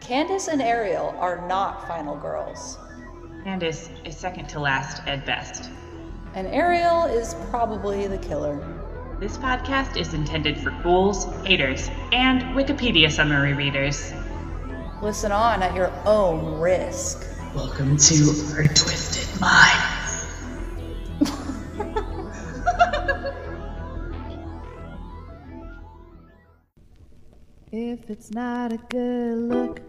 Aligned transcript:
Candace 0.00 0.48
and 0.48 0.62
Ariel 0.62 1.14
are 1.18 1.46
not 1.46 1.86
final 1.86 2.16
girls. 2.16 2.78
Candace 3.44 3.90
is 4.04 4.16
second 4.16 4.48
to 4.48 4.58
last 4.58 5.02
at 5.06 5.24
best. 5.26 5.70
And 6.34 6.46
Ariel 6.48 7.04
is 7.04 7.34
probably 7.50 8.06
the 8.06 8.18
killer. 8.18 8.58
This 9.20 9.36
podcast 9.36 9.98
is 9.98 10.14
intended 10.14 10.58
for 10.58 10.72
fools, 10.82 11.26
haters, 11.44 11.90
and 12.12 12.42
Wikipedia 12.56 13.10
summary 13.10 13.52
readers. 13.52 14.12
Listen 15.02 15.32
on 15.32 15.62
at 15.62 15.74
your 15.74 15.92
own 16.06 16.58
risk. 16.58 17.26
Welcome 17.54 17.96
to 17.98 18.14
Our 18.56 18.64
Twisted 18.64 19.40
Minds. 19.40 19.96
If 27.72 28.10
it's 28.10 28.32
not 28.32 28.72
a 28.72 28.78
good 28.78 29.38
look, 29.38 29.80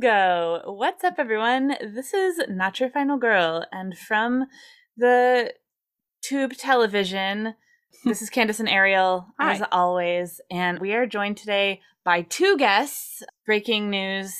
go. 0.00 0.62
What's 0.64 1.04
up, 1.04 1.16
everyone? 1.18 1.76
This 1.82 2.14
is 2.14 2.40
Not 2.48 2.80
Your 2.80 2.88
Final 2.88 3.18
Girl, 3.18 3.66
and 3.70 3.96
from 3.98 4.46
the 4.96 5.52
tube 6.22 6.54
television, 6.54 7.54
this 8.04 8.22
is 8.22 8.30
Candace 8.30 8.60
and 8.60 8.68
Ariel, 8.68 9.26
Hi. 9.38 9.52
as 9.52 9.62
always, 9.70 10.40
and 10.50 10.78
we 10.78 10.94
are 10.94 11.04
joined 11.04 11.36
today 11.36 11.82
by 12.02 12.22
two 12.22 12.56
guests. 12.56 13.22
Breaking 13.44 13.90
news. 13.90 14.34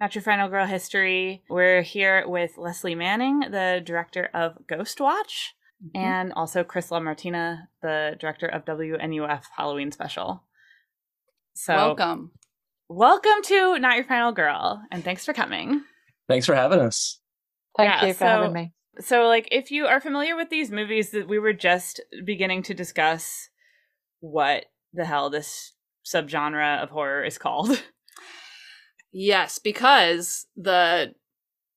Not 0.00 0.14
Your 0.14 0.22
Final 0.22 0.48
Girl 0.48 0.66
history. 0.66 1.42
We're 1.50 1.82
here 1.82 2.22
with 2.28 2.56
Lesley 2.56 2.94
Manning, 2.94 3.40
the 3.40 3.82
director 3.84 4.30
of 4.32 4.56
Ghostwatch, 4.68 5.48
mm-hmm. 5.84 5.96
and 5.96 6.32
also 6.34 6.62
Chris 6.62 6.90
LaMartina, 6.90 7.66
the 7.82 8.16
director 8.20 8.46
of 8.46 8.64
WNUF 8.66 9.42
Halloween 9.56 9.90
Special. 9.90 10.44
So 11.54 11.74
Welcome. 11.74 12.30
Welcome 13.00 13.40
to 13.44 13.78
Not 13.78 13.94
Your 13.94 14.04
Final 14.04 14.32
Girl, 14.32 14.82
and 14.90 15.04
thanks 15.04 15.24
for 15.24 15.32
coming. 15.32 15.84
Thanks 16.28 16.44
for 16.44 16.56
having 16.56 16.80
us. 16.80 17.20
Thank 17.76 17.88
Yeah, 17.88 18.06
you 18.06 18.12
for 18.14 18.18
so- 18.18 18.26
having 18.26 18.52
me. 18.52 18.72
So, 18.98 19.28
like, 19.28 19.46
if 19.52 19.70
you 19.70 19.86
are 19.86 20.00
familiar 20.00 20.34
with 20.34 20.50
these 20.50 20.72
movies, 20.72 21.10
that 21.12 21.28
we 21.28 21.38
were 21.38 21.52
just 21.52 22.00
beginning 22.24 22.64
to 22.64 22.74
discuss 22.74 23.48
what 24.18 24.64
the 24.92 25.04
hell 25.04 25.30
this 25.30 25.72
subgenre 26.04 26.82
of 26.82 26.90
horror 26.90 27.22
is 27.24 27.38
called. 27.38 27.80
Yes, 29.12 29.58
because 29.60 30.46
the 30.56 31.14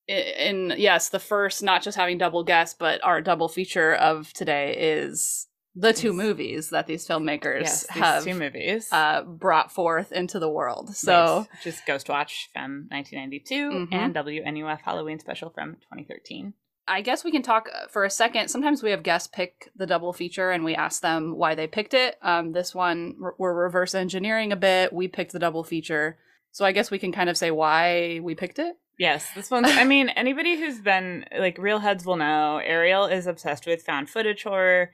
in 0.07 0.73
yes, 0.77 1.09
the 1.09 1.19
first 1.19 1.61
not 1.63 1.81
just 1.81 1.97
having 1.97 2.19
double 2.19 2.43
guests, 2.43 2.75
but 2.77 3.03
our 3.03 3.21
double 3.21 3.49
feature 3.49 3.93
of 3.95 4.31
today 4.33 4.75
is 4.77 5.47
the 5.75 5.91
two 5.93 6.09
Yes. 6.09 6.15
movies 6.15 6.69
that 6.69 6.85
these 6.87 7.07
filmmakers 7.07 7.61
yes, 7.61 7.87
these 7.87 8.03
have 8.03 8.23
two 8.23 8.33
movies. 8.35 8.89
uh, 8.91 9.23
brought 9.23 9.71
forth 9.71 10.11
into 10.11 10.39
the 10.39 10.49
world. 10.49 10.95
So 10.95 11.13
Right, 11.39 11.47
which 11.53 11.67
is 11.67 11.81
Ghostwatch 11.87 12.47
from 12.53 12.87
1992 12.91 13.71
Mhm. 13.71 13.93
and 13.93 14.13
WNUF 14.13 14.81
Halloween 14.81 15.19
Special 15.19 15.49
from 15.49 15.75
2013. 15.75 16.53
I 16.87 17.01
guess 17.01 17.23
we 17.23 17.31
can 17.31 17.41
talk 17.41 17.69
uh, 17.73 17.87
for 17.87 18.03
a 18.03 18.09
second. 18.09 18.49
Sometimes 18.49 18.83
we 18.83 18.91
have 18.91 19.03
guests 19.03 19.29
pick 19.33 19.71
the 19.75 19.85
double 19.87 20.11
feature 20.13 20.51
and 20.51 20.63
we 20.65 20.75
ask 20.75 21.01
them 21.01 21.37
why 21.37 21.55
they 21.55 21.65
picked 21.65 21.93
it. 21.93 22.17
Um, 22.21 22.51
this 22.51 22.75
one, 22.75 23.15
we're 23.37 23.53
reverse 23.53 23.95
engineering 23.95 24.51
a 24.51 24.57
bit. 24.57 24.91
We 24.91 25.07
picked 25.07 25.31
the 25.31 25.39
double 25.39 25.63
feature. 25.63 26.17
So 26.51 26.65
I 26.65 26.71
guess 26.73 26.91
we 26.91 26.99
can 26.99 27.11
kind 27.13 27.29
of 27.29 27.37
say 27.37 27.51
why 27.51 28.19
we 28.21 28.35
picked 28.35 28.59
it. 28.59 28.75
Yes, 28.99 29.25
this 29.33 29.49
one. 29.49 29.65
I 29.65 29.85
mean, 29.85 30.09
anybody 30.15 30.55
who's 30.59 30.79
been 30.81 31.25
like 31.35 31.57
real 31.57 31.79
heads 31.79 32.05
will 32.05 32.17
know. 32.17 32.57
Ariel 32.57 33.05
is 33.05 33.25
obsessed 33.27 33.65
with 33.65 33.81
found 33.83 34.09
footage 34.09 34.43
horror, 34.43 34.91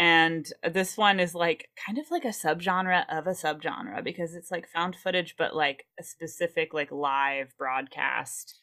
and 0.00 0.50
this 0.72 0.96
one 0.96 1.20
is 1.20 1.34
like 1.34 1.68
kind 1.86 1.98
of 1.98 2.10
like 2.10 2.24
a 2.24 2.28
subgenre 2.28 3.04
of 3.10 3.26
a 3.26 3.32
subgenre 3.32 4.02
because 4.02 4.34
it's 4.34 4.50
like 4.50 4.66
found 4.66 4.96
footage, 4.96 5.34
but 5.36 5.54
like 5.54 5.84
a 6.00 6.02
specific 6.02 6.72
like 6.72 6.90
live 6.90 7.52
broadcast. 7.58 8.60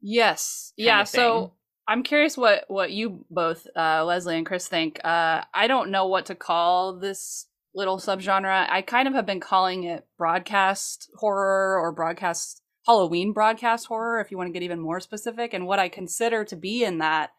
Yes. 0.00 0.72
yeah. 0.76 1.04
So. 1.04 1.52
I'm 1.88 2.04
curious 2.04 2.36
what 2.36 2.66
what 2.68 2.92
you 2.92 3.24
both, 3.30 3.66
uh, 3.74 4.04
Lesley 4.04 4.36
and 4.36 4.46
Chris, 4.46 4.68
think. 4.68 5.00
Uh, 5.02 5.42
I 5.52 5.66
don't 5.66 5.90
know 5.90 6.06
what 6.06 6.26
to 6.26 6.36
call 6.36 6.96
this 7.00 7.46
little 7.74 7.98
subgenre. 7.98 8.68
I 8.70 8.82
kind 8.82 9.08
of 9.08 9.14
have 9.14 9.26
been 9.26 9.40
calling 9.40 9.82
it 9.82 10.06
broadcast 10.16 11.10
horror 11.18 11.80
or 11.80 11.90
broadcast 11.90 12.62
Halloween 12.86 13.32
broadcast 13.32 13.86
horror, 13.86 14.20
if 14.20 14.30
you 14.30 14.36
want 14.36 14.48
to 14.48 14.52
get 14.52 14.62
even 14.62 14.78
more 14.78 15.00
specific. 15.00 15.52
And 15.52 15.66
what 15.66 15.80
I 15.80 15.88
consider 15.88 16.44
to 16.44 16.54
be 16.54 16.84
in 16.84 16.98
that 16.98 17.30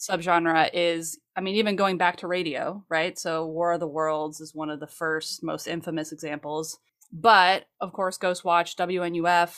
subgenre 0.00 0.68
is, 0.74 1.20
I 1.36 1.42
mean, 1.42 1.56
even 1.56 1.76
going 1.76 1.98
back 1.98 2.16
to 2.18 2.26
radio, 2.26 2.84
right? 2.88 3.18
So 3.18 3.46
War 3.46 3.72
of 3.72 3.80
the 3.80 3.86
Worlds 3.86 4.40
is 4.40 4.54
one 4.54 4.70
of 4.70 4.80
the 4.80 4.86
first, 4.86 5.44
most 5.44 5.66
infamous 5.66 6.10
examples. 6.10 6.78
But 7.12 7.66
of 7.80 7.92
course, 7.92 8.18
Ghostwatch, 8.18 8.74
WNUF, 8.76 9.54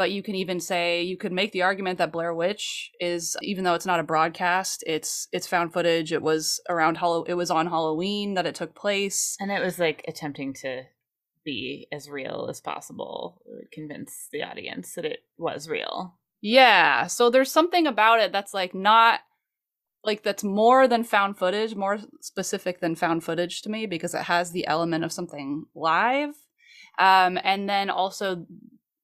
but 0.00 0.10
you 0.10 0.22
can 0.22 0.34
even 0.34 0.60
say 0.60 1.02
you 1.02 1.18
could 1.18 1.30
make 1.30 1.52
the 1.52 1.60
argument 1.60 1.98
that 1.98 2.10
Blair 2.10 2.32
Witch 2.32 2.90
is 2.98 3.36
even 3.42 3.64
though 3.64 3.74
it's 3.74 3.84
not 3.84 4.00
a 4.00 4.02
broadcast, 4.04 4.82
it's 4.86 5.28
it's 5.30 5.46
found 5.46 5.74
footage. 5.74 6.10
It 6.10 6.22
was 6.22 6.58
around 6.70 6.96
Hallow 6.96 7.24
it 7.24 7.34
was 7.34 7.50
on 7.50 7.66
Halloween 7.66 8.32
that 8.34 8.46
it 8.46 8.54
took 8.54 8.74
place. 8.74 9.36
And 9.38 9.50
it 9.50 9.62
was 9.62 9.78
like 9.78 10.02
attempting 10.08 10.54
to 10.62 10.84
be 11.44 11.86
as 11.92 12.08
real 12.08 12.46
as 12.48 12.62
possible, 12.62 13.42
convince 13.72 14.28
the 14.32 14.42
audience 14.42 14.94
that 14.94 15.04
it 15.04 15.20
was 15.36 15.68
real. 15.68 16.18
Yeah, 16.40 17.06
so 17.06 17.28
there's 17.28 17.52
something 17.52 17.86
about 17.86 18.20
it 18.20 18.32
that's 18.32 18.54
like 18.54 18.74
not 18.74 19.20
like 20.04 20.22
that's 20.22 20.44
more 20.44 20.88
than 20.88 21.04
found 21.04 21.38
footage, 21.38 21.74
more 21.74 21.98
specific 22.20 22.80
than 22.80 22.94
found 22.94 23.22
footage 23.24 23.62
to 23.62 23.70
me 23.70 23.86
because 23.86 24.14
it 24.14 24.22
has 24.22 24.50
the 24.50 24.66
element 24.66 25.04
of 25.04 25.12
something 25.12 25.64
live. 25.74 26.34
Um 26.98 27.38
and 27.42 27.68
then 27.68 27.90
also 27.90 28.46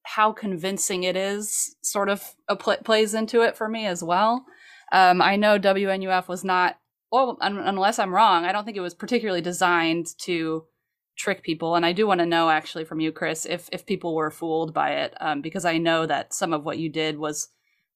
how 0.03 0.31
convincing 0.31 1.03
it 1.03 1.15
is 1.15 1.75
sort 1.81 2.09
of 2.09 2.35
pl- 2.59 2.77
plays 2.83 3.13
into 3.13 3.41
it 3.41 3.55
for 3.57 3.67
me 3.69 3.85
as 3.85 4.03
well. 4.03 4.45
Um 4.91 5.21
I 5.21 5.35
know 5.35 5.59
WNUF 5.59 6.27
was 6.27 6.43
not 6.43 6.77
well 7.11 7.37
un- 7.41 7.59
unless 7.59 7.99
I'm 7.99 8.13
wrong, 8.13 8.45
I 8.45 8.51
don't 8.51 8.65
think 8.65 8.77
it 8.77 8.81
was 8.81 8.93
particularly 8.95 9.41
designed 9.41 10.07
to 10.21 10.65
trick 11.17 11.43
people 11.43 11.75
and 11.75 11.85
I 11.85 11.93
do 11.93 12.05
want 12.05 12.19
to 12.19 12.27
know 12.27 12.49
actually 12.49 12.85
from 12.85 12.99
you 12.99 13.11
Chris 13.11 13.45
if 13.45 13.69
if 13.71 13.87
people 13.87 14.15
were 14.15 14.29
fooled 14.29 14.71
by 14.73 14.91
it 14.91 15.15
um 15.19 15.41
because 15.41 15.65
I 15.65 15.79
know 15.79 16.05
that 16.05 16.31
some 16.33 16.53
of 16.53 16.63
what 16.63 16.77
you 16.77 16.89
did 16.89 17.17
was 17.17 17.49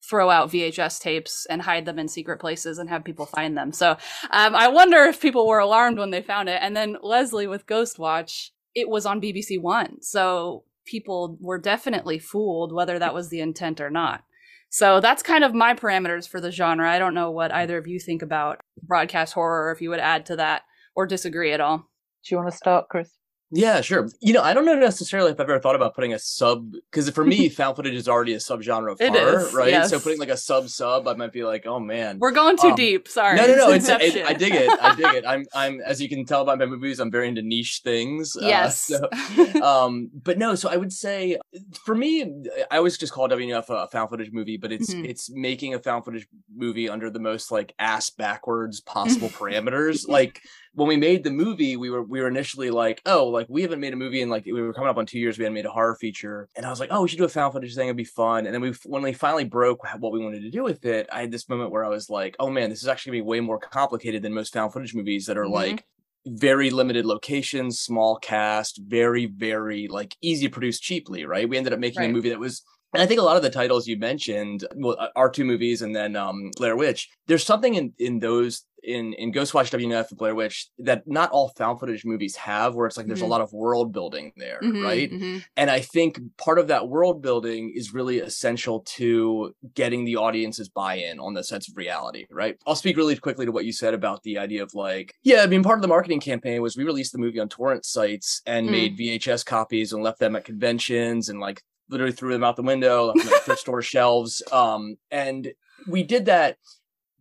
throw 0.03 0.29
out 0.29 0.51
VHS 0.51 0.99
tapes 0.99 1.45
and 1.49 1.61
hide 1.61 1.85
them 1.85 1.99
in 1.99 2.07
secret 2.07 2.39
places 2.39 2.77
and 2.77 2.89
have 2.89 3.03
people 3.03 3.25
find 3.25 3.57
them. 3.57 3.71
So 3.71 3.91
um, 4.31 4.55
I 4.55 4.67
wonder 4.67 4.97
if 5.03 5.21
people 5.21 5.47
were 5.47 5.59
alarmed 5.59 5.97
when 5.97 6.09
they 6.11 6.21
found 6.21 6.49
it. 6.49 6.59
And 6.61 6.75
then 6.75 6.97
Lesley 7.01 7.47
with 7.47 7.67
Ghostwatch, 7.67 8.49
it 8.73 8.89
was 8.89 9.05
on 9.05 9.21
BBC 9.21 9.61
One. 9.61 10.01
So 10.01 10.63
people 10.85 11.37
were 11.39 11.59
definitely 11.59 12.19
fooled 12.19 12.73
whether 12.73 12.97
that 12.99 13.13
was 13.13 13.29
the 13.29 13.41
intent 13.41 13.79
or 13.79 13.89
not. 13.89 14.23
So 14.69 15.01
that's 15.01 15.21
kind 15.21 15.43
of 15.43 15.53
my 15.53 15.73
parameters 15.73 16.27
for 16.27 16.39
the 16.39 16.51
genre. 16.51 16.89
I 16.89 16.97
don't 16.97 17.13
know 17.13 17.29
what 17.29 17.53
either 17.53 17.77
of 17.77 17.87
you 17.87 17.99
think 17.99 18.21
about 18.21 18.61
broadcast 18.81 19.33
horror, 19.33 19.67
or 19.67 19.71
if 19.73 19.81
you 19.81 19.89
would 19.89 19.99
add 19.99 20.25
to 20.27 20.37
that 20.37 20.63
or 20.95 21.05
disagree 21.05 21.51
at 21.51 21.59
all. 21.59 21.89
Do 22.23 22.35
you 22.35 22.37
want 22.37 22.51
to 22.51 22.57
start, 22.57 22.87
Chris? 22.89 23.20
Yeah, 23.53 23.81
sure. 23.81 24.09
You 24.21 24.31
know, 24.33 24.41
I 24.41 24.53
don't 24.53 24.65
know 24.65 24.75
necessarily 24.75 25.31
if 25.31 25.39
I've 25.39 25.49
ever 25.49 25.59
thought 25.59 25.75
about 25.75 25.93
putting 25.93 26.13
a 26.13 26.19
sub 26.19 26.71
because 26.71 27.09
for 27.09 27.25
me, 27.25 27.49
found 27.59 27.75
footage 27.75 27.93
is 27.95 28.07
already 28.07 28.33
a 28.33 28.37
subgenre 28.37 28.91
of 28.93 29.01
It 29.01 29.09
horror, 29.11 29.39
is, 29.47 29.53
right? 29.53 29.85
So 29.85 29.99
putting 29.99 30.19
like 30.19 30.29
a 30.29 30.37
sub 30.37 30.69
sub, 30.69 31.07
I 31.07 31.13
might 31.15 31.33
be 31.33 31.43
like, 31.43 31.65
oh 31.65 31.79
man. 31.79 32.17
We're 32.19 32.31
going 32.31 32.55
too 32.57 32.69
Um, 32.69 32.75
deep. 32.75 33.07
Sorry. 33.09 33.35
No, 33.35 33.45
no, 33.47 33.55
no. 33.55 33.69
It's, 33.73 33.89
it, 33.89 34.25
I 34.25 34.33
dig 34.33 34.53
it. 34.53 34.69
I 34.81 34.95
dig 34.95 35.05
it. 35.15 35.25
I'm, 35.27 35.45
I'm, 35.53 35.81
as 35.85 36.01
you 36.01 36.07
can 36.07 36.25
tell 36.25 36.45
by 36.45 36.55
my 36.55 36.65
movies, 36.65 36.99
I'm 36.99 37.11
very 37.11 37.27
into 37.27 37.41
niche 37.41 37.81
things. 37.83 38.35
uh, 38.37 38.45
Yes. 38.47 38.79
so, 38.79 39.61
um, 39.61 40.09
but 40.13 40.37
no, 40.37 40.55
so 40.55 40.69
I 40.69 40.77
would 40.77 40.93
say 40.93 41.37
for 41.85 41.95
me, 41.95 42.23
I 42.69 42.77
always 42.77 42.97
just 42.97 43.11
call 43.13 43.27
WNF 43.29 43.65
a 43.69 43.87
found 43.87 44.09
footage 44.09 44.31
movie, 44.31 44.57
but 44.57 44.71
it's 44.71 44.93
Mhm. 44.93 45.07
it's 45.07 45.29
making 45.29 45.73
a 45.73 45.79
found 45.79 46.05
footage 46.05 46.27
movie 46.55 46.89
under 46.89 47.09
the 47.09 47.19
most 47.19 47.51
like 47.51 47.73
ass 47.79 48.09
backwards 48.09 48.79
possible 48.81 49.29
parameters. 49.29 50.07
Like 50.07 50.41
when 50.73 50.87
we 50.87 50.95
made 50.95 51.23
the 51.23 51.31
movie, 51.31 51.75
we 51.75 51.89
were 51.89 52.01
we 52.01 52.21
were 52.21 52.27
initially 52.27 52.69
like, 52.69 53.01
oh, 53.05 53.27
like 53.27 53.47
we 53.49 53.61
haven't 53.61 53.79
made 53.81 53.93
a 53.93 53.97
movie 53.97 54.21
in 54.21 54.29
like 54.29 54.45
we 54.45 54.53
were 54.53 54.73
coming 54.73 54.89
up 54.89 54.97
on 54.97 55.05
two 55.05 55.19
years. 55.19 55.37
We 55.37 55.43
hadn't 55.43 55.55
made 55.55 55.65
a 55.65 55.71
horror 55.71 55.95
feature, 55.95 56.47
and 56.55 56.65
I 56.65 56.69
was 56.69 56.79
like, 56.79 56.89
oh, 56.91 57.01
we 57.01 57.09
should 57.09 57.17
do 57.17 57.25
a 57.25 57.29
found 57.29 57.53
footage 57.53 57.75
thing. 57.75 57.87
It'd 57.87 57.97
be 57.97 58.03
fun. 58.05 58.45
And 58.45 58.53
then 58.53 58.61
we 58.61 58.73
when 58.85 59.01
we 59.01 59.13
finally 59.13 59.43
broke 59.43 59.83
what 59.99 60.13
we 60.13 60.19
wanted 60.23 60.41
to 60.43 60.49
do 60.49 60.63
with 60.63 60.85
it, 60.85 61.09
I 61.11 61.21
had 61.21 61.31
this 61.31 61.49
moment 61.49 61.71
where 61.71 61.83
I 61.83 61.89
was 61.89 62.09
like, 62.09 62.35
oh 62.39 62.49
man, 62.49 62.69
this 62.69 62.81
is 62.81 62.87
actually 62.87 63.11
gonna 63.11 63.23
be 63.23 63.29
way 63.29 63.39
more 63.41 63.59
complicated 63.59 64.21
than 64.23 64.33
most 64.33 64.53
found 64.53 64.71
footage 64.71 64.95
movies 64.95 65.25
that 65.25 65.37
are 65.37 65.45
Mhm. 65.45 65.51
like 65.51 65.83
very 66.25 66.69
limited 66.69 67.05
locations, 67.05 67.79
small 67.79 68.15
cast, 68.17 68.79
very 68.85 69.25
very 69.25 69.87
like 69.89 70.15
easy 70.21 70.47
to 70.47 70.51
produce 70.53 70.79
cheaply. 70.79 71.25
Right? 71.25 71.49
We 71.49 71.57
ended 71.57 71.73
up 71.73 71.79
making 71.79 71.99
Right. 72.01 72.09
a 72.09 72.13
movie 72.13 72.29
that 72.29 72.39
was. 72.39 72.63
And 72.93 73.01
I 73.01 73.05
think 73.05 73.19
a 73.19 73.23
lot 73.23 73.37
of 73.37 73.43
the 73.43 73.49
titles 73.49 73.87
you 73.87 73.97
mentioned, 73.97 74.65
well, 74.75 74.97
uh, 74.99 75.07
our 75.15 75.29
two 75.29 75.45
movies 75.45 75.81
and 75.81 75.95
then 75.95 76.15
um, 76.15 76.51
Blair 76.57 76.75
Witch, 76.75 77.09
there's 77.27 77.45
something 77.45 77.75
in 77.75 77.93
in 77.99 78.19
those 78.19 78.65
in 78.83 79.13
in 79.13 79.31
Ghostwatch 79.31 79.69
WNF 79.71 80.09
and 80.09 80.17
Blair 80.17 80.33
Witch 80.35 80.67
that 80.79 81.03
not 81.05 81.29
all 81.31 81.49
found 81.55 81.79
footage 81.79 82.03
movies 82.03 82.35
have, 82.35 82.73
where 82.73 82.87
it's 82.87 82.97
like 82.97 83.05
there's 83.05 83.19
Mhm. 83.21 83.25
a 83.25 83.27
lot 83.27 83.41
of 83.41 83.53
world 83.53 83.93
building 83.93 84.33
there, 84.37 84.59
Mhm, 84.63 84.83
right? 84.83 85.11
mhm. 85.11 85.43
And 85.55 85.69
I 85.69 85.81
think 85.81 86.19
part 86.37 86.57
of 86.57 86.67
that 86.69 86.89
world 86.89 87.21
building 87.21 87.71
is 87.75 87.93
really 87.93 88.19
essential 88.19 88.79
to 88.97 89.53
getting 89.75 90.03
the 90.03 90.15
audience's 90.15 90.67
buy-in 90.67 91.19
on 91.19 91.35
the 91.35 91.43
sense 91.43 91.69
of 91.69 91.77
reality, 91.77 92.25
right? 92.31 92.57
I'll 92.65 92.75
speak 92.75 92.97
really 92.97 93.15
quickly 93.15 93.45
to 93.45 93.51
what 93.51 93.65
you 93.65 93.71
said 93.71 93.93
about 93.93 94.23
the 94.23 94.39
idea 94.39 94.63
of 94.63 94.73
like, 94.73 95.13
yeah, 95.21 95.43
I 95.43 95.47
mean, 95.47 95.61
part 95.61 95.77
of 95.77 95.83
the 95.83 95.87
marketing 95.87 96.19
campaign 96.19 96.61
was 96.63 96.75
we 96.75 96.83
released 96.83 97.11
the 97.13 97.19
movie 97.19 97.39
on 97.39 97.49
torrent 97.49 97.85
sites 97.85 98.41
and 98.47 98.67
Mm. 98.67 98.71
made 98.71 98.97
VHS 98.97 99.43
copies 99.45 99.93
and 99.93 100.01
left 100.03 100.19
them 100.19 100.35
at 100.35 100.43
conventions 100.43 101.29
and 101.29 101.39
like 101.39 101.61
literally 101.91 102.13
threw 102.13 102.31
them 102.31 102.43
out 102.43 102.55
the 102.55 102.63
window, 102.63 103.07
left 103.07 103.29
them 103.29 103.39
thrift 103.43 103.61
store 103.67 103.81
shelves. 103.81 104.41
Um, 104.51 104.95
and 105.11 105.51
we 105.87 106.03
did 106.03 106.25
that 106.25 106.57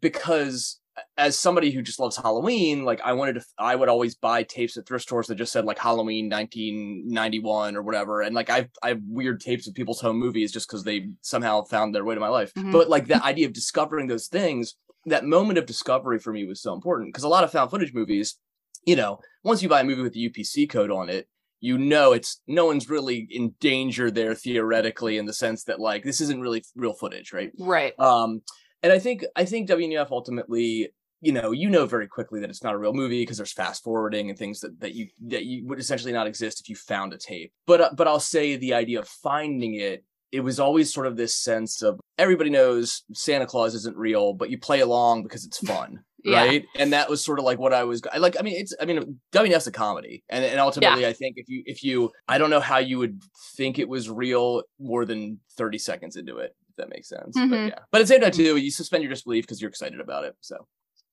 because 0.00 0.78
as 1.16 1.38
somebody 1.38 1.70
who 1.70 1.82
just 1.82 1.98
loves 1.98 2.16
Halloween, 2.16 2.84
like 2.84 3.00
I 3.02 3.12
wanted 3.12 3.34
to, 3.34 3.44
I 3.58 3.74
would 3.74 3.88
always 3.88 4.14
buy 4.14 4.42
tapes 4.42 4.76
at 4.76 4.86
thrift 4.86 5.02
stores 5.04 5.26
that 5.26 5.36
just 5.36 5.52
said 5.52 5.64
like 5.64 5.78
Halloween 5.78 6.28
1991 6.28 7.76
or 7.76 7.82
whatever. 7.82 8.20
And 8.22 8.34
like 8.34 8.50
I've, 8.50 8.68
I 8.82 8.88
have 8.88 9.00
weird 9.08 9.40
tapes 9.40 9.66
of 9.66 9.74
people's 9.74 10.00
home 10.00 10.18
movies 10.18 10.52
just 10.52 10.68
because 10.68 10.84
they 10.84 11.08
somehow 11.22 11.62
found 11.62 11.94
their 11.94 12.04
way 12.04 12.14
to 12.14 12.20
my 12.20 12.28
life. 12.28 12.52
Mhm. 12.54 12.72
But 12.72 12.88
like 12.88 13.06
the 13.06 13.22
idea 13.24 13.46
of 13.46 13.52
discovering 13.52 14.06
those 14.08 14.28
things, 14.28 14.74
that 15.06 15.24
moment 15.24 15.58
of 15.58 15.66
discovery 15.66 16.18
for 16.18 16.32
me 16.32 16.44
was 16.44 16.60
so 16.60 16.74
important 16.74 17.08
because 17.08 17.24
a 17.24 17.28
lot 17.28 17.44
of 17.44 17.50
found 17.50 17.70
footage 17.70 17.94
movies, 17.94 18.38
you 18.84 18.96
know, 18.96 19.18
once 19.42 19.62
you 19.62 19.68
buy 19.68 19.80
a 19.80 19.84
movie 19.84 20.02
with 20.02 20.12
the 20.12 20.28
UPC 20.28 20.68
code 20.68 20.90
on 20.90 21.08
it, 21.08 21.28
you 21.60 21.78
know 21.78 22.12
it's 22.12 22.40
no 22.46 22.66
one's 22.66 22.88
really 22.88 23.28
in 23.30 23.54
danger 23.60 24.10
there 24.10 24.34
theoretically 24.34 25.18
in 25.18 25.26
the 25.26 25.32
sense 25.32 25.64
that 25.64 25.78
like 25.78 26.02
this 26.02 26.20
isn't 26.20 26.40
really 26.40 26.64
real 26.74 26.94
footage, 26.94 27.32
right? 27.32 27.52
Right. 27.58 27.92
Um, 27.98 28.42
and 28.82 28.92
I 28.92 28.98
think 28.98 29.24
I 29.36 29.44
think 29.44 29.68
WNF 29.68 30.10
ultimately, 30.10 30.88
you 31.20 31.32
know, 31.32 31.52
you 31.52 31.68
know 31.68 31.86
very 31.86 32.08
quickly 32.08 32.40
that 32.40 32.50
it's 32.50 32.64
not 32.64 32.74
a 32.74 32.78
real 32.78 32.94
movie 32.94 33.22
because 33.22 33.36
there's 33.36 33.52
fast 33.52 33.84
forwarding 33.84 34.30
and 34.30 34.38
things 34.38 34.60
that 34.60 34.80
that 34.80 34.94
you 34.94 35.08
that 35.26 35.44
you 35.44 35.66
would 35.66 35.78
essentially 35.78 36.12
not 36.12 36.26
exist 36.26 36.60
if 36.60 36.68
you 36.68 36.76
found 36.76 37.12
a 37.12 37.18
tape. 37.18 37.52
But 37.66 37.80
uh, 37.80 37.90
but 37.94 38.08
I'll 38.08 38.20
say 38.20 38.56
the 38.56 38.74
idea 38.74 39.00
of 39.00 39.08
finding 39.08 39.74
it, 39.74 40.04
it 40.32 40.40
was 40.40 40.58
always 40.58 40.92
sort 40.92 41.06
of 41.06 41.16
this 41.16 41.36
sense 41.36 41.82
of 41.82 42.00
everybody 42.16 42.48
knows 42.48 43.02
Santa 43.12 43.46
Claus 43.46 43.74
isn't 43.74 43.96
real, 43.96 44.32
but 44.32 44.50
you 44.50 44.58
play 44.58 44.80
along 44.80 45.24
because 45.24 45.44
it's 45.44 45.58
fun. 45.58 46.00
Yeah. 46.24 46.44
Right. 46.44 46.64
And 46.78 46.92
that 46.92 47.08
was 47.08 47.24
sort 47.24 47.38
of 47.38 47.44
like 47.44 47.58
what 47.58 47.72
I 47.72 47.84
was 47.84 48.02
I 48.12 48.18
like. 48.18 48.36
I 48.38 48.42
mean, 48.42 48.60
it's 48.60 48.74
I 48.80 48.84
mean, 48.84 49.20
WNF's 49.32 49.66
a 49.66 49.72
comedy. 49.72 50.22
And 50.28 50.44
and 50.44 50.60
ultimately 50.60 51.06
I 51.06 51.12
think 51.12 51.36
if 51.38 51.48
you 51.48 51.62
if 51.66 51.82
you 51.84 52.10
I 52.28 52.38
don't 52.38 52.50
know 52.50 52.60
how 52.60 52.78
you 52.78 52.98
would 52.98 53.22
think 53.56 53.78
it 53.78 53.88
was 53.88 54.10
real 54.10 54.62
more 54.78 55.04
than 55.04 55.40
30 55.56 55.78
seconds 55.78 56.16
into 56.16 56.38
it, 56.38 56.54
if 56.68 56.76
that 56.76 56.88
makes 56.90 57.08
sense. 57.08 57.34
But 57.34 57.48
Mhm. 57.48 57.68
yeah. 57.68 57.78
But 57.90 58.00
at 58.00 58.04
the 58.04 58.06
same 58.08 58.20
time 58.20 58.32
too, 58.32 58.56
you 58.56 58.70
suspend 58.70 59.02
your 59.02 59.10
disbelief 59.10 59.44
because 59.44 59.60
you're 59.60 59.70
excited 59.70 60.00
about 60.00 60.24
it. 60.24 60.34
So 60.40 60.66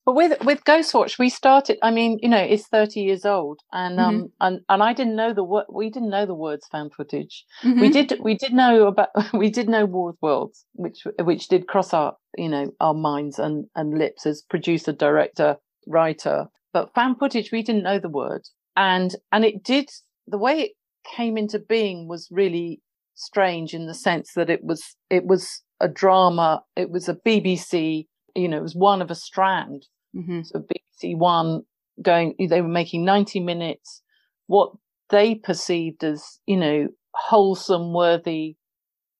But 0.08 0.14
with 0.14 0.42
with 0.42 0.64
Ghostwatch, 0.64 1.18
we 1.18 1.28
started. 1.28 1.76
I 1.82 1.90
mean, 1.90 2.18
you 2.22 2.30
know, 2.30 2.38
it's 2.38 2.66
thirty 2.66 3.00
years 3.00 3.26
old, 3.26 3.60
and 3.72 3.98
Mm-hmm. 3.98 4.20
um, 4.20 4.32
and 4.40 4.60
and 4.70 4.82
I 4.82 4.94
didn't 4.94 5.16
know 5.16 5.34
the 5.34 5.44
word. 5.44 5.66
We 5.68 5.90
didn't 5.90 6.08
know 6.08 6.24
the 6.24 6.32
words 6.32 6.66
found 6.72 6.94
footage. 6.94 7.44
Mm-hmm. 7.62 7.78
We 7.78 7.90
did 7.90 8.18
we 8.22 8.34
did 8.34 8.54
know 8.54 8.86
about 8.86 9.10
we 9.34 9.50
did 9.50 9.68
know 9.68 9.84
War 9.84 10.08
of 10.08 10.16
Worlds, 10.22 10.64
which 10.72 11.06
which 11.20 11.48
did 11.48 11.68
cross 11.68 11.92
our 11.92 12.16
you 12.38 12.48
know 12.48 12.70
our 12.80 12.94
minds 12.94 13.38
and 13.38 13.66
and 13.76 13.98
lips 13.98 14.24
as 14.24 14.40
producer, 14.48 14.92
director, 14.92 15.58
writer. 15.86 16.46
But 16.72 16.94
found 16.94 17.18
footage, 17.18 17.52
we 17.52 17.62
didn't 17.62 17.82
know 17.82 17.98
the 17.98 18.08
word, 18.08 18.48
and 18.76 19.14
and 19.30 19.44
it 19.44 19.62
did 19.62 19.90
the 20.26 20.38
way 20.38 20.54
it 20.62 20.72
came 21.04 21.36
into 21.36 21.58
being 21.58 22.08
was 22.08 22.28
really 22.30 22.80
strange 23.14 23.74
in 23.74 23.84
the 23.84 23.94
sense 23.94 24.32
that 24.36 24.48
it 24.48 24.64
was 24.64 24.96
it 25.10 25.26
was 25.26 25.60
a 25.80 25.88
drama. 25.88 26.62
It 26.76 26.88
was 26.88 27.10
a 27.10 27.14
BBC. 27.14 28.06
You 28.34 28.48
know, 28.48 28.56
it 28.56 28.62
was 28.62 28.74
one 28.74 29.02
of 29.02 29.10
a 29.10 29.14
strand 29.14 29.84
Mm-hmm. 30.16 30.42
so 30.42 30.60
BBC 30.60 31.16
One 31.16 31.62
going, 32.02 32.34
they 32.38 32.60
were 32.60 32.68
making 32.68 33.04
90 33.04 33.40
minutes, 33.40 34.02
what 34.46 34.72
they 35.10 35.34
perceived 35.34 36.04
as, 36.04 36.40
you 36.46 36.56
know, 36.56 36.88
wholesome, 37.14 37.92
worthy, 37.92 38.56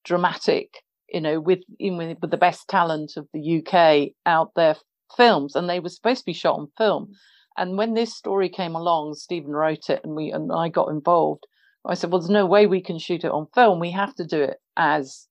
dramatic, 0.05 0.75
you 1.08 1.20
know, 1.20 1.40
with, 1.40 1.61
you 1.79 1.90
know, 1.90 2.14
with 2.20 2.31
the 2.31 2.37
best 2.37 2.69
talent 2.69 3.12
of 3.17 3.26
the 3.32 3.58
UK 3.58 4.12
out 4.26 4.52
there 4.55 4.76
films. 5.17 5.55
And 5.55 5.69
they 5.69 5.81
were 5.81 5.88
supposed 5.88 6.20
to 6.20 6.26
be 6.26 6.32
shot 6.32 6.58
on 6.58 6.69
film. 6.76 7.12
And 7.56 7.76
when 7.76 7.94
this 7.94 8.14
story 8.14 8.49
came 8.49 8.75
along, 8.75 9.14
Stephen 9.14 9.50
wrote 9.50 9.91
it 9.91 10.00
and 10.05 10.14
we, 10.14 10.31
and 10.31 10.50
I 10.52 10.69
got 10.69 10.91
involved. 10.91 11.46
I 11.87 11.94
said, 11.94 12.11
well, 12.11 12.20
there's 12.20 12.31
no 12.31 12.46
way 12.46 12.67
we 12.67 12.82
can 12.82 12.99
shoot 12.99 13.25
it 13.25 13.31
on 13.31 13.46
film. 13.55 13.81
We 13.81 13.93
have 13.93 14.14
to 14.17 14.26
do 14.26 14.43
it 14.43 14.58
as, 14.76 15.26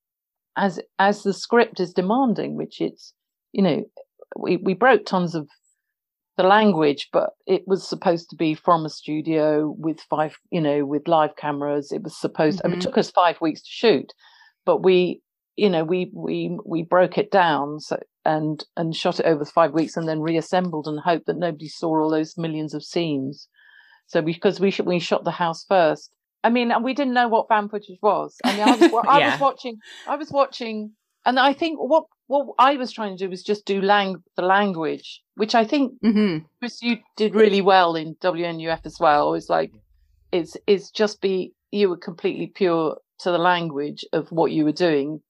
as, 0.58 0.80
as 0.98 1.24
the 1.24 1.34
script 1.34 1.80
is 1.80 1.94
demanding, 1.94 2.56
which 2.58 2.82
it's, 2.82 3.14
you 3.54 3.62
know, 3.62 3.84
we, 4.36 4.58
we 4.58 4.74
broke 4.74 5.06
tons 5.06 5.36
of 5.36 5.48
the 6.38 6.44
language, 6.44 7.10
but 7.12 7.32
it 7.46 7.64
was 7.66 7.88
supposed 7.88 8.30
to 8.30 8.36
be 8.36 8.54
from 8.54 8.86
a 8.86 8.90
studio 8.90 9.76
with 9.78 10.00
five, 10.10 10.36
you 10.52 10.62
know, 10.62 10.86
with 10.86 11.08
live 11.08 11.36
cameras. 11.36 11.92
It 11.92 12.04
was 12.04 12.20
supposed. 12.20 12.62
I 12.64 12.68
mean, 12.68 12.76
it 12.76 12.80
mm-hmm. 12.80 12.90
took 12.90 12.98
us 12.98 13.12
five 13.12 13.42
weeks 13.42 13.62
to 13.62 13.70
shoot, 13.70 14.14
but 14.66 14.84
we, 14.84 15.22
you 15.56 15.70
know, 15.70 15.84
we 15.84 16.12
we 16.14 16.58
we 16.66 16.84
broke 16.84 17.18
it 17.18 17.32
down 17.32 17.80
so 17.80 17.98
and 18.24 18.64
and 18.76 18.96
shot 18.96 19.20
it 19.20 19.26
over 19.26 19.46
five 19.46 19.74
weeks, 19.74 19.98
and 19.98 20.08
then 20.08 20.22
reassembled 20.22 20.88
and 20.88 21.00
hoped 21.00 21.26
that 21.26 21.38
nobody 21.38 21.68
saw 21.68 21.88
all 21.88 22.12
those 22.12 22.38
millions 22.38 22.74
of 22.76 22.84
scenes. 22.84 23.48
So 24.06 24.22
because 24.22 24.60
we 24.60 24.70
sh- 24.72 24.82
we 24.82 25.00
shot 25.00 25.24
the 25.24 25.32
house 25.32 25.66
first. 25.68 26.12
I 26.44 26.50
mean, 26.50 26.72
and 26.72 26.84
we 26.84 26.94
didn't 26.94 27.16
know 27.16 27.28
what 27.28 27.50
found 27.50 27.72
footage 27.72 27.98
was. 28.02 28.36
I 28.46 28.54
mean, 28.56 28.68
I 28.68 28.76
was, 28.76 28.92
wa- 28.92 29.04
I 29.08 29.20
Yeah. 29.20 29.32
was 29.32 29.40
watching. 29.42 29.78
I 30.08 30.16
was 30.16 30.32
watching, 30.32 30.92
and 31.26 31.40
I 31.40 31.52
think 31.54 31.80
what 31.80 32.06
what 32.28 32.56
I 32.60 32.76
was 32.76 32.92
trying 32.92 33.18
to 33.18 33.26
do 33.26 33.30
was 33.30 33.44
just 33.44 33.66
do 33.66 33.82
lang 33.82 34.24
the 34.36 34.42
language, 34.44 35.22
which 35.36 35.56
I 35.56 35.66
think 35.66 35.94
Mm-hmm. 36.04 36.46
Chris, 36.60 36.82
you 36.82 36.98
did 37.16 37.34
really 37.34 37.62
well 37.62 37.96
in 37.96 38.16
WNUF 38.16 38.86
as 38.86 39.00
well. 39.00 39.34
It's 39.34 39.50
like 39.50 39.72
it's 40.32 40.56
it's 40.68 40.92
just 40.92 41.22
be 41.22 41.54
you 41.72 41.90
were 41.90 41.98
completely 41.98 42.48
pure 42.48 42.98
to 43.20 43.32
the 43.32 43.38
language 43.38 44.06
of 44.14 44.28
what 44.30 44.52
you 44.52 44.66
were 44.66 44.72
doing, 44.72 45.22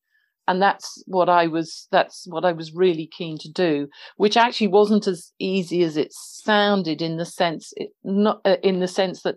and 0.47 0.61
that's 0.61 1.03
what 1.05 1.29
I 1.29 1.47
was. 1.47 1.87
That's 1.91 2.25
what 2.27 2.45
I 2.45 2.51
was 2.51 2.73
really 2.73 3.07
keen 3.07 3.37
to 3.39 3.51
do, 3.51 3.87
which 4.17 4.35
actually 4.35 4.69
wasn't 4.69 5.07
as 5.07 5.31
easy 5.39 5.83
as 5.83 5.97
it 5.97 6.11
sounded 6.11 7.01
in 7.01 7.17
the 7.17 7.25
sense 7.25 7.73
it 7.77 7.89
not 8.03 8.41
uh, 8.43 8.57
in 8.63 8.79
the 8.79 8.87
sense 8.87 9.21
that 9.21 9.35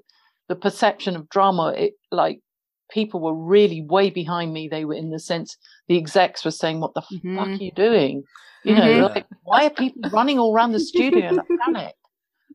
the 0.48 0.56
perception 0.56 1.14
of 1.14 1.28
drama 1.28 1.74
it 1.76 1.92
like 2.10 2.40
people 2.90 3.20
were 3.20 3.34
really 3.34 3.82
way 3.88 4.10
behind 4.10 4.52
me. 4.52 4.68
They 4.68 4.84
were 4.84 4.94
in 4.94 5.10
the 5.10 5.18
sense 5.18 5.56
the 5.88 5.96
execs 5.96 6.44
were 6.44 6.50
saying 6.50 6.80
what 6.80 6.94
the 6.94 7.02
fuck 7.02 7.12
Mhm. 7.24 7.60
are 7.60 7.62
you 7.64 7.72
doing? 7.72 8.24
You 8.64 8.74
know 8.74 8.82
Mhm. 9.08 9.14
like 9.14 9.26
why 9.44 9.66
are 9.66 9.70
people 9.70 10.02
running 10.12 10.38
all 10.38 10.54
around 10.54 10.72
the 10.72 10.80
studio 10.80 11.28
in 11.28 11.38
a 11.38 11.44
panic? 11.64 11.94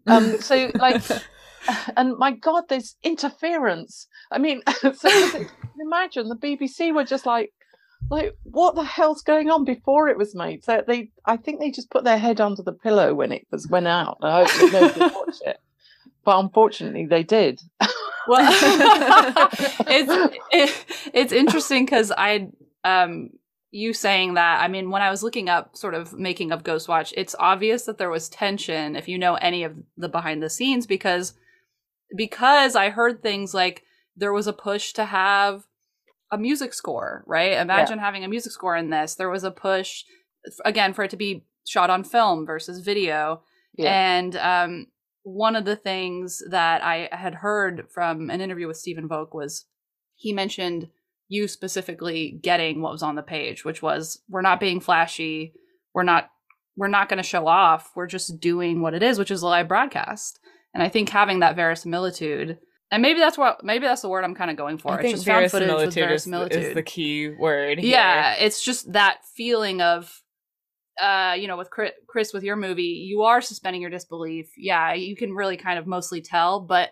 Um 0.07 0.37
so 0.41 0.71
like 0.79 1.01
and 1.97 2.17
my 2.17 2.31
god 2.31 2.65
there's 2.69 2.95
interference. 3.03 4.07
I 4.31 4.37
mean 4.37 4.61
so 4.93 5.09
imagine 5.79 6.29
the 6.29 6.35
bbc 6.35 6.93
were 6.93 7.03
just 7.03 7.25
like 7.25 7.51
like 8.11 8.33
what 8.43 8.75
the 8.75 8.83
hell's 8.83 9.23
going 9.23 9.49
on 9.49 9.65
before 9.65 10.07
it 10.09 10.17
was 10.17 10.35
made? 10.35 10.63
So 10.63 10.83
they 10.87 11.09
i 11.25 11.37
think 11.37 11.59
they 11.59 11.71
just 11.71 11.89
put 11.89 12.03
their 12.03 12.19
head 12.19 12.39
under 12.39 12.61
the 12.61 12.73
pillow 12.73 13.13
when 13.15 13.31
it 13.31 13.47
was 13.51 13.67
went 13.67 13.87
out. 13.87 14.17
I 14.21 14.43
hope 14.45 14.71
nobody 14.71 14.99
watched 14.99 15.41
it. 15.45 15.57
But 16.23 16.39
unfortunately 16.39 17.05
they 17.07 17.23
did 17.23 17.59
Well, 18.27 18.41
it's 19.87 20.41
it, 20.51 20.85
it's 21.13 21.31
interesting 21.31 21.85
because 21.85 22.11
I 22.17 22.49
um 22.83 23.31
you 23.71 23.93
saying 23.93 24.35
that. 24.35 24.61
I 24.61 24.69
mean, 24.69 24.89
when 24.89 25.01
I 25.01 25.09
was 25.09 25.21
looking 25.21 25.49
up 25.49 25.75
sort 25.75 25.95
of 25.95 26.13
making 26.13 26.51
of 26.51 26.63
Ghostwatch, 26.63 27.13
it's 27.17 27.35
obvious 27.39 27.83
that 27.85 27.97
there 27.97 28.09
was 28.09 28.29
tension 28.29 28.95
if 28.95 29.07
you 29.07 29.17
know 29.17 29.35
any 29.35 29.63
of 29.63 29.75
the 29.97 30.07
behind 30.07 30.41
the 30.41 30.49
scenes 30.49 30.87
because 30.87 31.33
because 32.15 32.75
I 32.75 32.89
heard 32.89 33.21
things 33.21 33.53
like 33.53 33.83
there 34.15 34.31
was 34.31 34.47
a 34.47 34.53
push 34.53 34.93
to 34.93 35.05
have 35.05 35.65
a 36.31 36.37
music 36.37 36.73
score, 36.73 37.23
right? 37.27 37.53
Imagine 37.53 37.99
having 37.99 38.23
a 38.23 38.29
music 38.29 38.51
score 38.53 38.75
in 38.75 38.89
this. 38.89 39.15
There 39.15 39.29
was 39.29 39.43
a 39.43 39.51
push 39.51 40.03
again 40.63 40.93
for 40.93 41.03
it 41.03 41.11
to 41.11 41.17
be 41.17 41.43
shot 41.65 41.89
on 41.89 42.03
film 42.03 42.45
versus 42.45 42.79
video. 42.79 43.41
Yeah. 43.77 43.91
And 43.91 44.35
um, 44.37 44.87
one 45.25 45.55
of 45.55 45.65
the 45.65 45.75
things 45.75 46.41
that 46.51 46.83
I 46.83 47.09
had 47.11 47.33
heard 47.33 47.87
from 47.91 48.29
an 48.29 48.41
interview 48.41 48.67
with 48.67 48.77
Stephen 48.77 49.07
Volk 49.07 49.33
was 49.33 49.65
he 50.13 50.31
mentioned 50.31 50.89
you 51.27 51.47
specifically 51.47 52.39
getting 52.43 52.81
what 52.81 52.91
was 52.91 53.01
on 53.01 53.15
the 53.15 53.23
page, 53.23 53.65
which 53.65 53.81
was 53.81 54.21
we're 54.29 54.43
not 54.43 54.59
being 54.59 54.79
flashy, 54.79 55.53
we're 55.95 56.03
not 56.03 56.29
we're 56.77 56.87
not 56.87 57.09
going 57.09 57.17
to 57.17 57.23
show 57.23 57.47
off, 57.47 57.91
we're 57.95 58.05
just 58.05 58.39
doing 58.39 58.81
what 58.81 58.93
it 58.93 59.01
is, 59.01 59.17
which 59.17 59.31
is 59.31 59.41
a 59.41 59.47
live 59.47 59.67
broadcast. 59.67 60.39
And 60.75 60.83
I 60.83 60.89
think 60.89 61.09
having 61.09 61.39
that 61.39 61.55
verisimilitude, 61.55 62.59
and 62.91 63.01
maybe 63.01 63.19
that's 63.19 63.37
what 63.37 63.63
maybe 63.63 63.87
that's 63.87 64.03
the 64.03 64.09
word 64.09 64.23
I'm 64.23 64.35
kind 64.35 64.51
of 64.51 64.57
going 64.57 64.77
for. 64.77 64.91
I 64.91 64.95
it's 64.95 65.01
think 65.01 65.15
just 65.15 65.25
found 65.25 65.49
footage 65.49 65.69
with 65.69 65.93
verisimilitude 65.95 66.03
is, 66.03 66.25
verisimilitude. 66.25 66.63
is 66.63 66.75
the 66.75 66.83
key 66.83 67.29
word. 67.29 67.79
Here. 67.79 67.91
Yeah, 67.91 68.35
it's 68.35 68.63
just 68.63 68.93
that 68.93 69.21
feeling 69.35 69.81
of, 69.81 70.21
uh, 71.01 71.35
you 71.37 71.47
know, 71.47 71.57
with 71.57 71.69
Chri- 71.69 71.91
Chris, 72.07 72.33
with 72.33 72.43
your 72.43 72.55
movie, 72.55 73.05
you 73.07 73.23
are 73.23 73.41
suspending 73.41 73.81
your 73.81 73.91
disbelief. 73.91 74.47
Yeah, 74.57 74.93
you 74.93 75.15
can 75.15 75.33
really 75.33 75.57
kind 75.57 75.77
of 75.79 75.87
mostly 75.87 76.21
tell, 76.21 76.59
but 76.61 76.91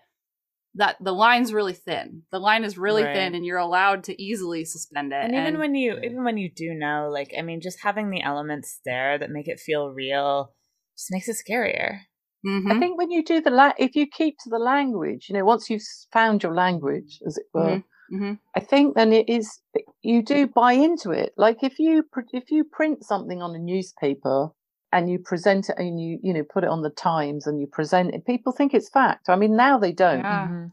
that 0.75 0.97
the 0.99 1.11
line's 1.11 1.53
really 1.53 1.73
thin. 1.73 2.23
The 2.31 2.39
line 2.39 2.63
is 2.63 2.77
really 2.77 3.03
Right. 3.03 3.13
thin, 3.13 3.35
and 3.35 3.45
you're 3.45 3.59
allowed 3.59 4.05
to 4.05 4.21
easily 4.21 4.65
suspend 4.65 5.13
it. 5.13 5.29
and 5.31 5.35
even 5.35 5.59
when 5.59 5.75
you 5.75 5.97
even 6.03 6.23
when 6.23 6.37
you 6.37 6.49
do 6.53 6.73
know 6.73 7.09
like 7.11 7.31
i 7.37 7.41
mean 7.41 7.61
just 7.61 7.77
having 7.83 8.09
the 8.09 8.23
elements 8.23 8.79
there 8.83 9.17
that 9.19 9.29
make 9.29 9.47
it 9.47 9.59
feel 9.59 9.89
real 9.91 10.53
just 10.97 11.11
makes 11.11 11.27
it 11.27 11.37
scarier 11.37 11.99
Mhm. 12.45 12.71
I 12.73 12.79
think 12.79 12.97
when 12.97 13.09
you 13.11 13.23
do 13.23 13.39
the 13.39 13.51
la- 13.51 13.73
if 13.77 13.95
you 13.95 14.05
keep 14.05 14.35
to 14.39 14.49
the 14.49 14.59
language, 14.59 15.27
you 15.29 15.35
know, 15.37 15.45
once 15.45 15.69
you've 15.69 15.81
found 16.11 16.43
your 16.43 16.53
language, 16.53 17.19
as 17.25 17.37
it 17.37 17.45
were, 17.53 17.81
Mhm. 18.13 18.39
I 18.55 18.59
think 18.59 18.95
then 18.95 19.11
it 19.11 19.27
is 19.27 19.59
you 20.01 20.21
do 20.21 20.47
buy 20.47 20.73
into 20.73 21.11
it. 21.11 21.33
Like 21.37 21.63
if 21.63 21.79
you 21.79 22.03
if 22.31 22.51
you 22.51 22.63
print 22.63 23.03
something 23.03 23.41
on 23.41 23.55
a 23.55 23.59
newspaper 23.59 24.49
and 24.91 25.09
you 25.09 25.17
present 25.17 25.69
it 25.69 25.75
and 25.79 25.99
you 25.99 26.19
you 26.21 26.33
know 26.33 26.43
put 26.43 26.63
it 26.63 26.69
on 26.69 26.83
the 26.83 26.91
Times 26.91 27.47
and 27.47 27.59
you 27.59 27.65
present 27.67 28.13
it, 28.13 28.25
people 28.25 28.51
think 28.51 28.73
it's 28.73 28.89
fact. 28.89 29.29
I 29.29 29.35
mean, 29.35 29.55
now 29.55 29.79
they 29.79 29.91
don't. 29.91 30.19
Yeah. 30.19 30.47
Mhm. 30.47 30.71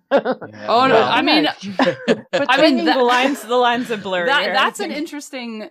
Oh 0.68 0.87
no! 0.87 0.94
Well, 0.94 1.09
I 1.09 1.23
mean, 1.23 1.47
I 2.49 2.61
mean, 2.61 2.85
that- 2.85 2.97
the 2.97 3.02
lines 3.02 3.42
the 3.42 3.56
lines 3.56 3.90
are 3.90 3.97
blurry 3.97 4.26
that 4.26 4.52
that's 4.52 4.80
an 4.80 4.90
interesting. 4.92 5.70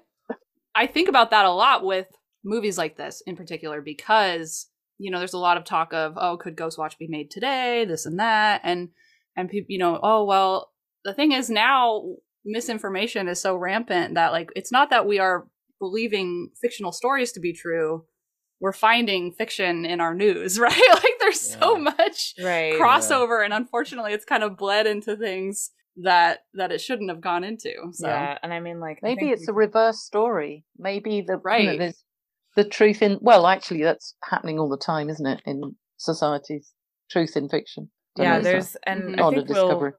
I 0.74 0.88
think 0.88 1.10
about 1.10 1.32
that 1.32 1.46
a 1.46 1.52
lot 1.52 1.84
with 1.84 2.08
movies 2.44 2.78
like 2.78 2.96
this 2.98 3.22
in 3.28 3.36
particular 3.36 3.82
because 3.82 4.68
you 4.98 5.12
know 5.12 5.20
there's 5.20 5.34
a 5.34 5.38
lot 5.38 5.58
of 5.58 5.66
talk 5.66 5.94
of 5.94 6.14
oh 6.18 6.38
could 6.38 6.56
Ghostwatch 6.56 6.98
be 6.98 7.08
made 7.08 7.30
today 7.30 7.84
this 7.86 8.06
and 8.06 8.18
that 8.20 8.62
and 8.64 8.90
and 9.36 9.50
people 9.50 9.68
you 9.70 9.78
know 9.78 10.00
oh 10.02 10.24
well 10.24 10.72
the 11.04 11.14
thing 11.14 11.32
is 11.32 11.50
now 11.50 12.04
misinformation 12.46 13.28
is 13.28 13.42
so 13.42 13.56
rampant 13.56 14.16
that 14.16 14.32
like 14.32 14.50
it's 14.56 14.72
not 14.72 14.90
that 14.90 15.06
we 15.06 15.20
are 15.20 15.48
believing 15.80 16.50
fictional 16.62 16.92
stories 16.92 17.32
to 17.32 17.40
be 17.40 17.54
true 17.54 18.04
we're 18.62 18.74
finding 18.74 19.32
fiction 19.32 19.86
in 19.86 20.02
our 20.02 20.14
news 20.14 20.60
right 20.60 20.90
like 20.94 21.14
there's 21.20 21.40
so 21.40 21.78
much 21.78 22.34
right 22.42 22.74
crossover 22.74 23.44
and 23.44 23.54
unfortunately 23.54 24.14
it's 24.14 24.26
kind 24.26 24.44
of 24.44 24.58
bled 24.58 24.88
into 24.88 25.16
things 25.16 25.72
that 26.02 26.40
that 26.54 26.72
it 26.72 26.80
shouldn't 26.80 27.10
have 27.10 27.20
gone 27.20 27.44
into 27.44 27.74
so 27.92 28.08
yeah 28.08 28.38
and 28.42 28.54
i 28.54 28.60
mean 28.60 28.80
like 28.80 29.00
maybe 29.04 29.22
think 29.22 29.34
it's 29.34 29.48
a 29.48 29.54
reverse 29.54 30.02
story. 30.02 30.64
Maybe 30.78 31.22
the 31.22 31.34
you 31.34 31.38
know, 31.38 31.42
Right. 31.44 31.80
there's 31.80 32.04
the 32.56 32.64
truth 32.64 33.02
in 33.02 33.20
well, 33.22 33.48
actually, 33.48 33.84
that's 33.84 34.16
happening 34.24 34.60
all 34.60 34.70
the 34.70 34.78
time, 34.78 35.10
isn't 35.10 35.26
it? 35.26 35.42
In 35.46 35.76
societies, 35.98 36.74
truth 37.10 37.38
in 37.38 37.50
fiction. 37.50 37.90
Don't 38.16 38.26
know, 38.26 38.32
yeah 38.32 38.38
is 38.38 38.44
that 38.44 38.52
there's 38.52 38.78
and 38.84 39.00
i 39.00 39.02
mm-hmm. 39.02 39.36
think 39.36 39.50
we'll 39.50 39.68
discovery. 39.68 39.92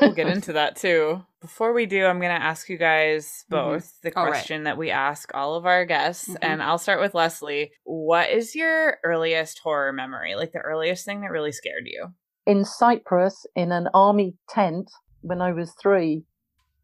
We'll 0.00 0.12
get 0.12 0.26
into 0.36 0.52
that 0.54 0.76
too. 0.76 1.24
Before 1.40 1.72
we 1.72 1.86
do, 1.86 2.04
I'm 2.06 2.18
going 2.18 2.34
to 2.36 2.42
ask 2.44 2.68
you 2.68 2.76
guys 2.76 3.44
both 3.48 4.00
the 4.02 4.16
All 4.16 4.24
right. 4.24 4.30
question 4.32 4.64
that 4.64 4.76
we 4.78 4.90
ask 4.90 5.30
all 5.34 5.54
of 5.54 5.64
our 5.66 5.84
guests. 5.84 6.28
Mhm. 6.28 6.36
And 6.42 6.62
I'll 6.62 6.78
start 6.78 7.00
with 7.00 7.14
Lesley. 7.14 7.70
What 7.84 8.30
is 8.30 8.54
your 8.56 8.98
earliest 9.04 9.60
horror 9.60 9.92
memory? 9.92 10.34
Like 10.34 10.52
the 10.52 10.58
earliest 10.58 11.04
thing 11.04 11.20
that 11.20 11.30
really 11.30 11.52
scared 11.52 11.84
you? 11.86 12.08
in 12.48 12.64
Cyprus 12.64 13.44
in 13.56 13.72
an 13.72 13.88
army 13.92 14.36
tent 14.48 14.88
when 15.22 15.40
I 15.42 15.50
was 15.52 15.72
three. 15.82 16.22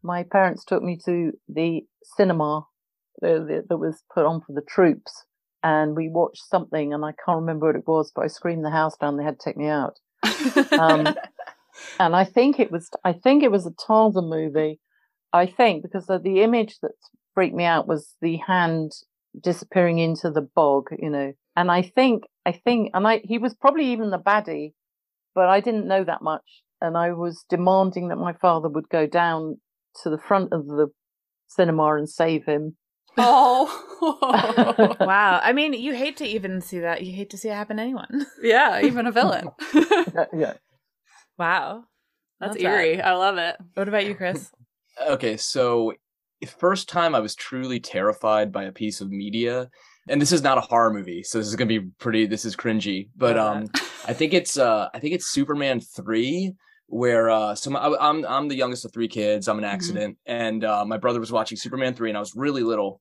My 0.01 0.23
parents 0.23 0.65
took 0.65 0.83
me 0.83 0.99
to 1.05 1.31
the 1.47 1.85
cinema 2.17 2.67
that 3.21 3.67
that 3.69 3.77
was 3.77 4.03
put 4.13 4.25
on 4.25 4.41
for 4.41 4.51
the 4.51 4.61
troops, 4.67 5.23
and 5.63 5.95
we 5.95 6.09
watched 6.09 6.43
something, 6.49 6.93
and 6.93 7.05
I 7.05 7.13
can't 7.25 7.39
remember 7.39 7.67
what 7.67 7.77
it 7.77 7.87
was, 7.87 8.11
but 8.13 8.23
I 8.25 8.27
screamed 8.27 8.65
the 8.65 8.71
house 8.71 8.97
down. 8.97 9.15
They 9.15 9.23
had 9.23 9.39
to 9.39 9.43
take 9.45 9.55
me 9.55 9.67
out, 9.69 9.99
um, 10.77 11.15
and 11.99 12.15
I 12.15 12.23
think 12.23 12.59
it 12.59 12.71
was 12.71 12.89
I 13.03 13.13
think 13.13 13.43
it 13.43 13.51
was 13.51 13.65
a 13.65 13.71
Tarzan 13.71 14.29
movie. 14.29 14.79
I 15.31 15.47
think 15.47 15.83
because 15.83 16.05
the, 16.05 16.19
the 16.19 16.41
image 16.41 16.77
that 16.81 16.91
freaked 17.33 17.55
me 17.55 17.63
out 17.63 17.87
was 17.87 18.15
the 18.21 18.37
hand 18.37 18.91
disappearing 19.41 19.97
into 19.99 20.29
the 20.29 20.47
bog, 20.55 20.89
you 20.97 21.09
know. 21.09 21.33
And 21.55 21.71
I 21.71 21.81
think 21.81 22.23
I 22.45 22.51
think 22.51 22.91
and 22.93 23.07
I 23.07 23.21
he 23.23 23.37
was 23.37 23.53
probably 23.53 23.91
even 23.91 24.11
the 24.11 24.19
baddie, 24.19 24.73
but 25.33 25.49
I 25.49 25.59
didn't 25.59 25.87
know 25.87 26.03
that 26.03 26.21
much, 26.21 26.63
and 26.81 26.97
I 26.97 27.11
was 27.13 27.45
demanding 27.49 28.09
that 28.09 28.17
my 28.17 28.33
father 28.33 28.69
would 28.69 28.89
go 28.89 29.07
down 29.07 29.59
to 30.03 30.09
the 30.09 30.17
front 30.17 30.53
of 30.53 30.67
the 30.67 30.87
cinema 31.47 31.95
and 31.95 32.09
save 32.09 32.45
him. 32.45 32.77
oh 33.17 34.97
wow. 34.99 35.39
I 35.43 35.53
mean, 35.53 35.73
you 35.73 35.93
hate 35.93 36.17
to 36.17 36.25
even 36.25 36.61
see 36.61 36.79
that. 36.79 37.03
You 37.03 37.13
hate 37.13 37.29
to 37.29 37.37
see 37.37 37.49
it 37.49 37.53
happen 37.53 37.77
to 37.77 37.83
anyone. 37.83 38.25
yeah 38.41 38.81
even 38.81 39.05
a 39.05 39.11
villain 39.11 39.49
Yeah, 39.73 40.25
yeah. 40.35 40.53
Wow. 41.37 41.83
that's 42.39 42.55
Love 42.55 42.61
that. 42.63 42.79
eerie 42.79 43.01
i 43.01 43.13
love 43.13 43.37
it 43.37 43.55
What 43.73 43.87
about 43.87 44.05
you, 44.05 44.15
Chris? 44.15 44.51
okay, 45.09 45.37
so 45.37 45.93
first 46.59 46.89
time 46.89 47.15
I 47.15 47.19
was 47.19 47.35
truly 47.35 47.79
terrified 47.79 48.51
by 48.51 48.63
a 48.65 48.71
piece 48.71 48.99
of 49.01 49.09
media, 49.09 49.69
and 50.09 50.21
this 50.21 50.31
is 50.31 50.41
not 50.41 50.57
a 50.57 50.61
horror 50.61 50.93
movie, 50.93 51.23
so 51.23 51.37
this 51.37 51.47
is 51.47 51.55
gonna 51.55 51.67
be 51.67 51.79
pretty. 51.99 52.25
This 52.25 52.43
is 52.45 52.55
cringy, 52.55 53.09
but 53.15 53.37
Love 53.37 53.57
um, 53.57 53.69
I 54.05 54.13
think 54.13 54.33
it's 54.33 54.57
uh, 54.57 54.89
I 54.93 54.99
think 54.99 55.15
it's 55.15 55.31
Superman 55.31 55.79
three. 55.79 56.53
Where 56.87 57.29
uh, 57.29 57.55
so 57.55 57.69
my, 57.71 57.79
I- 57.79 58.09
I'm 58.09 58.25
I'm 58.25 58.47
the 58.49 58.55
youngest 58.55 58.83
of 58.85 58.91
three 58.93 59.07
kids. 59.07 59.47
I'm 59.47 59.57
an 59.57 59.63
accident, 59.63 60.17
and 60.25 60.63
uh, 60.65 60.83
my 60.85 60.97
brother 60.97 61.19
was 61.19 61.31
watching 61.31 61.57
Superman 61.57 61.93
three, 61.95 62.09
and 62.09 62.17
I 62.17 62.19
was 62.19 62.35
really 62.35 62.61
little, 62.61 62.99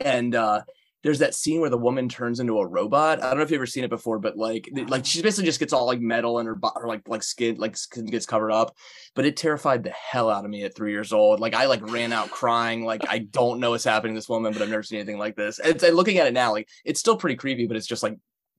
and 0.00 0.34
uh, 0.34 0.62
there's 1.06 1.20
that 1.20 1.36
scene 1.36 1.60
where 1.60 1.70
the 1.70 1.78
woman 1.78 2.08
turns 2.08 2.40
into 2.40 2.58
a 2.58 2.66
robot. 2.66 3.22
I 3.22 3.28
don't 3.28 3.36
know 3.36 3.44
if 3.44 3.50
you've 3.52 3.58
ever 3.58 3.66
seen 3.66 3.84
it 3.84 3.90
before, 3.90 4.18
but 4.18 4.36
like 4.36 4.68
like 4.88 5.06
she 5.06 5.22
basically 5.22 5.44
just 5.44 5.60
gets 5.60 5.72
all 5.72 5.86
like 5.86 6.00
metal 6.00 6.40
and 6.40 6.48
her, 6.48 6.58
her 6.74 6.88
like 6.88 7.08
like 7.08 7.22
skin 7.22 7.54
like 7.58 7.76
skin 7.76 8.06
gets 8.06 8.26
covered 8.26 8.50
up. 8.50 8.76
But 9.14 9.24
it 9.24 9.36
terrified 9.36 9.84
the 9.84 9.90
hell 9.90 10.28
out 10.28 10.44
of 10.44 10.50
me 10.50 10.64
at 10.64 10.74
three 10.74 10.90
years 10.90 11.12
old. 11.12 11.38
Like 11.38 11.54
I 11.54 11.66
like 11.66 11.80
ran 11.92 12.12
out 12.12 12.32
crying. 12.32 12.84
Like 12.84 13.02
I 13.08 13.18
don't 13.20 13.60
know 13.60 13.70
what's 13.70 13.84
happening 13.84 14.14
to 14.14 14.18
this 14.18 14.28
woman, 14.28 14.52
but 14.52 14.62
I've 14.62 14.68
never 14.68 14.82
seen 14.82 14.98
anything 14.98 15.18
like 15.18 15.36
this. 15.36 15.60
And, 15.60 15.80
and 15.80 15.94
looking 15.94 16.18
at 16.18 16.26
it 16.26 16.34
now, 16.34 16.50
like 16.50 16.68
it's 16.84 16.98
still 16.98 17.16
pretty 17.16 17.36
creepy, 17.36 17.68
but 17.68 17.76
it's 17.76 17.86
just 17.86 18.02
like 18.02 18.16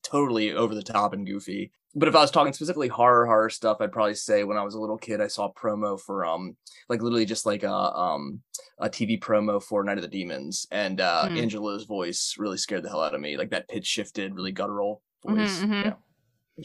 totally 0.08 0.54
over 0.54 0.74
the 0.76 0.84
top 0.84 1.14
and 1.14 1.26
goofy. 1.26 1.72
But 1.96 2.08
if 2.08 2.16
I 2.16 2.22
was 2.22 2.32
talking 2.32 2.54
specifically 2.54 2.90
horror 2.90 3.26
horror 3.26 3.50
stuff, 3.50 3.78
I'd 3.80 3.92
probably 3.92 4.14
say 4.16 4.44
when 4.44 4.58
I 4.58 4.64
was 4.64 4.76
a 4.76 4.80
little 4.80 4.98
kid, 4.98 5.20
I 5.22 5.28
saw 5.28 5.52
promo 5.54 6.00
for 6.00 6.26
um 6.26 6.56
like 6.90 7.02
literally 7.02 7.26
just 7.26 7.46
like 7.46 7.64
a 7.64 7.72
um 7.74 8.42
a 8.80 8.90
TV 8.90 9.20
promo 9.20 9.62
for 9.62 9.84
Night 9.84 9.98
of 9.98 10.04
the 10.04 10.08
Demons, 10.08 10.68
and 10.72 11.02
uh 11.02 11.28
Hmm. 11.30 11.38
Angela's 11.38 11.86
voice 11.86 12.36
really 12.38 12.58
scared 12.58 12.84
the 12.84 12.90
hell 12.90 13.02
out 13.02 13.16
of 13.16 13.22
me. 13.22 13.38
Like 13.38 13.50
that 13.52 13.68
pitch 13.68 13.86
shifted, 13.88 14.36
really 14.36 14.52
guttural 14.52 15.02
Mhm, 15.26 15.36
voice. 15.38 15.60
mhm. 15.64 15.84
Yeah. 15.86 15.94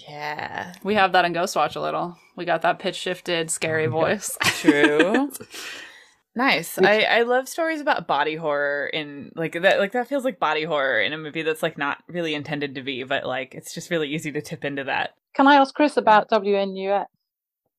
Yeah. 0.08 0.72
we 0.82 0.94
have 0.94 1.12
that 1.12 1.24
in 1.26 1.34
ghostwatch 1.34 1.76
a 1.76 1.80
little 1.80 2.16
we 2.34 2.46
got 2.46 2.62
that 2.62 2.78
pitch 2.78 2.96
shifted 2.96 3.50
scary 3.50 3.86
voice 4.00 4.38
True. 4.60 5.30
nice. 6.34 6.78
I 6.78 7.02
I 7.02 7.22
love 7.22 7.48
stories 7.48 7.80
about 7.80 8.06
body 8.06 8.34
horror 8.36 8.86
in 8.86 9.32
like 9.34 9.52
that 9.60 9.78
like 9.78 9.92
that 9.92 10.08
feels 10.08 10.24
like 10.24 10.38
body 10.38 10.64
horror 10.64 11.00
in 11.00 11.12
a 11.12 11.18
movie 11.18 11.42
that's 11.42 11.62
like 11.62 11.76
not 11.78 11.98
really 12.08 12.34
intended 12.34 12.74
to 12.76 12.82
be, 12.82 13.02
but 13.04 13.24
like 13.26 13.54
it's 13.54 13.74
just 13.74 13.90
really 13.90 14.08
easy 14.08 14.32
to 14.32 14.40
tip 14.42 14.64
into 14.64 14.84
that. 14.84 15.10
Can 15.34 15.46
I 15.46 15.56
ask 15.56 15.74
Chris 15.74 15.96
about 15.96 16.28
WNUF? 16.30 17.06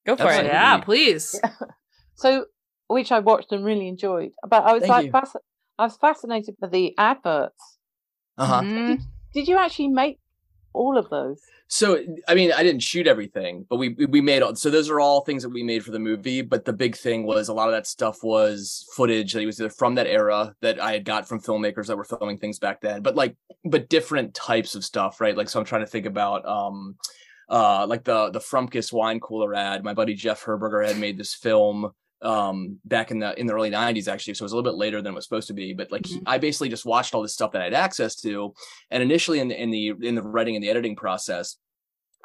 Go 0.06 0.16
for 0.16 0.24
Absolutely. 0.24 0.50
it. 0.50 0.54
yeah 0.54 0.82
please 0.82 1.40
So, 2.16 2.46
which 2.88 3.12
I 3.12 3.20
watched 3.20 3.52
and 3.52 3.66
really 3.66 3.88
enjoyed. 3.88 4.32
But 4.48 4.64
I 4.64 4.74
was 4.74 4.82
Thank 4.82 4.92
like, 4.92 5.06
you. 5.06 5.12
fasc- 5.12 5.42
I 5.80 5.84
was 5.84 5.98
fascinated 5.98 6.56
by 6.62 6.68
the 6.68 6.94
adverts. 6.98 7.78
Uh-huh. 8.38 8.62
Mhm. 8.62 9.02
Did 9.34 9.48
you 9.48 9.58
actually 9.58 9.88
make 9.90 10.20
all 10.74 10.98
of 10.98 11.10
those? 11.10 11.40
So 11.68 11.98
I 12.28 12.36
mean, 12.36 12.52
I 12.52 12.62
didn't 12.62 12.84
shoot 12.84 13.08
everything, 13.08 13.66
but 13.70 13.78
we 13.78 13.90
we- 13.90 14.22
made 14.22 14.42
all. 14.44 14.56
So 14.56 14.70
those 14.70 14.90
are 14.90 15.00
all 15.00 15.22
things 15.22 15.44
that 15.44 15.50
we 15.50 15.64
made 15.64 15.84
for 15.84 15.92
the 15.92 16.00
movie. 16.00 16.42
But 16.42 16.66
the 16.66 16.74
big 16.74 16.96
thing 16.96 17.26
was 17.26 17.48
a 17.48 17.54
lot 17.54 17.68
of 17.68 17.74
that 17.74 17.88
stuff 17.88 18.24
was 18.24 18.86
footage 18.96 19.34
that 19.34 19.46
was 19.46 19.60
either 19.60 19.70
from 19.70 19.96
that 19.96 20.08
era 20.08 20.56
that 20.62 20.80
I 20.82 20.94
had 20.94 21.06
got 21.06 21.28
from 21.28 21.42
filmmakers 21.42 21.88
that 21.88 21.98
were 21.98 22.04
filming 22.04 22.38
things 22.38 22.60
back 22.60 22.82
then. 22.82 23.02
But 23.02 23.16
like, 23.16 23.36
but 23.66 23.90
different 23.90 24.34
types 24.34 24.76
of 24.76 24.84
stuff, 24.84 25.20
right? 25.20 25.36
Like, 25.36 25.50
so 25.50 25.60
I'm 25.60 25.66
trying 25.66 25.82
to 25.82 25.88
think 25.88 26.06
about 26.06 26.46
um, 26.46 26.96
uh, 27.50 27.88
like 27.88 28.04
the 28.04 28.30
the 28.30 28.40
Frumpkus 28.40 28.94
wine 28.94 29.20
cooler 29.20 29.56
ad. 29.56 29.84
My 29.84 29.94
buddy 29.94 30.14
Jeff 30.14 30.44
Herberger 30.44 30.86
had 30.86 31.00
made 31.00 31.18
this 31.18 31.34
film 31.34 31.92
um 32.24 32.80
back 32.86 33.12
in 33.12 33.20
the 33.20 33.38
in 33.40 33.46
the 33.48 33.54
early 33.54 33.70
90s 33.70 34.08
actually 34.08 34.34
so 34.34 34.44
it 34.44 34.46
was 34.46 34.54
a 34.54 34.56
little 34.56 34.72
bit 34.72 34.78
later 34.78 35.02
than 35.02 35.12
it 35.14 35.16
was 35.16 35.26
supposed 35.26 35.48
to 35.48 35.54
be 35.54 35.74
but 35.74 35.92
like 35.92 36.06
he- 36.06 36.20
Mhm. 36.20 36.24
i 36.26 36.38
basically 36.38 36.70
just 36.70 36.86
watched 36.86 37.14
all 37.14 37.22
this 37.22 37.34
stuff 37.34 37.52
that 37.52 37.62
i 37.62 37.66
had 37.66 37.74
access 37.74 38.16
to 38.22 38.54
and 38.92 39.04
initially 39.04 39.40
in 39.40 39.50
the 39.50 39.62
in 39.62 39.72
the 39.72 39.94
in 40.02 40.16
the 40.16 40.22
writing 40.22 40.56
and 40.56 40.64
the 40.64 40.70
editing 40.70 40.96
process 40.96 41.58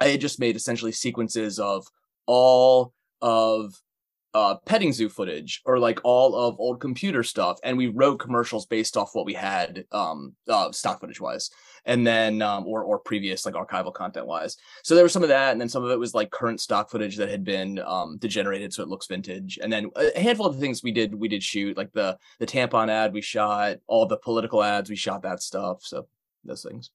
I 0.01 0.07
had 0.11 0.21
just 0.21 0.39
made 0.39 0.55
essentially 0.55 0.93
sequences 0.93 1.59
of 1.59 1.85
all 2.27 2.93
of 3.21 3.75
uh 4.39 4.55
petting 4.67 4.93
zoo 4.93 5.09
footage 5.09 5.63
or 5.65 5.79
like 5.79 5.99
all 6.05 6.35
of 6.37 6.59
old 6.59 6.81
computer 6.81 7.23
stuff 7.23 7.59
and 7.65 7.77
we 7.77 7.89
wrote 7.89 8.19
commercials 8.19 8.67
based 8.67 8.97
off 8.97 9.15
what 9.15 9.27
we 9.27 9.35
had 9.35 9.85
um 9.93 10.33
uh 10.49 10.71
stock 10.71 11.01
footage 11.01 11.21
wise 11.21 11.51
and 11.87 12.07
then 12.07 12.41
um 12.43 12.65
or 12.67 12.83
or 12.85 12.99
previous 12.99 13.45
like 13.45 13.55
archival 13.55 13.93
content 13.93 14.27
wise 14.27 14.57
so 14.85 14.95
there 14.95 15.03
was 15.03 15.13
some 15.13 15.23
of 15.23 15.29
that 15.29 15.53
and 15.53 15.61
then 15.61 15.69
some 15.69 15.85
of 15.85 15.91
it 15.91 15.99
was 15.99 16.15
like 16.15 16.31
current 16.31 16.61
stock 16.61 16.89
footage 16.91 17.17
that 17.17 17.29
had 17.29 17.43
been 17.43 17.81
um 17.81 18.17
degenerated 18.19 18.73
so 18.73 18.83
it 18.83 18.89
looks 18.89 19.07
vintage. 19.07 19.59
And 19.63 19.73
then 19.73 19.91
a 19.97 20.21
handful 20.21 20.47
of 20.47 20.55
the 20.55 20.61
things 20.61 20.83
we 20.83 20.93
did 20.93 21.15
we 21.15 21.29
did 21.29 21.43
shoot 21.43 21.77
like 21.77 21.93
the 21.93 22.17
the 22.39 22.47
tampon 22.47 22.89
ad 22.91 23.13
we 23.13 23.23
shot 23.23 23.79
all 23.87 24.07
the 24.07 24.19
political 24.19 24.63
ads 24.63 24.91
we 24.91 24.97
shot 24.97 25.23
that 25.23 25.43
stuff 25.43 25.79
so 25.83 26.07
those 26.45 26.63
things. 26.63 26.91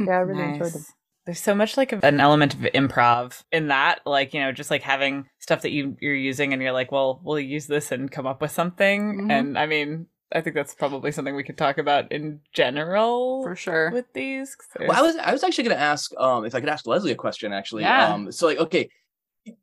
Yeah, 0.00 0.18
I 0.18 0.20
really 0.20 0.42
enjoyed 0.54 0.72
them. 0.72 0.84
Nice. 1.26 1.36
There's 1.36 1.40
so 1.44 1.54
much 1.54 1.76
like 1.76 1.92
an 1.92 2.20
element 2.20 2.54
of 2.54 2.60
improv 2.60 3.42
in 3.52 3.68
that, 3.68 4.00
like 4.06 4.34
you 4.34 4.40
know, 4.40 4.52
just 4.52 4.70
like 4.70 4.82
having 4.82 5.26
stuff 5.38 5.62
that 5.62 5.70
you 5.70 5.96
you're 6.00 6.14
using, 6.14 6.52
and 6.52 6.60
you're 6.62 6.72
like, 6.72 6.90
well, 6.92 7.20
we'll 7.22 7.38
use 7.38 7.66
this 7.66 7.92
and 7.92 8.10
come 8.10 8.26
up 8.26 8.40
with 8.40 8.50
something. 8.50 9.22
Mhm. 9.22 9.30
And 9.30 9.58
I 9.58 9.66
mean, 9.66 10.06
I 10.34 10.40
think 10.40 10.56
that's 10.56 10.74
probably 10.74 11.12
something 11.12 11.36
we 11.36 11.44
could 11.44 11.58
talk 11.58 11.78
about 11.78 12.10
in 12.10 12.40
general 12.52 13.42
For 13.44 13.54
sure. 13.54 13.90
with 13.92 14.12
these 14.14 14.56
Well, 14.80 14.92
I 14.92 15.02
was 15.02 15.16
I 15.16 15.32
was 15.32 15.44
actually 15.44 15.64
going 15.64 15.76
to 15.76 15.82
ask 15.82 16.10
um 16.18 16.44
if 16.44 16.54
I 16.54 16.60
could 16.60 16.68
ask 16.68 16.86
Lesley 16.86 17.12
a 17.12 17.16
question 17.16 17.52
actually. 17.52 17.82
Yeah. 17.82 18.12
Um 18.14 18.32
so 18.32 18.46
like 18.46 18.58
okay, 18.58 18.88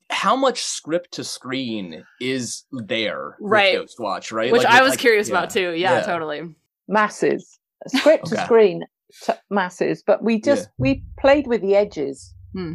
how 0.10 0.36
much 0.36 0.62
script 0.64 1.12
to 1.14 1.24
screen 1.24 2.04
is 2.22 2.64
there 2.72 3.36
with 3.40 3.52
Right. 3.52 3.78
Ghostwatch, 3.80 4.32
right? 4.32 4.52
Which 4.52 4.64
Like, 4.64 4.74
I 4.74 4.82
was 4.82 4.92
like- 4.92 5.00
curious 5.00 5.28
yeah. 5.30 5.38
about 5.38 5.50
too. 5.50 5.72
Yeah, 5.72 5.98
Yeah. 6.00 6.02
totally. 6.04 6.56
masses 6.88 7.60
script 7.88 8.26
to 8.28 8.38
screen 8.46 8.84
t- 9.24 9.34
masses 9.50 10.04
but 10.06 10.24
we 10.24 10.40
just 10.40 10.70
we 10.78 11.04
played 11.20 11.48
with 11.48 11.62
the 11.62 11.76
edges. 11.76 12.34
Hmm. 12.54 12.74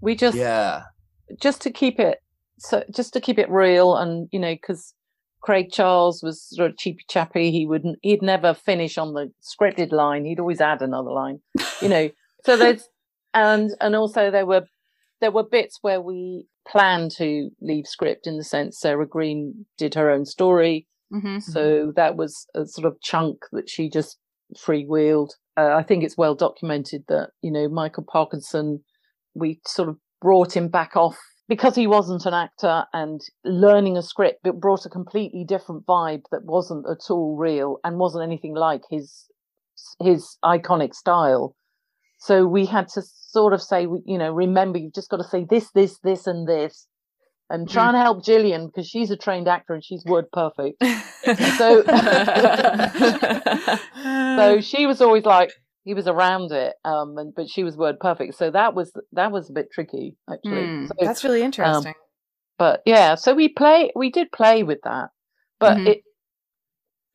we 0.00 0.14
just 0.14 0.36
Yeah. 0.36 0.82
just 1.40 1.60
to 1.62 1.70
keep 1.70 1.98
it 1.98 2.18
so 2.58 2.84
just 2.90 3.12
to 3.14 3.20
keep 3.20 3.38
it 3.38 3.50
real 3.50 3.96
and 3.96 4.28
you 4.32 4.38
know 4.38 4.54
because 4.54 4.94
craig 5.42 5.70
charles 5.70 6.22
was 6.22 6.42
sort 6.42 6.70
of 6.70 6.76
cheapy 6.76 7.04
chappy. 7.08 7.50
He 7.50 7.66
wouldn't 7.66 7.98
he'd 8.02 8.22
never 8.22 8.52
finish 8.54 8.98
on 8.98 9.12
the 9.14 9.32
scripted 9.42 9.92
line. 9.92 10.24
He'd 10.24 10.40
always 10.40 10.60
add 10.60 10.82
another 10.82 11.10
line 11.10 11.40
you 11.80 11.88
know. 11.88 12.10
So 12.44 12.56
there's 12.56 12.88
and 13.34 13.70
and 13.80 13.96
also 13.96 14.30
there 14.30 14.46
were 14.46 14.66
there 15.20 15.32
were 15.32 15.42
bits 15.42 15.78
where 15.82 16.00
we 16.00 16.44
planned 16.68 17.10
to 17.12 17.50
leave 17.60 17.86
script 17.86 18.26
in 18.26 18.36
the 18.36 18.44
sense 18.44 18.78
sarah 18.78 19.06
Greene 19.06 19.66
did 19.78 19.94
her 19.94 20.10
own 20.10 20.24
story. 20.24 20.86
Hmm 21.10 21.40
so 21.40 21.92
that 21.96 22.16
was 22.16 22.46
a 22.54 22.64
sort 22.66 22.86
of 22.86 23.00
chunk 23.00 23.38
that 23.52 23.68
she 23.68 23.88
just 23.90 24.18
freewheeled. 24.54 25.30
Uh, 25.56 25.74
I 25.74 25.82
think 25.82 26.04
it's 26.04 26.18
well 26.18 26.34
documented 26.34 27.04
that, 27.08 27.30
you 27.42 27.50
know, 27.50 27.68
Michael 27.68 28.04
Parkinson, 28.10 28.82
we 29.34 29.60
sort 29.66 29.88
of 29.88 29.96
brought 30.20 30.56
him 30.56 30.68
back 30.68 30.96
off 30.96 31.16
because 31.48 31.74
he 31.74 31.86
wasn't 31.86 32.26
an 32.26 32.34
actor 32.34 32.84
and 32.92 33.20
learning 33.44 33.96
a 33.96 34.02
script, 34.02 34.40
but 34.42 34.60
brought 34.60 34.84
a 34.84 34.90
completely 34.90 35.44
different 35.46 35.86
vibe 35.86 36.22
that 36.30 36.44
wasn't 36.44 36.84
at 36.90 37.10
all 37.10 37.36
real 37.36 37.78
and 37.84 37.98
wasn't 37.98 38.24
anything 38.24 38.54
like 38.54 38.82
his 38.90 39.26
his 40.00 40.38
iconic 40.44 40.94
style. 40.94 41.54
So 42.18 42.46
we 42.46 42.66
had 42.66 42.88
to 42.88 43.02
sort 43.02 43.52
of 43.52 43.62
say, 43.62 43.82
you 43.82 44.18
know, 44.18 44.32
remember, 44.32 44.78
you've 44.78 44.94
just 44.94 45.10
got 45.10 45.18
to 45.18 45.24
say 45.24 45.46
this, 45.48 45.70
this, 45.72 45.98
this, 46.02 46.26
and 46.26 46.48
this, 46.48 46.86
and 47.50 47.68
try 47.68 47.88
and 47.88 47.96
help 47.96 48.24
Gillian 48.24 48.66
because 48.66 48.88
she's 48.88 49.10
a 49.10 49.16
trained 49.16 49.48
actor 49.48 49.74
and 49.74 49.84
she's 49.84 50.04
word 50.04 50.26
perfect. 50.32 50.82
So, 51.56 51.82
so 54.36 54.60
she 54.64 54.86
was 54.86 55.00
always 55.00 55.24
like 55.24 55.50
he 55.84 55.94
was 55.94 56.06
around 56.06 56.52
it, 56.52 56.74
um, 56.84 57.16
and 57.18 57.34
but 57.34 57.48
she 57.48 57.64
was 57.64 57.76
word 57.76 57.98
perfect. 57.98 58.34
So 58.36 58.50
that 58.50 58.74
was 58.74 58.92
that 59.12 59.32
was 59.32 59.50
a 59.50 59.52
bit 59.52 59.72
tricky 59.72 60.14
actually. 60.30 60.66
Hmm, 60.66 60.86
So, 60.86 60.94
That's 61.00 61.24
really 61.24 61.42
interesting. 61.42 61.94
but 62.58 62.82
yeah, 62.86 63.16
so 63.16 63.34
we 63.34 63.48
play 63.48 63.90
we 63.96 64.10
did 64.10 64.30
play 64.30 64.62
with 64.62 64.78
that, 64.84 65.08
but 65.58 65.78
Mhm. 65.78 65.86
it. 65.88 66.02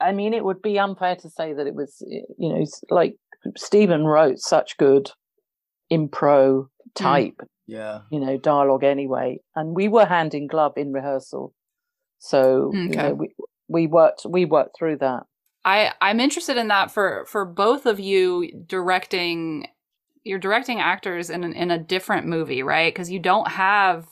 I 0.01 0.11
mean, 0.13 0.33
it 0.33 0.43
would 0.43 0.61
be 0.61 0.79
unfair 0.79 1.15
to 1.17 1.29
say 1.29 1.53
that 1.53 1.67
it 1.67 1.75
was, 1.75 2.01
you 2.01 2.49
know, 2.49 2.65
like 2.89 3.15
Stephen 3.55 4.05
wrote 4.05 4.39
such 4.39 4.75
good 4.77 5.11
impro 5.91 6.67
type, 6.95 7.39
Yeah. 7.71 8.01
you 8.11 8.19
know, 8.19 8.35
dialogue 8.37 8.83
anyway, 8.83 9.39
and 9.55 9.73
we 9.73 9.87
were 9.87 10.05
hand 10.05 10.33
in 10.33 10.47
glove 10.47 10.73
in 10.75 10.91
rehearsal, 10.91 11.53
so 12.19 12.69
you 12.73 12.89
know, 12.89 13.13
we 13.13 13.29
we 13.69 13.87
worked 13.87 14.25
we 14.27 14.43
worked 14.43 14.77
through 14.77 14.97
that. 14.97 15.23
I 15.63 15.93
I'm 16.01 16.19
interested 16.19 16.57
in 16.57 16.67
that 16.67 16.91
for 16.91 17.23
for 17.27 17.45
both 17.45 17.85
of 17.85 17.97
you 17.97 18.51
directing. 18.67 19.67
You're 20.23 20.37
directing 20.37 20.81
actors 20.81 21.29
in 21.29 21.45
an, 21.45 21.53
in 21.53 21.71
a 21.71 21.79
different 21.79 22.27
movie, 22.27 22.61
right? 22.61 22.93
Because 22.93 23.09
you 23.09 23.19
don't 23.19 23.47
have 23.47 24.05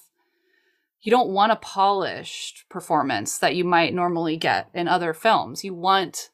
you 1.01 1.11
don't 1.11 1.29
want 1.29 1.51
a 1.51 1.57
polished 1.57 2.63
performance 2.69 3.37
that 3.39 3.57
you 3.57 3.65
might 3.65 3.93
normally 3.93 4.37
get 4.37 4.69
in 4.73 4.87
other 4.87 5.13
films. 5.13 5.65
You 5.65 5.73
want 5.73 6.29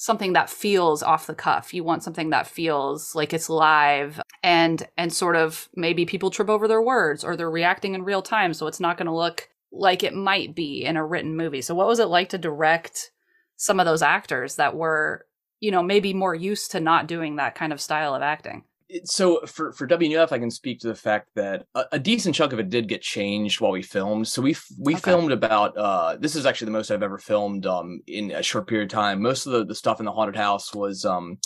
something 0.00 0.32
that 0.32 0.48
feels 0.48 1.02
off 1.02 1.26
the 1.26 1.34
cuff. 1.34 1.74
You 1.74 1.84
want 1.84 2.02
something 2.02 2.30
that 2.30 2.46
feels 2.46 3.14
like 3.14 3.34
it's 3.34 3.50
live 3.50 4.18
and 4.42 4.88
and 4.96 5.12
sort 5.12 5.36
of 5.36 5.68
maybe 5.76 6.06
people 6.06 6.30
trip 6.30 6.48
over 6.48 6.66
their 6.66 6.80
words 6.80 7.22
or 7.22 7.36
they're 7.36 7.50
reacting 7.50 7.94
in 7.94 8.02
real 8.02 8.22
time 8.22 8.54
so 8.54 8.66
it's 8.66 8.80
not 8.80 8.96
going 8.96 9.08
to 9.08 9.14
look 9.14 9.50
like 9.70 10.02
it 10.02 10.14
might 10.14 10.54
be 10.54 10.86
in 10.86 10.96
a 10.96 11.04
written 11.04 11.36
movie. 11.36 11.60
So 11.60 11.74
what 11.74 11.86
was 11.86 11.98
it 11.98 12.06
like 12.06 12.30
to 12.30 12.38
direct 12.38 13.10
some 13.56 13.78
of 13.78 13.84
those 13.84 14.00
actors 14.00 14.56
that 14.56 14.74
were, 14.74 15.26
you 15.60 15.70
know, 15.70 15.82
maybe 15.82 16.14
more 16.14 16.34
used 16.34 16.70
to 16.70 16.80
not 16.80 17.06
doing 17.06 17.36
that 17.36 17.54
kind 17.54 17.70
of 17.70 17.78
style 17.78 18.14
of 18.14 18.22
acting? 18.22 18.64
So 19.04 19.40
for 19.46 19.72
for 19.72 19.86
WNUF, 19.86 20.32
I 20.32 20.38
can 20.38 20.50
speak 20.50 20.80
to 20.80 20.88
the 20.88 20.94
fact 20.94 21.28
that 21.36 21.64
a, 21.74 21.84
a 21.92 21.98
decent 21.98 22.34
chunk 22.34 22.52
of 22.52 22.58
it 22.58 22.70
did 22.70 22.88
get 22.88 23.02
changed 23.02 23.60
while 23.60 23.72
we 23.72 23.82
filmed. 23.82 24.26
So 24.28 24.42
we 24.42 24.56
we 24.78 24.94
Okay. 24.94 25.00
filmed 25.12 25.32
about 25.32 25.76
uh 25.76 26.16
this 26.16 26.34
is 26.34 26.46
actually 26.46 26.66
the 26.66 26.72
most 26.72 26.90
I've 26.90 27.02
ever 27.02 27.18
filmed 27.18 27.66
um 27.66 28.00
in 28.06 28.30
a 28.32 28.42
short 28.42 28.66
period 28.66 28.90
of 28.90 28.94
time. 28.94 29.22
Most 29.22 29.46
of 29.46 29.52
the, 29.52 29.64
the 29.64 29.74
stuff 29.74 30.00
in 30.00 30.06
the 30.06 30.12
haunted 30.12 30.36
house 30.36 30.74
was 30.74 31.04
um 31.04 31.38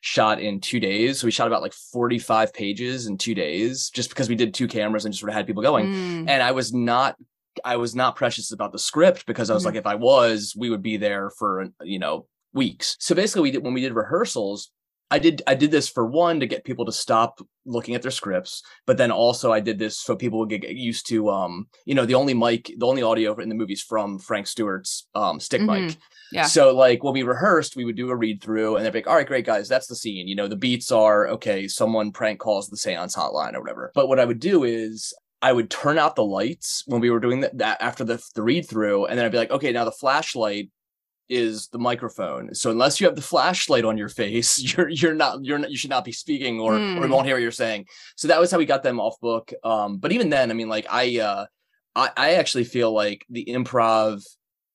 shot 0.00 0.40
in 0.40 0.60
two 0.60 0.80
days. 0.80 1.20
So 1.20 1.26
we 1.26 1.30
shot 1.30 1.46
about 1.46 1.62
like 1.62 1.72
45 1.72 2.52
pages 2.52 3.06
in 3.06 3.18
two 3.18 3.34
days 3.34 3.90
just 3.90 4.08
because 4.08 4.28
we 4.28 4.34
did 4.34 4.54
two 4.54 4.68
cameras 4.68 5.04
and 5.04 5.12
just 5.12 5.20
sort 5.20 5.30
of 5.30 5.34
had 5.36 5.46
people 5.46 5.62
going. 5.62 5.88
Mm, 5.88 6.24
And 6.28 6.42
I 6.42 6.52
was 6.52 6.72
not 6.72 7.16
I 7.64 7.76
was 7.76 7.94
not 7.94 8.16
precious 8.16 8.52
about 8.52 8.72
the 8.72 8.78
script 8.78 9.26
because 9.26 9.50
I 9.50 9.54
was 9.54 9.62
Mhm. 9.62 9.66
like, 9.66 9.74
if 9.74 9.86
I 9.86 9.94
was, 9.94 10.54
we 10.56 10.70
would 10.70 10.82
be 10.82 10.96
there 10.96 11.30
for 11.30 11.66
you 11.82 11.98
know 11.98 12.26
weeks. 12.54 12.96
So 13.00 13.14
basically, 13.14 13.42
we 13.42 13.50
did 13.50 13.64
when 13.64 13.74
we 13.74 13.80
did 13.80 13.94
rehearsals. 13.94 14.70
I 15.12 15.18
did 15.18 15.42
I 15.46 15.54
did 15.54 15.70
this 15.70 15.88
for 15.88 16.06
one 16.06 16.40
to 16.40 16.46
get 16.46 16.64
people 16.64 16.86
to 16.86 16.92
stop 16.92 17.40
looking 17.66 17.94
at 17.94 18.02
their 18.02 18.10
scripts, 18.10 18.62
but 18.86 18.96
then 18.96 19.12
also 19.12 19.52
I 19.52 19.60
did 19.60 19.78
this 19.78 19.98
so 19.98 20.16
people 20.16 20.38
would 20.40 20.48
get, 20.48 20.68
used 20.70 21.06
to 21.08 21.28
um 21.28 21.66
you 21.84 21.94
know 21.94 22.06
the 22.06 22.14
only 22.14 22.34
mic 22.34 22.72
the 22.76 22.86
only 22.86 23.02
audio 23.02 23.36
in 23.38 23.48
the 23.48 23.54
movies 23.54 23.82
from 23.82 24.18
Frank 24.18 24.46
Stewart's 24.46 25.06
um 25.14 25.38
stick 25.38 25.60
mic. 25.60 25.90
Mhm. 25.90 25.96
Yeah. 26.32 26.46
So 26.46 26.74
like 26.74 27.04
when 27.04 27.12
we 27.12 27.24
rehearsed, 27.24 27.76
we 27.76 27.84
would 27.84 27.96
do 27.96 28.08
a 28.08 28.16
read 28.16 28.42
through 28.42 28.76
and 28.76 28.86
they'd 28.86 28.92
be 28.92 29.00
like, 29.00 29.06
all 29.06 29.16
right, 29.16 29.26
great 29.26 29.44
guys, 29.44 29.68
that's 29.68 29.86
the 29.86 29.94
scene. 29.94 30.26
You 30.28 30.34
know, 30.34 30.48
the 30.48 30.56
beats 30.56 30.90
are 30.90 31.28
okay, 31.28 31.68
someone 31.68 32.10
prank 32.10 32.40
calls 32.40 32.68
the 32.68 32.78
seance 32.78 33.14
hotline 33.14 33.54
or 33.54 33.60
whatever. 33.60 33.92
But 33.94 34.08
what 34.08 34.18
I 34.18 34.24
would 34.24 34.40
do 34.40 34.64
is 34.64 35.12
I 35.42 35.52
would 35.52 35.70
turn 35.70 35.98
out 35.98 36.16
the 36.16 36.24
lights 36.24 36.84
when 36.86 37.00
we 37.02 37.10
were 37.10 37.20
doing 37.20 37.40
that, 37.40 37.58
that 37.58 37.82
after 37.82 38.04
the, 38.04 38.22
the 38.34 38.42
read 38.42 38.68
through, 38.68 39.06
and 39.06 39.18
then 39.18 39.26
I'd 39.26 39.32
be 39.32 39.38
like, 39.38 39.50
okay, 39.50 39.72
now 39.72 39.84
the 39.84 39.92
flashlight 39.92 40.70
is 41.28 41.68
the 41.68 41.78
microphone. 41.78 42.54
So 42.54 42.70
unless 42.70 43.00
you 43.00 43.06
have 43.06 43.16
the 43.16 43.22
flashlight 43.22 43.84
on 43.84 43.96
your 43.96 44.08
face, 44.08 44.58
you're 44.76 44.88
you're 44.88 45.14
not 45.14 45.44
you're 45.44 45.58
not 45.58 45.70
you 45.70 45.76
should 45.76 45.90
not 45.90 46.04
be 46.04 46.12
speaking 46.12 46.60
or 46.60 46.74
or 46.74 47.00
we 47.00 47.06
Hmm. 47.06 47.12
won't 47.12 47.26
hear 47.26 47.36
what 47.36 47.42
you're 47.42 47.50
saying. 47.50 47.86
So 48.16 48.28
that 48.28 48.40
was 48.40 48.50
how 48.50 48.58
we 48.58 48.66
got 48.66 48.82
them 48.82 49.00
off 49.00 49.18
book. 49.20 49.52
Um, 49.64 49.98
but 49.98 50.12
even 50.12 50.28
then, 50.30 50.50
I 50.50 50.54
mean, 50.54 50.68
like 50.68 50.86
I 50.90 51.18
uh 51.20 51.46
I, 51.94 52.10
I 52.16 52.34
actually 52.34 52.64
feel 52.64 52.92
like 52.92 53.24
the 53.28 53.44
improv 53.46 54.22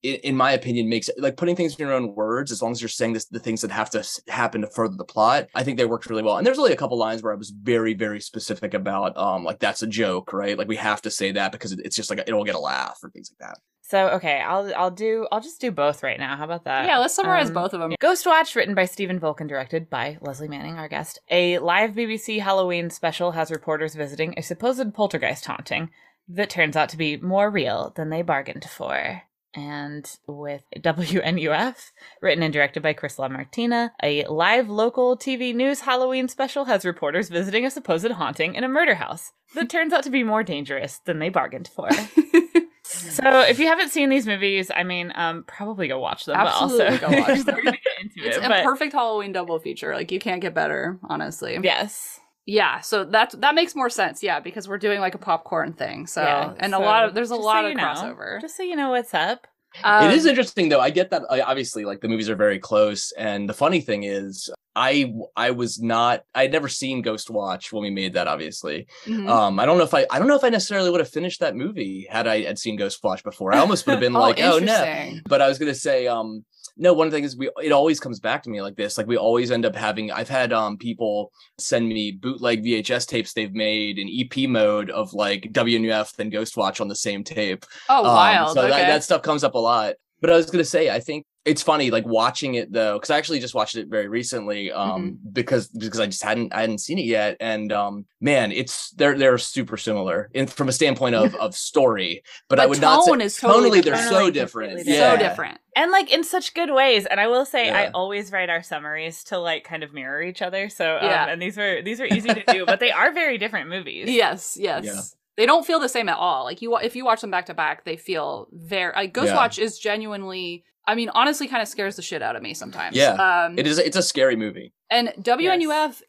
in, 0.04 0.16
in 0.18 0.36
my 0.38 0.52
opinion 0.52 0.88
makes 0.88 1.10
like 1.18 1.36
putting 1.38 1.56
things 1.56 1.74
in 1.76 1.80
your 1.86 1.96
own 1.96 2.14
words 2.14 2.52
as 2.52 2.62
long 2.62 2.72
as 2.72 2.80
you're 2.80 2.88
saying 2.90 3.14
this 3.14 3.26
the 3.26 3.40
things 3.40 3.62
that 3.62 3.72
have 3.72 3.90
to 3.90 4.08
happen 4.28 4.62
to 4.62 4.68
further 4.68 4.96
the 4.96 5.04
plot 5.04 5.48
i 5.56 5.64
think 5.64 5.76
they 5.76 5.86
worked 5.86 6.06
really 6.08 6.22
well 6.22 6.38
and 6.38 6.46
there's 6.46 6.60
only 6.60 6.72
a 6.72 6.76
couple 6.76 6.96
lines 7.00 7.24
where 7.24 7.34
i 7.34 7.36
was 7.36 7.50
very 7.50 7.96
very 7.96 8.22
specific 8.22 8.76
about 8.76 9.18
um 9.18 9.44
like 9.44 9.58
that's 9.58 9.82
a 9.82 9.88
joke 9.88 10.34
right 10.34 10.56
like 10.60 10.68
we 10.68 10.76
have 10.76 11.02
to 11.02 11.10
say 11.10 11.32
that 11.32 11.52
because 11.52 11.72
it's 11.72 11.96
just 11.96 12.12
like 12.12 12.20
it'll 12.28 12.44
get 12.44 12.54
a 12.54 12.60
laugh 12.60 13.00
or 13.02 13.10
things 13.10 13.32
like 13.32 13.50
that 13.50 13.58
So 13.90 14.10
okay, 14.10 14.42
I'll 14.42 14.70
I'll 14.76 14.92
do 14.92 15.28
I'll 15.32 15.40
just 15.40 15.62
do 15.62 15.72
both 15.72 16.04
right 16.04 16.20
now. 16.20 16.36
How 16.36 16.44
about 16.44 16.66
that? 16.66 16.86
yeah, 16.86 16.98
let's 16.98 17.14
summarize 17.14 17.48
Um, 17.48 17.54
both 17.54 17.74
of 17.74 17.80
them. 17.80 17.94
Ghostwatch, 18.02 18.54
written 18.54 18.76
by 18.76 18.84
Stephen 18.84 19.18
Volkin, 19.18 19.48
directed 19.48 19.90
by 19.90 20.18
Lesley 20.20 20.50
Manning, 20.50 20.78
our 20.78 20.90
guest. 20.90 21.20
A 21.30 21.58
live 21.60 21.92
BBC 21.92 22.42
Halloween 22.42 22.90
special 22.90 23.32
has 23.32 23.50
reporters 23.50 23.96
visiting 23.96 24.34
a 24.36 24.42
supposed 24.44 24.94
poltergeist 24.94 25.46
haunting 25.46 25.90
that 26.28 26.50
turns 26.50 26.76
out 26.76 26.90
to 26.90 26.98
be 26.98 27.16
more 27.16 27.50
real 27.50 27.94
than 27.96 28.10
they 28.10 28.22
bargained 28.22 28.66
for. 28.66 29.22
And 29.56 30.06
with 30.28 30.64
WNUF, 30.76 31.92
written 32.22 32.44
and 32.44 32.52
directed 32.54 32.84
by 32.84 32.92
Chris 32.92 33.16
LaMartina, 33.16 33.92
a 34.04 34.26
live 34.26 34.70
local 34.70 35.18
TV 35.18 35.56
news 35.56 35.80
Halloween 35.80 36.28
special 36.28 36.66
has 36.66 36.84
reporters 36.84 37.30
visiting 37.30 37.66
a 37.66 37.72
supposed 37.72 38.12
haunting 38.12 38.54
in 38.54 38.66
a 38.66 38.70
murder 38.70 38.96
house 38.96 39.32
that 39.56 39.70
turns 39.70 39.94
out 39.94 40.04
to 40.04 40.10
be 40.10 40.24
more 40.24 40.44
dangerous 40.44 41.00
than 41.06 41.20
they 41.20 41.30
bargained 41.30 41.70
for. 41.70 41.90
so 42.98 43.42
if 43.42 43.60
you 43.60 43.68
haven't 43.68 43.90
seen 43.90 44.10
these 44.10 44.26
movies, 44.28 44.72
I 44.76 44.84
mean, 44.84 45.12
um, 45.16 45.44
probably 45.48 45.88
go 45.88 46.00
watch 46.00 46.26
them. 46.26 46.36
Absolutely 46.36 46.98
but 46.98 47.04
also 47.04 47.16
go 47.16 47.20
watch 47.22 47.40
them. 47.46 47.56
get 47.64 47.76
into 48.02 48.28
It's 48.28 48.38
it. 48.38 48.44
a 48.44 48.48
but 48.50 48.64
perfect 48.64 48.94
Halloween 48.94 49.32
double 49.32 49.60
feature. 49.60 49.94
Like 49.96 50.12
you 50.12 50.20
can't 50.20 50.42
get 50.42 50.54
better, 50.54 51.00
honestly. 51.10 51.58
yes, 51.62 52.20
Yeah, 52.46 52.80
so 52.82 53.04
that 53.06 53.34
that 53.42 53.56
makes 53.56 53.76
more 53.76 53.90
sense. 53.90 54.22
Yeah, 54.24 54.40
because 54.40 54.68
we're 54.68 54.78
doing 54.78 55.00
like 55.00 55.16
a 55.16 55.20
popcorn 55.20 55.74
thing. 55.74 56.08
So 56.08 56.22
yeah. 56.22 56.54
and 56.60 56.74
a 56.74 56.80
lot 56.80 57.06
of 57.06 57.14
there's 57.14 57.32
a 57.32 57.36
lot 57.36 57.62
so 57.62 57.66
of 57.66 57.72
you 57.72 57.78
know, 57.78 57.84
crossover. 57.84 58.42
just 58.42 58.56
so 58.58 58.64
you 58.64 58.76
know 58.76 58.90
what's 58.90 59.14
up. 59.14 59.48
Um, 59.84 60.06
it 60.10 60.14
is 60.16 60.26
interesting 60.26 60.70
though 60.70 60.80
i 60.80 60.90
get 60.90 61.12
that 61.12 61.24
obviously 61.30 61.86
like 61.86 62.00
the 62.02 62.08
movies 62.08 62.30
are 62.30 62.36
very 62.38 62.58
close 62.58 63.12
and 63.12 63.48
the 63.48 63.54
funny 63.54 63.80
thing 63.82 64.04
is 64.04 64.50
i 64.78 65.12
i 65.36 65.52
was 65.52 65.82
not 65.82 66.24
i'd 66.36 66.52
never 66.52 66.70
seen 66.70 67.02
ghost 67.02 67.30
watch 67.30 67.74
when 67.74 67.84
we 67.84 67.90
made 67.90 68.14
that 68.14 68.28
obviously 68.28 68.88
mhm. 69.06 69.28
um 69.28 69.60
i 69.60 69.66
don't 69.66 69.78
know 69.78 69.84
if 69.84 69.94
i 69.94 70.06
i 70.12 70.20
don't 70.20 70.28
know 70.28 70.36
if 70.36 70.44
i 70.44 70.50
necessarily 70.50 70.90
would 70.90 71.02
have 71.02 71.10
finished 71.10 71.40
that 71.40 71.56
movie 71.56 72.08
had 72.10 72.28
i 72.28 72.44
had 72.44 72.58
seen 72.58 72.76
ghost 72.76 73.04
watch 73.04 73.24
before 73.24 73.54
i 73.54 73.58
almost 73.58 73.86
would 73.86 73.94
have 73.94 74.00
been 74.00 74.14
like 74.28 74.40
oh 74.40 74.60
no 74.60 74.78
but 75.26 75.42
I 75.42 75.48
was 75.48 75.58
gonna 75.58 75.76
say, 75.76 76.08
um, 76.08 76.46
no, 76.76 76.94
one 76.94 77.10
thing 77.10 77.24
is 77.24 77.36
we 77.36 77.50
it 77.64 77.72
always 77.72 78.00
comes 78.00 78.20
back 78.20 78.44
to 78.44 78.50
me 78.50 78.62
like 78.62 78.76
this. 78.76 78.98
Like 78.98 79.08
we 79.08 79.18
always 79.18 79.52
end 79.52 79.66
up 79.66 79.76
having. 79.76 80.12
I've 80.12 80.30
had 80.30 80.54
um 80.54 80.78
people 80.78 81.32
send 81.58 81.88
me 81.88 82.12
bootleg 82.12 82.64
VHS 82.64 83.08
tapes 83.08 83.34
they've 83.34 83.54
made 83.54 83.98
in 83.98 84.10
EP 84.10 84.50
mode 84.50 84.90
of 84.90 85.14
like 85.14 85.50
WNUF 85.52 86.18
and 86.20 86.32
Ghostwatch 86.32 86.82
on 86.82 86.88
the 86.88 86.96
same 86.96 87.24
tape. 87.24 87.66
Oh, 87.90 88.06
Um, 88.06 88.14
wild. 88.14 88.54
So 88.54 88.62
okay. 88.62 88.70
that, 88.70 88.88
that 88.88 89.04
stuff 89.04 89.22
comes 89.22 89.44
up 89.44 89.56
a 89.56 89.60
lot. 89.60 89.96
But 90.22 90.30
I 90.30 90.36
was 90.36 90.50
gonna 90.50 90.64
say, 90.64 90.90
I 90.90 91.00
think 91.00 91.26
it's 91.48 91.64
funny, 91.64 91.90
like 91.92 92.06
watching 92.06 92.56
it 92.56 92.72
though, 92.72 92.94
because 92.98 93.10
I 93.10 93.18
actually 93.18 93.40
just 93.40 93.56
watched 93.56 93.76
it 93.76 93.88
very 93.88 94.08
recently, 94.08 94.72
um, 94.72 94.88
Mm-hmm. 95.02 95.30
because 95.32 95.68
because 95.70 96.00
I 96.00 96.06
just 96.06 96.22
hadn't 96.24 96.54
I 96.54 96.62
hadn't 96.62 96.80
seen 96.80 97.00
it 97.00 97.06
yet, 97.06 97.38
and 97.40 97.72
um, 97.72 98.06
man, 98.22 98.52
it's 98.52 98.92
they're 98.92 99.18
they're 99.18 99.38
super 99.38 99.78
similar 99.78 100.30
in 100.34 100.48
from 100.48 100.70
a 100.70 100.72
standpoint 100.72 101.16
of 101.16 101.34
of 101.46 101.56
story, 101.56 102.22
but, 102.50 102.60
I 102.60 102.64
But 102.64 102.70
would 102.70 102.82
not 102.82 103.04
say 103.06 103.12
tone 103.12 103.22
is 103.22 103.38
totally 103.38 103.82
tonally 103.82 103.84
they're 103.86 104.10
so 104.10 104.30
different, 104.30 104.86
yeah. 104.86 105.14
so 105.14 105.18
different. 105.18 105.58
and 105.76 105.92
like 105.92 106.12
in 106.12 106.24
such 106.24 106.54
good 106.54 106.72
ways 106.74 107.06
and 107.06 107.20
i 107.20 107.28
will 107.28 107.46
say 107.46 107.70
i 107.70 107.88
always 107.90 108.32
write 108.32 108.50
our 108.50 108.64
summaries 108.64 109.24
to 109.26 109.38
like 109.38 109.64
kind 109.64 109.84
of 109.84 109.94
mirror 109.94 110.22
each 110.24 110.42
other 110.42 110.70
so 110.70 110.98
um, 110.98 111.04
Yeah. 111.06 111.28
and 111.30 111.40
these 111.42 111.56
were 111.56 111.82
these 111.84 112.00
were 112.00 112.08
easy 112.08 112.30
to 112.30 112.44
do 112.48 112.66
but 112.66 112.80
they 112.80 112.92
are 112.92 113.12
very 113.14 113.38
different 113.38 113.70
movies 113.70 114.10
Yes, 114.24 114.58
yes. 114.60 114.84
Yeah. 114.86 115.02
They 115.38 115.46
don't 115.46 115.64
feel 115.68 115.80
the 115.80 115.88
same 115.88 116.10
at 116.10 116.18
all. 116.18 116.46
Like 116.46 116.64
you, 116.64 116.76
if 116.78 116.96
you 116.96 117.06
watch 117.06 117.22
them 117.22 117.30
back 117.30 117.46
to 117.46 117.54
back, 117.54 117.86
they 117.86 117.96
feel 117.96 118.48
very. 118.52 118.92
Like 118.96 119.14
Ghostwatch 119.14 119.60
is 119.60 119.78
genuinely. 119.78 120.64
I 120.88 120.96
mean, 120.96 121.10
honestly, 121.14 121.48
kind 121.48 121.62
of 121.62 121.68
scares 121.68 121.98
the 121.98 122.02
shit 122.02 122.22
out 122.22 122.36
of 122.38 122.42
me 122.42 122.54
sometimes. 122.54 122.96
Yeah, 122.96 123.14
Um, 123.46 123.60
It 123.60 123.68
is 123.68 123.78
it's 123.78 123.98
a 123.98 124.02
scary 124.04 124.36
movie. 124.36 124.74
and 124.90 125.10
WNUF, 125.20 126.02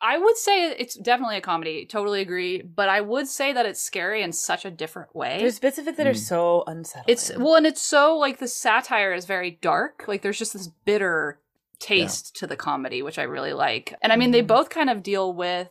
I 0.00 0.18
would 0.18 0.36
say 0.36 0.72
it's 0.72 0.96
definitely 0.96 1.36
a 1.36 1.40
comedy. 1.40 1.86
Totally 1.86 2.20
agree. 2.20 2.60
But 2.60 2.88
I 2.88 3.00
would 3.00 3.28
say 3.28 3.52
that 3.52 3.64
it's 3.64 3.80
scary 3.80 4.22
in 4.22 4.32
such 4.32 4.64
a 4.64 4.70
different 4.70 5.14
way. 5.14 5.38
there's 5.38 5.58
bits 5.60 5.78
of 5.78 5.86
it 5.88 5.96
that 5.96 6.06
are 6.06 6.10
Mm. 6.12 6.18
so 6.18 6.64
unsettling 6.66 7.12
It's 7.12 7.34
well, 7.38 7.54
and 7.54 7.66
it's 7.66 7.80
so 7.80 8.16
like 8.18 8.38
the 8.38 8.48
satire 8.48 9.12
is 9.14 9.24
very 9.24 9.52
dark. 9.62 10.04
Like 10.08 10.22
there's 10.22 10.38
just 10.38 10.52
this 10.52 10.66
bitter 10.84 11.38
taste 11.78 12.34
to 12.36 12.46
the 12.46 12.56
comedy, 12.56 13.02
which 13.02 13.18
I 13.18 13.22
really 13.24 13.52
like. 13.52 13.94
And 14.02 14.12
I 14.12 14.16
mean, 14.16 14.30
they 14.32 14.42
Mhm. 14.42 14.46
both 14.48 14.68
kind 14.68 14.90
of 14.90 15.02
deal 15.02 15.32
with 15.32 15.68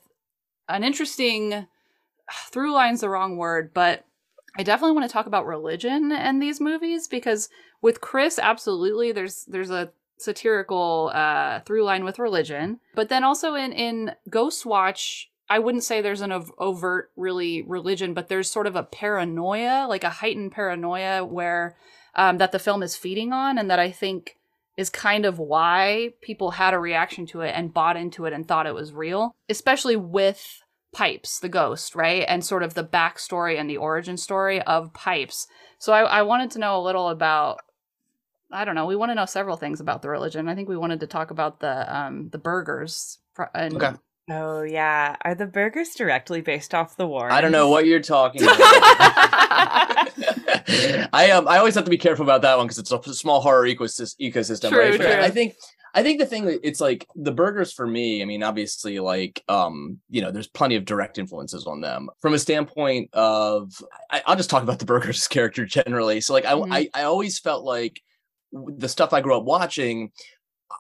an 0.70 0.84
interesting 0.84 1.68
through 2.52 2.72
line's 2.74 3.02
the 3.02 3.10
wrong 3.10 3.36
word, 3.38 3.74
but 3.74 4.06
I 4.56 4.64
definitely 4.64 4.96
want 4.96 5.10
to 5.10 5.14
talk 5.14 5.26
about 5.26 5.48
religion 5.48 6.12
and 6.12 6.42
these 6.42 6.62
movies 6.62 7.08
because 7.08 7.50
with 7.82 8.02
Chris, 8.02 8.40
absolutely, 8.40 9.12
there's 9.12 9.46
there's 9.46 9.72
a 9.72 9.92
satirical 10.18 11.12
uh, 11.14 11.62
through 11.62 11.84
line 11.84 12.04
with 12.04 12.20
religion, 12.20 12.80
but 12.96 13.10
then 13.10 13.24
also 13.24 13.56
in 13.56 13.72
in 13.72 14.12
Ghostwatch. 14.30 15.26
I 15.50 15.60
wouldn't 15.60 15.84
say 15.84 16.02
there's 16.02 16.22
an 16.22 16.32
ov- 16.32 16.54
overt, 16.58 17.12
really 17.18 17.64
religion, 17.64 18.14
but 18.14 18.30
there's 18.30 18.50
sort 18.50 18.66
of 18.66 18.78
a 18.78 18.84
paranoia, 18.84 19.88
like 19.90 20.04
a 20.04 20.10
heightened 20.10 20.54
paranoia, 20.54 21.26
where 21.26 21.76
um, 22.16 22.38
that 22.38 22.54
the 22.54 22.60
film 22.60 22.82
is 22.82 22.96
feeding 22.96 23.34
on, 23.34 23.58
and 23.58 23.70
that 23.70 23.78
I 23.78 23.92
think 23.92 24.38
is 24.78 24.90
kind 24.90 25.26
of 25.26 25.38
why 25.38 26.14
people 26.22 26.52
had 26.52 26.74
a 26.74 26.80
reaction 26.80 27.26
to 27.28 27.42
it 27.42 27.52
and 27.56 27.74
bought 27.74 27.98
into 27.98 28.26
it 28.26 28.34
and 28.34 28.48
thought 28.48 28.66
it 28.66 28.74
was 28.74 28.94
real, 28.94 29.36
especially 29.50 29.96
with 29.96 30.63
Pipes, 30.94 31.40
the 31.40 31.50
ghost, 31.50 31.96
right? 31.96 32.26
And 32.28 32.46
sort 32.46 32.64
of 32.64 32.74
the 32.74 32.84
backstory 32.84 33.60
and 33.60 33.70
the 33.70 33.78
origin 33.78 34.18
story 34.18 34.62
of 34.62 34.94
Pipes. 34.94 35.48
So 35.80 35.92
I, 35.94 36.02
I 36.02 36.22
wanted 36.22 36.52
to 36.52 36.60
know 36.60 36.78
a 36.78 36.84
little 36.84 37.10
about. 37.10 37.60
I 38.52 38.66
don't 38.66 38.76
know. 38.76 38.86
We 38.86 38.96
want 38.96 39.10
to 39.10 39.16
know 39.16 39.26
several 39.26 39.58
things 39.58 39.80
about 39.82 40.04
the 40.04 40.10
religion. 40.10 40.48
I 40.48 40.54
think 40.54 40.70
we 40.70 40.78
wanted 40.78 41.00
to 41.00 41.08
talk 41.08 41.32
about 41.32 41.60
the 41.60 41.94
um 41.96 42.30
the 42.30 42.38
Bergers. 42.38 43.18
And 43.56 43.74
Okay. 43.76 43.96
oh 44.30 44.62
yeah 44.62 45.16
are 45.24 45.34
the 45.34 45.48
Bergers 45.48 45.96
directly 45.96 46.42
based 46.42 46.76
off 46.76 46.96
the 46.96 47.08
war 47.08 47.32
I 47.32 47.42
don't 47.42 47.52
know 47.52 47.70
what 47.70 47.88
you're 47.88 48.00
talking 48.00 48.44
about. 48.44 48.60
I 51.14 51.32
um 51.32 51.48
I 51.48 51.58
always 51.58 51.76
have 51.76 51.84
to 51.86 51.90
be 51.92 51.98
careful 51.98 52.24
about 52.24 52.42
that 52.42 52.58
one 52.58 52.68
because 52.68 52.80
it's 52.80 52.92
a 52.92 53.14
small 53.14 53.42
horror 53.42 53.66
ecosystem 53.68 54.16
ecosystem, 54.20 54.70
True, 54.70 54.80
right? 54.80 54.96
True. 54.96 55.08
I 55.08 55.30
think 55.30 55.56
I 55.96 56.02
think 56.02 56.20
the 56.20 56.26
thing 56.26 56.46
that 56.46 56.60
it's 56.68 56.82
like 56.82 57.08
the 57.16 57.32
Bergers 57.32 57.72
for 57.72 57.86
me, 57.86 58.22
I 58.24 58.26
mean, 58.26 58.42
obviously, 58.42 59.00
like 59.00 59.44
um, 59.48 60.00
you 60.10 60.22
know, 60.22 60.32
there's 60.32 60.48
plenty 60.48 60.76
of 60.76 60.86
direct 60.86 61.20
influences 61.20 61.68
on 61.68 61.82
them. 61.82 62.10
From 62.20 62.34
a 62.34 62.40
standpoint 62.40 63.10
of 63.14 63.72
I, 64.10 64.24
I'll 64.26 64.36
just 64.36 64.50
talk 64.50 64.64
about 64.64 64.80
the 64.80 64.86
Bergers 64.86 65.28
character 65.30 65.66
generally. 65.66 66.20
So 66.22 66.34
like 66.34 66.46
I, 66.46 66.54
Mhm. 66.54 66.68
I 66.72 66.90
I 66.94 67.04
always 67.04 67.40
felt 67.40 67.64
like 67.64 68.02
the 68.52 68.90
stuff 68.90 69.14
I 69.14 69.22
grew 69.22 69.38
up 69.38 69.44
watching 69.44 70.12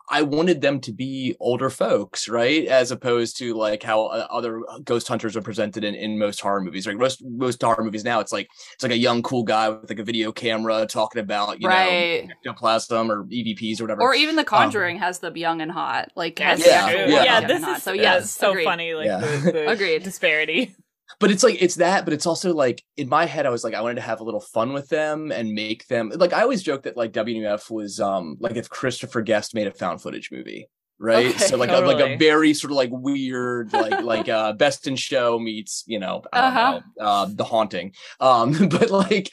I 0.09 0.21
wanted 0.21 0.61
them 0.61 0.79
to 0.81 0.91
be 0.91 1.35
older 1.39 1.69
folks, 1.69 2.27
right? 2.27 2.65
As 2.67 2.91
opposed 2.91 3.37
to 3.37 3.53
like 3.55 3.83
how 3.83 4.07
uh, 4.07 4.27
other 4.29 4.61
ghost 4.83 5.07
hunters 5.07 5.35
are 5.37 5.41
presented 5.41 5.83
in, 5.83 5.95
in 5.95 6.19
most 6.19 6.39
horror 6.41 6.61
movies. 6.61 6.85
Right, 6.85 6.97
most 6.97 7.23
most 7.25 7.61
horror 7.61 7.83
movies 7.83 8.03
now, 8.03 8.19
it's 8.19 8.31
like 8.31 8.47
it's 8.73 8.83
like 8.83 8.91
a 8.91 8.97
young 8.97 9.23
cool 9.23 9.43
guy 9.43 9.69
with 9.69 9.89
like 9.89 9.99
a 9.99 10.03
video 10.03 10.31
camera 10.31 10.85
talking 10.85 11.21
about 11.21 11.61
you 11.61 11.67
right. 11.67 12.27
know 12.27 12.33
ectoplasm 12.51 13.09
or 13.11 13.23
EVPs 13.25 13.79
or 13.79 13.85
whatever. 13.85 14.01
Or 14.01 14.13
even 14.13 14.35
The 14.35 14.43
Conjuring 14.43 14.97
has 14.99 15.19
the 15.19 15.31
young 15.33 15.61
and 15.61 15.71
hot, 15.71 16.11
like 16.15 16.39
Yes, 16.39 16.63
has 16.65 16.67
Yeah, 16.67 17.05
yeah. 17.07 17.23
yeah, 17.23 17.47
this 17.47 17.63
is 17.65 17.83
so 17.83 17.93
yes, 17.93 18.31
so 18.31 18.51
agreed. 18.51 18.65
funny 18.65 18.93
like 18.93 19.05
Yeah. 19.07 19.19
the, 19.19 19.51
the 19.51 19.69
Agreed. 19.73 20.03
disparity 20.03 20.75
but 21.23 21.31
it's 21.31 21.41
like 21.43 21.61
it's 21.61 21.75
that, 21.75 22.03
but 22.03 22.13
it's 22.13 22.25
also 22.25 22.53
like 22.53 22.83
in 22.97 23.07
my 23.07 23.25
head, 23.25 23.45
I 23.45 23.49
was 23.49 23.63
like, 23.63 23.73
I 23.73 23.81
wanted 23.81 23.95
to 23.95 24.01
have 24.01 24.19
a 24.19 24.23
little 24.25 24.41
fun 24.41 24.73
with 24.73 24.89
them 24.89 25.31
and 25.31 25.53
make 25.53 25.87
them 25.87 26.11
like 26.15 26.33
I 26.33 26.41
always 26.41 26.61
joke 26.61 26.83
that 26.83 26.97
like 26.97 27.13
WNF 27.13 27.71
was 27.71 28.01
um 28.01 28.35
like 28.41 28.57
if 28.57 28.69
Christopher 28.69 29.21
Guest 29.21 29.55
made 29.55 29.67
a 29.67 29.71
found 29.71 30.01
footage 30.01 30.29
movie. 30.31 30.67
Right. 30.99 31.27
Okay. 31.27 31.37
so 31.47 31.55
like 31.57 31.69
a, 31.71 31.79
like 31.79 31.99
a 31.99 32.17
very 32.17 32.53
sort 32.53 32.71
of 32.71 32.75
like 32.77 32.89
weird, 32.91 33.71
like 33.71 34.01
like 34.03 34.27
uh 34.27 34.51
best 34.53 34.85
in 34.85 34.97
show 34.97 35.39
meets, 35.39 35.83
you 35.87 35.99
know, 35.99 36.23
Uh-huh. 36.33 36.81
know, 36.97 37.05
uh 37.05 37.27
the 37.29 37.45
haunting. 37.45 37.93
Um, 38.19 38.51
but 38.69 38.91
like 38.91 39.31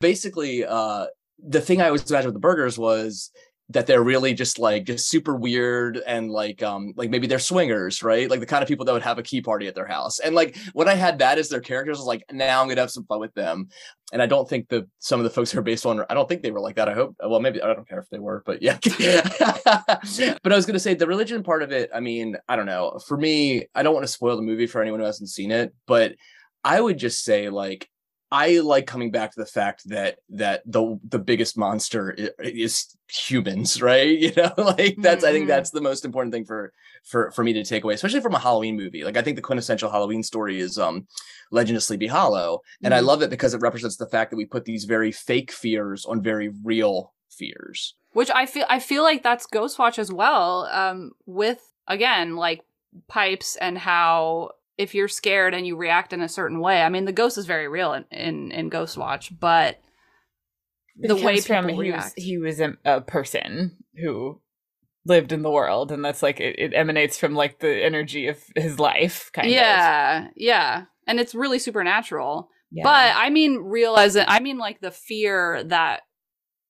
basically 0.00 0.64
uh 0.66 1.06
the 1.42 1.60
thing 1.62 1.80
I 1.80 1.86
always 1.86 2.08
imagined 2.10 2.26
with 2.34 2.34
the 2.34 2.46
Bergers 2.48 2.78
was 2.78 3.30
that 3.70 3.86
they're 3.86 4.02
really 4.02 4.34
just 4.34 4.58
like 4.58 4.84
just 4.84 5.08
super 5.08 5.34
weird 5.34 5.98
and 6.06 6.30
like 6.30 6.62
um 6.62 6.92
like 6.96 7.08
maybe 7.08 7.26
they're 7.26 7.38
swingers 7.38 8.02
right? 8.02 8.28
Like 8.28 8.40
the 8.40 8.46
kind 8.46 8.62
of 8.62 8.68
people 8.68 8.84
that 8.84 8.92
would 8.92 9.02
have 9.02 9.18
a 9.18 9.22
key 9.22 9.40
party 9.40 9.66
at 9.68 9.74
their 9.74 9.86
house. 9.86 10.18
And 10.18 10.34
like 10.34 10.56
when 10.72 10.88
i 10.88 10.94
had 10.94 11.18
that 11.20 11.38
as 11.38 11.48
their 11.48 11.60
characters 11.60 11.98
i 11.98 12.00
was 12.00 12.06
like 12.06 12.24
now 12.32 12.60
i'm 12.60 12.68
gonna 12.68 12.80
have 12.80 12.90
some 12.90 13.04
fun 13.04 13.20
with 13.20 13.34
them. 13.34 13.68
And 14.12 14.20
i 14.20 14.26
don't 14.26 14.48
think 14.48 14.68
the 14.68 14.88
some 14.98 15.20
of 15.20 15.24
the 15.24 15.30
folks 15.30 15.52
who 15.52 15.58
are 15.60 15.62
based 15.62 15.86
on 15.86 16.04
i 16.10 16.14
don't 16.14 16.28
think 16.28 16.42
they 16.42 16.50
were 16.50 16.60
like 16.60 16.76
that. 16.76 16.88
I 16.88 16.94
hope 16.94 17.14
well 17.24 17.40
maybe 17.40 17.62
i 17.62 17.72
don't 17.72 17.88
care 17.88 18.00
if 18.00 18.08
they 18.10 18.18
were 18.18 18.42
but 18.44 18.60
yeah. 18.60 18.78
But 20.42 20.52
i 20.52 20.56
was 20.56 20.66
gonna 20.66 20.80
say 20.80 20.94
the 20.94 21.06
religion 21.06 21.42
part 21.42 21.62
of 21.62 21.70
it 21.70 21.90
i 21.94 22.00
mean 22.00 22.36
i 22.48 22.56
don't 22.56 22.66
know. 22.66 22.98
For 23.06 23.16
me 23.16 23.66
i 23.74 23.82
don't 23.82 23.94
want 23.94 24.04
to 24.04 24.12
spoil 24.12 24.36
the 24.36 24.42
movie 24.42 24.66
for 24.66 24.82
anyone 24.82 25.00
who 25.00 25.06
hasn't 25.06 25.30
seen 25.30 25.50
it 25.50 25.72
but 25.86 26.14
i 26.64 26.80
would 26.80 26.98
just 26.98 27.24
say 27.24 27.48
like 27.48 27.88
I 28.32 28.60
like 28.60 28.86
coming 28.86 29.10
back 29.10 29.32
to 29.32 29.40
the 29.40 29.46
fact 29.46 29.88
that 29.88 30.18
that 30.30 30.62
the 30.64 30.98
the 31.08 31.18
biggest 31.18 31.58
monster 31.58 32.10
is, 32.12 32.30
is 32.38 32.96
humans, 33.08 33.82
right? 33.82 34.18
You 34.18 34.32
know, 34.36 34.52
like 34.56 34.96
that's 34.98 35.24
I 35.24 35.32
think 35.32 35.44
Mhm. 35.46 35.48
that's 35.48 35.70
the 35.70 35.80
most 35.80 36.04
important 36.04 36.32
thing 36.32 36.44
for 36.44 36.72
for 37.04 37.30
for 37.32 37.42
me 37.42 37.52
to 37.54 37.64
take 37.64 37.82
away, 37.84 37.94
especially 37.94 38.20
from 38.20 38.34
a 38.34 38.38
Halloween 38.38 38.76
movie. 38.76 39.02
Like 39.04 39.16
I 39.16 39.22
think 39.22 39.36
the 39.36 39.42
quintessential 39.42 39.90
Halloween 39.90 40.22
story 40.22 40.60
is 40.60 40.78
um 40.78 41.06
Legend 41.50 41.76
of 41.76 41.82
Sleepy 41.82 42.06
Hollow, 42.06 42.60
and 42.84 42.94
I 42.94 43.00
Mhm. 43.00 43.06
love 43.06 43.22
it 43.22 43.30
because 43.30 43.54
it 43.54 43.60
represents 43.60 43.96
the 43.96 44.06
fact 44.06 44.30
that 44.30 44.36
we 44.36 44.44
put 44.46 44.64
these 44.64 44.84
very 44.84 45.10
fake 45.12 45.50
fears 45.50 46.06
on 46.06 46.22
very 46.22 46.50
real 46.64 47.12
fears. 47.30 47.94
which 48.12 48.30
I 48.30 48.44
feel 48.46 48.66
I 48.68 48.78
feel 48.80 49.02
like 49.02 49.22
that's 49.22 49.46
Ghostwatch 49.46 49.98
as 49.98 50.12
well. 50.12 50.66
Um, 50.66 51.12
with 51.26 51.60
again 51.88 52.36
like 52.36 52.62
pipes 53.08 53.56
and 53.56 53.78
how 53.78 54.50
if 54.80 54.94
you're 54.94 55.08
scared 55.08 55.54
and 55.54 55.66
you 55.66 55.76
react 55.76 56.14
in 56.14 56.22
a 56.22 56.28
certain 56.28 56.58
way. 56.58 56.80
I 56.80 56.88
mean, 56.88 57.04
the 57.04 57.12
ghost 57.12 57.36
is 57.36 57.44
very 57.44 57.68
real 57.68 57.92
in 57.92 58.04
in, 58.10 58.50
in 58.50 58.70
Ghostwatch, 58.70 59.38
but 59.38 59.78
the 60.96 61.16
way 61.16 61.36
people 61.36 61.62
from 61.62 61.68
he 61.68 61.76
was, 61.76 61.78
react. 61.78 62.14
he 62.16 62.38
was 62.38 62.60
a, 62.60 62.76
a 62.84 63.00
person 63.02 63.76
who 64.02 64.40
lived 65.06 65.32
in 65.32 65.42
the 65.42 65.50
world 65.50 65.90
and 65.92 66.04
that's 66.04 66.22
like 66.22 66.40
it, 66.40 66.58
it 66.58 66.74
emanates 66.74 67.16
from 67.16 67.34
like 67.34 67.58
the 67.60 67.82
energy 67.84 68.26
of 68.26 68.38
his 68.54 68.78
life 68.78 69.30
kind 69.32 69.46
of 69.46 69.52
yeah, 69.52 70.28
yeah, 70.34 70.84
and 71.06 71.20
it's 71.20 71.34
really 71.34 71.58
supernatural. 71.58 72.48
Yeah. 72.72 72.84
But 72.84 73.14
I 73.16 73.28
mean, 73.30 73.58
realizing 73.58 74.24
I 74.26 74.40
mean 74.40 74.56
like 74.56 74.80
the 74.80 74.90
fear 74.90 75.62
that 75.64 76.02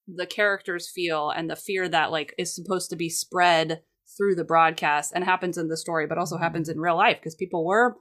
the 0.08 0.26
characters 0.26 0.90
feel 0.92 1.30
and 1.30 1.48
the 1.48 1.56
fear 1.56 1.88
that 1.88 2.10
like 2.10 2.34
is 2.38 2.54
supposed 2.54 2.90
to 2.90 2.96
be 2.96 3.08
spread 3.08 3.82
through 4.16 4.34
the 4.34 4.44
broadcast 4.44 5.12
and 5.14 5.24
happens 5.24 5.58
in 5.58 5.68
the 5.68 5.76
story, 5.76 6.06
but 6.06 6.18
also 6.18 6.36
happens 6.36 6.68
in 6.68 6.80
real 6.80 6.96
life 6.96 7.18
because 7.18 7.34
people 7.34 7.64
were 7.64 7.96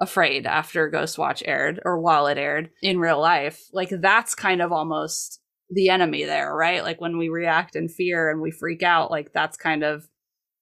afraid 0.00 0.46
after 0.46 0.90
Ghostwatch 0.90 1.42
aired 1.46 1.80
or 1.84 2.00
while 2.00 2.26
it 2.26 2.38
aired 2.38 2.70
in 2.82 2.98
real 2.98 3.20
life. 3.20 3.60
Like 3.72 3.90
that's 3.90 4.34
kind 4.34 4.60
of 4.60 4.72
almost 4.72 5.40
the 5.70 5.88
enemy 5.88 6.24
there, 6.24 6.54
right? 6.54 6.82
Like 6.82 7.00
when 7.00 7.18
we 7.18 7.28
react 7.28 7.76
in 7.76 7.88
fear 7.88 8.30
and 8.30 8.40
we 8.40 8.50
freak 8.50 8.82
out, 8.82 9.10
like 9.10 9.32
that's 9.32 9.56
kind 9.56 9.82
of 9.82 10.08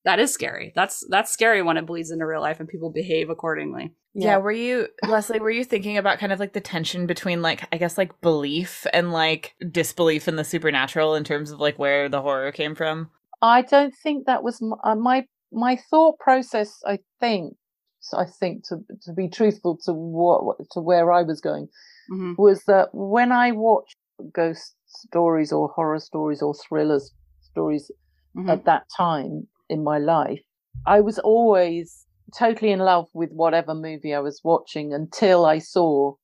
that 0.04 0.18
is 0.18 0.32
scary. 0.32 0.72
That's 0.74 1.04
that's 1.08 1.32
scary 1.32 1.62
when 1.62 1.76
it 1.76 1.86
bleeds 1.86 2.10
into 2.10 2.26
real 2.26 2.40
life 2.40 2.60
and 2.60 2.68
people 2.68 2.90
behave 2.90 3.30
accordingly. 3.30 3.94
Yeah, 4.12 4.38
were 4.38 4.50
you 4.50 4.88
Lesley, 5.06 5.38
were 5.38 5.50
you 5.50 5.64
thinking 5.64 5.96
about 5.96 6.18
kind 6.18 6.32
of 6.32 6.40
like 6.40 6.52
the 6.52 6.60
tension 6.60 7.06
between 7.06 7.42
like 7.42 7.66
I 7.72 7.76
guess 7.76 7.96
like 7.96 8.20
belief 8.20 8.86
and 8.92 9.12
like 9.12 9.54
disbelief 9.70 10.26
in 10.26 10.36
the 10.36 10.44
supernatural 10.44 11.14
in 11.14 11.24
terms 11.24 11.50
of 11.50 11.60
like 11.60 11.78
where 11.78 12.08
the 12.08 12.22
horror 12.22 12.50
came 12.52 12.74
from? 12.74 13.10
I 13.42 13.62
don't 13.62 13.94
think 14.02 14.26
that 14.26 14.42
was 14.42 14.60
m- 14.62 14.74
uh, 14.84 14.94
my 14.94 15.26
my 15.52 15.76
thought 15.90 16.18
process. 16.18 16.78
I 16.86 16.98
think, 17.20 17.56
so 18.00 18.18
I 18.18 18.26
think 18.26 18.64
to 18.68 18.78
to 19.02 19.12
be 19.12 19.28
truthful 19.28 19.78
to 19.84 19.92
what 19.92 20.56
to 20.72 20.80
where 20.80 21.10
I 21.12 21.22
was 21.22 21.40
going 21.40 21.68
Mhm. 22.10 22.36
was 22.38 22.64
that 22.64 22.88
when 22.92 23.32
I 23.32 23.52
watch 23.52 23.92
ghost 24.32 24.74
stories 24.86 25.52
or 25.52 25.68
horror 25.68 26.00
stories 26.00 26.42
or 26.42 26.54
thrillers 26.54 27.12
stories 27.40 27.90
Mhm. 28.36 28.50
at 28.50 28.64
that 28.64 28.84
time 28.96 29.48
in 29.68 29.82
my 29.82 29.98
life. 29.98 30.42
I 30.86 31.00
was 31.00 31.18
always 31.18 32.06
totally 32.36 32.70
in 32.70 32.78
love 32.80 33.08
with 33.14 33.30
whatever 33.32 33.74
movie 33.74 34.14
I 34.14 34.20
was 34.20 34.40
watching 34.44 34.92
until 34.92 35.46
I 35.46 35.58
saw 35.58 36.14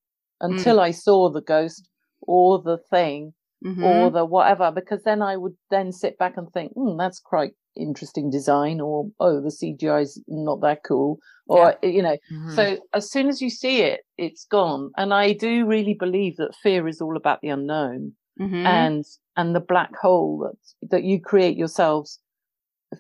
until 0.40 0.80
I 0.80 0.90
saw 0.90 1.30
the 1.30 1.40
ghost 1.40 1.88
or 2.20 2.60
the 2.62 2.78
thing 2.90 3.32
Mhm. 3.64 3.82
or 3.82 4.10
the 4.10 4.24
whatever 4.24 4.70
because 4.70 5.02
then 5.02 5.22
I 5.22 5.36
would 5.36 5.56
then 5.70 5.92
sit 5.92 6.18
back 6.18 6.36
and 6.36 6.50
think, 6.52 6.72
hmm, 6.74 6.96
that's 6.96 7.18
quite 7.20 7.52
interesting 7.76 8.30
design 8.30 8.80
or 8.80 9.10
oh 9.20 9.40
the 9.40 9.50
CGI 9.50 10.00
is 10.02 10.22
not 10.28 10.60
that 10.62 10.80
cool 10.82 11.18
or 11.46 11.76
you 11.82 12.02
know 12.02 12.16
Mhm. 12.32 12.54
so 12.54 12.78
as 12.94 13.10
soon 13.10 13.28
as 13.28 13.42
you 13.42 13.50
see 13.50 13.82
it 13.82 14.00
it's 14.16 14.46
gone 14.46 14.90
and 14.96 15.12
I 15.12 15.34
do 15.34 15.66
really 15.66 15.92
believe 15.92 16.36
that 16.36 16.54
fear 16.62 16.88
is 16.88 17.02
all 17.02 17.16
about 17.18 17.40
the 17.42 17.48
unknown 17.50 18.14
Mhm. 18.40 18.64
and 18.66 19.04
and 19.36 19.54
the 19.54 19.60
black 19.60 19.94
hole 19.96 20.38
that 20.38 20.88
that 20.90 21.04
you 21.04 21.20
create 21.20 21.56
yourselves 21.58 22.18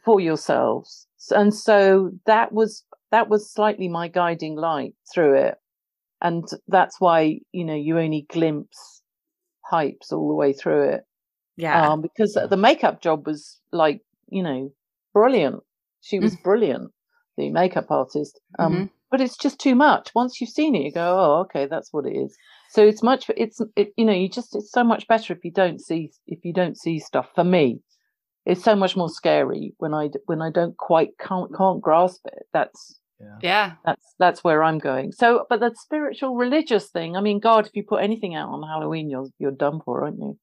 for 0.04 0.20
yourselves 0.20 1.06
and 1.30 1.54
so 1.54 2.10
that 2.26 2.52
was 2.52 2.84
that 3.12 3.28
was 3.30 3.50
slightly 3.50 3.88
my 3.88 4.08
guiding 4.08 4.56
light 4.56 4.94
through 5.12 5.34
it 5.36 5.56
and 6.20 6.44
that's 6.68 7.00
why 7.00 7.40
you 7.52 7.64
know 7.64 7.74
you 7.74 7.98
only 7.98 8.26
glimpse 8.28 8.95
Pipes 9.70 10.12
all 10.12 10.28
the 10.28 10.34
way 10.34 10.52
through 10.52 10.90
it. 10.90 11.04
Yeah. 11.56 11.90
um 11.90 12.02
because 12.02 12.34
the 12.34 12.56
makeup 12.56 13.00
job 13.00 13.26
was 13.26 13.60
like 13.72 14.00
you 14.28 14.42
know 14.42 14.72
brilliant. 15.14 15.62
She 16.02 16.20
was 16.20 16.36
brilliant 16.36 16.92
the 17.36 17.50
makeup 17.50 17.90
artist 17.90 18.38
um 18.58 18.72
Mhm. 18.72 18.90
but 19.10 19.20
it's 19.20 19.36
just 19.36 19.58
too 19.58 19.74
much. 19.74 20.14
Once 20.14 20.40
you've 20.40 20.50
seen 20.50 20.74
it 20.74 20.82
you 20.82 20.92
go 20.92 21.18
oh 21.18 21.40
okay 21.42 21.66
that's 21.66 21.92
what 21.92 22.06
it 22.06 22.14
is. 22.16 22.36
So 22.70 22.86
it's 22.86 23.02
much 23.02 23.30
it's 23.36 23.60
it, 23.74 23.92
you 23.96 24.04
know 24.04 24.12
you 24.12 24.28
just 24.28 24.54
it's 24.54 24.70
so 24.72 24.84
much 24.84 25.06
better 25.08 25.32
if 25.32 25.44
you 25.44 25.50
don't 25.52 25.80
see 25.80 26.10
if 26.26 26.44
you 26.44 26.52
don't 26.52 26.76
see 26.78 26.98
stuff. 26.98 27.28
For 27.34 27.44
me 27.44 27.80
it's 28.44 28.62
so 28.62 28.76
much 28.76 28.96
more 28.96 29.08
scary 29.08 29.74
when 29.78 29.92
I, 29.92 30.08
when 30.26 30.40
i 30.40 30.50
don't 30.50 30.76
quite 30.76 31.10
can't 31.18 31.50
can't 31.56 31.80
grasp 31.80 32.20
it. 32.26 32.46
That's 32.52 33.00
yeah. 33.42 33.72
that's 33.84 34.14
that's 34.18 34.44
where 34.44 34.62
i'm 34.62 34.78
going 34.78 35.12
so 35.12 35.46
but 35.48 35.60
the 35.60 35.72
spiritual 35.74 36.36
religious 36.36 36.88
thing 36.90 37.16
i 37.16 37.20
mean 37.20 37.38
god 37.40 37.66
if 37.66 37.72
you 37.74 37.82
put 37.82 38.02
anything 38.02 38.34
out 38.34 38.48
on 38.48 38.62
halloween 38.62 39.08
you're 39.10 39.28
you're 39.38 39.50
done 39.50 39.80
for 39.84 40.04
aren't 40.04 40.18
you 40.18 40.38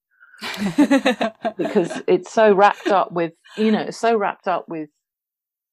because 1.58 2.02
it's 2.08 2.32
so 2.32 2.54
wrapped 2.54 2.88
up 2.88 3.12
with 3.12 3.34
you 3.58 3.72
know 3.72 3.82
it's 3.82 3.98
so 4.00 4.16
wrapped 4.18 4.48
up 4.48 4.66
with 4.68 4.90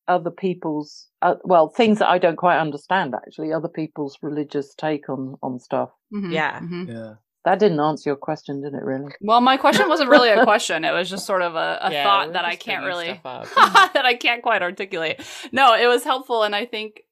other 0.09 0.31
people's 0.31 1.09
uh, 1.23 1.37
well 1.45 1.69
things 1.69 1.99
that 1.99 2.09
i 2.09 2.19
don't 2.19 2.37
quite 2.37 2.59
understand 2.59 3.15
actually 3.15 3.53
other 3.53 3.69
people's 3.69 4.19
religious 4.23 4.75
take 4.75 5.09
on 5.09 5.37
on 5.43 5.59
stuff 5.59 5.91
Mhm. 6.13 6.33
Yeah. 6.33 6.61
Mhm. 6.61 6.89
Yeah. 6.89 7.15
That 7.45 7.59
didn't 7.59 7.81
answer 7.81 8.11
your 8.11 8.17
question 8.17 8.61
did 8.61 8.75
it 8.75 8.83
really 8.83 9.13
Well, 9.21 9.41
my 9.41 9.57
question 9.57 9.89
wasn't 9.89 10.11
really 10.11 10.29
a 10.31 10.45
question. 10.51 10.85
It 10.85 10.93
was 10.93 11.09
just 11.09 11.27
sort 11.27 11.43
of 11.43 11.55
a, 11.55 11.79
a 11.83 11.93
Yeah, 11.93 12.05
thought 12.05 12.33
that 12.35 12.45
I 12.45 12.57
can't 12.57 12.85
really 12.85 13.21
that 13.25 14.03
I 14.05 14.15
can't 14.15 14.43
quite 14.43 14.63
articulate. 14.63 15.21
No, 15.53 15.75
it 15.75 15.87
was 15.87 16.05
helpful, 16.05 16.43
and 16.43 16.55
I 16.55 16.67
think 16.67 17.03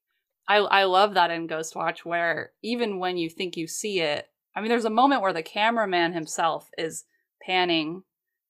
I 0.47 0.57
I 0.57 0.83
love 0.83 1.15
that 1.15 1.31
in 1.31 1.47
Ghost 1.47 1.75
Watch, 1.75 2.05
where 2.05 2.51
even 2.61 2.99
when 2.99 3.17
you 3.17 3.29
think 3.29 3.57
you 3.57 3.67
see 3.67 4.01
it, 4.01 4.27
I 4.55 4.61
mean, 4.61 4.69
there's 4.69 4.85
a 4.85 4.89
moment 4.89 5.21
where 5.21 5.33
the 5.33 5.43
cameraman 5.43 6.13
himself 6.13 6.69
is 6.77 7.05
panning, 7.45 8.03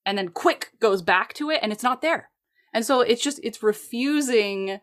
and 0.05 0.17
then 0.17 0.29
quick 0.29 0.71
goes 0.79 1.01
back 1.01 1.33
to 1.35 1.49
it, 1.49 1.59
and 1.61 1.71
it's 1.71 1.83
not 1.83 2.01
there, 2.01 2.29
and 2.73 2.85
so 2.85 3.01
it's 3.01 3.23
just 3.23 3.39
it's 3.43 3.63
refusing. 3.63 4.79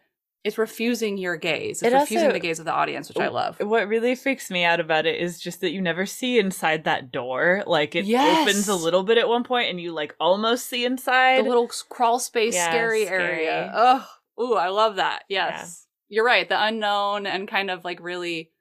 It's 0.46 0.58
refusing 0.58 1.18
your 1.18 1.36
gaze. 1.36 1.82
It's 1.82 1.92
It 1.92 1.96
refusing 1.96 2.28
also- 2.28 2.32
the 2.34 2.40
gaze 2.40 2.58
of 2.60 2.64
the 2.64 2.72
audience, 2.72 3.08
which 3.08 3.18
I 3.18 3.28
love. 3.28 3.58
What 3.60 3.88
really 3.88 4.14
freaks 4.14 4.50
me 4.50 4.62
out 4.64 4.78
about 4.80 5.04
it 5.04 5.20
is 5.20 5.40
just 5.40 5.60
that 5.62 5.72
you 5.72 5.80
never 5.82 6.06
see 6.06 6.38
inside 6.38 6.84
that 6.84 7.10
door. 7.10 7.64
Like 7.66 7.94
it 7.96 8.04
Yes. 8.04 8.42
opens 8.42 8.68
a 8.68 8.74
little 8.76 9.02
bit 9.02 9.18
at 9.18 9.28
one 9.28 9.42
point, 9.44 9.68
and 9.70 9.80
you 9.80 9.92
like 9.92 10.14
almost 10.20 10.66
see 10.66 10.84
inside. 10.84 11.44
the 11.44 11.48
little 11.48 11.68
crawl 11.88 12.18
space 12.20 12.54
Yeah, 12.54 12.68
scary, 12.70 13.04
scary. 13.06 13.22
area. 13.46 13.72
Oh, 13.74 14.08
ooh, 14.40 14.54
I 14.54 14.68
love 14.68 14.96
that. 14.96 15.24
Yes. 15.28 15.86
You're 16.08 16.24
right. 16.24 16.48
The 16.48 16.62
unknown 16.62 17.26
and 17.26 17.48
kind 17.48 17.68
of 17.70 17.84
like 17.84 17.98
really 18.00 18.52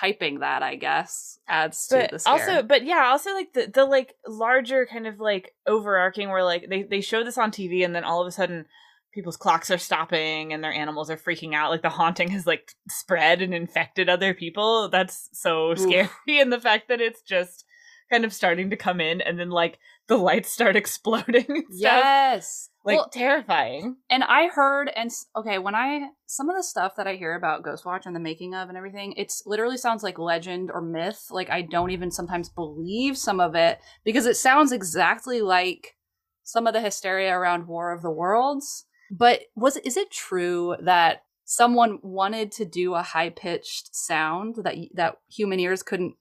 hyping 0.00 0.38
that, 0.40 0.62
I 0.62 0.76
guess, 0.76 1.40
adds 1.48 1.88
to 1.88 1.96
but 1.96 2.10
the 2.12 2.18
scare. 2.20 2.32
also, 2.32 2.62
but 2.62 2.84
yeah, 2.84 3.06
also 3.10 3.34
like 3.34 3.52
the 3.52 3.66
the 3.66 3.84
like 3.84 4.14
larger 4.28 4.86
kind 4.86 5.08
of 5.08 5.18
like 5.18 5.54
overarching 5.66 6.28
where 6.30 6.44
like 6.44 6.66
they 6.70 6.84
they 6.84 7.00
show 7.00 7.24
this 7.24 7.36
on 7.38 7.50
TV, 7.50 7.84
and 7.84 7.94
then 7.94 8.04
all 8.04 8.20
of 8.20 8.28
a 8.28 8.30
sudden 8.30 8.66
people's 9.12 9.36
clocks 9.36 9.70
are 9.70 9.78
stopping 9.78 10.52
and 10.52 10.62
their 10.62 10.72
animals 10.72 11.10
are 11.10 11.16
freaking 11.16 11.54
out 11.54 11.70
like 11.70 11.82
the 11.82 11.88
haunting 11.88 12.28
has 12.28 12.46
like 12.46 12.72
spread 12.88 13.42
and 13.42 13.52
infected 13.52 14.08
other 14.08 14.34
people 14.34 14.88
that's 14.88 15.28
so 15.32 15.74
scary 15.74 16.08
and 16.28 16.52
the 16.52 16.60
fact 16.60 16.88
that 16.88 17.00
it's 17.00 17.22
just 17.22 17.64
kind 18.10 18.24
of 18.24 18.32
starting 18.32 18.70
to 18.70 18.76
come 18.76 19.00
in 19.00 19.20
and 19.20 19.38
then 19.38 19.50
like 19.50 19.78
the 20.08 20.16
lights 20.16 20.50
start 20.50 20.76
exploding 20.76 21.46
and 21.48 21.64
stuff. 21.64 21.78
yes. 21.78 22.68
like 22.84 22.96
Well, 22.96 23.08
terrifying 23.08 23.96
and 24.10 24.24
I 24.24 24.48
heard 24.48 24.90
and 24.94 25.10
okay, 25.36 25.58
when 25.58 25.74
I 25.74 26.08
some 26.26 26.50
of 26.50 26.56
the 26.56 26.62
stuff 26.62 26.96
that 26.96 27.06
I 27.06 27.14
hear 27.14 27.34
about 27.34 27.62
Ghostwatch 27.62 28.06
and 28.06 28.14
the 28.14 28.20
making 28.20 28.54
of 28.54 28.68
and 28.68 28.76
everything, 28.76 29.14
it's 29.16 29.42
literally 29.46 29.76
sounds 29.76 30.02
like 30.02 30.18
legend 30.18 30.70
or 30.72 30.82
myth. 30.82 31.26
Like 31.30 31.50
I 31.50 31.62
don't 31.62 31.90
even 31.90 32.10
sometimes 32.10 32.48
believe 32.48 33.16
some 33.16 33.40
of 33.40 33.54
it 33.54 33.80
because 34.04 34.26
it 34.26 34.36
sounds 34.36 34.72
exactly 34.72 35.40
like 35.40 35.96
some 36.42 36.66
of 36.66 36.74
the 36.74 36.80
hysteria 36.80 37.32
around 37.32 37.68
War 37.68 37.92
of 37.92 38.02
the 38.02 38.10
Worlds. 38.10 38.86
But 39.10 39.40
was 39.56 39.76
is 39.78 39.96
it 39.96 40.10
true 40.10 40.76
that 40.80 41.22
someone 41.44 41.98
wanted 42.02 42.52
to 42.52 42.64
do 42.64 42.94
a 42.94 43.02
high 43.02 43.30
pitched 43.30 43.94
sound 43.94 44.56
that 44.64 44.76
that 44.94 45.16
human 45.28 45.58
ears 45.60 45.82
couldn't 45.82 46.14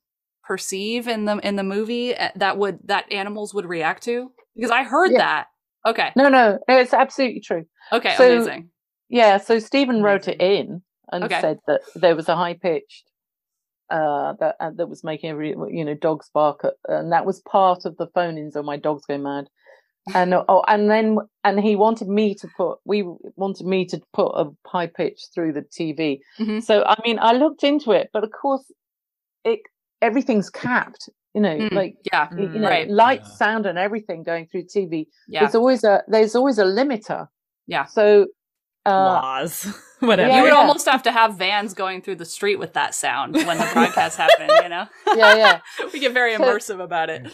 perceive 0.43 1.07
in 1.07 1.25
the 1.25 1.37
in 1.37 1.55
the 1.55 1.63
movie 1.63 2.15
eh, 2.15 2.31
that 2.35 2.57
would 2.57 2.79
that 2.85 3.11
animals 3.11 3.53
would 3.53 3.65
react 3.65 4.03
to? 4.03 4.31
Because 4.55 4.71
I 4.71 4.83
heard 4.83 5.11
Yeah. 5.11 5.17
that. 5.19 5.47
Okay. 5.85 6.11
no 6.17 6.27
no 6.27 6.59
no 6.67 6.77
it's 6.79 6.93
absolutely 6.93 7.39
true 7.39 7.63
Okay, 7.93 8.13
So- 8.15 8.33
amazing. 8.35 8.69
yeah 9.07 9.37
so 9.37 9.59
stephen 9.59 10.03
wrote 10.03 10.27
it 10.27 10.41
in 10.41 10.81
and 11.11 11.23
Okay. 11.23 11.39
said 11.39 11.59
that 11.67 11.81
there 11.95 12.17
was 12.17 12.27
a 12.27 12.35
high 12.35 12.55
pitched 12.55 13.09
uh 13.89 14.33
that 14.41 14.55
uh, 14.59 14.71
that 14.75 14.89
was 14.89 15.03
making 15.05 15.29
every 15.29 15.49
you 15.71 15.85
know 15.85 15.93
dogs 15.93 16.29
bark 16.33 16.65
at, 16.65 16.73
and 16.89 17.13
that 17.13 17.25
was 17.25 17.39
part 17.41 17.85
of 17.85 17.95
the 17.95 18.07
phone 18.13 18.37
ins 18.37 18.57
on 18.57 18.65
my 18.65 18.75
dogs 18.75 19.05
go 19.05 19.17
mad 19.17 19.45
and 20.15 20.33
oh 20.33 20.63
and 20.67 20.89
then 20.89 21.17
and 21.43 21.59
he 21.59 21.75
wanted 21.75 22.07
me 22.07 22.33
to 22.35 22.47
put 22.57 22.79
we 22.85 23.03
wanted 23.35 23.65
me 23.67 23.85
to 23.85 24.01
put 24.13 24.27
a 24.35 24.45
high 24.67 24.87
pitch 24.87 25.19
through 25.33 25.53
the 25.53 25.61
tv 25.61 26.19
Mhm. 26.39 26.63
so 26.63 26.83
i 26.85 26.95
mean 27.05 27.19
i 27.19 27.31
looked 27.33 27.63
into 27.63 27.91
it 27.91 28.09
but 28.13 28.23
of 28.23 28.31
course 28.31 28.63
it 29.43 29.59
everything's 30.01 30.49
capped 30.49 31.09
you 31.33 31.41
know 31.41 31.55
Mm, 31.57 31.71
like 31.73 31.95
yeah, 32.11 32.27
you 32.37 32.47
know 32.59 32.69
right. 32.69 32.89
light 32.89 33.21
Yeah. 33.23 33.29
sound 33.29 33.65
and 33.65 33.77
everything 33.77 34.23
going 34.23 34.47
through 34.47 34.63
tv 34.63 35.07
Yeah. 35.27 35.41
there's 35.41 35.55
always 35.55 35.83
a 35.83 36.03
there's 36.07 36.35
always 36.35 36.57
a 36.59 36.65
limiter 36.65 37.27
Yeah. 37.67 37.85
so 37.85 38.27
uh 38.85 38.89
laws 38.91 39.65
whatever 39.99 40.29
Yeah, 40.29 40.37
you 40.37 40.43
would 40.43 40.53
yeah. 40.53 40.57
almost 40.59 40.87
have 40.87 41.03
to 41.03 41.11
have 41.11 41.35
vans 41.35 41.73
going 41.73 42.01
through 42.01 42.15
the 42.15 42.25
street 42.25 42.55
with 42.57 42.73
that 42.73 42.95
sound 42.95 43.35
when 43.35 43.57
the 43.57 43.69
broadcast 43.73 44.17
happened. 44.17 44.51
you 44.63 44.69
know? 44.69 44.85
yeah 45.15 45.35
yeah 45.35 45.59
we 45.93 45.99
get 45.99 46.13
very 46.13 46.35
So- 46.37 46.43
immersive 46.43 46.81
about 46.81 47.09
it. 47.09 47.27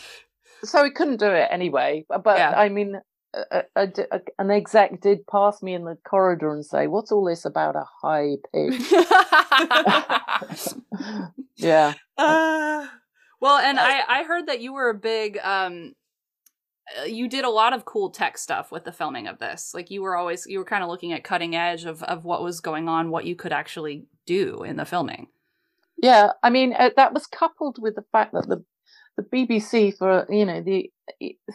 So 0.65 0.84
we 0.84 0.91
couldn't 0.91 1.17
do 1.17 1.28
it 1.32 1.47
anyway. 1.51 2.06
But, 2.10 2.38
Yeah. 2.38 2.51
I 2.56 2.69
mean, 2.69 2.99
a, 3.34 3.63
a, 3.75 3.88
a- 4.12 4.21
an 4.39 4.51
exec 4.51 5.01
did 5.01 5.25
pass 5.28 5.62
me 5.62 5.73
in 5.73 5.84
the 5.86 5.97
corridor 6.08 6.54
and 6.54 6.65
say, 6.65 6.88
"What's 6.88 7.12
all 7.12 7.25
this 7.25 7.45
about 7.45 7.75
a 7.75 7.86
high 8.01 8.36
pitch?" 8.54 8.91
yeah, 11.58 11.93
uh, 12.17 12.88
well, 13.41 13.58
and 13.58 13.80
I 13.80 14.01
I 14.08 14.23
heard 14.23 14.47
that 14.47 14.62
you 14.62 14.73
were 14.73 14.89
a 14.89 14.93
big 14.93 15.38
um 15.43 15.93
uh, 16.99 17.04
you 17.06 17.28
did 17.28 17.45
a 17.45 17.49
lot 17.49 17.73
of 17.73 17.86
cool 17.86 18.10
tech 18.10 18.38
stuff 18.38 18.71
with 18.71 18.86
the 18.86 18.91
filming 18.91 19.28
of 19.28 19.39
this. 19.39 19.71
Like 19.73 19.89
you 19.91 20.01
were 20.01 20.15
always 20.15 20.45
you 20.47 20.60
were 20.60 20.65
kind 20.65 20.84
of 20.84 20.89
looking 20.89 21.13
at 21.13 21.23
cutting 21.23 21.56
edge 21.56 21.86
of 21.86 22.04
of 22.04 22.25
what 22.25 22.43
was 22.43 22.60
going 22.62 22.88
on, 22.88 23.10
what 23.10 23.25
you 23.25 23.36
could 23.36 23.54
actually 23.54 24.06
do 24.25 24.63
in 24.63 24.78
the 24.78 24.86
filming. 24.86 25.28
yeah. 26.01 26.30
I 26.43 26.49
mean, 26.49 26.73
uh, 26.78 26.89
that 26.95 27.13
was 27.13 27.28
coupled 27.28 27.78
with 27.82 27.95
the 27.95 28.06
fact 28.12 28.34
that 28.34 28.47
the 28.47 28.63
the 29.17 29.23
BBC, 29.23 29.97
for 29.97 30.25
you 30.30 30.45
know 30.45 30.62
the 30.62 30.91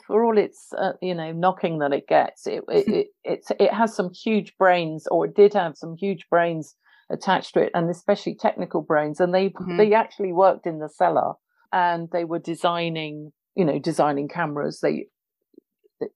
for 0.07 0.25
all 0.25 0.39
its 0.39 0.73
uh, 0.77 0.93
you 1.03 1.15
know 1.15 1.33
knocking 1.33 1.79
that 1.79 1.93
it 1.93 2.07
gets, 2.09 2.47
it 2.47 2.65
it, 2.69 2.89
it 2.89 3.07
it's 3.25 3.51
it 3.59 3.73
has 3.73 3.95
some 3.95 4.11
huge 4.13 4.57
brains, 4.59 5.07
or 5.09 5.27
it 5.27 5.35
did 5.35 5.55
have 5.55 5.77
some 5.77 5.97
huge 5.97 6.29
brains 6.31 6.75
attached 7.11 7.55
to 7.55 7.61
it, 7.61 7.71
and 7.75 7.91
especially 7.91 8.35
technical 8.35 8.83
brains. 8.83 9.21
And 9.21 9.35
they 9.35 9.51
Mhm. 9.51 9.77
they 9.77 9.93
actually 9.95 10.33
worked 10.33 10.67
in 10.67 10.79
the 10.79 10.89
cellar, 10.89 11.35
and 11.73 12.09
they 12.13 12.25
were 12.25 12.39
designing 12.39 13.33
you 13.55 13.65
know 13.65 13.79
designing 13.79 14.29
cameras. 14.29 14.81
They 14.81 15.07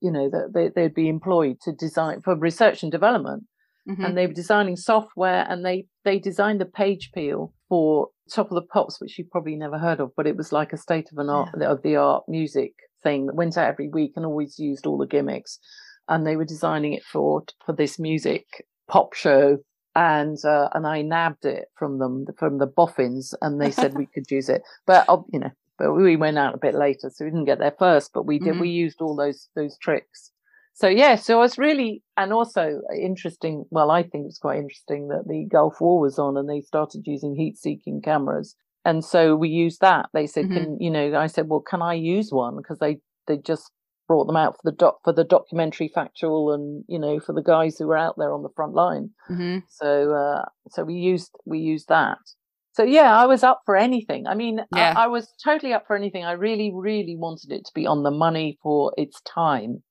you 0.00 0.10
know 0.10 0.30
that 0.30 0.52
they, 0.54 0.68
they'd 0.68 0.94
be 0.94 1.08
employed 1.08 1.60
to 1.62 1.72
design 1.72 2.22
for 2.22 2.36
research 2.36 2.82
and 2.82 2.90
development 2.90 3.44
Mhm. 3.88 4.04
and 4.04 4.16
they 4.16 4.26
were 4.26 4.32
designing 4.32 4.76
software 4.76 5.44
and 5.48 5.64
they 5.64 5.86
they 6.04 6.18
designed 6.18 6.60
the 6.60 6.64
page 6.82 7.10
peel 7.12 7.52
for 7.68 8.08
top 8.30 8.50
of 8.50 8.54
the 8.54 8.62
pops 8.72 9.00
which 9.00 9.18
you've 9.18 9.30
probably 9.30 9.56
never 9.56 9.78
heard 9.78 10.00
of 10.00 10.10
but 10.16 10.26
it 10.26 10.36
was 10.36 10.52
like 10.52 10.72
a 10.72 10.76
state 10.78 11.08
of 11.12 11.18
an 11.18 11.28
art 11.28 11.54
of 11.62 11.82
the 11.82 11.96
art 11.96 12.24
music 12.28 12.72
thing 13.02 13.26
that 13.26 13.34
went 13.34 13.56
out 13.58 13.68
every 13.68 13.88
week 13.88 14.12
and 14.16 14.24
always 14.24 14.58
used 14.58 14.86
all 14.86 14.96
the 14.96 15.06
gimmicks 15.06 15.58
and 16.08 16.26
they 16.26 16.36
were 16.36 16.44
designing 16.44 16.92
it 16.94 17.02
for 17.04 17.42
for 17.64 17.72
this 17.74 17.98
music 17.98 18.46
pop 18.88 19.12
show 19.14 19.58
and 19.94 20.38
uh, 20.44 20.68
and 20.74 20.86
I 20.86 21.02
nabbed 21.02 21.44
it 21.44 21.66
from 21.78 21.98
them 21.98 22.24
from 22.38 22.58
the 22.58 22.66
boffins 22.66 23.34
and 23.42 23.60
they 23.60 23.70
said 23.70 23.94
we 23.94 24.06
could 24.14 24.30
use 24.30 24.48
it 24.48 24.62
but 24.86 25.06
you 25.32 25.38
know 25.40 25.50
but 25.78 25.92
we 25.92 26.16
went 26.16 26.38
out 26.38 26.54
a 26.54 26.58
bit 26.58 26.74
later 26.74 27.10
so 27.12 27.24
we 27.24 27.30
didn't 27.30 27.44
get 27.46 27.58
there 27.58 27.74
first 27.78 28.12
but 28.14 28.24
we 28.26 28.38
did 28.38 28.54
Mhm. 28.54 28.60
we 28.60 28.70
used 28.70 29.00
all 29.02 29.14
those 29.16 29.48
those 29.54 29.76
tricks 29.78 30.30
so 30.74 30.88
yeah, 30.88 31.14
so 31.14 31.42
it's 31.42 31.58
really 31.58 32.02
and 32.16 32.32
also 32.32 32.80
interesting. 33.00 33.64
Well, 33.70 33.90
I 33.90 34.02
think 34.02 34.26
it's 34.26 34.38
quite 34.38 34.58
interesting 34.58 35.08
that 35.08 35.24
the 35.28 35.46
Gulf 35.50 35.80
War 35.80 36.00
was 36.00 36.18
on 36.18 36.36
and 36.36 36.48
they 36.48 36.60
started 36.60 37.02
using 37.06 37.34
heat-seeking 37.36 38.02
cameras, 38.02 38.56
and 38.84 39.04
so 39.04 39.36
we 39.36 39.48
used 39.48 39.80
that. 39.80 40.10
They 40.12 40.26
said, 40.26 40.46
Mhm. 40.46 40.52
"Can 40.54 40.76
you 40.80 40.90
know?" 40.90 41.16
I 41.16 41.28
said, 41.28 41.48
"Well, 41.48 41.60
can 41.60 41.80
I 41.82 41.94
use 41.94 42.32
one?" 42.32 42.56
Because 42.56 42.78
they 42.80 42.98
they 43.26 43.38
just 43.38 43.70
brought 44.08 44.26
them 44.26 44.36
out 44.36 44.54
for 44.56 44.62
the 44.70 44.76
doc 44.76 44.98
for 45.04 45.12
the 45.12 45.24
documentary 45.24 45.88
factual 45.88 46.52
and 46.52 46.84
you 46.88 46.98
know 46.98 47.20
for 47.20 47.32
the 47.32 47.42
guys 47.42 47.78
who 47.78 47.86
were 47.86 47.96
out 47.96 48.16
there 48.18 48.32
on 48.34 48.42
the 48.42 48.52
front 48.56 48.74
line. 48.74 49.10
hmm 49.28 49.58
So 49.68 50.12
uh, 50.14 50.44
so 50.70 50.84
we 50.84 50.94
used 50.94 51.30
we 51.46 51.58
used 51.60 51.88
that. 51.88 52.18
So 52.72 52.82
yeah, 52.82 53.16
I 53.16 53.26
was 53.26 53.44
up 53.44 53.60
for 53.64 53.76
anything. 53.76 54.26
I 54.26 54.34
mean, 54.34 54.60
Yeah. 54.72 54.92
I, 54.96 55.04
I 55.04 55.06
was 55.06 55.32
totally 55.44 55.72
up 55.72 55.86
for 55.86 55.94
anything. 55.96 56.24
I 56.24 56.32
really, 56.32 56.72
really 56.74 57.16
wanted 57.16 57.52
it 57.52 57.64
to 57.66 57.72
be 57.74 57.86
on 57.86 58.02
the 58.02 58.10
money 58.10 58.58
for 58.62 58.92
its 58.96 59.20
time. 59.22 59.82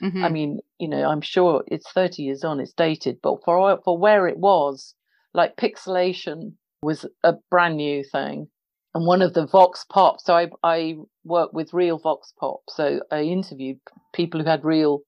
Hmm 0.00 0.24
I 0.24 0.28
mean, 0.28 0.60
you 0.78 0.88
know, 0.88 1.08
I'm 1.08 1.20
sure 1.20 1.64
it's 1.66 1.90
30 1.92 2.22
years 2.22 2.44
on, 2.44 2.60
it's 2.60 2.72
dated, 2.72 3.18
but 3.22 3.42
for 3.44 3.80
for 3.84 3.98
where 3.98 4.26
it 4.28 4.38
was, 4.38 4.94
like 5.34 5.56
pixelation 5.56 6.54
was 6.82 7.06
a 7.24 7.34
brand 7.50 7.76
new 7.76 8.04
thing. 8.04 8.48
And 8.94 9.06
one 9.06 9.20
of 9.20 9.34
the 9.34 9.46
Vox 9.46 9.84
Pop, 9.90 10.20
so 10.20 10.34
I 10.34 10.48
I 10.62 10.96
work 11.24 11.52
with 11.52 11.74
real 11.74 11.98
Vox 11.98 12.32
Pop, 12.40 12.60
so 12.68 13.00
I 13.10 13.22
interviewed 13.22 13.78
people 14.14 14.40
who 14.40 14.46
had 14.46 14.64
real 14.64 15.02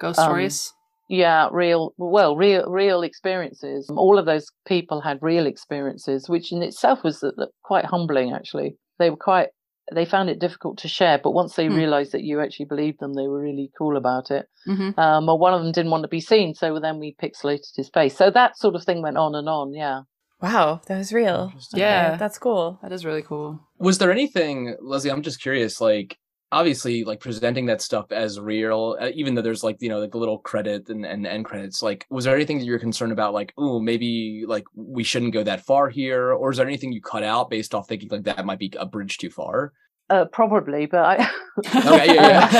Ghost 0.00 0.18
um, 0.18 0.24
stories. 0.26 0.72
yeah 1.08 1.48
real 1.52 1.92
well 1.98 2.36
real 2.36 2.64
real 2.70 3.02
experiences 3.02 3.90
all 3.90 4.18
of 4.18 4.26
those 4.26 4.46
people 4.66 5.00
had 5.00 5.18
real 5.20 5.46
experiences 5.46 6.28
which 6.28 6.52
in 6.52 6.62
itself 6.62 7.02
was 7.04 7.22
uh, 7.22 7.30
quite 7.62 7.84
humbling 7.84 8.32
actually 8.32 8.76
they 8.98 9.10
were 9.10 9.16
quite 9.16 9.48
they 9.94 10.04
found 10.04 10.28
it 10.30 10.38
difficult 10.38 10.78
to 10.78 10.88
share 10.88 11.18
but 11.22 11.32
once 11.32 11.54
they 11.54 11.68
Hmm. 11.68 11.74
realized 11.74 12.12
that 12.12 12.22
you 12.22 12.40
actually 12.40 12.66
believed 12.66 13.00
them 13.00 13.14
they 13.14 13.26
were 13.28 13.40
really 13.40 13.70
cool 13.76 13.96
about 13.96 14.30
it 14.30 14.46
hmm 14.64 14.90
um 14.98 15.28
or 15.28 15.38
one 15.38 15.54
of 15.54 15.62
them 15.62 15.72
didn't 15.72 15.90
want 15.90 16.02
to 16.04 16.08
be 16.08 16.20
seen 16.20 16.54
so 16.54 16.78
then 16.80 16.98
we 16.98 17.16
pixelated 17.22 17.74
his 17.76 17.88
face 17.88 18.16
so 18.16 18.30
that 18.30 18.56
sort 18.58 18.74
of 18.74 18.84
thing 18.84 19.02
went 19.02 19.16
on 19.16 19.34
and 19.34 19.48
on 19.48 19.72
yeah 19.74 20.02
Wow, 20.42 20.80
that 20.86 20.96
was 20.96 21.12
real. 21.12 21.52
Yeah. 21.74 22.12
Okay, 22.12 22.16
that's 22.18 22.38
cool. 22.38 22.78
That 22.82 22.92
is 22.92 23.04
really 23.04 23.20
cool. 23.20 23.60
Was 23.78 23.98
there 23.98 24.10
anything, 24.10 24.74
Lesley? 24.80 25.10
I'm 25.10 25.20
just 25.20 25.42
curious. 25.42 25.78
Like, 25.82 26.16
obviously, 26.52 27.04
like 27.04 27.20
presenting 27.20 27.66
that 27.66 27.80
stuff 27.80 28.10
as 28.12 28.38
real, 28.40 28.96
uh, 29.00 29.10
even 29.14 29.34
though 29.34 29.42
there's 29.42 29.62
like 29.64 29.76
you 29.80 29.88
know 29.88 29.98
like 30.00 30.12
the 30.12 30.18
little 30.18 30.38
credit 30.38 30.88
and 30.88 31.04
and 31.06 31.26
end 31.26 31.44
credits. 31.44 31.82
Like, 31.82 32.06
was 32.10 32.24
there 32.24 32.34
anything 32.34 32.58
that 32.58 32.64
you're 32.64 32.78
concerned 32.78 33.12
about? 33.12 33.34
Like, 33.34 33.52
oh, 33.56 33.80
maybe 33.80 34.44
like 34.46 34.64
we 34.74 35.04
shouldn't 35.04 35.32
go 35.32 35.42
that 35.44 35.64
far 35.64 35.88
here, 35.88 36.32
or 36.32 36.50
is 36.50 36.56
there 36.58 36.66
anything 36.66 36.92
you 36.92 37.00
cut 37.00 37.22
out 37.22 37.50
based 37.50 37.74
off 37.74 37.88
thinking 37.88 38.08
like 38.10 38.24
that 38.24 38.44
might 38.44 38.58
be 38.58 38.72
a 38.78 38.86
bridge 38.86 39.18
too 39.18 39.30
far? 39.30 39.72
uh 40.10 40.24
probably 40.24 40.86
but 40.86 41.04
i 41.04 41.30
Okay, 41.86 42.14
yeah, 42.16 42.50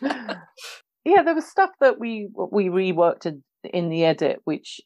yeah. 0.00 0.34
yeah 1.04 1.22
there 1.22 1.34
was 1.34 1.44
stuff 1.46 1.68
that 1.80 2.00
we 2.00 2.28
we 2.50 2.68
reworked 2.68 3.26
in, 3.26 3.42
in 3.74 3.90
the 3.90 4.06
edit 4.06 4.40
which 4.44 4.80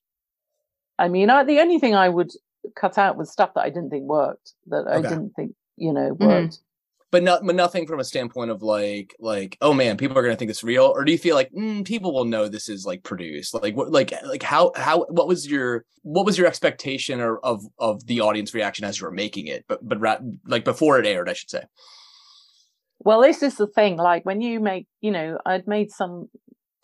i 0.99 1.07
mean 1.07 1.31
I, 1.31 1.45
the 1.45 1.61
only 1.61 1.79
thing 1.79 1.95
i 1.95 2.09
would 2.09 2.33
cut 2.75 2.99
out 2.99 3.17
was 3.17 3.31
stuff 3.31 3.55
that 3.55 3.61
i 3.61 3.69
didn't 3.71 3.91
think 3.91 4.03
worked 4.03 4.55
that 4.67 4.89
i 4.89 5.01
didn't 5.01 5.31
think 5.37 5.53
you 5.77 5.93
know 5.93 6.17
Mhm. 6.17 6.27
worked 6.27 6.59
but 7.11 7.23
not 7.23 7.45
but 7.45 7.55
nothing 7.55 7.87
from 7.87 8.01
a 8.01 8.05
standpoint 8.05 8.51
of 8.51 8.63
like 8.63 9.15
like 9.19 9.57
oh 9.61 9.73
man 9.73 9.97
people 9.97 10.17
are 10.17 10.23
gonna 10.23 10.37
think 10.37 10.51
it's 10.51 10.65
real 10.65 10.85
or 10.85 11.05
do 11.05 11.13
you 11.13 11.19
feel 11.19 11.35
like 11.35 11.51
mm, 11.53 11.85
people 11.85 12.13
will 12.13 12.25
know 12.25 12.49
this 12.49 12.69
is 12.69 12.85
like 12.85 13.03
produced? 13.03 13.55
Like 13.55 13.77
what 13.77 13.91
like 13.91 14.13
like 14.25 14.43
how 14.43 14.73
how 14.77 15.05
what 15.09 15.29
was 15.29 15.51
your 15.51 15.85
what 16.03 16.27
was 16.27 16.37
your 16.37 16.47
expectation 16.47 17.21
or 17.21 17.39
of 17.39 17.65
of 17.79 18.07
the 18.07 18.21
audience 18.21 18.55
reaction 18.55 18.85
as 18.85 19.01
you 19.01 19.07
were 19.07 19.13
making 19.13 19.47
it 19.47 19.65
but 19.69 19.87
but 19.87 20.01
ra- 20.01 20.19
like 20.47 20.65
before 20.65 20.99
it 20.99 21.07
aired 21.07 21.29
i 21.29 21.33
should 21.33 21.51
say? 21.51 21.63
Well 23.01 23.23
this 23.23 23.43
is 23.43 23.57
the 23.57 23.67
thing 23.67 23.97
like 23.97 24.25
when 24.25 24.41
you 24.41 24.61
make 24.61 24.87
you 25.01 25.11
know 25.11 25.39
i'd 25.47 25.67
made 25.67 25.91
some 25.91 26.29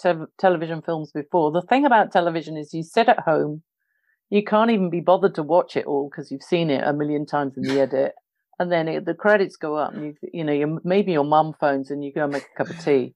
te- 0.00 0.26
television 0.38 0.82
films 0.82 1.12
before. 1.12 1.52
The 1.52 1.62
thing 1.62 1.84
about 1.84 2.12
television 2.12 2.56
is 2.56 2.72
you 2.72 2.82
sit 2.82 3.08
at 3.08 3.20
home 3.20 3.62
you 4.30 4.42
can't 4.42 4.70
even 4.70 4.90
be 4.90 5.00
bothered 5.00 5.34
to 5.34 5.42
watch 5.42 5.76
it 5.76 5.86
all 5.86 6.08
because 6.10 6.30
you've 6.30 6.42
seen 6.42 6.70
it 6.70 6.82
a 6.82 6.92
million 6.92 7.26
times 7.26 7.56
in 7.56 7.62
the 7.62 7.80
edit 7.86 8.14
and 8.58 8.70
then 8.70 8.88
it, 8.88 9.04
the 9.04 9.14
credits 9.14 9.56
go 9.56 9.76
up 9.76 9.92
and 9.94 10.04
you 10.04 10.14
you 10.32 10.44
know 10.44 10.52
you 10.52 10.80
maybe 10.84 11.12
your 11.12 11.24
mum 11.24 11.52
phones 11.60 11.90
and 11.90 12.04
you 12.04 12.12
go 12.12 12.26
make 12.26 12.42
a 12.42 12.58
cup 12.58 12.70
of 12.70 12.78
tea 12.84 13.14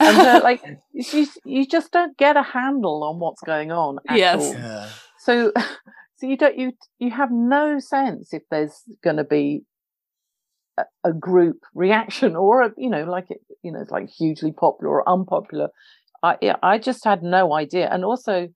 and 0.00 0.18
uh, 0.24 0.40
like 0.42 0.60
you, 0.92 1.26
you 1.44 1.66
just 1.66 1.90
don't 1.92 2.16
get 2.16 2.36
a 2.36 2.42
handle 2.42 3.02
on 3.04 3.18
what's 3.20 3.42
going 3.42 3.70
on 3.72 3.98
at 4.08 4.16
Yes. 4.18 4.40
all. 4.40 4.54
yeah 4.54 4.88
so 5.18 5.52
so 6.16 6.26
you 6.26 6.36
don't 6.36 6.56
you 6.58 6.72
you 6.98 7.10
have 7.10 7.30
no 7.30 7.78
sense 7.78 8.32
if 8.32 8.42
there's 8.50 8.82
going 9.02 9.16
to 9.16 9.24
be 9.24 9.64
a, 10.78 10.84
a 11.04 11.12
group 11.12 11.58
reaction 11.74 12.36
or 12.36 12.62
a 12.62 12.72
you 12.76 12.88
know 12.90 13.04
like 13.04 13.30
it 13.30 13.40
you 13.62 13.70
know 13.72 13.80
it's 13.80 13.90
like 13.90 14.08
hugely 14.08 14.52
popular 14.52 14.92
or 14.94 15.08
unpopular 15.08 15.68
i 16.22 16.36
yeah, 16.40 16.56
i 16.62 16.78
just 16.78 17.04
had 17.04 17.22
no 17.22 17.52
idea 17.54 17.88
and 17.92 18.04
also 18.04 18.48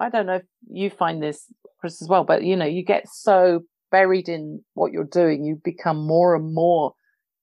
i 0.00 0.08
don't 0.08 0.26
know 0.26 0.36
if 0.36 0.42
you 0.70 0.90
find 0.90 1.22
this 1.22 1.44
chris 1.80 2.00
as 2.02 2.08
well 2.08 2.24
but 2.24 2.42
you 2.42 2.56
know 2.56 2.64
you 2.64 2.84
get 2.84 3.04
so 3.08 3.60
buried 3.90 4.28
in 4.28 4.62
what 4.74 4.92
you're 4.92 5.04
doing 5.04 5.44
you 5.44 5.60
become 5.64 6.06
more 6.06 6.34
and 6.34 6.54
more 6.54 6.92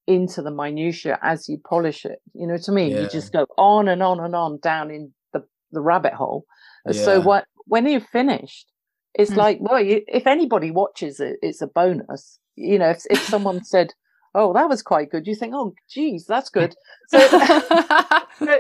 into 0.08 0.41
the 0.43 0.51
minutia 0.51 1.17
as 1.23 1.49
you 1.49 1.58
polish 1.67 2.05
it. 2.05 2.19
You 2.34 2.45
know 2.47 2.53
what 2.53 2.69
i 2.69 2.71
mean? 2.71 2.91
Yeah. 2.91 3.01
you 3.01 3.10
just 3.10 3.34
go 3.34 3.47
on 3.58 3.88
and 3.88 4.03
on 4.03 4.19
and 4.19 4.36
on 4.36 4.60
down 4.62 4.91
in 4.91 5.13
the 5.34 5.41
the 5.71 5.81
rabbit 5.81 6.13
hole. 6.13 6.45
So 6.91 7.19
what 7.21 7.45
when 7.65 7.88
you've 7.88 8.05
finished 8.08 8.71
it's 9.15 9.31
Mm. 9.31 9.38
like 9.38 9.58
well 9.62 9.79
you, 9.81 10.01
if 10.08 10.27
anybody 10.27 10.69
watches 10.71 11.19
it 11.19 11.38
it's 11.41 11.62
a 11.62 11.67
bonus. 11.67 12.39
You 12.55 12.77
know 12.79 12.89
if, 12.91 13.01
if 13.10 13.19
someone 13.23 13.63
said 13.73 13.93
oh 14.36 14.53
that 14.53 14.69
was 14.69 14.84
quite 14.84 15.10
good 15.10 15.25
you 15.25 15.34
think 15.36 15.53
oh 15.55 15.73
geez 15.89 16.25
that's 16.27 16.49
good. 16.49 16.75
So 17.08 17.17
so, 18.39 18.60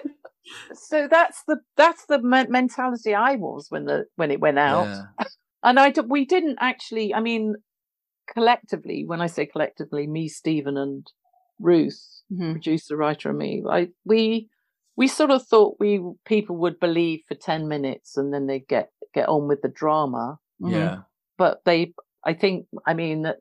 so 0.73 1.07
that's 1.09 1.43
the 1.47 1.57
that's 1.77 2.05
the 2.07 2.21
me- 2.21 2.47
mentality 2.49 3.13
i 3.13 3.35
was 3.35 3.67
when 3.69 3.85
the 3.85 4.05
when 4.15 4.31
it 4.31 4.39
went 4.39 4.57
out. 4.59 4.85
Yeah. 4.87 5.27
And 5.63 5.79
i 5.79 5.89
d- 5.91 6.01
we 6.01 6.25
didn't 6.25 6.57
actually 6.59 7.13
i 7.13 7.19
mean 7.19 7.55
collectively 8.27 9.03
when 9.05 9.21
i 9.21 9.27
say 9.27 9.45
collectively 9.45 10.07
me 10.07 10.27
stephen 10.27 10.77
and 10.77 11.07
ruth 11.59 12.01
Mhm. 12.31 12.53
producer 12.53 12.97
writer 12.97 13.29
and 13.29 13.37
me 13.37 13.63
I, 13.69 13.89
we 14.03 14.49
we 14.97 15.07
sort 15.07 15.29
of 15.31 15.45
thought 15.45 15.77
we 15.79 16.01
people 16.25 16.57
would 16.57 16.79
believe 16.79 17.21
for 17.27 17.35
10 17.35 17.67
minutes 17.67 18.17
and 18.17 18.33
then 18.33 18.47
they 18.47 18.59
get 18.59 18.89
get 19.13 19.29
on 19.29 19.47
with 19.47 19.61
the 19.61 19.69
drama 19.69 20.37
Mhm. 20.61 20.71
yeah 20.71 20.97
but 21.37 21.61
they 21.65 21.93
i 22.25 22.33
think 22.33 22.65
i 22.87 22.93
mean 22.93 23.21
that 23.21 23.37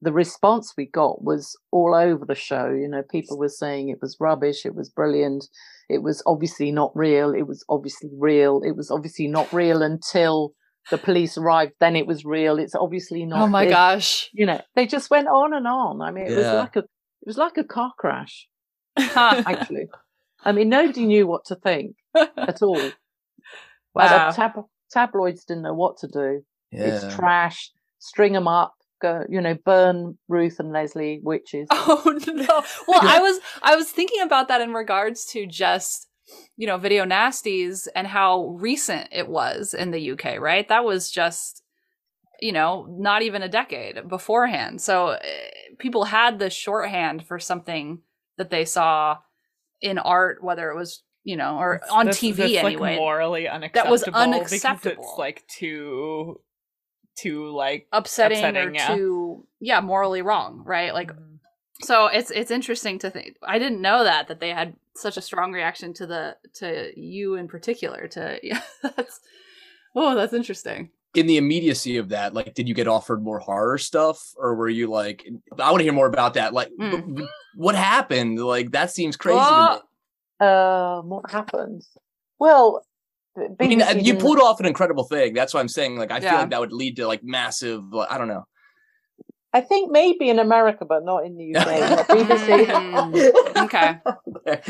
the 0.00 0.12
response 0.12 0.74
we 0.76 0.86
got 0.86 1.22
was 1.24 1.58
all 1.72 1.92
over 1.94 2.24
the 2.24 2.34
show 2.36 2.70
you 2.70 2.88
know 2.88 3.02
people 3.02 3.36
were 3.36 3.48
saying 3.48 3.88
it 3.88 4.00
was 4.00 4.16
rubbish 4.20 4.64
it 4.64 4.74
was 4.76 4.88
brilliant 4.88 5.48
it 5.88 6.02
was 6.02 6.22
obviously 6.26 6.70
not 6.70 6.92
real 6.94 7.34
it 7.34 7.46
was 7.48 7.64
obviously 7.68 8.10
real 8.16 8.62
it 8.64 8.76
was 8.76 8.90
obviously 8.90 9.26
not 9.26 9.52
real 9.52 9.82
until 9.82 10.52
the 10.90 10.98
police 10.98 11.36
arrived 11.38 11.72
then 11.80 11.96
it 11.96 12.06
was 12.06 12.24
real. 12.24 12.58
It's 12.58 12.74
obviously 12.74 13.22
oh 13.22 13.26
not 13.26 13.40
Oh 13.42 13.46
my 13.48 13.64
this. 13.64 13.72
gosh. 13.74 14.30
you 14.32 14.46
know 14.46 14.60
they 14.74 14.86
just 14.86 15.10
went 15.10 15.28
on 15.28 15.54
and 15.54 15.66
on. 15.66 16.00
I 16.00 16.10
mean 16.10 16.26
it 16.26 16.36
was 16.36 16.46
like 16.46 16.76
a 16.76 16.80
it 16.80 17.26
was 17.26 17.38
like 17.38 17.56
a 17.58 17.64
car 17.64 17.92
crash. 17.98 18.48
Actually. 18.98 19.88
I 20.44 20.52
mean 20.52 20.68
nobody 20.68 21.06
knew 21.06 21.26
what 21.26 21.44
to 21.46 21.54
think 21.56 21.96
at 22.16 22.62
all. 22.62 22.80
Wow. 23.94 24.30
Tab- 24.30 24.64
tabloids 24.90 25.44
didn't 25.44 25.62
know 25.64 25.74
what 25.74 25.98
to 25.98 26.08
do. 26.08 26.42
Yeah. 26.70 26.84
it's 27.04 27.14
trash. 27.16 27.70
String 27.98 28.32
them 28.32 28.48
up 28.48 28.74
go 29.00 29.24
you 29.28 29.40
know 29.40 29.54
burn 29.64 30.18
ruth 30.26 30.58
and 30.58 30.72
lesley 30.72 31.20
witches. 31.22 31.68
Oh 31.72 32.18
no. 32.26 32.62
Well, 32.88 33.00
I 33.02 33.20
was 33.20 33.40
I 33.62 33.76
was 33.76 33.90
thinking 33.90 34.20
about 34.22 34.48
that 34.48 34.60
in 34.60 34.72
regards 34.72 35.24
to 35.26 35.46
just 35.46 36.07
you 36.56 36.66
know 36.66 36.78
video 36.78 37.04
nasties 37.04 37.88
and 37.94 38.06
how 38.06 38.46
recent 38.60 39.08
it 39.12 39.28
was 39.28 39.74
in 39.74 39.90
the 39.90 40.10
UK, 40.12 40.38
right? 40.40 40.68
That 40.68 40.84
was 40.84 41.10
just 41.10 41.62
you 42.40 42.52
know 42.52 42.86
not 42.88 43.22
even 43.22 43.42
a 43.42 43.48
decade 43.48 44.08
beforehand. 44.08 44.80
So 44.80 45.08
uh, 45.08 45.18
people 45.78 46.04
had 46.04 46.38
the 46.38 46.50
shorthand 46.50 47.26
for 47.26 47.38
something 47.38 48.00
that 48.36 48.50
they 48.50 48.64
saw 48.64 49.18
in 49.80 49.98
art, 49.98 50.42
whether 50.42 50.70
it 50.70 50.76
was 50.76 51.02
you 51.24 51.36
know 51.36 51.58
or 51.58 51.74
That's- 51.80 51.90
on 51.90 52.06
that's- 52.06 52.20
TV 52.22 52.36
that's, 52.36 52.54
anyway. 52.64 52.90
Like 52.92 52.98
morally 52.98 53.48
unacceptable. 53.48 53.84
That 53.84 53.90
was 53.90 54.04
Because 54.04 54.22
unacceptable. 54.22 55.02
it's 55.04 55.18
like 55.18 55.44
too, 55.48 56.40
too 57.16 57.50
like 57.50 57.86
upsetting, 57.92 58.38
upsetting, 58.38 58.68
or 58.68 58.72
yeah. 58.74 58.94
too 58.94 59.46
yeah 59.60 59.80
morally 59.80 60.22
wrong 60.22 60.62
right 60.64 60.94
like 60.94 61.10
Mm-hmm. 61.12 61.34
so 61.86 62.06
it's 62.06 62.30
it's 62.30 62.50
interesting 62.50 62.98
to 63.00 63.10
think 63.10 63.36
i 63.42 63.58
didn't 63.58 63.80
know 63.82 64.04
that 64.04 64.28
that 64.28 64.38
they 64.40 64.50
had 64.50 64.74
such 65.00 65.16
a 65.16 65.22
strong 65.22 65.52
reaction 65.52 65.92
to 65.94 66.06
the 66.06 66.36
to 66.54 66.92
you 66.98 67.34
in 67.36 67.48
particular 67.48 68.08
to 68.08 68.38
yeah 68.42 68.60
that's 68.82 69.20
oh 69.94 70.14
that's 70.14 70.32
interesting 70.32 70.90
in 71.14 71.26
the 71.26 71.38
immediacy 71.38 71.96
of 71.96 72.10
that 72.10 72.34
like 72.34 72.54
did 72.54 72.68
you 72.68 72.74
get 72.74 72.86
offered 72.86 73.22
more 73.22 73.38
horror 73.38 73.78
stuff 73.78 74.34
or 74.36 74.54
were 74.54 74.68
you 74.68 74.88
like 74.88 75.26
i 75.58 75.70
want 75.70 75.78
to 75.78 75.84
hear 75.84 75.92
more 75.92 76.06
about 76.06 76.34
that 76.34 76.52
like 76.52 76.70
b- 76.78 76.96
b- 77.14 77.28
what 77.54 77.74
happened 77.74 78.38
like 78.38 78.70
that 78.72 78.90
seems 78.90 79.16
crazy 79.16 79.38
to 79.38 79.44
Oh, 79.44 79.80
me 80.40 80.46
um 80.46 81.08
what 81.08 81.30
happens 81.30 81.88
well 82.38 82.84
b- 83.36 83.82
I 83.82 83.94
mean, 83.94 84.04
you 84.04 84.16
pulled 84.16 84.40
off 84.40 84.58
an 84.60 84.66
incredible 84.66 85.04
thing. 85.04 85.32
That's 85.32 85.54
what 85.54 85.60
I'm 85.60 85.68
saying. 85.68 85.96
Like, 85.96 86.10
I 86.10 86.18
feel 86.18 86.34
like 86.34 86.50
that 86.50 86.58
would 86.60 86.72
lead 86.72 86.96
to 86.96 87.06
like 87.06 87.22
massive. 87.22 87.84
Like, 87.92 88.10
I 88.10 88.18
don't 88.18 88.26
know. 88.26 88.44
I 89.52 89.60
think 89.62 89.90
maybe 89.90 90.28
in 90.28 90.38
America, 90.38 90.84
but 90.84 91.04
not 91.04 91.24
in 91.24 91.36
the 91.36 91.56
UK. 91.56 91.66
not 91.90 92.08
BBC. 92.08 92.66
Mm, 92.66 93.64
okay. 93.64 93.98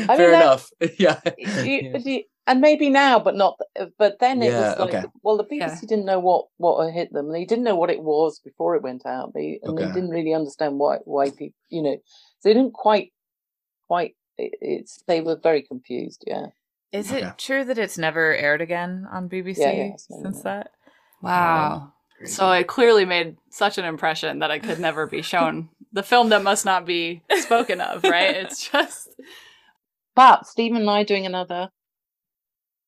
Fair 0.05 0.31
that- 0.31 0.41
enough. 0.41 0.69
yeah. 0.99 1.19
You- 1.37 1.99
you- 2.03 2.23
and 2.47 2.61
maybe 2.61 2.89
now, 2.89 3.19
but 3.19 3.35
not. 3.35 3.59
But 3.99 4.17
then 4.19 4.41
it 4.41 4.47
Yeah, 4.47 4.69
was 4.71 4.79
like, 4.79 4.93
okay. 4.95 5.07
well, 5.21 5.37
the 5.37 5.43
BBC 5.43 5.59
Yeah. 5.59 5.87
didn't 5.87 6.05
know 6.05 6.19
what 6.19 6.45
what 6.57 6.91
hit 6.91 7.13
them. 7.13 7.31
They 7.31 7.45
didn't 7.45 7.63
know 7.63 7.75
what 7.75 7.91
it 7.91 8.01
was 8.01 8.39
before 8.39 8.75
it 8.75 8.81
went 8.81 9.05
out. 9.05 9.33
They 9.35 9.59
and 9.61 9.73
Okay. 9.77 9.85
they 9.85 9.91
didn't 9.91 10.09
really 10.09 10.33
understand 10.33 10.79
why 10.79 10.97
why 11.05 11.29
people, 11.29 11.59
you 11.69 11.83
know, 11.83 11.97
they 12.43 12.53
didn't 12.53 12.73
quite 12.73 13.11
quite. 13.87 14.15
It, 14.39 14.53
it's 14.61 15.03
they 15.05 15.21
were 15.21 15.35
very 15.35 15.61
confused. 15.61 16.23
Yeah. 16.25 16.47
Is 16.91 17.11
Okay. 17.11 17.27
it 17.27 17.37
true 17.37 17.63
that 17.65 17.77
it's 17.77 17.99
never 17.99 18.33
aired 18.33 18.61
again 18.61 19.05
on 19.11 19.29
BBC 19.29 19.57
Yeah, 19.59 19.71
yeah, 19.71 19.91
since 19.97 20.41
that? 20.41 20.71
Wow. 21.21 21.93
So 22.25 22.51
it 22.51 22.67
clearly 22.67 23.05
made 23.05 23.37
such 23.49 23.77
an 23.77 23.85
impression 23.85 24.39
that 24.39 24.51
it 24.51 24.59
could 24.63 24.79
never 24.79 25.07
be 25.07 25.21
shown. 25.21 25.69
the 25.93 26.03
film 26.03 26.29
that 26.29 26.43
must 26.43 26.65
not 26.65 26.85
be 26.85 27.21
spoken 27.39 27.81
of, 27.81 28.03
right? 28.03 28.35
It's 28.35 28.69
just 28.71 29.09
But 30.15 30.45
Stephen 30.45 30.77
and 30.81 30.89
I 30.89 31.01
are 31.01 31.05
doing 31.05 31.25
another. 31.25 31.69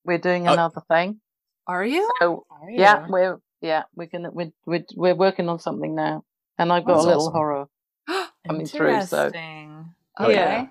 We're 0.06 0.18
doing 0.18 0.48
Oh. 0.48 0.54
another 0.54 0.82
thing. 0.88 1.20
Are 1.68 1.86
you? 1.86 2.10
So 2.20 2.46
Are 2.50 2.70
yeah, 2.70 3.06
we're 3.08 3.40
yeah 3.62 3.84
we're 3.96 4.08
gonna 4.08 4.32
we're 4.32 4.52
we're, 4.66 4.86
we're 4.96 5.16
working 5.16 5.48
on 5.50 5.60
something 5.60 5.96
now, 5.96 6.24
and 6.58 6.72
I've 6.74 6.84
got 6.86 6.96
That's 6.96 7.06
a 7.06 7.08
little 7.08 7.22
awesome. 7.24 7.34
horror 7.34 7.66
coming 8.48 8.66
through. 8.66 9.02
So 9.04 9.26
Interesting. 9.28 9.94
Oh, 10.20 10.26
okay. 10.26 10.34
Yeah. 10.34 10.68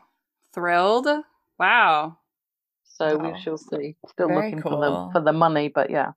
Thrilled. 0.53 1.07
Wow. 1.59 2.19
so 2.85 3.17
Wow. 3.17 3.33
we 3.33 3.41
shall 3.41 3.57
see. 3.57 3.97
Still 4.09 4.29
Very 4.29 4.47
looking 4.51 4.63
for 4.63 4.71
the 4.81 5.11
for 5.13 5.21
the 5.25 5.33
money, 5.33 5.69
but 5.69 5.91
yeah. 5.91 6.13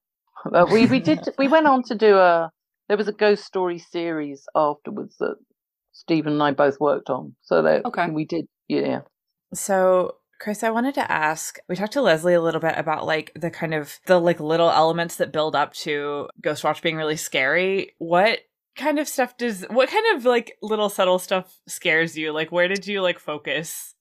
But 0.50 0.72
we 0.72 0.86
we 0.88 1.00
did 1.00 1.20
we 1.38 1.48
went 1.48 1.68
on 1.68 1.84
to 1.84 1.96
do 1.96 2.18
a 2.18 2.52
there 2.88 2.98
was 2.98 3.08
a 3.08 3.14
ghost 3.14 3.46
story 3.46 3.80
series 3.80 4.46
afterwards 4.56 5.16
that 5.20 5.36
Stephen 5.94 6.34
and 6.34 6.44
I 6.44 6.52
both 6.52 6.80
worked 6.80 7.10
on. 7.10 7.36
So 7.42 7.62
that 7.62 7.86
Okay. 7.86 8.10
we 8.10 8.26
did 8.26 8.48
yeah. 8.68 9.02
So, 9.54 10.16
Chris, 10.40 10.64
I 10.64 10.72
wanted 10.72 10.96
to 10.96 11.12
ask. 11.12 11.58
We 11.70 11.76
talked 11.76 11.94
to 11.94 12.02
Lesley 12.02 12.34
a 12.34 12.42
little 12.42 12.60
bit 12.62 12.78
about 12.78 13.06
like 13.06 13.32
the 13.36 13.52
kind 13.52 13.74
of 13.74 14.00
the 14.08 14.20
like 14.20 14.40
little 14.40 14.70
elements 14.70 15.16
that 15.18 15.32
build 15.32 15.56
up 15.56 15.74
to 15.76 16.28
Ghostwatch 16.42 16.82
being 16.82 16.98
really 16.98 17.18
scary. 17.18 17.94
What 18.00 18.40
kind 18.76 18.98
of 19.00 19.08
stuff 19.08 19.38
does 19.38 19.64
what 19.70 19.90
kind 19.90 20.18
of 20.18 20.26
like 20.26 20.58
little 20.62 20.90
subtle 20.90 21.20
stuff 21.20 21.60
scares 21.68 22.18
you? 22.18 22.32
Like 22.34 22.52
where 22.52 22.68
did 22.68 22.88
you 22.88 23.02
like 23.02 23.20
focus? 23.20 23.96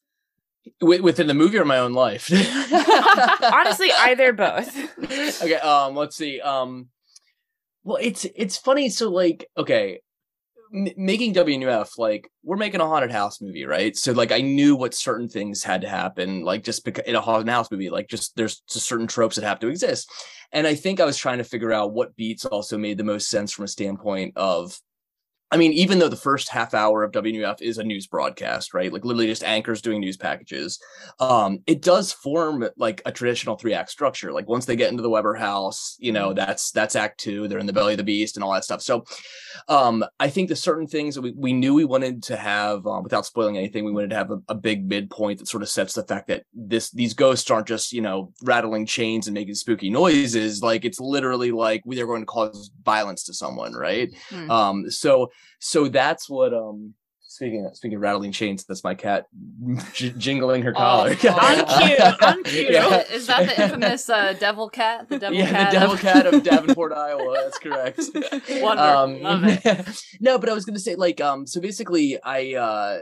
Wi- 0.81 1.01
Within 1.03 1.27
the 1.27 1.35
movie 1.35 1.59
or 1.59 1.65
my 1.65 1.79
own 1.79 1.93
life? 1.93 2.31
Honestly, 3.53 3.91
either 4.01 4.33
both. 4.33 4.77
okay, 5.43 5.55
um, 5.57 5.95
let's 5.97 6.17
see. 6.17 6.41
Um, 6.41 6.89
well, 7.85 7.99
it's 8.01 8.25
it's 8.37 8.57
funny. 8.57 8.89
So, 8.89 9.11
like, 9.11 9.49
okay, 9.57 10.01
m- 10.75 10.89
making 10.97 11.35
WNUF, 11.35 11.99
like, 11.99 12.29
we're 12.45 12.57
making 12.57 12.81
a 12.81 12.87
haunted 12.87 13.11
house 13.11 13.41
movie, 13.41 13.65
right? 13.65 13.97
So, 13.97 14.13
like, 14.13 14.31
I 14.33 14.41
knew 14.41 14.77
what 14.77 14.95
certain 14.95 15.29
things 15.29 15.63
had 15.65 15.81
to 15.83 15.89
happen, 15.89 16.43
like, 16.43 16.63
just 16.63 16.85
because 16.85 17.05
in 17.07 17.17
a 17.17 17.21
haunted 17.21 17.49
house 17.49 17.71
movie, 17.71 17.91
like, 17.91 18.09
just 18.09 18.37
there's 18.37 18.61
just 18.71 18.87
certain 18.87 19.07
tropes 19.09 19.37
that 19.37 19.45
have 19.45 19.59
to 19.61 19.69
exist. 19.69 20.11
And 20.53 20.67
I 20.67 20.75
think 20.75 21.01
I 21.01 21.05
was 21.07 21.17
trying 21.17 21.39
to 21.39 21.45
figure 21.45 21.73
out 21.73 21.93
what 21.93 22.15
beats 22.15 22.45
also 22.45 22.77
made 22.79 22.99
the 22.99 23.05
most 23.05 23.29
sense 23.29 23.53
from 23.53 23.65
a 23.65 23.69
standpoint 23.69 24.35
of 24.37 24.79
I 25.53 25.59
mean, 25.59 25.75
even 25.75 25.99
though 25.99 26.09
the 26.09 26.17
first 26.17 26.49
half 26.49 26.73
hour 26.73 27.05
of 27.05 27.13
WNUF 27.13 27.61
is 27.61 27.77
a 27.77 27.85
news 27.85 28.07
broadcast, 28.07 28.73
right? 28.73 28.91
Like 28.91 29.05
literally 29.05 29.27
just 29.27 29.45
anchors 29.45 29.83
doing 29.83 30.01
news 30.01 30.17
packages. 30.17 30.81
Um, 31.21 31.59
it 31.67 31.83
does 31.83 32.11
form 32.11 32.67
like 32.79 33.03
a 33.05 33.13
traditional 33.13 33.57
three 33.57 33.75
act 33.75 33.91
structure. 33.91 34.33
Like 34.33 34.49
once 34.49 34.65
they 34.65 34.77
get 34.77 34.91
into 34.91 35.03
the 35.03 35.11
Webber 35.11 35.35
house, 35.35 35.97
you 36.01 36.11
know, 36.11 36.33
that's 36.33 36.71
that's 36.71 36.97
act 36.97 37.21
two, 37.21 37.49
they're 37.49 37.59
in 37.59 37.67
the 37.67 37.73
belly 37.75 37.93
of 37.93 37.99
the 37.99 38.03
beast 38.03 38.39
and 38.39 38.43
all 38.43 38.55
that 38.55 38.65
stuff. 38.65 38.81
So 38.81 39.05
um, 39.69 40.03
I 40.19 40.31
think 40.31 40.49
the 40.49 40.57
certain 40.57 40.87
things 40.87 41.17
that 41.17 41.21
we, 41.21 41.33
we 41.37 41.53
knew 41.53 41.75
we 41.75 41.85
wanted 41.85 42.23
to 42.25 42.37
have, 42.37 42.87
um, 42.87 43.03
without 43.03 43.27
spoiling 43.27 43.59
anything, 43.59 43.85
we 43.85 43.93
wanted 43.93 44.11
to 44.11 44.17
have 44.17 44.31
a, 44.31 44.41
a 44.49 44.55
big 44.55 44.89
midpoint 44.89 45.39
that 45.39 45.49
sort 45.49 45.63
of 45.63 45.69
sets 45.69 45.93
the 45.93 46.03
fact 46.03 46.29
that 46.29 46.45
this 46.55 46.91
these 46.93 47.13
ghosts 47.13 47.51
aren't 47.51 47.69
just, 47.69 47.93
you 47.93 48.01
know, 48.01 48.33
rattling 48.43 48.87
chains 48.87 49.27
and 49.27 49.35
making 49.35 49.55
spooky 49.55 49.91
noises. 49.91 50.63
Like 50.63 50.87
it's 50.87 50.99
literally 50.99 51.51
like 51.51 51.83
they're 51.85 52.07
going 52.07 52.23
to 52.23 52.27
cause 52.27 52.71
violence 52.83 53.25
to 53.25 53.35
someone, 53.35 53.75
right? 53.75 54.09
Hmm. 54.31 54.51
Um, 54.51 54.91
so 54.91 55.31
so 55.59 55.89
that's 55.89 56.29
what 56.29 56.53
um 56.55 56.95
speaking 57.33 57.65
of, 57.65 57.75
speaking 57.75 57.97
of 57.97 58.03
rattling 58.03 58.31
chains, 58.31 58.65
that's 58.65 58.85
my 58.85 58.95
cat 58.95 59.27
j- 59.95 60.11
jingling 60.11 60.63
her 60.63 60.73
collar. 60.73 61.17
Oh, 61.25 61.29
on 61.31 61.87
cue, 61.87 62.05
on 62.21 62.43
cue. 62.45 62.69
Yeah. 62.71 63.03
Is 63.11 63.27
that 63.27 63.49
the 63.49 63.63
infamous 63.63 64.09
uh, 64.11 64.35
devil 64.39 64.69
cat? 64.69 65.09
The 65.09 65.19
devil 65.19 65.39
yeah, 65.39 65.51
cat. 65.51 65.73
the 65.73 65.79
devil 65.79 65.95
of- 65.95 66.01
cat 66.01 66.27
of 66.27 66.43
Davenport, 66.43 66.93
Iowa. 66.97 67.35
That's 67.43 67.59
correct. 67.59 68.01
Wonderful. 68.51 69.23
Love 69.23 69.45
it. 69.45 70.05
no, 70.21 70.39
but 70.39 70.49
I 70.49 70.53
was 70.53 70.65
going 70.65 70.75
to 70.75 70.81
say, 70.81 70.95
like, 70.95 71.21
um, 71.21 71.47
so 71.47 71.61
basically, 71.61 72.23
I 72.23 72.55
uh, 72.55 73.01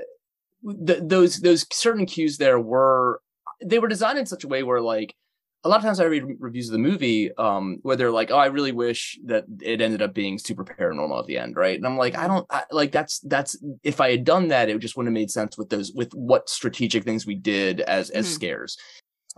th- 0.86 1.00
those 1.02 1.40
those 1.40 1.66
certain 1.72 2.06
cues 2.06 2.38
there 2.38 2.60
were 2.60 3.20
they 3.64 3.78
were 3.78 3.88
designed 3.88 4.18
in 4.18 4.26
such 4.26 4.44
a 4.44 4.48
way 4.48 4.62
where 4.62 4.80
like 4.80 5.14
a 5.62 5.68
lot 5.68 5.76
of 5.76 5.82
times 5.82 6.00
I 6.00 6.04
read 6.04 6.24
reviews 6.38 6.68
of 6.68 6.72
the 6.72 6.78
movie 6.78 7.34
um, 7.36 7.78
where 7.82 7.96
they're 7.96 8.10
like, 8.10 8.30
"Oh, 8.30 8.38
I 8.38 8.46
really 8.46 8.72
wish 8.72 9.18
that 9.26 9.44
it 9.60 9.80
ended 9.80 10.02
up 10.02 10.14
being 10.14 10.38
super 10.38 10.64
paranormal 10.64 11.20
at 11.20 11.26
the 11.26 11.38
end," 11.38 11.56
right? 11.56 11.76
And 11.76 11.86
I'm 11.86 11.98
like, 11.98 12.16
I 12.16 12.26
don't 12.26 12.46
I, 12.50 12.64
like 12.70 12.92
that's 12.92 13.20
that's 13.20 13.56
if 13.82 14.00
I 14.00 14.10
had 14.10 14.24
done 14.24 14.48
that, 14.48 14.68
it 14.70 14.78
just 14.78 14.96
wouldn't 14.96 15.14
have 15.14 15.20
made 15.20 15.30
sense 15.30 15.58
with 15.58 15.68
those 15.68 15.92
with 15.92 16.12
what 16.14 16.48
strategic 16.48 17.04
things 17.04 17.26
we 17.26 17.34
did 17.34 17.80
as 17.82 18.10
as 18.10 18.26
Mhm. 18.26 18.34
scares. 18.34 18.78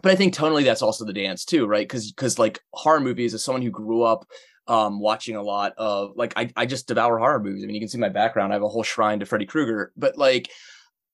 But 0.02 0.12
I 0.12 0.16
think 0.16 0.34
tonally, 0.34 0.64
that's 0.64 0.82
also 0.82 1.04
the 1.04 1.12
dance 1.12 1.44
too, 1.44 1.66
right? 1.66 1.86
Because 1.88 2.12
because 2.12 2.38
like 2.38 2.60
horror 2.72 3.00
movies, 3.00 3.34
as 3.34 3.44
someone 3.44 3.62
who 3.62 3.70
grew 3.70 4.02
up 4.02 4.24
um 4.68 5.00
watching 5.00 5.34
a 5.36 5.42
lot 5.42 5.74
of 5.76 6.12
like 6.16 6.32
I, 6.36 6.50
I 6.56 6.66
just 6.66 6.88
devour 6.88 7.18
horror 7.18 7.40
movies. 7.40 7.62
I 7.64 7.66
mean, 7.66 7.74
you 7.74 7.80
can 7.80 7.88
see 7.88 7.98
my 7.98 8.08
background. 8.08 8.52
I 8.52 8.56
have 8.56 8.62
a 8.62 8.68
whole 8.68 8.84
shrine 8.84 9.20
to 9.20 9.26
Freddy 9.26 9.46
Krueger, 9.46 9.92
but 9.96 10.16
like 10.18 10.50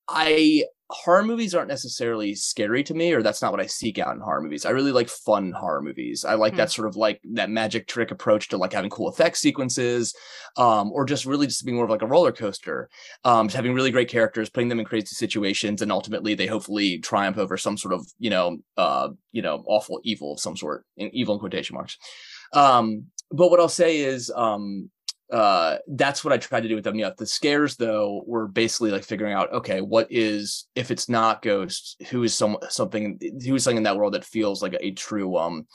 I 0.09 0.65
horror 0.91 1.23
movies 1.23 1.55
aren't 1.55 1.69
necessarily 1.69 2.35
scary 2.35 2.83
to 2.83 2.95
me, 2.95 3.13
or 3.13 3.23
that's 3.23 3.43
not 3.43 3.53
what 3.53 3.61
I 3.61 3.67
seek 3.67 3.99
out 3.99 4.15
in 4.15 4.21
horror 4.21 4.41
movies. 4.41 4.65
I 4.65 4.71
really 4.71 4.93
like 4.93 5.09
fun 5.09 5.53
horror 5.53 5.83
movies. 5.83 6.25
I 6.25 6.35
like 6.35 6.57
that 6.57 6.73
sort 6.73 6.89
of 6.89 6.97
like 6.97 7.21
that 7.35 7.51
magic 7.51 7.87
trick 7.87 8.11
approach 8.11 8.49
to 8.49 8.57
like 8.57 8.73
having 8.73 8.89
cool 8.89 9.09
effect 9.09 9.37
sequences, 9.37 10.15
um, 10.57 10.91
or 10.93 11.05
just 11.05 11.27
really 11.27 11.47
just 11.47 11.65
being 11.65 11.77
more 11.77 11.85
of 11.85 11.91
like 11.91 12.03
a 12.03 12.07
roller 12.07 12.33
coaster. 12.33 12.89
Um, 13.25 13.49
just 13.49 13.57
having 13.57 13.75
really 13.75 13.91
great 13.91 14.09
characters, 14.09 14.49
putting 14.49 14.69
them 14.69 14.81
in 14.81 14.87
crazy 14.87 15.07
situations, 15.09 15.83
and 15.83 15.93
ultimately 15.93 16.35
they 16.35 16.47
hopefully 16.47 16.99
triumph 17.01 17.37
over 17.37 17.59
some 17.59 17.77
sort 17.77 17.93
of 17.93 18.07
you 18.19 18.31
know 18.31 18.59
uh 18.79 19.09
you 19.33 19.43
know 19.43 19.63
awful 19.67 20.01
evil 20.05 20.33
of 20.33 20.41
some 20.41 20.57
sort, 20.57 20.87
in 20.97 21.15
evil 21.15 21.35
in 21.35 21.41
quotation 21.41 21.75
marks. 21.75 21.99
Um, 22.55 23.07
but 23.31 23.51
what 23.51 23.61
I'll 23.61 23.69
say 23.69 23.99
is 23.99 24.33
um 24.35 24.91
uh 25.33 25.77
that's 25.89 26.25
what 26.25 26.33
I 26.33 26.39
tried 26.39 26.63
to 26.63 26.69
do 26.69 26.75
with 26.75 26.85
WF. 26.87 27.17
The 27.17 27.27
scares 27.27 27.77
though 27.77 28.23
were 28.27 28.49
basically 28.49 28.91
like 28.91 29.05
figuring 29.05 29.35
out 29.35 29.53
okay, 29.53 29.81
what 29.81 30.07
is 30.11 30.67
if 30.75 30.91
it's 30.91 31.09
not 31.09 31.43
ghosts, 31.43 31.97
who 32.11 32.23
is 32.23 32.35
some 32.35 32.57
something 32.71 33.19
who 33.45 33.55
is 33.55 33.65
something 33.65 33.77
in 33.79 33.83
that 33.83 33.97
world 33.97 34.15
that 34.15 34.25
feels 34.25 34.63
like 34.63 34.77
a, 34.81 34.91
true 34.93 35.37
um 35.37 35.67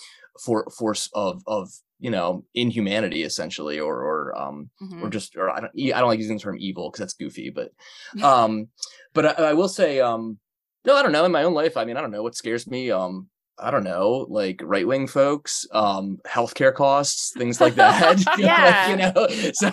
for 0.43 0.67
force 0.75 1.09
of 1.13 1.43
of 1.45 1.69
you 1.99 2.09
know 2.09 2.43
inhumanity 2.55 3.21
essentially 3.23 3.79
or 3.79 3.95
or 4.01 4.37
um 4.37 4.69
Mhm. 4.81 5.03
or 5.03 5.09
just 5.09 5.35
or 5.35 5.49
I 5.51 5.59
don't 5.59 5.71
I 5.75 5.99
don't 5.99 6.09
like 6.09 6.19
using 6.19 6.37
the 6.37 6.41
term 6.43 6.57
evil 6.59 6.89
because 6.89 6.99
that's 6.99 7.13
goofy, 7.13 7.49
but 7.51 7.71
um 8.23 8.69
but 9.13 9.39
I, 9.39 9.49
I 9.49 9.53
will 9.53 9.69
say 9.69 9.99
um 9.99 10.39
no 10.85 10.95
I 10.95 11.03
don't 11.03 11.11
know 11.11 11.25
in 11.25 11.31
my 11.31 11.43
own 11.43 11.53
life 11.53 11.77
I 11.77 11.85
mean 11.85 11.95
I 11.95 12.01
don't 12.01 12.11
know 12.11 12.23
what 12.23 12.35
scares 12.35 12.65
me 12.67 12.89
um 12.89 13.27
I 13.59 13.69
don't 13.71 13.83
know 13.83 14.25
like 14.29 14.61
right 14.63 14.87
wing 14.87 15.07
folks 15.07 15.65
um 15.71 16.19
healthcare 16.27 16.73
costs 16.73 17.31
things 17.37 17.61
like 17.61 17.75
that 17.75 18.17
Like, 18.27 18.37
Yeah. 18.37 18.89
you 18.89 18.97
know 18.97 19.27
so 19.53 19.71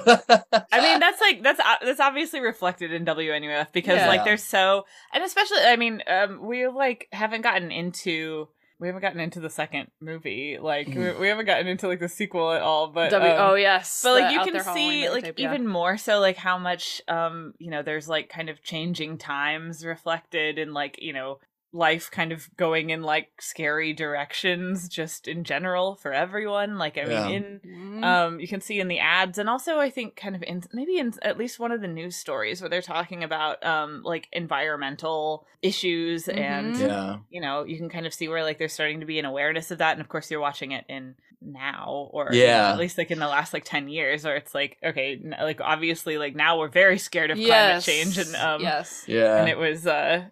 I 0.72 0.80
mean, 0.80 1.00
that's 1.00 1.20
like 1.20 1.42
that's 1.42 1.60
o- 1.60 1.84
that's 1.86 2.00
obviously 2.00 2.40
reflected 2.40 2.92
in 2.92 3.04
WNUF 3.04 3.72
because 3.72 3.96
Yeah. 3.96 4.08
like 4.08 4.24
they're 4.24 4.36
so, 4.36 4.84
and 5.14 5.24
especially 5.24 5.60
I 5.60 5.76
mean, 5.76 6.02
um, 6.06 6.40
we 6.46 6.66
like 6.68 7.08
haven't 7.12 7.40
gotten 7.42 7.70
into 7.72 8.48
we 8.78 8.86
haven't 8.88 9.02
gotten 9.02 9.20
into 9.20 9.40
the 9.40 9.50
second 9.50 9.90
movie, 10.00 10.56
like 10.60 10.86
we, 10.88 11.12
we 11.12 11.28
haven't 11.28 11.44
gotten 11.44 11.66
into 11.66 11.86
like 11.86 12.00
the 12.00 12.08
sequel 12.08 12.50
at 12.52 12.62
all, 12.62 12.88
but 12.88 13.10
W- 13.10 13.30
um, 13.32 13.50
oh 13.50 13.54
yes, 13.54 14.00
but 14.02 14.20
like 14.20 14.32
you 14.32 14.52
can 14.52 14.62
see 14.74 15.02
Murder 15.02 15.14
like 15.14 15.24
Tape, 15.24 15.38
yeah. 15.38 15.48
even 15.52 15.66
more 15.66 15.96
so 15.98 16.18
like 16.18 16.36
how 16.36 16.56
much 16.58 17.02
um 17.08 17.52
you 17.58 17.70
know 17.70 17.82
there's 17.82 18.08
like 18.08 18.28
kind 18.30 18.48
of 18.48 18.62
changing 18.62 19.18
times 19.18 19.84
reflected 19.84 20.58
in 20.58 20.72
like 20.72 20.96
you 21.02 21.12
know 21.12 21.38
life 21.72 22.10
kind 22.10 22.32
of 22.32 22.48
going 22.56 22.90
in 22.90 23.00
like 23.02 23.28
scary 23.40 23.92
directions 23.92 24.88
just 24.88 25.28
in 25.28 25.44
general 25.44 25.94
for 25.94 26.12
everyone 26.12 26.78
like 26.78 26.98
i 26.98 27.02
Yeah. 27.02 27.26
mean 27.28 27.34
in 27.34 27.60
Mhm. 27.64 28.04
um 28.04 28.40
you 28.40 28.48
can 28.48 28.60
see 28.60 28.80
in 28.80 28.88
the 28.88 28.98
ads 28.98 29.38
and 29.38 29.48
also 29.48 29.78
i 29.78 29.88
think 29.88 30.16
kind 30.16 30.34
of 30.34 30.42
in 30.42 30.64
maybe 30.72 30.98
in 30.98 31.14
at 31.22 31.38
least 31.38 31.60
one 31.60 31.70
of 31.70 31.80
the 31.80 31.86
news 31.86 32.16
stories 32.16 32.60
where 32.60 32.68
they're 32.68 32.82
talking 32.82 33.22
about 33.22 33.64
um 33.64 34.02
like 34.02 34.28
environmental 34.32 35.46
issues 35.62 36.28
and 36.28 36.74
Mhm. 36.74 36.88
yeah 36.88 37.18
you 37.30 37.40
know 37.40 37.64
you 37.64 37.76
can 37.76 37.88
kind 37.88 38.06
of 38.06 38.12
see 38.14 38.28
where 38.28 38.42
like 38.42 38.58
there's 38.58 38.72
starting 38.72 39.00
to 39.00 39.06
be 39.06 39.18
an 39.18 39.24
awareness 39.24 39.70
of 39.70 39.78
that 39.78 39.92
and 39.92 40.00
of 40.00 40.08
course 40.08 40.30
you're 40.30 40.40
watching 40.40 40.72
it 40.72 40.84
in 40.88 41.14
now 41.42 42.10
or 42.12 42.28
you 42.32 42.40
know, 42.40 42.46
Yeah. 42.46 42.72
at 42.72 42.78
least 42.78 42.98
like 42.98 43.10
in 43.10 43.18
the 43.18 43.26
last 43.28 43.54
like 43.54 43.64
10 43.64 43.88
years 43.88 44.26
or 44.26 44.34
it's 44.34 44.54
like 44.54 44.76
okay 44.84 45.18
like 45.40 45.60
obviously 45.60 46.18
like 46.18 46.34
now 46.34 46.58
we're 46.58 46.68
very 46.68 46.98
scared 46.98 47.30
of 47.30 47.38
yes. 47.38 47.46
climate 47.48 47.82
change 47.84 48.18
and 48.18 48.36
um 48.36 48.60
yes, 48.60 49.04
yeah 49.06 49.36
and 49.38 49.48
it 49.48 49.56
was 49.56 49.86
uh 49.86 50.24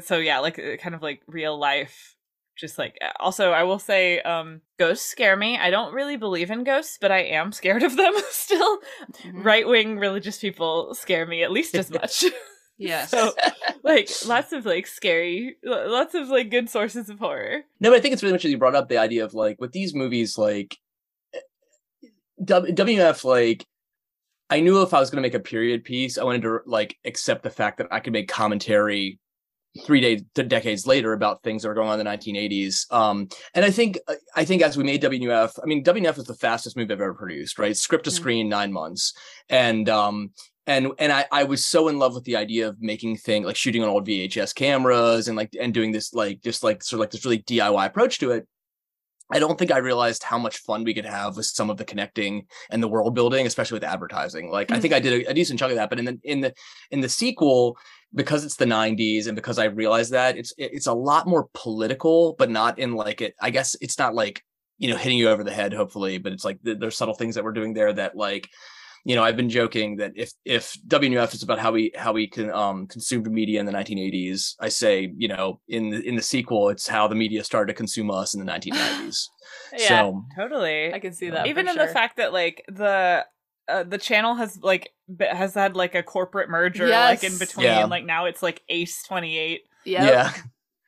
so 0.00 0.18
yeah 0.18 0.38
like 0.38 0.58
uh, 0.58 0.76
kind 0.76 0.94
of 0.94 1.02
like 1.02 1.22
real 1.26 1.58
life 1.58 2.16
just 2.56 2.78
like 2.78 2.98
also 3.18 3.50
I 3.52 3.62
will 3.62 3.78
say 3.78 4.20
um 4.20 4.60
ghosts 4.78 5.06
scare 5.06 5.36
me. 5.36 5.56
I 5.56 5.70
don't 5.70 5.94
really 5.94 6.16
believe 6.16 6.50
in 6.50 6.62
ghosts, 6.62 6.98
but 7.00 7.10
I 7.10 7.20
am 7.20 7.52
scared 7.52 7.82
of 7.82 7.96
them 7.96 8.12
still. 8.30 8.78
Mhm. 9.24 9.44
Right-wing 9.44 9.98
religious 9.98 10.38
people 10.38 10.92
scare 10.94 11.24
me 11.26 11.42
at 11.42 11.50
least 11.52 11.74
as 11.74 11.90
much. 12.00 12.24
Yes. 12.82 13.10
so 13.10 13.34
like 13.84 14.08
lots 14.26 14.52
of 14.52 14.64
like 14.64 14.86
scary 14.86 15.56
lots 15.62 16.14
of 16.14 16.28
like 16.28 16.50
good 16.50 16.70
sources 16.70 17.10
of 17.10 17.18
horror. 17.18 17.60
No, 17.78 17.90
but 17.90 17.96
I 17.98 18.00
think 18.00 18.14
it's 18.14 18.22
really 18.22 18.32
much 18.32 18.46
as 18.46 18.50
you 18.50 18.56
brought 18.56 18.74
up 18.74 18.88
the 18.88 18.96
idea 18.96 19.22
of 19.22 19.34
like 19.34 19.60
with 19.60 19.72
these 19.72 19.94
movies, 19.94 20.38
like 20.38 20.78
W- 22.42 22.74
WF, 22.74 23.24
like 23.24 23.66
I 24.48 24.60
knew 24.60 24.80
if 24.82 24.94
I 24.94 25.00
was 25.00 25.10
going 25.10 25.22
to 25.22 25.26
make 25.26 25.34
a 25.34 25.40
period 25.40 25.84
piece, 25.84 26.16
I 26.18 26.24
wanted 26.24 26.42
to 26.42 26.60
like 26.66 26.96
accept 27.04 27.42
the 27.42 27.50
fact 27.50 27.78
that 27.78 27.86
I 27.90 28.00
could 28.00 28.12
make 28.14 28.28
commentary 28.28 29.18
three 29.86 30.00
days, 30.00 30.22
th- 30.34 30.48
decades 30.48 30.86
later 30.86 31.12
about 31.12 31.42
things 31.42 31.62
that 31.62 31.68
were 31.68 31.74
going 31.74 31.88
on 31.88 31.98
in 32.00 32.04
the 32.04 32.10
1980s. 32.10 32.92
Um, 32.92 33.28
and 33.54 33.64
I 33.64 33.70
think, 33.70 33.98
I 34.34 34.44
think 34.44 34.62
as 34.62 34.76
we 34.76 34.84
made 34.84 35.02
WF, 35.02 35.58
I 35.62 35.66
mean, 35.66 35.84
WF 35.84 36.16
was 36.16 36.26
the 36.26 36.34
fastest 36.34 36.76
movie 36.76 36.92
I've 36.92 37.00
ever 37.00 37.14
produced, 37.14 37.58
right? 37.58 37.76
Script 37.76 38.04
to 38.04 38.10
Mhm. 38.10 38.14
screen, 38.14 38.48
nine 38.48 38.72
months, 38.72 39.12
and 39.48 39.88
um, 39.88 40.30
and 40.66 40.88
and 40.98 41.12
I, 41.12 41.26
I 41.32 41.44
was 41.44 41.64
so 41.64 41.88
in 41.88 41.98
love 41.98 42.14
with 42.14 42.24
the 42.24 42.36
idea 42.36 42.68
of 42.68 42.76
making 42.80 43.16
thing 43.16 43.44
like 43.44 43.56
shooting 43.56 43.82
on 43.82 43.88
old 43.88 44.06
VHS 44.06 44.54
cameras 44.54 45.28
and 45.28 45.36
like 45.36 45.50
and 45.60 45.72
doing 45.72 45.92
this 45.92 46.12
like 46.14 46.42
just 46.42 46.62
like 46.62 46.82
sort 46.82 46.98
of 46.98 47.00
like 47.00 47.10
this 47.10 47.24
really 47.24 47.42
DIY 47.42 47.86
approach 47.86 48.18
to 48.20 48.30
it. 48.32 48.46
I 49.32 49.38
don't 49.38 49.56
think 49.56 49.70
I 49.70 49.78
realized 49.78 50.24
how 50.24 50.38
much 50.38 50.58
fun 50.58 50.82
we 50.82 50.92
could 50.92 51.04
have 51.06 51.36
with 51.36 51.46
some 51.46 51.70
of 51.70 51.76
the 51.76 51.84
connecting 51.84 52.46
and 52.70 52.82
the 52.82 52.88
world 52.88 53.14
building, 53.14 53.46
especially 53.46 53.76
with 53.76 53.84
advertising. 53.84 54.50
Like 54.50 54.72
I 54.72 54.80
think 54.80 54.92
I 54.92 54.98
did 54.98 55.24
a, 55.24 55.30
a 55.30 55.34
decent 55.34 55.60
chunk 55.60 55.70
of 55.70 55.76
that, 55.76 55.88
but 55.88 56.00
in 56.00 56.04
the 56.04 56.18
in 56.24 56.40
the 56.40 56.52
in 56.90 57.00
the 57.00 57.08
sequel, 57.08 57.76
because 58.14 58.44
it's 58.44 58.56
the 58.56 58.64
90s 58.64 59.26
and 59.26 59.36
because 59.36 59.58
I 59.58 59.66
realized 59.66 60.12
that 60.12 60.36
it's 60.36 60.52
it's 60.58 60.86
a 60.86 60.92
lot 60.94 61.26
more 61.26 61.48
political, 61.54 62.34
but 62.38 62.50
not 62.50 62.78
in 62.78 62.94
like 62.94 63.20
it. 63.20 63.34
I 63.40 63.50
guess 63.50 63.76
it's 63.80 63.98
not 63.98 64.14
like 64.14 64.42
you 64.78 64.90
know 64.90 64.96
hitting 64.96 65.18
you 65.18 65.28
over 65.28 65.44
the 65.44 65.52
head, 65.52 65.72
hopefully, 65.72 66.18
but 66.18 66.32
it's 66.32 66.44
like 66.44 66.58
there's 66.62 66.96
subtle 66.96 67.14
things 67.14 67.34
that 67.34 67.44
we're 67.44 67.52
doing 67.52 67.74
there 67.74 67.92
that 67.92 68.16
like 68.16 68.48
you 69.04 69.14
know, 69.14 69.22
I've 69.24 69.36
been 69.36 69.48
joking 69.48 69.96
that 69.96 70.12
if 70.14 70.30
if 70.44 70.76
WNUF 70.86 71.32
is 71.34 71.42
about 71.42 71.58
how 71.58 71.72
we 71.72 71.90
how 71.96 72.12
we 72.12 72.26
can 72.26 72.50
um 72.50 72.86
consume 72.86 73.22
media 73.32 73.58
in 73.60 73.66
the 73.66 73.72
1980s, 73.72 74.56
I 74.60 74.68
say, 74.68 75.10
you 75.16 75.28
know, 75.28 75.60
in 75.68 75.90
the 75.90 76.06
in 76.06 76.16
the 76.16 76.22
sequel, 76.22 76.68
it's 76.68 76.86
how 76.86 77.08
the 77.08 77.14
media 77.14 77.42
started 77.42 77.72
to 77.72 77.76
consume 77.76 78.10
us 78.10 78.34
in 78.34 78.44
the 78.44 78.50
1990s. 78.52 79.24
Yeah, 79.76 79.88
So- 79.88 80.24
totally. 80.36 80.92
I 80.92 80.98
can 80.98 81.12
see 81.12 81.30
that. 81.30 81.46
Even 81.46 81.66
for 81.66 81.72
in 81.72 81.78
the 81.78 81.86
fact 81.86 82.16
that 82.18 82.32
like 82.32 82.64
the 82.68 83.24
uh, 83.70 83.82
the 83.84 83.98
channel 83.98 84.34
has 84.34 84.58
like 84.62 84.92
b- 85.16 85.24
has 85.30 85.54
had 85.54 85.76
like 85.76 85.94
a 85.94 86.02
corporate 86.02 86.48
merger 86.50 86.88
like 86.88 87.24
in 87.24 87.36
between 87.38 87.66
Yeah. 87.66 87.84
like 87.86 88.04
now 88.04 88.26
it's 88.26 88.42
like 88.42 88.62
Ace 88.68 89.02
28. 89.04 89.62
Yep. 89.84 90.02
Yeah. 90.02 90.32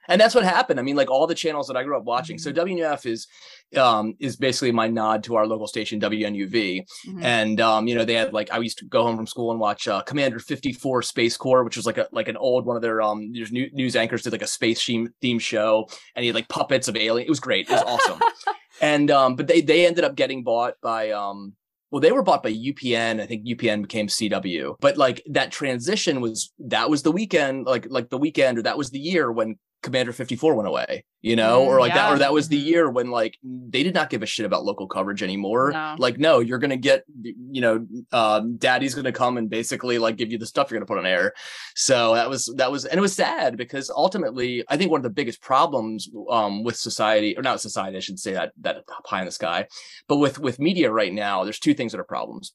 And 0.08 0.20
that's 0.20 0.34
what 0.34 0.42
happened. 0.42 0.80
I 0.80 0.82
mean, 0.82 0.96
like 0.96 1.10
all 1.10 1.28
the 1.28 1.34
channels 1.34 1.68
that 1.68 1.76
I 1.76 1.84
grew 1.84 1.96
up 1.96 2.02
watching. 2.02 2.36
Mm-hmm. 2.36 2.54
So 2.56 2.64
WNUF 2.66 3.06
is 3.06 3.28
um 3.76 4.14
is 4.18 4.36
basically 4.36 4.72
my 4.72 4.88
nod 4.88 5.22
to 5.24 5.36
our 5.36 5.46
local 5.46 5.68
station 5.68 6.00
WNUV. 6.00 6.84
Mhm. 7.06 7.22
And 7.22 7.60
um, 7.60 7.86
you 7.86 7.94
know, 7.94 8.04
they 8.04 8.14
had 8.14 8.32
like 8.32 8.52
I 8.52 8.58
used 8.58 8.78
to 8.78 8.84
go 8.84 9.04
home 9.04 9.16
from 9.16 9.28
school 9.28 9.52
and 9.52 9.60
watch 9.60 9.86
uh, 9.86 10.02
Commander 10.02 10.40
54 10.40 11.02
Space 11.02 11.36
Corps, 11.36 11.62
which 11.62 11.76
was 11.76 11.86
like 11.86 11.98
a 11.98 12.08
like 12.10 12.26
an 12.26 12.36
old 12.36 12.66
one 12.66 12.74
of 12.74 12.82
their 12.82 13.00
um 13.00 13.30
there's 13.32 13.52
new, 13.52 13.70
news 13.72 13.94
anchors 13.94 14.22
did 14.22 14.32
like 14.32 14.42
a 14.42 14.46
space 14.48 14.84
theme 14.84 15.08
theme 15.22 15.38
show 15.38 15.88
and 16.16 16.24
he 16.24 16.26
had 16.26 16.34
like 16.34 16.48
puppets 16.48 16.88
of 16.88 16.96
alien. 16.96 17.24
It 17.24 17.30
was 17.30 17.40
great. 17.40 17.68
It 17.70 17.72
was 17.72 17.82
awesome. 17.82 18.20
and 18.80 19.08
um, 19.10 19.36
but 19.36 19.46
they 19.46 19.60
they 19.60 19.86
ended 19.86 20.02
up 20.02 20.16
getting 20.16 20.42
bought 20.42 20.74
by 20.82 21.12
um 21.12 21.54
well, 21.92 22.00
they 22.00 22.10
were 22.10 22.22
bought 22.22 22.42
by 22.42 22.52
UPN. 22.52 23.20
I 23.20 23.26
think 23.26 23.46
UPN 23.46 23.82
became 23.82 24.06
CW. 24.06 24.76
But 24.80 24.96
like 24.96 25.22
that 25.30 25.52
transition 25.52 26.22
was 26.22 26.50
that 26.58 26.88
was 26.88 27.02
the 27.02 27.12
weekend, 27.12 27.66
like 27.66 27.86
like 27.90 28.08
the 28.08 28.18
weekend, 28.18 28.58
or 28.58 28.62
that 28.62 28.78
was 28.78 28.90
the 28.90 28.98
year 28.98 29.30
when 29.30 29.58
Commander 29.82 30.12
54 30.12 30.54
went 30.54 30.68
away, 30.68 31.04
you 31.20 31.34
know, 31.36 31.62
Mm, 31.62 31.66
or 31.66 31.80
like 31.80 31.92
that, 31.92 32.12
or 32.12 32.18
that 32.18 32.32
was 32.32 32.48
the 32.48 32.56
year 32.56 32.88
when 32.88 33.10
like 33.10 33.36
they 33.42 33.82
did 33.82 33.94
not 33.94 34.10
give 34.10 34.22
a 34.22 34.26
shit 34.26 34.46
about 34.46 34.64
local 34.64 34.86
coverage 34.86 35.22
anymore. 35.22 35.72
No. 35.72 35.96
Like, 35.98 36.18
no, 36.18 36.38
you're 36.38 36.58
gonna 36.58 36.76
get, 36.76 37.04
you 37.22 37.60
know, 37.60 37.86
um, 38.12 38.56
daddy's 38.56 38.94
gonna 38.94 39.12
come 39.12 39.36
and 39.38 39.50
basically 39.50 39.98
like 39.98 40.16
give 40.16 40.30
you 40.30 40.38
the 40.38 40.46
stuff 40.46 40.70
you're 40.70 40.78
gonna 40.78 40.86
put 40.86 40.98
on 40.98 41.06
air. 41.06 41.32
So 41.74 42.14
that 42.14 42.30
was 42.30 42.52
that 42.56 42.70
was, 42.70 42.84
and 42.84 42.96
it 42.96 43.02
was 43.02 43.14
sad 43.14 43.56
because 43.56 43.90
ultimately, 43.90 44.64
I 44.68 44.76
think 44.76 44.90
one 44.90 45.00
of 45.00 45.04
the 45.04 45.10
biggest 45.10 45.42
problems 45.42 46.08
um 46.30 46.62
with 46.62 46.76
society, 46.76 47.36
or 47.36 47.42
not 47.42 47.60
society, 47.60 47.96
I 47.96 48.00
should 48.00 48.18
say 48.20 48.32
that 48.32 48.52
that 48.60 48.86
pie 49.04 49.20
in 49.20 49.26
the 49.26 49.32
sky, 49.32 49.66
but 50.08 50.18
with 50.18 50.38
with 50.38 50.58
media 50.60 50.90
right 50.92 51.12
now, 51.12 51.44
there's 51.44 51.58
two 51.58 51.74
things 51.74 51.92
that 51.92 52.00
are 52.00 52.04
problems. 52.04 52.52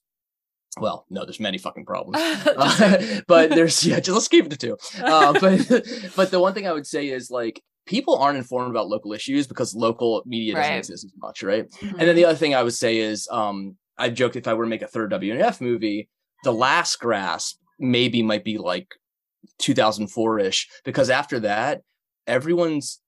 Well, 0.80 1.06
no, 1.10 1.24
there's 1.24 1.40
many 1.40 1.58
fucking 1.58 1.84
problems. 1.86 2.18
Uh, 2.56 3.20
but 3.26 3.50
there's 3.50 3.84
yeah, 3.84 4.00
just 4.00 4.14
let's 4.14 4.28
keep 4.28 4.46
it 4.46 4.50
to 4.50 4.56
two. 4.56 4.76
Uh, 5.02 5.32
but 5.40 5.86
but 6.16 6.30
the 6.30 6.40
one 6.40 6.54
thing 6.54 6.66
I 6.66 6.72
would 6.72 6.86
say 6.86 7.08
is 7.08 7.30
like 7.30 7.62
people 7.86 8.16
aren't 8.16 8.38
informed 8.38 8.70
about 8.70 8.88
local 8.88 9.12
issues 9.12 9.46
because 9.46 9.74
local 9.74 10.22
media 10.26 10.54
doesn't 10.54 10.70
Right. 10.70 10.78
exist 10.78 11.04
as 11.04 11.12
much, 11.18 11.42
right? 11.42 11.70
Mhm. 11.70 11.90
And 11.98 12.00
then 12.08 12.16
the 12.16 12.24
other 12.24 12.36
thing 12.36 12.54
I 12.54 12.62
would 12.62 12.74
say 12.74 12.98
is 12.98 13.28
um 13.30 13.76
I 13.96 14.10
joked 14.10 14.36
if 14.36 14.46
I 14.48 14.54
were 14.54 14.64
to 14.64 14.70
make 14.70 14.82
a 14.82 14.86
third 14.86 15.10
WNF 15.10 15.60
movie, 15.60 16.08
the 16.44 16.52
last 16.52 16.96
grasp 17.00 17.58
maybe 17.78 18.22
might 18.22 18.44
be 18.44 18.58
like 18.58 18.88
2004ish 19.62 20.66
because 20.84 21.10
after 21.10 21.40
that 21.40 21.82
everyone's 22.26 23.00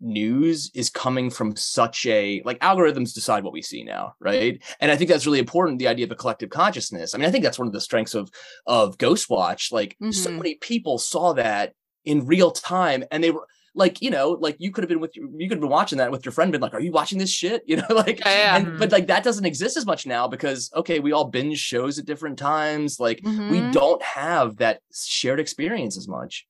news 0.00 0.70
is 0.74 0.90
coming 0.90 1.30
from 1.30 1.56
such 1.56 2.04
a 2.06 2.42
like 2.44 2.58
algorithms 2.60 3.14
decide 3.14 3.42
what 3.44 3.52
we 3.52 3.62
see 3.62 3.82
now 3.82 4.12
right 4.20 4.62
and 4.80 4.90
i 4.90 4.96
think 4.96 5.08
that's 5.08 5.24
really 5.26 5.38
important 5.38 5.78
the 5.78 5.88
idea 5.88 6.04
of 6.04 6.12
a 6.12 6.16
collective 6.16 6.50
consciousness 6.50 7.14
i 7.14 7.18
mean 7.18 7.26
i 7.26 7.30
think 7.30 7.42
that's 7.42 7.58
one 7.58 7.66
of 7.66 7.72
the 7.72 7.80
strengths 7.80 8.14
of 8.14 8.30
of 8.66 8.98
ghostwatch 8.98 9.72
like 9.72 9.96
so 10.10 10.30
Mhm. 10.30 10.36
many 10.36 10.54
people 10.56 10.98
saw 10.98 11.32
that 11.32 11.72
in 12.04 12.26
real 12.26 12.50
time 12.50 13.04
and 13.10 13.24
they 13.24 13.30
were 13.30 13.46
like 13.74 14.00
you 14.00 14.10
know 14.10 14.30
like 14.40 14.56
you 14.58 14.70
could 14.70 14.84
have 14.84 14.88
been 14.88 15.00
with 15.00 15.14
you 15.16 15.28
could 15.48 15.52
have 15.52 15.60
been 15.60 15.68
watching 15.68 15.98
that 15.98 16.10
with 16.10 16.24
your 16.24 16.32
friend 16.32 16.52
been 16.52 16.60
like 16.60 16.72
are 16.74 16.80
you 16.80 16.92
watching 16.92 17.18
this 17.18 17.30
shit 17.30 17.62
you 17.66 17.76
know 17.76 17.86
like 17.90 18.20
Yeah, 18.20 18.32
yeah. 18.36 18.56
and 18.56 18.78
but 18.78 18.92
like 18.92 19.06
that 19.08 19.24
doesn't 19.24 19.44
exist 19.46 19.76
as 19.76 19.86
much 19.86 20.06
now 20.06 20.28
because 20.28 20.70
okay 20.74 20.98
we 21.00 21.12
all 21.12 21.24
binge 21.26 21.58
shows 21.58 21.98
at 21.98 22.04
different 22.06 22.38
times 22.38 23.00
like 23.00 23.20
we 23.24 23.62
Mhm. 23.62 23.72
don't 23.72 24.02
have 24.02 24.56
that 24.58 24.80
shared 24.94 25.40
experience 25.40 25.96
as 25.98 26.06
much 26.08 26.46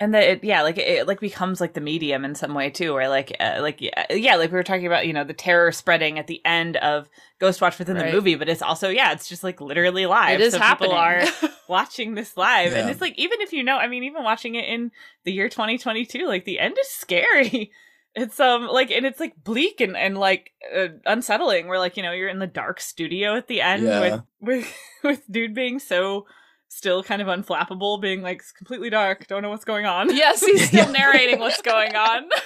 and 0.00 0.14
that 0.14 0.22
it 0.24 0.44
yeah 0.44 0.62
like 0.62 0.78
it 0.78 1.06
like 1.08 1.18
becomes 1.20 1.60
like 1.60 1.74
the 1.74 1.80
medium 1.80 2.24
in 2.24 2.34
some 2.34 2.54
way 2.54 2.70
too 2.70 2.92
where 2.94 3.08
like 3.08 3.34
uh, 3.40 3.58
like 3.60 3.80
yeah, 3.80 4.06
yeah 4.12 4.36
like 4.36 4.50
we 4.52 4.56
were 4.56 4.62
talking 4.62 4.86
about 4.86 5.06
you 5.06 5.12
know 5.12 5.24
the 5.24 5.32
terror 5.34 5.72
spreading 5.72 6.18
at 6.18 6.26
the 6.28 6.40
end 6.44 6.76
of 6.76 7.08
ghost 7.40 7.60
watch 7.60 7.78
within 7.78 7.96
Right. 7.96 8.06
the 8.06 8.12
movie 8.12 8.34
but 8.36 8.48
it's 8.48 8.62
also 8.62 8.88
yeah 8.88 9.12
it's 9.12 9.28
just 9.28 9.42
like 9.42 9.60
literally 9.60 10.06
live 10.06 10.34
It 10.38 10.40
is 10.40 10.52
so 10.52 10.60
happening. 10.60 10.90
people 10.90 10.98
are 11.02 11.22
watching 11.68 12.14
this 12.14 12.36
live 12.36 12.72
and 12.74 12.88
it's 12.90 13.00
like 13.00 13.18
even 13.18 13.40
if 13.40 13.52
you 13.52 13.62
know 13.64 13.76
i 13.76 13.88
mean 13.88 14.04
even 14.04 14.22
watching 14.22 14.54
it 14.54 14.64
in 14.66 14.90
the 15.24 15.32
year 15.32 15.48
2022 15.48 16.26
like 16.26 16.44
the 16.44 16.58
end 16.60 16.76
is 16.80 16.88
scary 16.88 17.70
it's 18.14 18.40
um 18.40 18.66
like 18.68 18.90
and 18.90 19.04
it's 19.04 19.20
like 19.20 19.34
bleak 19.44 19.80
and 19.80 19.96
and 19.96 20.16
like 20.16 20.52
uh, 20.76 20.88
unsettling 21.06 21.66
where 21.68 21.78
like 21.78 21.96
you 21.96 22.02
know 22.02 22.12
you're 22.12 22.28
in 22.28 22.38
the 22.38 22.46
dark 22.46 22.80
studio 22.80 23.36
at 23.36 23.48
the 23.48 23.60
end 23.60 23.82
Yeah. 23.82 24.00
with 24.00 24.22
with 24.40 24.74
with 25.04 25.22
dude 25.32 25.54
being 25.54 25.78
so 25.78 26.24
still 26.70 27.02
kind 27.02 27.22
of 27.22 27.28
unflappable 27.28 28.00
being 28.00 28.20
like 28.22 28.38
it's 28.40 28.52
completely 28.52 28.90
dark 28.90 29.26
don't 29.26 29.42
know 29.42 29.48
what's 29.50 29.64
going 29.64 29.86
on 29.86 30.14
yes, 30.14 30.44
he's 30.44 30.68
still 30.68 30.90
narrating 30.92 31.38
what's 31.38 31.62
going 31.62 31.94
on. 31.96 32.24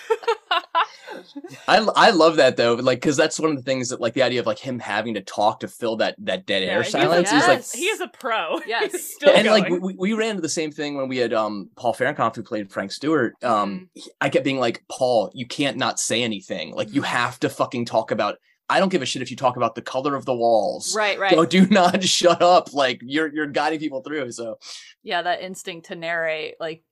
I 1.69 1.79
I 1.97 2.11
love 2.11 2.37
that 2.37 2.57
though, 2.57 2.75
like 2.75 2.99
because 3.01 3.17
that's 3.17 3.39
one 3.39 3.51
of 3.51 3.57
the 3.57 3.63
things 3.63 3.91
that 3.91 4.01
like 4.01 4.15
the 4.15 4.23
idea 4.23 4.41
of 4.41 4.47
like 4.47 4.59
him 4.59 4.79
having 4.79 5.15
to 5.15 5.21
talk 5.21 5.61
to 5.61 5.69
fill 5.69 5.97
that 5.97 6.15
that 6.19 6.47
dead 6.47 6.63
air 6.63 6.83
he's 6.83 6.89
a- 6.95 6.99
silence 6.99 7.33
is 7.33 7.47
like 7.47 7.65
he 7.73 7.85
is 7.87 8.01
a 8.01 8.09
pro. 8.09 8.59
Yes. 8.67 8.93
He's 8.93 9.15
still 9.15 9.31
and 9.35 9.47
like 9.49 9.69
we, 9.69 9.95
we 9.99 10.13
ran 10.13 10.31
into 10.31 10.43
the 10.43 10.49
same 10.49 10.71
thing 10.71 10.97
when 10.97 11.09
we 11.09 11.19
had 11.19 11.33
um 11.33 11.71
Paul 11.77 11.95
Fahrenkopf 11.95 12.37
who 12.37 12.43
played 12.43 12.71
Frank 12.71 12.93
Stewart. 12.93 13.35
Um 13.43 13.63
Mm-hmm. 13.63 14.11
I 14.21 14.29
kept 14.29 14.45
being 14.45 14.59
like, 14.59 14.83
Paul, 14.91 15.31
you 15.35 15.47
can't 15.47 15.77
not 15.77 15.99
say 15.99 16.23
anything. 16.23 16.75
Like 16.75 16.93
you 16.93 17.03
have 17.03 17.39
to 17.41 17.49
fucking 17.49 17.85
talk 17.87 18.11
about 18.11 18.39
I 18.69 18.79
don't 18.79 18.89
give 18.89 19.03
a 19.03 19.07
shit 19.07 19.21
if 19.23 19.31
you 19.31 19.37
talk 19.37 19.57
about 19.57 19.75
the 19.75 19.83
color 19.83 20.15
of 20.15 20.25
the 20.25 20.35
walls. 20.35 20.95
right, 20.97 21.19
right. 21.19 21.33
So 21.35 21.45
do 21.45 21.67
not 21.67 22.03
shut 22.19 22.41
up. 22.43 22.73
Like 22.73 23.01
you're 23.03 23.29
you're 23.33 23.47
guiding 23.47 23.79
people 23.81 24.01
through. 24.03 24.33
So 24.33 24.59
yeah, 25.03 25.23
that 25.23 25.43
instinct 25.43 25.87
to 25.87 25.95
narrate, 25.97 26.55
like, 26.61 26.83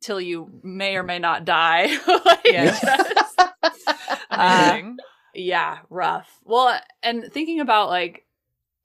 till 0.00 0.20
you 0.20 0.50
may 0.62 0.96
or 0.96 1.02
may 1.02 1.18
not 1.18 1.44
die. 1.44 1.86
like, 2.24 2.42
that's- 2.44 3.34
Uh, 4.30 4.80
yeah, 5.34 5.78
rough. 5.90 6.28
Well, 6.44 6.80
and 7.02 7.24
thinking 7.32 7.60
about 7.60 7.88
like, 7.88 8.24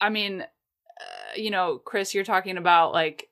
I 0.02 0.10
mean, 0.10 0.42
uh, 0.42 1.36
you 1.36 1.50
know, 1.52 1.78
Chris, 1.78 2.14
you're 2.14 2.24
talking 2.26 2.58
about 2.58 2.92
like 2.94 3.30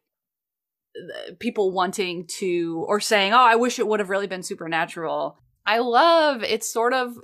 th- 0.95 1.38
people 1.39 1.72
wanting 1.72 2.26
to 2.39 2.86
or 2.88 2.99
saying, 2.99 3.34
"Oh, 3.34 3.38
I 3.43 3.56
wish 3.56 3.80
it 3.80 3.88
would 3.88 3.99
have 3.99 4.10
really 4.10 4.28
been 4.28 4.43
supernatural." 4.43 5.38
I 5.66 5.80
love 5.80 6.43
it's 6.43 6.72
sort 6.72 6.93
of 6.93 7.18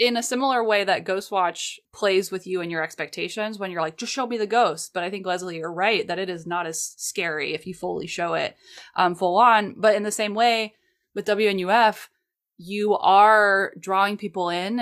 in 0.00 0.16
a 0.16 0.22
similar 0.22 0.64
way 0.64 0.82
that 0.82 1.04
Ghostwatch 1.04 1.78
plays 1.92 2.32
with 2.32 2.46
you 2.46 2.62
and 2.62 2.70
your 2.70 2.82
expectations 2.82 3.58
when 3.58 3.70
you're 3.70 3.82
like, 3.82 3.98
just 3.98 4.14
show 4.14 4.26
me 4.26 4.38
the 4.38 4.46
ghost. 4.46 4.94
But 4.94 5.04
I 5.04 5.10
think 5.10 5.26
Lesley, 5.26 5.58
you're 5.58 5.70
right 5.70 6.06
that 6.06 6.18
it 6.18 6.30
is 6.30 6.46
not 6.46 6.66
as 6.66 6.94
scary 6.96 7.52
if 7.52 7.66
you 7.66 7.74
fully 7.74 8.06
show 8.06 8.32
it 8.32 8.56
um, 8.96 9.14
full 9.14 9.36
on. 9.36 9.74
But 9.76 9.96
in 9.96 10.02
the 10.02 10.10
same 10.10 10.32
way 10.32 10.74
with 11.14 11.26
WNUF, 11.26 12.08
you 12.56 12.96
are 12.96 13.74
drawing 13.78 14.16
people 14.16 14.48
in 14.48 14.80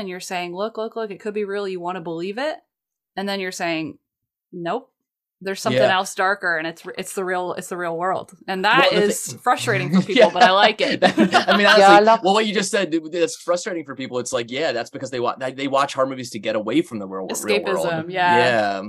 there's 5.40 5.60
something 5.60 5.80
Yeah. 5.82 5.94
else 5.94 6.14
darker, 6.14 6.56
and 6.56 6.66
it's 6.66 6.82
it's 6.96 7.14
the 7.14 7.24
real 7.24 7.52
it's 7.54 7.68
the 7.68 7.76
real 7.76 7.96
world, 7.96 8.32
and 8.48 8.64
that 8.64 8.88
Well, 8.92 9.02
is 9.02 9.32
thi- 9.32 9.38
frustrating 9.38 9.94
for 9.94 10.02
people. 10.06 10.30
But 10.32 10.42
I 10.42 10.50
like 10.50 10.80
it. 10.80 10.98
I 11.04 11.56
mean, 11.56 11.66
honestly, 11.66 11.84
I 11.84 12.00
love- 12.00 12.20
well, 12.24 12.34
what 12.34 12.46
you 12.46 12.54
just 12.54 12.70
said, 12.70 12.92
that's 13.12 13.36
frustrating 13.36 13.84
for 13.84 13.94
people. 13.94 14.18
It's 14.18 14.32
like, 14.32 14.50
yeah, 14.50 14.72
that's 14.72 14.90
because 14.90 15.10
they 15.10 15.20
watch 15.20 15.38
they 15.54 15.68
watch 15.68 15.94
horror 15.94 16.06
movies 16.08 16.30
to 16.30 16.38
get 16.38 16.56
away 16.56 16.82
from 16.82 16.98
the 16.98 17.06
real, 17.06 17.26
real 17.26 17.66
world. 17.66 17.86
Escapism, 17.86 18.10
yeah. 18.12 18.36
Yeah. 18.36 18.82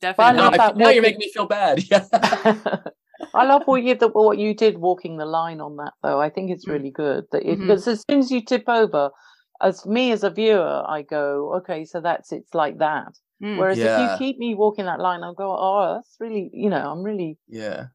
Definitely. 0.00 0.36
Now, 0.36 0.42
love 0.44 0.52
I- 0.54 0.56
that 0.58 0.76
now 0.76 0.88
you're 0.90 1.02
making 1.02 1.20
me 1.20 1.30
feel 1.32 1.46
bad. 1.46 1.82
Yeah. 1.90 2.04
I 3.34 3.44
love 3.46 3.62
what 3.64 3.82
you 3.82 3.94
the, 3.94 4.08
what 4.08 4.36
you 4.38 4.54
did 4.54 4.76
walking 4.78 5.16
the 5.16 5.24
line 5.24 5.60
on 5.60 5.76
that 5.76 5.92
though. 6.02 6.20
I 6.20 6.28
think 6.28 6.50
Mm. 6.50 6.54
it's 6.54 6.68
really 6.68 6.90
good 6.90 7.24
that 7.32 7.42
it, 7.42 7.58
Mhm. 7.58 7.60
because 7.62 7.88
as 7.88 8.02
soon 8.10 8.18
as 8.20 8.30
you 8.30 8.42
tip 8.44 8.64
over, 8.68 9.10
as 9.62 9.86
me 9.86 10.12
as 10.12 10.22
a 10.22 10.28
viewer, 10.30 10.82
I 10.86 11.00
go, 11.02 11.54
okay, 11.58 11.84
so 11.86 12.00
that's 12.00 12.30
it's 12.32 12.52
like 12.54 12.78
that. 12.78 13.12
Mm. 13.42 13.58
Whereas 13.58 13.78
if 13.78 13.84
you 13.84 14.08
keep 14.18 14.38
me 14.38 14.54
walking 14.54 14.86
that 14.86 15.00
line, 15.00 15.22
I'll 15.22 15.34
go, 15.34 15.54
oh, 15.58 15.94
that's 15.94 16.16
really, 16.20 16.50
you 16.52 16.70
know, 16.70 16.90
I'm 16.90 17.02
really 17.02 17.36
yeah. 17.48 17.86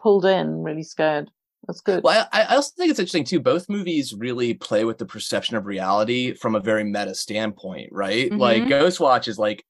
pulled 0.00 0.26
in, 0.26 0.62
really 0.62 0.82
scared. 0.82 1.30
That's 1.66 1.80
good. 1.80 2.02
Well, 2.02 2.26
I, 2.32 2.42
I 2.42 2.54
also 2.56 2.72
think 2.76 2.90
it's 2.90 2.98
interesting 2.98 3.24
too. 3.24 3.40
Both 3.40 3.68
movies 3.68 4.14
really 4.14 4.54
play 4.54 4.84
with 4.84 4.98
the 4.98 5.06
perception 5.06 5.56
of 5.56 5.66
reality 5.66 6.34
from 6.34 6.54
a 6.54 6.60
very 6.60 6.84
meta 6.84 7.14
standpoint, 7.14 7.90
right? 7.92 8.32
Like 8.32 8.62
Mhm. 8.62 8.70
Ghostwatch 8.70 9.28
is 9.28 9.38
like 9.38 9.64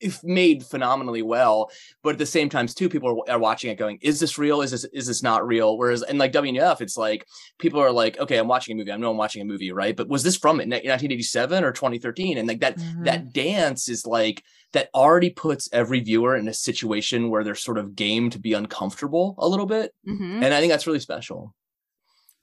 if 0.00 0.24
made 0.24 0.64
phenomenally 0.64 1.20
well, 1.22 1.70
but 2.02 2.10
at 2.10 2.18
the 2.18 2.26
same 2.26 2.48
time, 2.48 2.66
too, 2.66 2.88
people 2.88 3.22
are, 3.28 3.34
are 3.34 3.38
watching 3.38 3.70
it 3.70 3.76
going, 3.76 3.98
"Is 4.00 4.18
this 4.18 4.38
real? 4.38 4.62
Is 4.62 4.70
this 4.70 4.84
is 4.92 5.06
this 5.06 5.22
not 5.22 5.46
real?" 5.46 5.76
Whereas, 5.76 6.02
and 6.02 6.18
like 6.18 6.32
WNF, 6.32 6.80
it's 6.80 6.96
like 6.96 7.26
people 7.58 7.80
are 7.80 7.92
like, 7.92 8.18
"Okay, 8.18 8.38
I'm 8.38 8.48
watching 8.48 8.74
a 8.74 8.76
movie. 8.78 8.92
I 8.92 8.96
know 8.96 9.10
I'm 9.10 9.18
watching 9.18 9.42
a 9.42 9.44
movie, 9.44 9.72
right? 9.72 9.94
But 9.94 10.08
was 10.08 10.22
this 10.22 10.36
from 10.36 10.56
1987 10.56 11.64
or 11.64 11.72
2013?" 11.72 12.38
And 12.38 12.48
like 12.48 12.60
that 12.60 12.78
Mhm. 12.78 13.04
that 13.04 13.32
dance 13.32 13.88
is 13.88 14.06
like 14.06 14.42
that 14.72 14.88
already 14.94 15.30
puts 15.30 15.68
every 15.72 16.00
viewer 16.00 16.36
in 16.36 16.46
a 16.48 16.54
situation 16.54 17.28
where 17.30 17.42
they're 17.42 17.54
sort 17.54 17.78
of 17.78 17.96
game 17.96 18.30
to 18.30 18.38
be 18.38 18.52
uncomfortable 18.52 19.34
a 19.38 19.48
little 19.48 19.66
bit, 19.66 19.92
Mhm. 20.06 20.42
and 20.44 20.54
I 20.54 20.60
think 20.60 20.70
that's 20.70 20.86
really 20.86 21.00
special. 21.00 21.54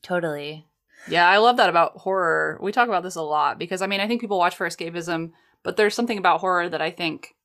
Totally. 0.03 0.65
Yeah, 1.09 1.27
I 1.29 1.37
love 1.37 1.57
that 1.57 1.69
about 1.69 1.97
horror. 1.97 2.59
We 2.61 2.71
talk 2.71 2.87
about 2.87 3.03
this 3.03 3.15
a 3.15 3.21
lot 3.21 3.57
because 3.59 3.81
I 3.81 3.87
mean, 3.87 3.99
I 4.01 4.07
think 4.07 4.21
people 4.21 4.37
watch 4.37 4.55
for 4.55 4.67
escapism, 4.67 5.31
but 5.63 5.77
there's 5.77 5.95
something 5.95 6.17
about 6.17 6.41
horror 6.41 6.69
that 6.69 6.81
I 6.81 6.91
think, 6.91 7.35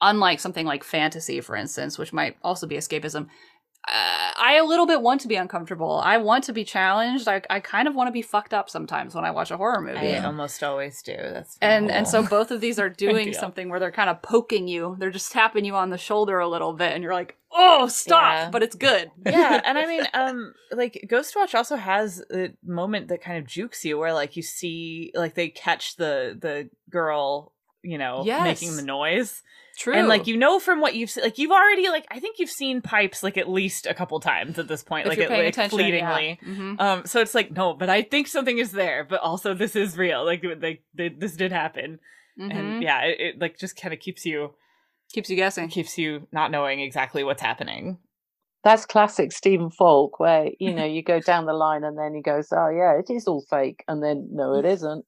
unlike 0.00 0.40
something 0.40 0.66
like 0.66 0.84
fantasy, 0.84 1.40
for 1.40 1.56
instance, 1.56 1.98
which 1.98 2.12
might 2.12 2.36
also 2.42 2.66
be 2.66 2.76
escapism, 2.76 3.28
uh, 3.90 4.32
I 4.36 4.58
a 4.60 4.64
little 4.64 4.86
bit 4.86 5.00
want 5.00 5.20
to 5.22 5.28
be 5.28 5.36
uncomfortable. 5.36 6.00
I 6.04 6.18
want 6.18 6.44
to 6.44 6.52
be 6.52 6.64
challenged. 6.64 7.26
I, 7.26 7.42
I 7.48 7.60
kind 7.60 7.88
of 7.88 7.94
want 7.94 8.08
to 8.08 8.12
be 8.12 8.22
fucked 8.22 8.52
up 8.52 8.68
sometimes 8.68 9.14
when 9.14 9.24
I 9.24 9.30
watch 9.30 9.50
a 9.50 9.56
horror 9.56 9.80
movie. 9.80 10.14
I 10.14 10.24
almost 10.24 10.62
always 10.62 11.02
do. 11.02 11.16
That's 11.16 11.56
and 11.62 11.90
and 11.90 12.06
so 12.06 12.22
both 12.22 12.50
of 12.50 12.60
these 12.60 12.78
are 12.78 12.88
doing 13.06 13.32
something 13.32 13.68
where 13.68 13.80
they're 13.80 13.90
kind 13.90 14.10
of 14.10 14.20
poking 14.20 14.68
you. 14.68 14.96
They're 14.98 15.10
just 15.10 15.32
tapping 15.32 15.64
you 15.64 15.74
on 15.74 15.90
the 15.90 15.98
shoulder 15.98 16.38
a 16.38 16.48
little 16.48 16.72
bit, 16.72 16.92
and 16.92 17.02
you're 17.02 17.14
like, 17.14 17.36
"Oh, 17.52 17.88
stop!" 17.88 18.32
Yeah. 18.32 18.50
But 18.50 18.62
it's 18.62 18.76
good. 18.76 19.10
yeah, 19.26 19.60
and 19.64 19.78
I 19.78 19.86
mean, 19.92 20.04
um, 20.12 20.54
like 20.70 21.06
Ghostwatch 21.10 21.54
also 21.54 21.76
has 21.76 22.22
a 22.32 22.50
moment 22.64 23.08
that 23.08 23.22
kind 23.22 23.38
of 23.38 23.46
jukes 23.46 23.84
you, 23.84 23.98
where 23.98 24.12
like 24.12 24.36
you 24.36 24.42
see, 24.42 25.12
like 25.14 25.34
they 25.34 25.48
catch 25.48 25.96
the 25.96 26.36
the 26.38 26.68
girl, 26.90 27.52
you 27.82 27.96
know, 27.98 28.22
making 28.24 28.76
the 28.76 28.82
noise, 28.82 29.42
True. 29.78 29.94
and 29.94 30.08
like 30.08 30.26
you 30.26 30.36
know 30.36 30.58
from 30.58 30.80
what 30.80 30.94
you've 30.96 31.08
se- 31.10 31.22
like 31.22 31.38
you've 31.38 31.52
already 31.52 31.88
like 31.88 32.04
I 32.10 32.18
think 32.18 32.38
you've 32.40 32.50
seen 32.50 32.82
pipes 32.82 33.22
like 33.22 33.36
at 33.38 33.48
least 33.48 33.86
a 33.86 33.94
couple 33.94 34.18
times 34.18 34.58
at 34.58 34.66
this 34.66 34.82
point, 34.82 35.06
if 35.06 35.10
like 35.10 35.18
it, 35.18 35.30
like 35.30 35.70
fleetingly. 35.70 36.38
yeah. 36.42 36.48
Mhm. 36.52 36.80
Um, 36.80 37.06
so 37.06 37.20
it's 37.20 37.34
like 37.34 37.52
no, 37.52 37.74
but 37.74 37.88
I 37.88 38.02
think 38.02 38.26
something 38.26 38.58
is 38.58 38.72
there, 38.72 39.04
but 39.08 39.20
also 39.20 39.54
this 39.54 39.76
is 39.76 39.96
real. 39.96 40.24
Like 40.24 40.42
they, 40.60 40.80
this 40.94 41.36
did 41.36 41.52
happen, 41.52 42.00
Mhm. 42.38 42.54
and 42.56 42.82
yeah, 42.82 43.02
it, 43.04 43.20
it 43.20 43.40
like 43.40 43.56
just 43.58 43.80
kind 43.80 43.94
of 43.94 44.00
keeps 44.00 44.26
you 44.26 44.54
keeps 45.12 45.30
you 45.30 45.36
guessing. 45.36 45.68
keeps 45.68 45.96
you 45.96 46.26
not 46.32 46.50
knowing 46.50 46.80
exactly 46.80 47.22
what's 47.22 47.40
happening. 47.42 47.98
That's 48.64 48.86
classic 48.86 49.32
Stephen 49.32 49.70
Volk, 49.70 50.18
where 50.18 50.50
you 50.58 50.74
know 50.74 50.84
you 50.96 51.02
go 51.02 51.20
down 51.20 51.46
the 51.46 51.52
line 51.52 51.84
and 51.84 51.98
then 51.98 52.14
he 52.14 52.22
goes, 52.22 52.48
"Oh 52.52 52.68
yeah, 52.68 52.98
it 52.98 53.10
is 53.10 53.26
all 53.26 53.44
fake," 53.48 53.84
and 53.88 54.02
then 54.02 54.28
no, 54.30 54.54
it 54.54 54.64
isn't. 54.76 55.04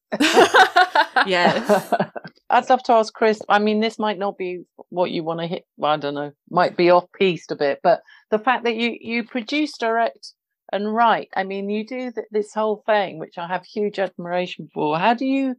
Yes. 1.26 1.94
I'd 2.51 2.68
love 2.68 2.82
to 2.84 2.92
ask 2.92 3.12
Chris. 3.12 3.40
I 3.48 3.59
mean, 3.59 3.80
this 3.80 3.98
might 3.98 4.18
not 4.18 4.36
be 4.36 4.62
what 4.88 5.11
you 5.11 5.22
want 5.22 5.40
to 5.40 5.46
hit. 5.46 5.64
Well, 5.76 5.92
I 5.92 5.96
don't 5.96 6.14
know. 6.14 6.32
Might 6.51 6.76
be 6.76 6.90
off 6.90 7.07
piste 7.12 7.53
a 7.53 7.57
bit, 7.57 7.80
but 7.82 8.01
the 8.30 8.38
fact 8.38 8.64
that 8.64 8.74
you 8.74 8.96
you 9.01 9.24
produce, 9.24 9.76
direct, 9.78 10.32
and 10.72 10.92
write. 10.92 11.28
I 11.34 11.44
mean, 11.44 11.70
you 11.70 11.86
do 11.86 12.11
th- 12.11 12.26
this 12.30 12.53
whole 12.53 12.82
thing, 12.86 13.18
which 13.18 13.38
I 13.38 13.46
have 13.46 13.64
huge 13.64 13.98
admiration 13.98 14.68
for. 14.72 14.98
How 14.98 15.14
do 15.14 15.26
you? 15.26 15.55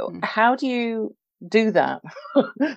Mm. 0.00 0.24
How 0.24 0.54
do 0.54 0.66
you 0.66 1.14
do 1.48 1.70
that? 1.72 2.02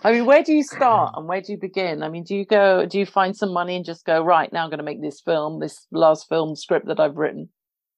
I 0.03 0.11
mean, 0.11 0.25
where 0.25 0.43
do 0.43 0.53
you 0.53 0.63
start 0.75 1.13
and 1.15 1.27
where 1.27 1.41
do 1.41 1.51
you 1.51 1.57
begin? 1.57 2.03
I 2.03 2.09
mean, 2.09 2.23
do 2.23 2.35
you 2.35 2.45
go? 2.45 2.85
Do 2.85 2.99
you 2.99 3.05
find 3.05 3.35
some 3.35 3.53
money 3.53 3.75
and 3.75 3.85
just 3.85 4.05
go 4.05 4.23
right 4.23 4.51
now? 4.51 4.63
I'm 4.63 4.69
going 4.69 4.79
to 4.79 4.83
make 4.83 5.01
this 5.01 5.21
film, 5.21 5.59
this 5.59 5.87
last 5.91 6.27
film 6.29 6.55
script 6.55 6.87
that 6.87 6.99
I've 6.99 7.15
written. 7.15 7.49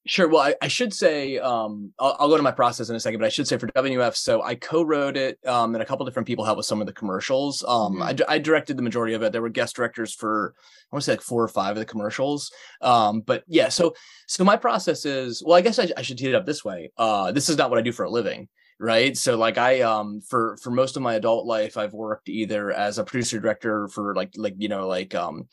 Sure. 0.08 0.30
Well, 0.30 0.42
I, 0.42 0.56
I 0.62 0.70
should 0.70 0.94
say 0.94 1.38
um, 1.38 1.92
I'll, 2.00 2.16
I'll 2.18 2.30
go 2.30 2.38
to 2.38 2.44
my 2.44 2.52
process 2.52 2.90
in 2.90 2.96
a 2.96 3.00
second, 3.00 3.20
but 3.20 3.26
I 3.26 3.30
should 3.30 3.46
say 3.46 3.58
for 3.58 3.68
WF, 3.68 4.16
so 4.16 4.42
I 4.42 4.56
co-wrote 4.56 5.18
it, 5.18 5.38
um, 5.46 5.76
and 5.76 5.82
a 5.82 5.86
couple 5.86 6.06
different 6.06 6.26
people 6.26 6.46
helped 6.46 6.58
with 6.58 6.66
some 6.66 6.80
of 6.80 6.88
the 6.88 6.94
commercials. 6.94 7.62
Um, 7.68 8.02
I, 8.02 8.14
di- 8.14 8.24
I 8.26 8.40
directed 8.40 8.78
the 8.78 8.84
majority 8.84 9.16
of 9.16 9.22
it. 9.22 9.34
There 9.34 9.42
were 9.42 9.50
guest 9.50 9.76
directors 9.76 10.14
for 10.14 10.54
I 10.58 10.96
want 10.96 11.04
to 11.04 11.06
say 11.06 11.12
like 11.14 11.22
four 11.22 11.44
or 11.44 11.50
five 11.50 11.72
of 11.72 11.80
the 11.80 11.86
commercials. 11.86 12.50
Um, 12.82 13.20
but 13.20 13.44
yeah, 13.48 13.68
so 13.68 13.96
so 14.28 14.46
my 14.46 14.56
process 14.56 15.06
is 15.06 15.44
well, 15.46 15.58
I 15.58 15.62
guess 15.62 15.78
I, 15.78 15.90
I 15.98 16.04
should 16.04 16.18
tee 16.18 16.30
it 16.30 16.36
up 16.36 16.46
this 16.46 16.64
way. 16.64 16.90
Uh, 16.98 17.34
this 17.34 17.50
is 17.50 17.58
not 17.58 17.70
what 17.70 17.78
I 17.78 17.82
do 17.82 17.92
for 17.92 18.06
a 18.06 18.10
living, 18.10 18.48
right? 18.80 19.18
So 19.18 19.38
like 19.38 19.58
I 19.58 19.82
um 19.82 20.22
for 20.22 20.58
for 20.62 20.72
most 20.72 20.96
of 20.96 21.02
my 21.02 21.16
adult 21.16 21.46
life, 21.46 21.78
I've 21.78 21.94
worked 21.94 22.30
either 22.30 22.72
as 22.72 22.98
a 22.98 23.04
producer 23.04 23.40
director 23.40 23.88
for 23.88 24.16
like 24.16 24.32
like 24.38 24.56
you 24.58 24.70
know 24.70 24.88
like 24.88 25.16
um 25.16 25.48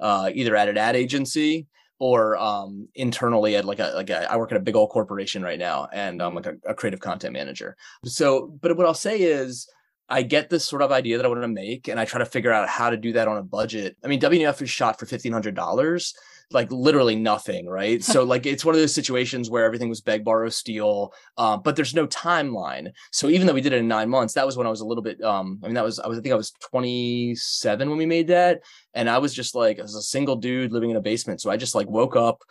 uh 0.00 0.30
either 0.32 0.56
at 0.56 0.68
an 0.68 0.78
ad 0.78 0.96
agency 0.96 1.66
or 1.98 2.36
um 2.36 2.88
internally 2.94 3.56
at 3.56 3.64
like 3.64 3.80
a 3.80 3.92
like 3.94 4.10
a, 4.10 4.30
I 4.30 4.36
work 4.36 4.52
at 4.52 4.58
a 4.58 4.62
big 4.62 4.76
old 4.76 4.90
corporation 4.90 5.42
right 5.42 5.58
now 5.58 5.88
and 5.92 6.22
I'm 6.22 6.34
like 6.34 6.46
a, 6.46 6.54
a 6.66 6.74
creative 6.74 7.00
content 7.00 7.32
manager. 7.32 7.76
So 8.04 8.46
but 8.60 8.76
what 8.76 8.86
I'll 8.86 8.94
say 8.94 9.18
is 9.18 9.68
I 10.10 10.22
get 10.22 10.48
this 10.48 10.64
sort 10.64 10.80
of 10.80 10.90
idea 10.90 11.18
that 11.18 11.26
I 11.26 11.28
want 11.28 11.42
to 11.42 11.48
make 11.48 11.88
and 11.88 12.00
I 12.00 12.04
try 12.04 12.18
to 12.18 12.24
figure 12.24 12.52
out 12.52 12.68
how 12.68 12.88
to 12.90 12.96
do 12.96 13.12
that 13.12 13.28
on 13.28 13.36
a 13.36 13.42
budget. 13.42 13.96
I 14.04 14.08
mean 14.08 14.20
WNF 14.20 14.62
is 14.62 14.70
shot 14.70 14.98
for 14.98 15.06
fifteen 15.06 15.32
hundred 15.32 15.54
dollars, 15.56 16.14
like 16.50 16.70
literally 16.72 17.16
nothing, 17.16 17.66
right? 17.66 18.02
so 18.02 18.24
like 18.24 18.46
it's 18.46 18.64
one 18.64 18.74
of 18.74 18.80
those 18.80 18.94
situations 18.94 19.50
where 19.50 19.64
everything 19.64 19.88
was 19.88 20.00
beg, 20.00 20.24
borrow, 20.24 20.48
steal, 20.48 21.12
uh, 21.36 21.56
but 21.56 21.76
there's 21.76 21.94
no 21.94 22.06
timeline. 22.06 22.90
So 23.12 23.28
even 23.28 23.46
though 23.46 23.54
we 23.54 23.60
did 23.60 23.72
it 23.72 23.78
in 23.78 23.88
nine 23.88 24.08
months, 24.08 24.34
that 24.34 24.46
was 24.46 24.56
when 24.56 24.66
I 24.66 24.70
was 24.70 24.80
a 24.80 24.86
little 24.86 25.02
bit 25.02 25.22
um 25.22 25.60
I 25.62 25.66
mean 25.66 25.74
that 25.74 25.84
was 25.84 25.98
I 25.98 26.06
was 26.06 26.18
I 26.18 26.22
think 26.22 26.32
I 26.32 26.36
was 26.36 26.52
27 26.70 27.88
when 27.88 27.98
we 27.98 28.06
made 28.06 28.28
that 28.28 28.62
and 28.98 29.08
I 29.08 29.18
was 29.18 29.32
just 29.32 29.54
like, 29.54 29.78
as 29.78 29.94
a 29.94 30.02
single 30.02 30.34
dude 30.34 30.72
living 30.72 30.90
in 30.90 30.96
a 30.96 31.00
basement. 31.00 31.40
So 31.40 31.50
I 31.50 31.56
just 31.56 31.76
like 31.76 31.88
woke 31.88 32.16
up, 32.16 32.42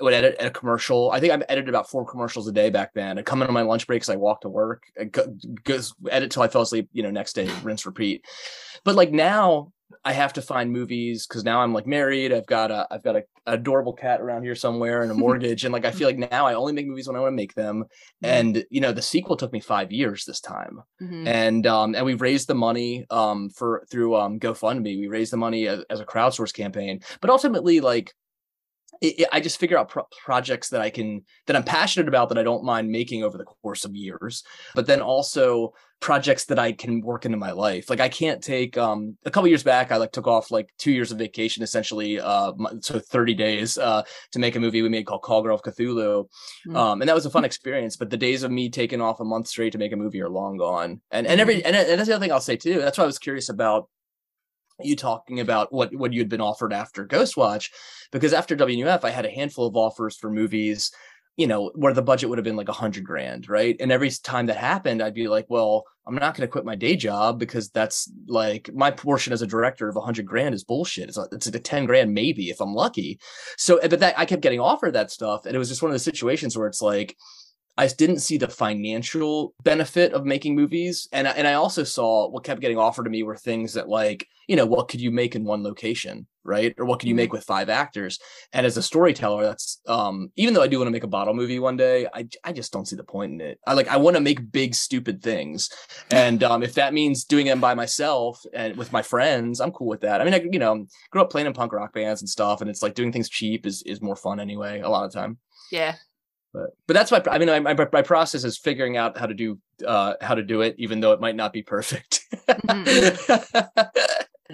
would 0.00 0.12
edit 0.12 0.36
a 0.38 0.50
commercial. 0.50 1.10
I 1.10 1.18
think 1.18 1.32
I 1.32 1.42
edited 1.48 1.70
about 1.70 1.88
four 1.88 2.04
commercials 2.04 2.46
a 2.46 2.52
day 2.52 2.68
back 2.68 2.92
then. 2.94 3.18
I'd 3.18 3.24
come 3.24 3.40
in 3.40 3.48
on 3.48 3.54
my 3.54 3.62
lunch 3.62 3.86
breaks, 3.86 4.10
I 4.10 4.16
walk 4.16 4.42
to 4.42 4.50
work, 4.50 4.82
I 5.00 5.04
go, 5.04 5.34
go, 5.62 5.80
edit 6.10 6.30
till 6.30 6.42
I 6.42 6.48
fell 6.48 6.60
asleep, 6.60 6.90
you 6.92 7.02
know, 7.02 7.10
next 7.10 7.34
day, 7.34 7.48
rinse, 7.62 7.86
repeat. 7.86 8.24
But 8.84 8.96
like 8.96 9.12
now 9.12 9.72
I 10.04 10.12
have 10.12 10.34
to 10.34 10.42
find 10.42 10.70
movies 10.70 11.26
because 11.26 11.44
now 11.44 11.62
I'm 11.62 11.72
like 11.72 11.86
married. 11.86 12.32
I've 12.32 12.46
got 12.46 12.70
a, 12.70 12.86
I've 12.90 13.02
got 13.02 13.16
a 13.16 13.22
adorable 13.46 13.92
cat 13.92 14.20
around 14.20 14.42
here 14.42 14.54
somewhere 14.54 15.02
and 15.02 15.10
a 15.10 15.14
mortgage. 15.24 15.64
and 15.64 15.72
like, 15.72 15.84
I 15.84 15.90
feel 15.90 16.08
like 16.08 16.18
now 16.18 16.46
I 16.46 16.54
only 16.54 16.72
make 16.72 16.86
movies 16.86 17.06
when 17.06 17.16
I 17.16 17.20
want 17.20 17.32
to 17.32 17.36
make 17.36 17.54
them. 17.54 17.84
And, 18.22 18.64
you 18.70 18.80
know, 18.80 18.92
the 18.92 19.02
sequel 19.02 19.36
took 19.36 19.52
me 19.52 19.60
five 19.60 19.92
years 19.92 20.24
this 20.24 20.40
time 20.40 20.80
Mhm. 21.02 21.26
and 21.26 21.66
um 21.66 21.94
and 21.94 22.04
we 22.06 22.14
raised 22.14 22.48
the 22.48 22.54
money 22.54 23.04
um 23.10 23.50
for 23.50 23.84
through 23.90 24.16
um 24.16 24.38
GoFundMe. 24.40 24.98
We 25.00 25.08
raised 25.08 25.32
the 25.32 25.36
money 25.36 25.66
as, 25.68 25.84
as 25.90 26.00
a 26.00 26.06
crowdsource 26.06 26.52
campaign, 26.54 27.00
but 27.20 27.30
ultimately, 27.30 27.80
like, 27.80 28.12
it, 29.04 29.20
it- 29.20 29.28
I 29.32 29.40
just 29.40 29.58
figure 29.58 29.78
out 29.78 29.88
pro- 29.88 30.06
projects 30.24 30.70
that 30.70 30.80
I 30.80 30.90
can 30.90 31.22
that 31.46 31.56
I'm 31.56 31.64
passionate 31.64 32.08
about 32.08 32.28
that 32.30 32.38
I 32.38 32.42
don't 32.42 32.64
mind 32.64 32.90
making 32.90 33.22
over 33.24 33.38
the 33.38 33.44
course 33.44 33.84
of 33.84 33.94
years, 33.94 34.42
but 34.74 34.86
then 34.86 35.00
also 35.00 35.72
projects 36.00 36.44
that 36.46 36.58
I 36.58 36.72
can 36.72 37.00
work 37.00 37.24
into 37.24 37.38
my 37.38 37.52
life. 37.52 37.88
Like 37.88 38.00
I 38.00 38.08
can't 38.08 38.42
take 38.42 38.76
um 38.76 39.16
a 39.24 39.30
couple 39.30 39.48
years 39.48 39.62
back 39.62 39.90
I 39.90 39.96
like 39.96 40.12
took 40.12 40.26
off 40.26 40.50
like 40.50 40.68
2 40.78 40.90
years 40.92 41.10
of 41.12 41.18
vacation 41.18 41.62
essentially 41.62 42.20
uh 42.20 42.52
so 42.80 42.98
30 42.98 43.34
days 43.34 43.78
uh 43.78 44.02
to 44.32 44.38
make 44.38 44.54
a 44.56 44.60
movie 44.60 44.82
we 44.82 44.88
made 44.90 45.06
called 45.06 45.22
Call 45.22 45.42
Girl 45.42 45.54
of 45.54 45.62
Cthulhu. 45.62 46.26
Mm. 46.68 46.76
Um 46.76 47.00
and 47.00 47.08
that 47.08 47.14
was 47.14 47.26
a 47.26 47.30
fun 47.30 47.44
experience, 47.44 47.96
but 47.96 48.10
the 48.10 48.16
days 48.18 48.42
of 48.42 48.50
me 48.50 48.68
taking 48.68 49.00
off 49.00 49.20
a 49.20 49.24
month 49.24 49.46
straight 49.48 49.72
to 49.72 49.78
make 49.78 49.92
a 49.92 49.96
movie 49.96 50.20
are 50.20 50.28
long 50.28 50.56
gone. 50.58 51.00
And 51.10 51.26
and 51.26 51.40
every 51.40 51.64
and, 51.64 51.74
and 51.76 51.98
that's 51.98 52.08
the 52.08 52.14
other 52.16 52.22
thing 52.24 52.32
I'll 52.32 52.40
say 52.40 52.56
too. 52.56 52.80
That's 52.80 52.98
why 52.98 53.04
I 53.04 53.06
was 53.12 53.18
curious 53.18 53.48
about 53.48 53.88
you 54.82 54.96
talking 54.96 55.40
about 55.40 55.72
what 55.72 55.94
what 55.94 56.12
you'd 56.12 56.28
been 56.28 56.40
offered 56.40 56.72
after 56.72 57.06
Ghostwatch 57.06 57.70
because 58.10 58.32
after 58.32 58.56
WF 58.56 59.04
I 59.04 59.10
had 59.10 59.26
a 59.26 59.30
handful 59.30 59.66
of 59.66 59.76
offers 59.76 60.16
for 60.16 60.30
movies 60.30 60.90
you 61.36 61.46
know 61.46 61.72
where 61.74 61.92
the 61.92 62.02
budget 62.02 62.28
would 62.28 62.38
have 62.38 62.44
been 62.44 62.56
like 62.56 62.68
a 62.68 62.72
hundred 62.72 63.04
grand 63.04 63.48
right? 63.48 63.76
And 63.80 63.92
every 63.92 64.10
time 64.10 64.46
that 64.46 64.56
happened 64.56 65.02
i'd 65.02 65.14
be 65.14 65.28
like 65.28 65.46
well 65.48 65.84
i'm 66.06 66.14
not 66.14 66.34
going 66.34 66.46
to 66.46 66.50
quit 66.50 66.64
my 66.64 66.74
day 66.74 66.96
job 66.96 67.38
because 67.38 67.70
that's 67.70 68.10
like 68.26 68.70
my 68.74 68.90
portion 68.90 69.32
as 69.32 69.42
a 69.42 69.46
director 69.46 69.88
of 69.88 69.96
a 69.96 70.00
hundred 70.00 70.26
grand 70.26 70.54
is 70.54 70.64
bullshit. 70.64 71.08
It's, 71.08 71.18
a, 71.18 71.26
it's 71.32 71.46
like 71.46 71.54
a 71.54 71.60
10 71.60 71.86
grand 71.86 72.12
maybe 72.12 72.50
if 72.50 72.60
i'm 72.60 72.74
lucky. 72.74 73.18
So 73.56 73.78
but 73.80 74.00
that 74.00 74.18
i 74.18 74.24
kept 74.24 74.42
getting 74.42 74.60
offered 74.60 74.94
that 74.94 75.10
stuff 75.10 75.46
and 75.46 75.54
it 75.54 75.58
was 75.58 75.68
just 75.68 75.82
one 75.82 75.90
of 75.90 75.94
those 75.94 76.04
situations 76.04 76.56
where 76.56 76.68
it's 76.68 76.82
like 76.82 77.16
I 77.76 77.88
didn't 77.88 78.20
see 78.20 78.38
the 78.38 78.48
financial 78.48 79.54
benefit 79.64 80.12
of 80.12 80.24
making 80.24 80.54
movies, 80.54 81.08
and 81.12 81.26
I, 81.26 81.32
and 81.32 81.46
I 81.46 81.54
also 81.54 81.82
saw 81.82 82.28
what 82.28 82.44
kept 82.44 82.60
getting 82.60 82.78
offered 82.78 83.04
to 83.04 83.10
me 83.10 83.22
were 83.22 83.36
things 83.36 83.74
that 83.74 83.88
like 83.88 84.26
you 84.46 84.56
know 84.56 84.66
what 84.66 84.88
could 84.88 85.00
you 85.00 85.10
make 85.10 85.34
in 85.34 85.44
one 85.44 85.62
location, 85.62 86.26
right? 86.44 86.74
Or 86.78 86.84
what 86.84 87.00
could 87.00 87.08
you 87.08 87.14
make 87.14 87.32
with 87.32 87.44
five 87.44 87.68
actors? 87.68 88.18
And 88.52 88.64
as 88.66 88.76
a 88.76 88.82
storyteller, 88.82 89.42
that's 89.44 89.80
um 89.88 90.30
even 90.36 90.54
though 90.54 90.62
I 90.62 90.68
do 90.68 90.78
want 90.78 90.86
to 90.86 90.92
make 90.92 91.04
a 91.04 91.08
bottle 91.08 91.34
movie 91.34 91.58
one 91.58 91.76
day, 91.76 92.06
I 92.14 92.28
I 92.44 92.52
just 92.52 92.72
don't 92.72 92.86
see 92.86 92.96
the 92.96 93.04
point 93.04 93.32
in 93.32 93.40
it. 93.40 93.58
I 93.66 93.72
like 93.74 93.88
I 93.88 93.96
want 93.96 94.16
to 94.16 94.22
make 94.22 94.52
big 94.52 94.74
stupid 94.74 95.22
things, 95.22 95.68
and 96.10 96.44
um 96.44 96.62
if 96.62 96.74
that 96.74 96.94
means 96.94 97.24
doing 97.24 97.46
them 97.46 97.60
by 97.60 97.74
myself 97.74 98.40
and 98.52 98.76
with 98.76 98.92
my 98.92 99.02
friends, 99.02 99.60
I'm 99.60 99.72
cool 99.72 99.88
with 99.88 100.02
that. 100.02 100.20
I 100.20 100.24
mean, 100.24 100.34
I 100.34 100.44
you 100.50 100.58
know 100.58 100.86
grew 101.10 101.22
up 101.22 101.30
playing 101.30 101.46
in 101.46 101.52
punk 101.54 101.72
rock 101.72 101.92
bands 101.92 102.22
and 102.22 102.28
stuff, 102.28 102.60
and 102.60 102.70
it's 102.70 102.82
like 102.82 102.94
doing 102.94 103.12
things 103.12 103.28
cheap 103.28 103.66
is 103.66 103.82
is 103.82 104.00
more 104.00 104.16
fun 104.16 104.38
anyway. 104.38 104.80
A 104.80 104.88
lot 104.88 105.04
of 105.06 105.12
time 105.12 105.38
Yeah. 105.72 105.96
But 106.54 106.70
but 106.86 106.94
that's 106.94 107.10
my 107.10 107.20
i 107.30 107.36
mean 107.38 107.48
my, 107.48 107.74
my, 107.74 107.88
my 107.92 108.00
process 108.02 108.44
is 108.44 108.56
figuring 108.56 108.96
out 108.96 109.18
how 109.18 109.26
to 109.26 109.34
do 109.34 109.58
uh 109.86 110.14
how 110.22 110.34
to 110.34 110.42
do 110.42 110.62
it 110.62 110.74
even 110.78 111.00
though 111.00 111.12
it 111.12 111.20
might 111.20 111.36
not 111.36 111.52
be 111.52 111.62
perfect 111.62 112.20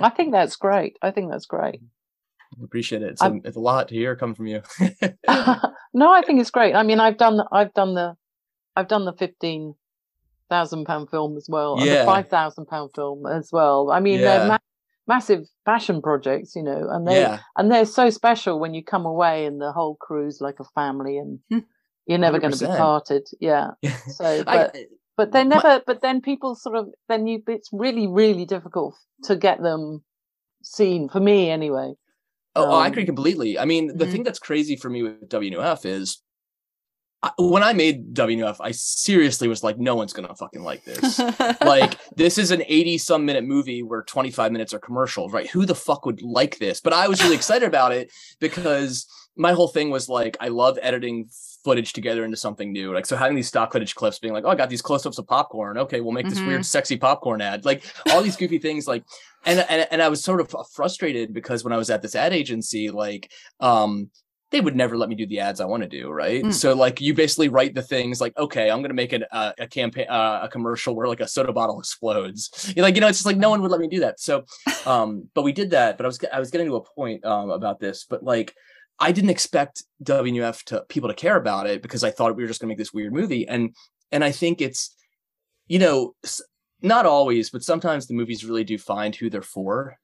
I 0.03 0.09
think 0.17 0.33
that's 0.33 0.57
great. 0.57 0.97
I 1.03 1.11
think 1.11 1.31
that's 1.31 1.47
great. 1.47 1.81
I 2.59 2.65
appreciate 2.65 3.03
it 3.03 3.11
it's 3.11 3.23
a, 3.23 3.39
it's 3.45 3.57
a 3.57 3.61
lot 3.61 3.89
to 3.89 3.95
hear 3.95 4.17
come 4.17 4.35
from 4.35 4.47
you 4.47 4.63
no, 5.95 6.13
I 6.13 6.23
think 6.23 6.41
it's 6.41 6.51
great. 6.51 6.75
I 6.75 6.83
mean, 6.83 7.01
I've 7.01 7.19
done 7.19 7.41
I've 7.53 7.75
done 7.75 7.95
the 7.95 8.17
I've 8.77 8.89
done 8.89 9.05
the 9.05 9.13
fifteen 9.13 9.75
thousand 10.49 10.85
pound 10.87 11.11
film 11.11 11.37
as 11.37 11.47
well, 11.49 11.75
and 11.75 11.83
the 11.83 11.87
Yeah. 11.87 12.05
five 12.07 12.29
thousand 12.29 12.67
pound 12.67 12.91
film 12.95 13.27
as 13.27 13.51
well. 13.53 13.91
I 13.91 14.01
mean, 14.01 14.19
Yeah. 14.21 14.39
they're 14.39 14.49
ma- 14.49 14.59
massive 15.07 15.45
passion 15.67 16.01
projects, 16.03 16.57
you 16.57 16.63
know, 16.63 16.89
and 16.91 17.07
they 17.07 17.21
yeah 17.21 17.41
and 17.57 17.71
they're 17.71 17.85
so 17.85 18.11
special 18.11 18.59
when 18.59 18.75
you 18.75 18.83
come 18.85 19.05
away 19.07 19.45
and 19.47 19.61
the 19.61 19.73
whole 19.73 19.97
crew's 19.97 20.41
like 20.41 20.61
a 20.61 20.65
family, 20.75 21.19
and. 21.19 21.41
you're 22.11 22.19
never 22.19 22.39
going 22.39 22.53
to 22.53 22.59
be 22.59 22.67
parted. 22.67 23.25
Yeah. 23.41 23.71
So, 24.19 24.25
I, 24.47 24.57
but 24.57 24.77
but 25.17 25.33
they 25.33 25.45
never. 25.45 25.81
But 25.87 26.03
then 26.03 26.21
people 26.21 26.55
sort 26.55 26.77
of 26.77 26.89
then 27.09 27.27
you. 27.27 27.43
It's 27.47 27.71
really 27.73 28.07
really 28.07 28.45
difficult 28.45 28.95
to 29.25 29.37
get 29.37 29.63
them 29.63 30.03
seen 30.63 31.09
for 31.09 31.21
me 31.21 31.51
anyway. 31.51 31.95
oh, 32.57 32.67
oh, 32.67 32.79
i 32.85 32.87
um, 32.87 32.93
agree 32.93 33.07
completely 33.07 33.59
i 33.59 33.65
mean 33.65 33.97
the 33.97 34.05
Mhm. 34.05 34.11
thing 34.13 34.23
that's 34.25 34.39
crazy 34.49 34.77
for 34.77 34.91
me 34.91 35.03
with 35.05 35.29
wnf 35.31 35.87
is 35.87 36.23
when 37.39 37.63
i 37.63 37.73
made 37.73 38.13
wnf 38.15 38.57
i 38.61 38.73
seriously 38.73 39.47
was 39.49 39.63
like 39.63 39.79
no 39.79 39.95
one's 39.95 40.13
gonna 40.13 40.35
fucking 40.35 40.63
like 40.63 40.85
this 40.85 41.19
like 41.75 41.93
this 42.17 42.37
is 42.39 42.51
an 42.51 42.63
80 42.67 42.99
some 42.99 43.25
minute 43.25 43.45
movie 43.45 43.83
where 43.83 44.03
25 44.03 44.53
minutes 44.53 44.75
are 44.75 44.79
commercials 44.79 45.33
right 45.33 45.49
who 45.49 45.65
the 45.65 45.75
fuck 45.75 46.05
would 46.07 46.21
like 46.23 46.59
this 46.59 46.81
but 46.81 46.93
i 46.93 47.09
was 47.09 47.23
really 47.23 47.37
excited 47.37 47.67
about 47.67 47.93
it 47.93 48.11
because 48.41 49.07
my 49.37 49.53
whole 49.53 49.69
thing 49.69 49.89
was 49.91 50.09
like 50.09 50.37
i 50.41 50.49
love 50.49 50.79
editing 50.83 51.29
footage 51.65 51.93
together 51.93 52.25
into 52.25 52.37
something 52.37 52.73
new 52.73 52.93
like 52.95 53.07
so 53.07 53.17
having 53.17 53.37
these 53.37 53.49
stock 53.49 53.73
footage 53.73 53.95
clips 53.95 54.19
being 54.19 54.33
like 54.35 54.45
oh 54.45 54.49
i 54.51 54.55
got 54.55 54.71
these 54.71 54.83
close-ups 54.83 55.19
of 55.19 55.27
popcorn 55.27 55.77
okay 55.79 56.01
we'll 56.01 56.13
make 56.13 56.29
this 56.29 56.39
Mhm. 56.39 56.47
weird 56.47 56.67
sexy 56.67 56.97
popcorn 56.97 57.41
ad 57.41 57.65
like 57.65 57.85
all 58.11 58.23
these 58.23 58.37
goofy 58.37 58.59
things 58.59 58.87
like 58.89 59.05
and, 59.45 59.65
and 59.69 59.87
and 59.91 60.03
i 60.03 60.09
was 60.09 60.23
sort 60.23 60.41
of 60.41 60.55
frustrated 60.73 61.33
because 61.35 61.63
when 61.65 61.73
i 61.73 61.77
was 61.77 61.91
at 61.91 62.03
this 62.03 62.15
ad 62.15 62.33
agency 62.33 62.91
like 62.91 63.31
um 63.61 64.11
they 64.53 64.61
would 64.61 64.75
never 64.75 64.97
let 64.97 65.09
me 65.09 65.15
do 65.15 65.29
the 65.29 65.39
ads 65.39 65.61
I 65.61 65.65
want 65.65 65.85
to 65.85 65.89
do, 65.89 66.11
right? 66.11 66.43
Mm. 66.43 66.53
So 66.53 66.75
like 66.75 67.01
you 67.01 67.15
basically 67.15 67.49
write 67.49 67.73
the 67.73 67.83
things 67.83 68.21
like, 68.21 68.37
okay, 68.37 68.69
I'm 68.69 68.83
gonna 68.83 68.95
make 68.95 69.13
an, 69.13 69.25
uh, 69.31 69.53
a 69.61 69.69
campaign, 69.69 70.07
uh, 70.11 70.41
a 70.43 70.49
commercial 70.49 70.97
where 70.97 71.07
like 71.07 71.21
a 71.21 71.29
soda 71.29 71.53
bottle 71.53 71.79
explodes. 71.79 72.73
You're 72.75 72.83
like, 72.89 72.97
you 72.97 73.01
know, 73.01 73.07
it's 73.07 73.19
just 73.19 73.27
like 73.27 73.37
no 73.37 73.49
one 73.51 73.63
would 73.63 73.71
let 73.71 73.79
me 73.81 73.87
do 73.87 74.01
that. 74.01 74.19
So, 74.19 74.43
um, 74.87 75.29
but 75.35 75.43
we 75.43 75.53
did 75.53 75.71
that. 75.71 75.97
But 75.97 76.05
I 76.05 76.09
was 76.09 76.19
I 76.33 76.41
was 76.41 76.51
getting 76.51 76.67
to 76.67 76.75
a 76.75 76.81
point 76.83 77.25
um 77.25 77.51
about 77.51 77.79
this, 77.79 78.05
but 78.11 78.25
like 78.25 78.53
I 79.01 79.13
didn't 79.13 79.31
expect 79.31 79.83
WF 80.05 80.63
to 80.65 80.85
people 80.89 81.09
to 81.09 81.15
care 81.15 81.37
about 81.37 81.67
it 81.67 81.83
because 81.83 82.05
I 82.05 82.11
thought 82.11 82.37
we 82.37 82.43
were 82.43 82.49
just 82.49 82.61
gonna 82.61 82.69
make 82.69 82.79
this 82.79 82.93
weird 82.93 83.13
movie, 83.13 83.49
and 83.49 83.75
and 84.13 84.23
I 84.25 84.33
think 84.33 84.61
it's, 84.61 84.95
you 85.69 85.79
know, 85.79 86.15
not 86.83 87.07
always, 87.07 87.51
but 87.51 87.63
sometimes 87.63 88.07
the 88.07 88.15
movies 88.15 88.45
really 88.45 88.65
do 88.65 88.77
find 88.79 89.15
who 89.15 89.31
they're 89.31 89.43
for 89.43 89.97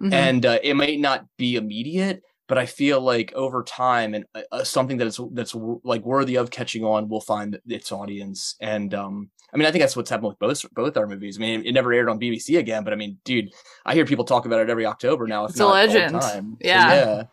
Mhm. 0.00 0.12
and 0.12 0.46
uh, 0.46 0.58
it 0.62 0.74
might 0.74 1.00
not 1.00 1.24
be 1.36 1.56
immediate 1.56 2.22
but 2.46 2.56
i 2.56 2.66
feel 2.66 3.00
like 3.00 3.32
over 3.34 3.64
time 3.64 4.14
and 4.14 4.24
uh, 4.34 4.42
uh, 4.52 4.62
something 4.62 4.96
that 4.98 5.08
is 5.08 5.20
that's 5.32 5.52
w- 5.52 5.80
like 5.82 6.04
worthy 6.04 6.36
of 6.36 6.50
catching 6.52 6.84
on 6.84 7.08
will 7.08 7.20
find 7.20 7.58
its 7.66 7.90
audience 7.90 8.54
and 8.60 8.94
um 8.94 9.28
i 9.52 9.56
mean 9.56 9.66
i 9.66 9.72
think 9.72 9.82
that's 9.82 9.96
what's 9.96 10.08
happened 10.08 10.28
with 10.28 10.38
both 10.38 10.64
both 10.72 10.96
our 10.96 11.08
movies 11.08 11.36
i 11.36 11.40
mean 11.40 11.66
it, 11.66 11.72
never 11.72 11.92
aired 11.92 12.08
on 12.08 12.20
bbc 12.20 12.56
again 12.58 12.84
but 12.84 12.92
i 12.92 12.96
mean 12.96 13.18
dude 13.24 13.50
i 13.86 13.92
hear 13.92 14.04
people 14.06 14.24
talk 14.24 14.46
about 14.46 14.60
it 14.60 14.70
every 14.70 14.86
october 14.86 15.26
now 15.26 15.44
if 15.46 15.50
It's 15.50 15.60
a 15.60 15.66
legend. 15.66 16.14
time. 16.20 16.56
So, 16.60 16.66
Yeah. 16.68 17.24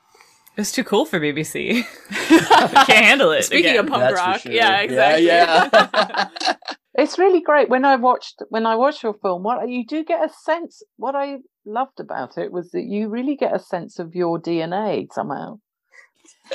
Yeah 0.56 0.62
It 0.62 0.62
was 0.62 0.72
too 0.72 0.84
cool 0.84 1.06
for 1.06 1.20
BBC. 1.20 1.84
Can't 2.88 3.06
handle 3.06 3.32
it. 3.32 3.44
Speaking 3.46 3.72
again. 3.72 3.86
of 3.86 3.88
punk 3.92 4.02
That's 4.04 4.16
rock, 4.16 4.40
sure. 4.42 4.52
yeah, 4.52 4.80
exactly. 4.80 5.26
yeah, 5.28 5.70
yeah. 5.74 6.30
It's 6.98 7.20
really 7.20 7.42
great 7.42 7.68
when 7.68 7.84
I 7.84 7.98
watched 7.98 8.42
when 8.48 8.66
I 8.66 8.76
watched 8.78 9.04
your 9.04 9.16
film. 9.22 9.44
What 9.44 9.68
you 9.68 9.86
do 9.86 10.06
get 10.06 10.24
a 10.24 10.32
sense. 10.34 10.82
What 10.96 11.14
I 11.14 11.40
loved 11.66 12.00
about 12.00 12.38
it 12.38 12.54
was 12.54 12.72
that 12.72 12.84
you 12.86 13.10
really 13.10 13.36
get 13.36 13.54
a 13.54 13.60
sense 13.60 14.00
of 14.00 14.16
your 14.16 14.40
DNA 14.40 15.08
somehow. 15.12 15.60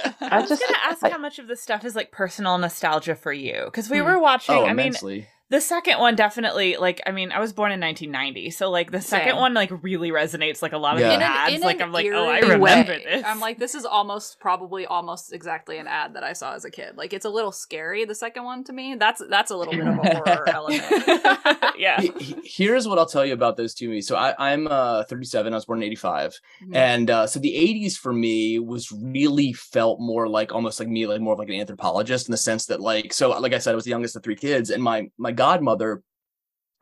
I 0.02 0.14
I 0.22 0.40
was 0.40 0.48
just 0.48 0.62
gonna 0.66 0.78
ask 0.82 1.04
I- 1.04 1.10
how 1.10 1.18
much 1.18 1.38
of 1.38 1.46
this 1.46 1.60
stuff 1.60 1.84
is 1.84 1.94
like 1.94 2.10
personal 2.10 2.56
nostalgia 2.56 3.14
for 3.16 3.34
you 3.34 3.64
because 3.66 3.90
we 3.90 3.98
Hmm. 3.98 4.06
were 4.06 4.18
watching. 4.18 4.54
oh 4.54 4.60
I 4.64 4.68
mean, 4.68 4.78
immensely 4.80 5.28
the 5.50 5.60
second 5.60 5.98
one 5.98 6.14
definitely 6.16 6.76
like. 6.78 7.00
I 7.06 7.10
mean, 7.12 7.32
I 7.32 7.40
was 7.40 7.52
born 7.52 7.72
in 7.72 7.80
1990, 7.80 8.50
so 8.50 8.70
like 8.70 8.90
the 8.90 9.00
second 9.00 9.32
Same. 9.32 9.36
one 9.40 9.52
like 9.54 9.70
really 9.82 10.10
resonates. 10.10 10.62
Like 10.62 10.72
a 10.72 10.78
lot 10.78 10.94
of 10.94 11.00
Yeah. 11.00 11.08
the 11.08 11.14
In 11.14 11.20
an- 11.22 11.26
ads, 11.30 11.54
in 11.56 11.60
like 11.60 11.80
I'm 11.80 11.92
like, 11.92 12.06
oh, 12.12 12.28
I 12.28 12.38
remember 12.40 12.64
way. 12.64 13.02
this. 13.04 13.24
I'm 13.26 13.40
like, 13.40 13.58
this 13.58 13.74
is 13.74 13.84
almost 13.84 14.40
probably 14.40 14.86
almost 14.86 15.32
exactly 15.32 15.78
an 15.78 15.86
ad 15.86 16.14
that 16.14 16.24
I 16.24 16.32
saw 16.32 16.54
as 16.54 16.64
a 16.64 16.70
kid. 16.70 16.96
Like 16.96 17.12
it's 17.12 17.24
a 17.24 17.30
little 17.30 17.52
scary, 17.52 18.04
the 18.04 18.14
second 18.14 18.44
one 18.44 18.64
to 18.64 18.72
me. 18.72 18.94
That's 18.94 19.22
that's 19.28 19.50
a 19.50 19.56
little 19.56 19.74
bit 19.74 19.86
of 19.86 19.98
a 19.98 20.22
horror 20.24 20.48
element. 20.48 20.82
yeah. 21.78 22.00
He- 22.00 22.12
he- 22.18 22.36
here's 22.44 22.86
what 22.88 22.98
i'll 22.98 23.06
tell 23.06 23.24
you 23.24 23.32
about 23.32 23.56
those 23.56 23.74
two 23.74 23.88
movies 23.88 24.06
so 24.06 24.16
I, 24.16 24.34
i'm 24.38 24.66
uh 24.66 25.04
37 25.04 25.52
i 25.52 25.56
was 25.56 25.64
born 25.64 25.78
in 25.82 25.84
85 25.86 26.38
Mhm. 26.64 26.76
and 26.76 27.10
uh, 27.10 27.26
so 27.26 27.38
the 27.40 27.52
80s 27.54 27.96
for 27.96 28.12
me 28.12 28.58
was 28.58 28.90
really 28.92 29.52
felt 29.52 30.00
more 30.00 30.28
like 30.28 30.52
almost 30.52 30.78
like 30.80 30.88
me 30.88 31.06
like 31.06 31.20
more 31.20 31.32
of 31.34 31.38
like 31.38 31.48
an 31.48 31.54
anthropologist 31.54 32.28
in 32.28 32.32
the 32.32 32.36
sense 32.38 32.66
that 32.66 32.80
like 32.80 33.12
so 33.12 33.30
like 33.40 33.52
i 33.54 33.58
said 33.58 33.72
i 33.72 33.74
was 33.74 33.84
the 33.84 33.90
youngest 33.90 34.16
of 34.16 34.22
three 34.22 34.36
kids 34.36 34.70
and 34.70 34.82
my 34.82 35.08
my 35.16 35.32
godmother 35.44 36.02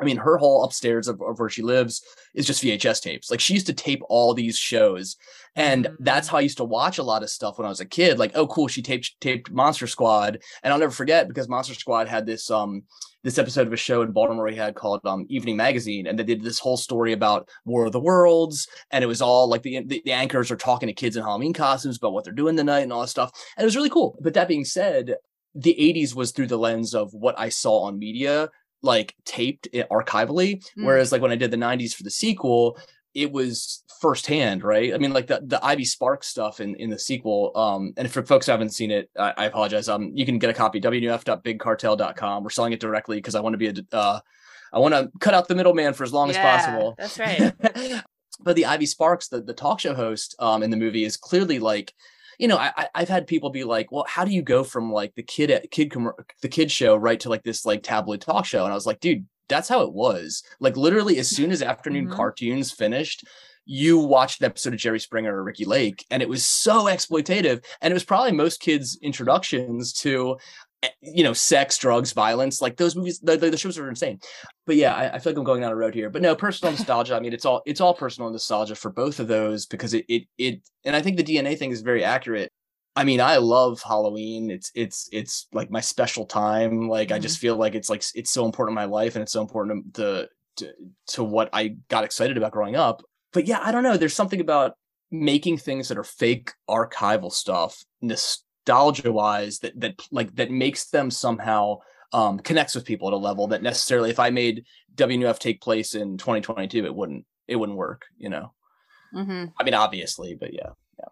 I 0.00 0.04
mean, 0.04 0.16
her 0.18 0.36
whole 0.38 0.62
upstairs 0.64 1.08
of, 1.08 1.20
of 1.20 1.40
where 1.40 1.48
she 1.48 1.62
lives 1.62 2.02
is 2.32 2.46
just 2.46 2.62
VHS 2.62 3.02
tapes. 3.02 3.30
Like 3.30 3.40
she 3.40 3.54
used 3.54 3.66
to 3.66 3.72
tape 3.72 4.00
all 4.08 4.32
these 4.32 4.56
shows, 4.56 5.16
and 5.56 5.86
Mm. 5.86 5.96
that's 6.00 6.28
how 6.28 6.38
I 6.38 6.42
used 6.48 6.58
to 6.58 6.64
watch 6.78 6.98
a 6.98 7.02
lot 7.02 7.24
of 7.24 7.30
stuff 7.30 7.58
when 7.58 7.66
I 7.66 7.68
was 7.68 7.80
a 7.80 7.84
kid. 7.84 8.18
Like, 8.18 8.32
oh, 8.36 8.46
cool, 8.46 8.68
she 8.68 8.82
taped 8.82 9.20
taped 9.20 9.50
Monster 9.50 9.88
Squad, 9.88 10.38
and 10.62 10.72
I'll 10.72 10.78
never 10.78 10.92
forget 10.92 11.26
because 11.26 11.48
Monster 11.48 11.74
Squad 11.74 12.06
had 12.06 12.26
this 12.26 12.48
um 12.48 12.82
this 13.24 13.38
episode 13.38 13.66
of 13.66 13.72
a 13.72 13.76
show 13.76 14.02
in 14.02 14.12
Baltimore 14.12 14.46
he 14.48 14.56
had 14.56 14.76
called 14.76 15.00
um 15.04 15.26
Evening 15.28 15.56
Magazine, 15.56 16.06
and 16.06 16.16
they 16.16 16.22
did 16.22 16.42
this 16.44 16.60
whole 16.60 16.76
story 16.76 17.12
about 17.12 17.48
War 17.64 17.86
of 17.86 17.92
the 17.92 18.06
Worlds, 18.10 18.68
and 18.92 19.02
it 19.02 19.08
was 19.08 19.20
all 19.20 19.48
like 19.48 19.62
the 19.62 19.82
the, 19.84 20.00
the 20.04 20.12
anchors 20.12 20.52
are 20.52 20.56
talking 20.68 20.86
to 20.86 20.92
kids 21.02 21.16
in 21.16 21.24
Halloween 21.24 21.52
costumes 21.52 21.96
about 21.98 22.12
what 22.12 22.22
they're 22.24 22.42
doing 22.42 22.56
tonight 22.56 22.84
and 22.86 22.92
all 22.92 23.00
that 23.00 23.08
stuff, 23.16 23.32
and 23.56 23.64
it 23.64 23.70
was 23.70 23.76
really 23.76 23.90
cool. 23.96 24.16
But 24.22 24.34
that 24.34 24.46
being 24.54 24.64
said, 24.64 25.16
the 25.54 25.76
80s 25.78 26.14
was 26.14 26.32
through 26.32 26.46
the 26.46 26.58
lens 26.58 26.94
of 26.94 27.12
what 27.12 27.38
I 27.38 27.48
saw 27.48 27.84
on 27.84 27.98
media 27.98 28.50
like 28.82 29.14
taped 29.24 29.68
archivally. 29.72 30.62
Mm. 30.78 30.84
whereas 30.84 31.10
like 31.10 31.20
when 31.20 31.32
i 31.32 31.36
did 31.36 31.50
the 31.50 31.56
90s 31.56 31.94
for 31.94 32.04
the 32.04 32.10
sequel 32.10 32.78
it 33.14 33.32
was 33.32 33.82
firsthand 34.00 34.62
right? 34.62 34.94
I 34.94 34.98
mean 34.98 35.12
like 35.12 35.26
the, 35.26 35.40
the 35.44 35.64
ivy 35.64 35.84
spark 35.84 36.22
stuff 36.22 36.60
in 36.60 36.76
in 36.76 36.88
the 36.88 36.98
sequel 36.98 37.50
um 37.56 37.92
and 37.96 38.08
for 38.08 38.24
folks 38.24 38.46
who 38.46 38.52
haven't 38.52 38.70
seen 38.70 38.92
it 38.92 39.10
i, 39.18 39.34
I 39.36 39.44
apologize. 39.46 39.88
Um 39.88 40.12
you 40.14 40.24
can 40.24 40.38
get 40.38 40.50
a 40.50 40.54
copy 40.54 40.80
wf.bigcartel.com 40.80 42.44
we're 42.44 42.50
selling 42.50 42.72
it 42.72 42.78
directly 42.80 43.16
because 43.16 43.34
i 43.34 43.40
want 43.40 43.54
to 43.54 43.58
be 43.58 43.66
a 43.66 43.74
uh 43.96 44.20
i 44.72 44.78
want 44.78 44.94
to 44.94 45.10
cut 45.18 45.34
out 45.34 45.48
the 45.48 45.56
middleman 45.56 45.94
for 45.94 46.04
as 46.04 46.12
long 46.12 46.30
as 46.30 46.36
possible. 46.36 46.94
That's 46.96 47.18
right. 47.18 47.52
but 48.40 48.56
the 48.56 48.66
Ivy 48.66 48.86
Sparks, 48.86 49.28
the, 49.28 49.40
the 49.40 49.54
talk 49.54 49.80
show 49.80 49.94
host 49.94 50.36
um, 50.38 50.62
in 50.62 50.70
the 50.70 50.76
movie, 50.76 51.04
is 51.04 51.16
clearly 51.16 51.58
like, 51.58 51.94
you 52.38 52.48
know, 52.48 52.56
I, 52.56 52.88
I've 52.94 53.08
had 53.08 53.26
people 53.26 53.50
be 53.50 53.64
like, 53.64 53.90
well, 53.92 54.04
how 54.08 54.24
do 54.24 54.30
you 54.32 54.42
go 54.42 54.64
from 54.64 54.92
like 54.92 55.14
the 55.14 55.22
kid 55.22 55.50
at 55.50 55.70
kid 55.70 55.90
com- 55.90 56.12
the 56.40 56.48
kid 56.48 56.70
show 56.70 56.96
right 56.96 57.18
to 57.20 57.28
like 57.28 57.42
this 57.42 57.66
like 57.66 57.82
tabloid 57.82 58.20
talk 58.20 58.44
show? 58.44 58.64
And 58.64 58.72
I 58.72 58.76
was 58.76 58.86
like, 58.86 59.00
dude, 59.00 59.26
that's 59.48 59.68
how 59.68 59.82
it 59.82 59.92
was. 59.92 60.42
Like 60.60 60.76
literally, 60.76 61.18
as 61.18 61.28
soon 61.28 61.50
as 61.50 61.62
afternoon 61.62 62.08
Mhm. 62.08 62.12
cartoons 62.14 62.70
finished. 62.72 63.24
You 63.70 63.98
watched 63.98 64.40
an 64.40 64.46
episode 64.46 64.72
of 64.72 64.78
Jerry 64.78 64.98
Springer 64.98 65.36
or 65.36 65.44
Ricki 65.44 65.66
Lake, 65.66 66.06
and 66.10 66.22
it 66.22 66.28
was 66.28 66.46
so 66.46 66.84
exploitative. 66.86 67.62
And 67.82 67.90
it 67.90 67.94
was 67.94 68.02
probably 68.02 68.32
most 68.32 68.60
kids' 68.60 68.98
introductions 69.02 69.92
to, 70.04 70.38
Eh, 70.82 70.88
you 71.00 71.24
know, 71.24 71.32
sex, 71.32 71.78
drugs, 71.78 72.12
violence. 72.12 72.62
Like 72.62 72.76
those 72.76 72.94
movies, 72.94 73.18
the, 73.20 73.36
the, 73.36 73.50
the 73.50 73.58
shows 73.58 73.78
are 73.78 73.88
insane 73.88 74.20
but 74.68 74.76
yeah, 74.76 74.94
I, 74.94 75.14
I 75.14 75.18
feel 75.18 75.32
like 75.32 75.38
I'm 75.38 75.44
going 75.44 75.62
down 75.62 75.72
a 75.72 75.76
road 75.76 75.94
here. 75.94 76.10
But 76.10 76.20
no, 76.20 76.36
personal 76.36 76.72
nostalgia. 76.72 77.16
I 77.16 77.20
mean, 77.20 77.32
it's 77.32 77.46
all 77.46 77.62
it's 77.64 77.80
all 77.80 77.94
personal 77.94 78.30
nostalgia 78.30 78.74
for 78.74 78.90
both 78.90 79.18
of 79.18 79.26
those 79.26 79.64
because 79.64 79.94
it 79.94 80.04
it 80.08 80.24
it 80.36 80.60
and 80.84 80.94
I 80.94 81.00
think 81.00 81.16
the 81.16 81.24
DNA 81.24 81.58
thing 81.58 81.70
is 81.70 81.80
very 81.80 82.04
accurate. 82.04 82.52
I 82.94 83.04
mean, 83.04 83.20
I 83.20 83.38
love 83.38 83.80
Halloween. 83.82 84.50
It's 84.50 84.70
it's 84.74 85.08
it's 85.10 85.48
like 85.54 85.70
my 85.70 85.80
special 85.80 86.26
time. 86.26 86.86
Like 86.86 87.10
I 87.10 87.14
mm-hmm. 87.14 87.22
just 87.22 87.38
feel 87.38 87.56
like 87.56 87.74
it's 87.74 87.88
like 87.88 88.04
it's 88.14 88.30
so 88.30 88.44
important 88.44 88.72
in 88.78 88.82
my 88.82 88.84
life 88.84 89.16
and 89.16 89.22
it's 89.22 89.32
so 89.32 89.40
important 89.40 89.94
to 89.94 90.28
to 90.58 90.72
to 91.08 91.24
what 91.24 91.48
I 91.54 91.76
got 91.88 92.04
excited 92.04 92.36
about 92.36 92.52
growing 92.52 92.76
up. 92.76 93.02
But 93.32 93.46
yeah, 93.46 93.60
I 93.62 93.72
don't 93.72 93.82
know. 93.82 93.96
There's 93.96 94.14
something 94.14 94.40
about 94.40 94.74
making 95.10 95.56
things 95.56 95.88
that 95.88 95.96
are 95.96 96.04
fake 96.04 96.52
archival 96.68 97.32
stuff 97.32 97.82
nostalgia 98.68 99.10
wise 99.12 99.60
that 99.60 99.78
that 99.80 100.00
like 100.10 100.34
that 100.36 100.50
makes 100.50 100.90
them 100.90 101.10
somehow 101.10 101.78
um 102.12 102.38
connects 102.38 102.74
with 102.74 102.84
people 102.84 103.08
at 103.08 103.14
a 103.14 103.16
level 103.16 103.46
that 103.48 103.62
necessarily 103.62 104.10
if 104.10 104.18
I 104.18 104.30
made 104.30 104.64
WNUF 104.94 105.38
take 105.38 105.60
place 105.60 105.94
in 105.94 106.18
2022 106.18 106.84
it 106.84 106.94
wouldn't 106.94 107.24
it 107.46 107.56
wouldn't 107.56 107.78
work 107.78 108.06
you 108.18 108.28
know? 108.28 108.52
Hmm 109.12 109.46
I 109.58 109.64
mean 109.64 109.74
obviously 109.74 110.34
but 110.34 110.52
yeah, 110.52 110.70
yeah. 110.98 111.08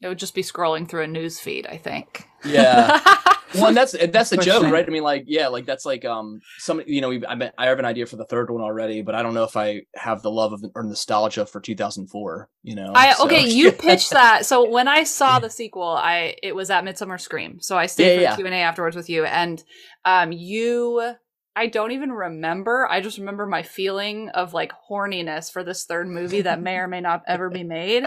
It 0.00 0.08
would 0.08 0.18
just 0.18 0.34
be 0.34 0.42
scrolling 0.42 0.88
through 0.88 1.02
a 1.02 1.06
news 1.06 1.38
feed, 1.38 1.66
I 1.66 1.76
think. 1.76 2.26
yeah 2.44 3.00
well 3.54 3.66
and 3.66 3.76
that's 3.76 3.92
that's 4.08 4.30
the 4.30 4.36
joke 4.36 4.64
right 4.64 4.86
I 4.86 4.90
mean 4.90 5.02
like 5.02 5.24
yeah 5.26 5.48
like 5.48 5.66
that's 5.66 5.86
like 5.86 6.04
um 6.04 6.40
some 6.58 6.82
you 6.86 7.00
know 7.00 7.08
we 7.08 7.24
I, 7.24 7.50
I 7.56 7.66
have 7.66 7.78
an 7.78 7.84
idea 7.84 8.06
for 8.06 8.16
the 8.16 8.24
third 8.24 8.50
one 8.50 8.62
already 8.62 9.02
but 9.02 9.14
I 9.14 9.22
don't 9.22 9.34
know 9.34 9.44
if 9.44 9.56
I 9.56 9.82
have 9.94 10.22
the 10.22 10.30
love 10.30 10.52
of 10.52 10.64
or 10.74 10.82
nostalgia 10.82 11.46
for 11.46 11.60
2004 11.60 12.48
you 12.62 12.74
know 12.74 12.92
I 12.94 13.14
so- 13.14 13.24
okay, 13.26 13.46
you 13.46 13.72
pitched 13.88 14.10
that. 14.10 14.44
So 14.46 14.68
when 14.68 14.88
I 14.88 15.04
saw 15.04 15.38
the 15.38 15.50
sequel, 15.50 15.88
I 15.88 16.36
it 16.42 16.54
was 16.54 16.70
at 16.70 16.84
Midsummer 16.84 17.18
Scream. 17.18 17.60
So 17.60 17.76
I 17.76 17.86
stayed 17.86 18.20
Yeah, 18.20 18.30
for 18.32 18.36
Q 18.36 18.46
and 18.46 18.54
A 18.54 18.58
afterwards 18.58 18.96
with 18.96 19.08
you, 19.08 19.24
and 19.24 19.62
um, 20.04 20.32
you. 20.32 21.14
I 21.56 21.66
don't 21.66 21.90
even 21.90 22.12
remember. 22.12 22.86
I 22.88 23.00
just 23.00 23.18
remember 23.18 23.44
my 23.44 23.64
feeling 23.64 24.28
of 24.28 24.54
like 24.54 24.72
horniness 24.88 25.50
for 25.50 25.64
this 25.64 25.86
third 25.86 26.06
movie 26.06 26.42
that 26.42 26.60
may 26.60 26.76
or 26.76 26.86
may 26.86 27.00
not 27.00 27.22
ever 27.26 27.50
be 27.50 27.64
made. 27.64 28.04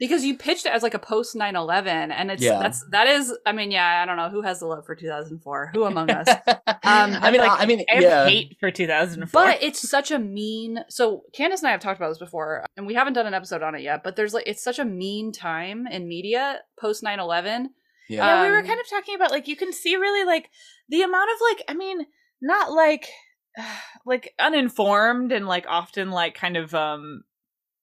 Because 0.00 0.24
you 0.24 0.36
pitched 0.36 0.66
it 0.66 0.72
as 0.72 0.82
like 0.82 0.94
a 0.94 0.98
post 0.98 1.36
9-11 1.36 1.86
and 2.10 2.30
it's 2.32 2.42
Yeah. 2.42 2.58
that's 2.58 2.82
that 2.90 3.06
is 3.06 3.32
I 3.46 3.52
mean, 3.52 3.70
yeah, 3.70 4.00
I 4.02 4.06
don't 4.06 4.16
know 4.16 4.30
who 4.30 4.40
has 4.42 4.58
the 4.58 4.66
love 4.66 4.84
for 4.86 4.96
2004. 4.96 5.70
Who 5.74 5.84
among 5.84 6.10
us? 6.10 6.26
I 6.82 7.30
mean, 7.30 7.40
like, 7.40 7.50
I, 7.50 7.62
I 7.62 7.66
mean, 7.66 7.84
I 7.88 7.94
have 7.96 8.02
yeah. 8.02 8.24
hate 8.26 8.56
for 8.58 8.70
2004. 8.72 9.30
But 9.40 9.62
it's 9.62 9.88
such 9.88 10.10
a 10.10 10.18
mean. 10.18 10.78
So 10.88 11.22
Candace 11.34 11.60
and 11.60 11.68
I 11.68 11.72
have 11.72 11.80
talked 11.80 12.00
about 12.00 12.08
this 12.08 12.18
before, 12.18 12.64
and 12.76 12.86
we 12.86 12.94
haven't 12.94 13.12
done 13.12 13.26
an 13.26 13.34
episode 13.34 13.62
on 13.62 13.74
it 13.74 13.82
yet. 13.82 14.02
But 14.02 14.16
there's 14.16 14.32
like 14.34 14.46
it's 14.48 14.64
such 14.64 14.78
a 14.78 14.84
mean 14.84 15.30
time 15.32 15.86
in 15.86 16.08
media 16.08 16.60
post 16.80 17.02
9-11. 17.04 17.66
yeah. 18.08 18.26
yeah, 18.26 18.42
we 18.42 18.50
were 18.50 18.58
Um, 18.60 18.66
kind 18.66 18.80
of 18.80 18.88
talking 18.88 19.14
about 19.14 19.30
like 19.30 19.46
you 19.48 19.54
can 19.56 19.72
see 19.72 19.96
really 19.96 20.24
like 20.24 20.48
the 20.88 21.02
amount 21.02 21.28
of 21.30 21.38
like 21.50 21.62
I 21.68 21.74
mean 21.74 22.06
not 22.40 22.72
like 22.72 23.06
like 24.06 24.32
uninformed 24.38 25.30
and 25.32 25.46
like 25.46 25.66
often 25.68 26.10
like 26.10 26.34
kind 26.34 26.56
of 26.56 26.74
um 26.74 27.22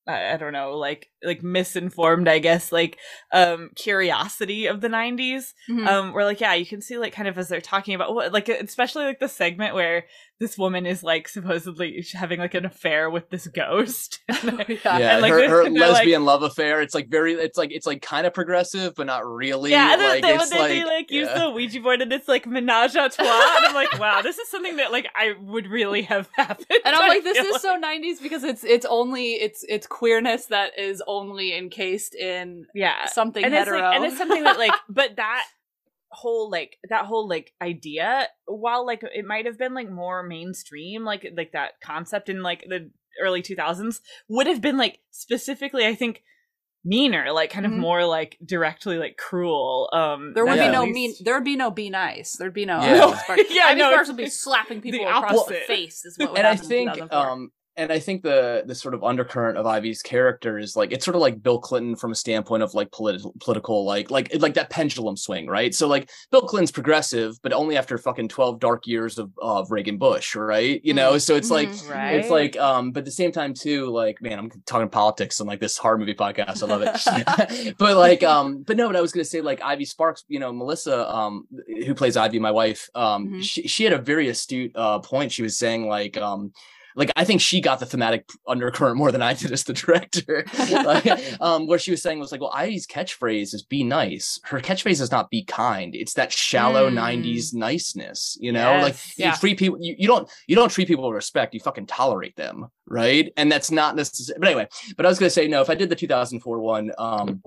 I, 0.07 0.33
I 0.33 0.37
don't 0.37 0.53
know 0.53 0.77
like 0.77 1.09
like 1.23 1.43
misinformed 1.43 2.27
I 2.27 2.39
guess 2.39 2.71
like 2.71 2.97
um 3.33 3.71
curiosity 3.75 4.67
of 4.67 4.81
the 4.81 4.87
90s 4.89 5.53
Mhm. 5.69 5.87
um 5.87 6.13
where 6.13 6.25
like 6.25 6.39
yeah 6.39 6.53
you 6.53 6.65
can 6.65 6.81
see 6.81 6.97
like 6.97 7.13
kind 7.13 7.27
of 7.27 7.37
as 7.37 7.49
they're 7.49 7.61
talking 7.61 7.93
about 7.95 8.13
what 8.15 8.31
like 8.31 8.47
especially 8.49 9.05
like 9.05 9.19
the 9.19 9.27
segment 9.29 9.75
where 9.75 10.05
this 10.39 10.57
woman 10.57 10.85
is 10.85 11.01
like 11.03 11.27
supposedly 11.27 12.05
having 12.13 12.39
like 12.39 12.53
an 12.53 12.65
affair 12.65 13.09
with 13.09 13.29
this 13.29 13.47
ghost 13.47 14.19
yeah. 14.29 14.65
yeah, 14.83 15.13
and, 15.13 15.21
like, 15.21 15.31
her, 15.31 15.37
they're- 15.39 15.49
her 15.49 15.63
they're, 15.63 15.71
like- 15.71 15.93
lesbian 15.93 16.25
love 16.25 16.43
affair. 16.43 16.81
It's 16.81 16.93
like 16.93 17.09
very, 17.09 17.33
it's 17.33 17.57
like 17.57 17.71
it's 17.71 17.87
like 17.87 18.01
kind 18.01 18.27
of 18.27 18.33
progressive, 18.33 18.95
but 18.95 19.07
not 19.07 19.25
really. 19.25 19.71
Yeah, 19.71 19.93
and 19.93 20.01
then 20.01 20.09
like, 20.09 20.21
they, 20.21 20.35
it's 20.35 20.51
when 20.51 20.69
they, 20.69 20.79
they, 20.79 20.85
like 20.85 21.11
use 21.11 21.29
the 21.33 21.49
Ouija 21.49 21.81
board 21.81 22.01
and 22.01 22.13
it's 22.13 22.27
like 22.27 22.45
menage 22.45 22.95
a 22.95 23.09
trois, 23.09 23.55
and 23.57 23.65
I'm 23.67 23.73
like, 23.73 23.99
wow, 23.99 24.21
this 24.21 24.37
is 24.37 24.49
something 24.49 24.77
that 24.77 24.91
like 24.91 25.07
I 25.15 25.33
would 25.41 25.67
really 25.67 26.03
have 26.03 26.29
happened. 26.33 26.67
And 26.85 26.95
I'm 26.95 27.07
like, 27.07 27.23
this 27.23 27.37
feel 27.37 27.55
is 27.55 27.61
so 27.61 27.79
90s 27.81 28.21
because 28.21 28.43
it's 28.43 28.63
it's 28.63 28.85
only 28.85 29.33
it's 29.33 29.65
it's 29.67 29.87
queerness 29.87 30.47
that 30.47 30.77
is 30.77 31.01
only 31.07 31.57
encased 31.57 32.15
in 32.15 32.67
yeah, 32.75 33.07
something 33.07 33.43
and 33.43 33.53
it's 33.53 33.65
hetero. 33.65 33.81
like, 33.81 33.95
and 33.95 34.05
it's 34.05 34.17
something 34.17 34.43
that 34.43 34.57
like, 34.57 34.73
but 34.89 35.15
that 35.15 35.45
whole 36.09 36.49
like 36.49 36.77
that 36.89 37.05
whole 37.05 37.27
like 37.27 37.53
idea, 37.61 38.27
while 38.45 38.85
like 38.85 39.03
it 39.03 39.25
might 39.25 39.45
have 39.45 39.57
been 39.57 39.73
like 39.73 39.89
more 39.89 40.23
mainstream, 40.23 41.03
like 41.03 41.25
like 41.35 41.51
that 41.53 41.73
concept 41.83 42.29
in 42.29 42.41
like 42.43 42.63
the 42.67 42.89
early 43.21 43.41
2000s 43.41 43.99
would 44.29 44.47
have 44.47 44.61
been 44.61 44.77
like 44.77 44.99
specifically, 45.11 45.85
I 45.85 45.95
think 45.95 46.21
meaner 46.85 47.31
like 47.33 47.49
kind 47.49 47.65
of 47.65 47.71
Mhm. 47.71 47.77
more 47.79 48.05
like 48.05 48.37
directly 48.45 48.97
like 48.97 49.17
cruel 49.17 49.89
um 49.91 50.31
there 50.33 50.45
would 50.45 50.55
Yeah. 50.55 50.67
be 50.67 50.71
no 50.71 50.83
least- 50.83 50.93
mean. 50.93 51.13
There 51.25 51.33
would 51.33 51.43
be 51.43 51.55
no 51.57 51.69
be 51.71 51.89
nice. 51.89 52.37
There'd 52.37 52.53
be 52.53 52.65
no. 52.65 52.79
Yeah. 52.79 53.05
Ivy 53.07 53.17
Sparks. 53.17 53.43
Yeah, 53.49 53.65
Ivy 53.65 53.79
no, 53.79 54.03
would 54.07 54.15
be 54.15 54.29
slapping 54.29 54.79
people 54.81 54.99
the 55.05 55.17
across 55.17 55.47
the 55.47 55.55
face. 55.55 56.05
Is 56.05 56.17
what 56.17 56.29
would 56.29 56.37
and 56.37 56.47
I 56.47 56.51
happen 56.55 56.71
in 56.71 56.87
think 56.93 57.11
um 57.13 57.51
and 57.77 57.91
I 57.91 57.99
think 57.99 58.23
the 58.23 58.63
the 58.65 58.75
sort 58.75 58.93
of 58.93 59.03
undercurrent 59.03 59.57
of 59.57 59.65
Ivy's 59.65 60.01
character 60.01 60.57
is 60.57 60.75
like 60.75 60.91
it's 60.91 61.05
sort 61.05 61.15
of 61.15 61.21
like 61.21 61.41
Bill 61.43 61.59
Clinton 61.59 61.95
from 61.95 62.11
a 62.11 62.15
standpoint 62.15 62.63
of 62.63 62.73
like 62.73 62.91
political 62.91 63.33
political 63.39 63.85
like 63.85 64.09
like 64.11 64.29
like 64.39 64.55
that 64.55 64.69
pendulum 64.69 65.15
swing, 65.15 65.47
right? 65.47 65.73
So 65.75 65.87
like 65.87 66.09
Bill 66.31 66.41
Clinton's 66.41 66.71
progressive, 66.71 67.39
but 67.43 67.53
only 67.53 67.77
after 67.77 67.97
fucking 67.97 68.29
12 68.29 68.59
dark 68.59 68.87
years 68.87 69.17
of, 69.17 69.31
of 69.41 69.71
Reagan 69.71 69.97
Bush, 69.97 70.35
right? 70.35 70.81
You 70.83 70.93
know, 70.93 71.17
so 71.17 71.35
it's 71.35 71.51
like 71.51 71.69
Mhm. 71.69 71.89
right 71.89 72.15
it's 72.15 72.29
like 72.29 72.57
um 72.57 72.91
but 72.91 72.99
at 72.99 73.05
the 73.05 73.11
same 73.11 73.31
time 73.31 73.53
too 73.53 73.87
like 73.89 74.21
man 74.21 74.39
i'm 74.39 74.49
talking 74.65 74.89
politics 74.89 75.39
on 75.41 75.47
like 75.47 75.59
this 75.59 75.77
horror 75.77 75.97
movie 75.97 76.13
podcast 76.15 76.63
i 76.63 76.65
love 76.65 76.81
it 76.81 77.75
but 77.77 77.95
like 77.97 78.23
um 78.23 78.63
but 78.63 78.77
no 78.77 78.87
but 78.87 78.95
i 78.95 79.01
was 79.01 79.11
gonna 79.11 79.25
say 79.25 79.41
like 79.41 79.61
ivy 79.61 79.85
sparks 79.85 80.23
you 80.27 80.39
know 80.39 80.51
melissa 80.53 81.07
um 81.13 81.45
who 81.85 81.93
plays 81.93 82.15
ivy 82.17 82.39
my 82.39 82.51
wife 82.51 82.89
um 82.95 83.27
Mhm. 83.27 83.43
she, 83.43 83.67
she 83.67 83.83
had 83.83 83.93
a 83.93 83.97
very 84.01 84.29
astute 84.29 84.71
uh 84.75 84.99
point 84.99 85.31
she 85.31 85.43
was 85.43 85.57
saying 85.57 85.87
like 85.87 86.17
um 86.17 86.51
like 86.97 87.11
I 87.15 87.23
think 87.23 87.39
she 87.39 87.61
got 87.61 87.79
the 87.79 87.85
thematic 87.85 88.27
undercurrent 88.47 88.97
more 88.97 89.11
than 89.11 89.21
I 89.21 89.33
did 89.33 89.51
as 89.53 89.63
the 89.63 89.71
director. 89.73 90.43
like, 90.69 91.07
um, 91.41 91.67
where 91.67 91.79
she 91.79 91.91
was 91.91 92.01
saying 92.01 92.19
was 92.19 92.31
like, 92.33 92.41
well, 92.41 92.51
Ivy's 92.53 92.85
catchphrase 92.87 93.53
is 93.53 93.63
"be 93.63 93.83
nice." 93.85 94.39
Her 94.43 94.59
catchphrase 94.59 94.99
is 94.99 95.11
not 95.11 95.29
"be 95.29 95.45
kind." 95.45 95.95
It's 95.95 96.15
that 96.15 96.31
shallow 96.33 96.89
Mm. 96.89 96.95
'90s 97.23 97.53
niceness, 97.53 98.37
you 98.41 98.51
know. 98.51 98.79
Like 98.81 98.93
Yes. 98.95 99.13
you 99.17 99.25
Yeah. 99.25 99.35
treat 99.35 99.57
people 99.59 99.77
you, 99.79 99.95
you 99.97 100.07
don't 100.07 100.29
you 100.47 100.55
don't 100.55 100.69
treat 100.69 100.87
people 100.89 101.07
with 101.07 101.15
respect 101.15 101.53
you 101.53 101.59
fucking 101.59 101.85
tolerate 101.85 102.35
them 102.35 102.67
right 102.87 103.31
and 103.37 103.51
that's 103.51 103.69
not 103.69 103.95
necessary 103.95 104.37
but 104.39 104.47
anyway 104.47 104.67
but 104.95 105.05
i 105.05 105.09
was 105.09 105.19
going 105.19 105.27
to 105.27 105.33
say 105.33 105.47
no 105.47 105.61
if 105.61 105.69
i 105.69 105.75
did 105.75 105.89
the 105.89 105.95
2004 105.95 106.59
one 106.59 106.91
um 106.97 107.41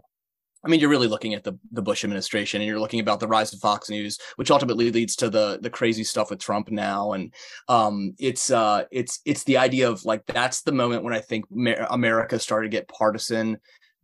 I 0.65 0.69
mean, 0.69 0.81
you're 0.81 0.91
really 0.91 1.09
looking 1.09 1.35
at 1.35 1.43
the 1.45 1.59
the 1.73 1.83
Bush 1.83 2.05
administration, 2.05 2.61
and 2.61 2.69
you're 2.69 2.81
looking 2.81 3.01
about 3.01 3.21
the 3.21 3.29
rise 3.29 3.53
of 3.53 3.61
Fox 3.61 3.89
News, 3.89 4.19
which 4.37 4.51
ultimately 4.51 4.91
leads 4.91 5.17
to 5.17 5.31
the 5.31 5.59
the 5.63 5.71
crazy 5.71 6.05
stuff 6.05 6.31
with 6.31 6.39
Trump 6.39 6.71
now, 6.71 7.13
and 7.13 7.33
um, 7.69 8.15
it's 8.19 8.51
uh, 8.51 8.85
it's 8.91 9.21
it's 9.25 9.45
the 9.45 9.57
idea 9.59 9.89
of 9.89 10.05
like 10.05 10.27
that's 10.27 10.63
the 10.63 10.73
moment 10.73 11.05
when 11.05 11.15
I 11.15 11.21
think 11.21 11.47
America 11.91 12.39
started 12.39 12.71
to 12.71 12.77
get 12.77 12.89
partisan 12.89 13.59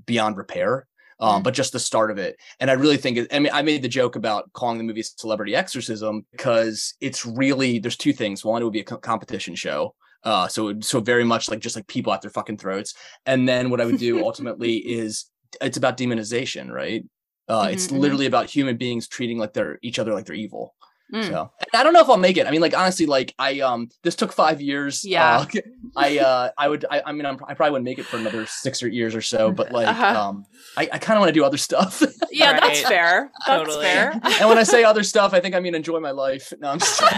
beyond 0.07 0.37
repair, 0.37 0.87
um, 1.21 1.41
Mm. 1.41 1.45
but 1.45 1.55
just 1.55 1.73
the 1.73 1.79
start 1.79 2.11
of 2.11 2.19
it. 2.19 2.37
And 2.61 2.71
I 2.71 2.75
really 2.75 2.97
think, 2.99 3.19
I 3.33 3.39
mean, 3.39 3.53
I 3.53 3.63
made 3.63 3.83
the 3.83 3.89
joke 3.89 4.17
about 4.17 4.53
calling 4.53 4.79
the 4.79 4.85
movie 4.85 5.03
Celebrity 5.03 5.55
Exorcism 5.55 6.25
because 6.33 6.95
it's 7.01 7.25
really 7.27 7.79
there's 7.79 7.97
two 7.97 8.13
things. 8.13 8.45
One, 8.45 8.61
it 8.63 8.65
would 8.65 8.73
be 8.75 8.81
a 8.81 8.85
co- 8.85 8.99
competition 8.99 9.55
show. 9.55 9.95
Uh, 10.25 10.49
so 10.49 10.81
so 10.81 11.01
very 11.01 11.25
much 11.25 11.49
like 11.49 11.61
just 11.61 11.77
like 11.77 11.87
people 11.87 12.13
at 12.13 12.21
their 12.23 12.31
fucking 12.31 12.59
throats. 12.59 12.95
And 13.27 13.49
then 13.49 13.71
what 13.71 13.81
I 13.81 13.85
would 13.85 13.99
do 13.99 14.25
ultimately 14.25 14.77
is 14.77 15.27
it's 15.61 15.77
about 15.77 15.97
demonization, 15.97 16.71
right? 16.71 17.05
Uh, 17.49 17.69
it's 17.71 17.87
Mhm, 17.89 17.97
mhm. 17.97 18.01
literally 18.01 18.27
about 18.27 18.51
human 18.51 18.77
beings 18.77 19.07
treating 19.09 19.39
like 19.39 19.53
they're 19.53 19.79
each 19.83 19.99
other 19.99 20.13
like 20.15 20.27
they're 20.27 20.35
evil. 20.37 20.75
Mm. 21.15 21.29
So 21.29 21.53
and 21.61 21.81
I 21.81 21.85
don't 21.85 21.93
know 21.93 22.01
if 22.01 22.09
I'll 22.09 22.17
make 22.17 22.37
it. 22.37 22.49
I 22.49 22.51
mean, 22.51 22.61
like 22.61 22.77
honestly, 22.77 23.07
like 23.07 23.33
I 23.39 23.61
um 23.61 23.89
this 24.03 24.17
took 24.17 24.33
five 24.33 24.61
years. 24.61 25.05
Yeah. 25.05 25.39
Uh, 25.39 25.47
I 25.97 26.19
uh 26.19 26.51
I 26.59 26.67
would 26.69 26.85
I, 26.91 27.03
I 27.07 27.13
mean 27.13 27.25
I'm, 27.25 27.39
I 27.47 27.55
probably 27.55 27.71
wouldn't 27.71 27.85
make 27.85 28.01
it 28.01 28.07
for 28.07 28.17
another 28.17 28.45
six 28.47 28.83
or 28.83 28.89
years 28.89 29.15
or 29.15 29.21
so, 29.23 29.53
but 29.53 29.71
like 29.71 29.87
Uh-huh. 29.87 30.21
um 30.21 30.45
I, 30.77 30.89
I 30.93 30.99
kind 30.99 31.17
of 31.17 31.21
want 31.21 31.29
to 31.29 31.33
do 31.41 31.45
other 31.45 31.57
stuff. 31.59 32.03
yeah, 32.33 32.59
that's 32.59 32.83
fair. 32.83 33.31
That's 33.47 33.61
Totally. 33.61 33.85
fair. 33.85 34.11
and 34.41 34.49
when 34.49 34.59
I 34.59 34.65
say 34.65 34.83
other 34.83 35.05
stuff, 35.05 35.33
I 35.33 35.39
think 35.39 35.55
I 35.55 35.61
mean 35.61 35.77
enjoy 35.77 36.01
my 36.01 36.11
life. 36.11 36.53
No, 36.59 36.71
I'm 36.71 36.81
just 36.81 37.01
Uh, 37.01 37.09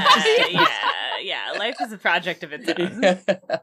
yeah, 0.50 0.68
yeah. 1.22 1.52
Life 1.58 1.76
is 1.80 1.90
a 1.90 1.96
project 1.98 2.42
of 2.44 2.52
its 2.52 2.68
own. 2.68 3.02
Yeah. 3.02 3.58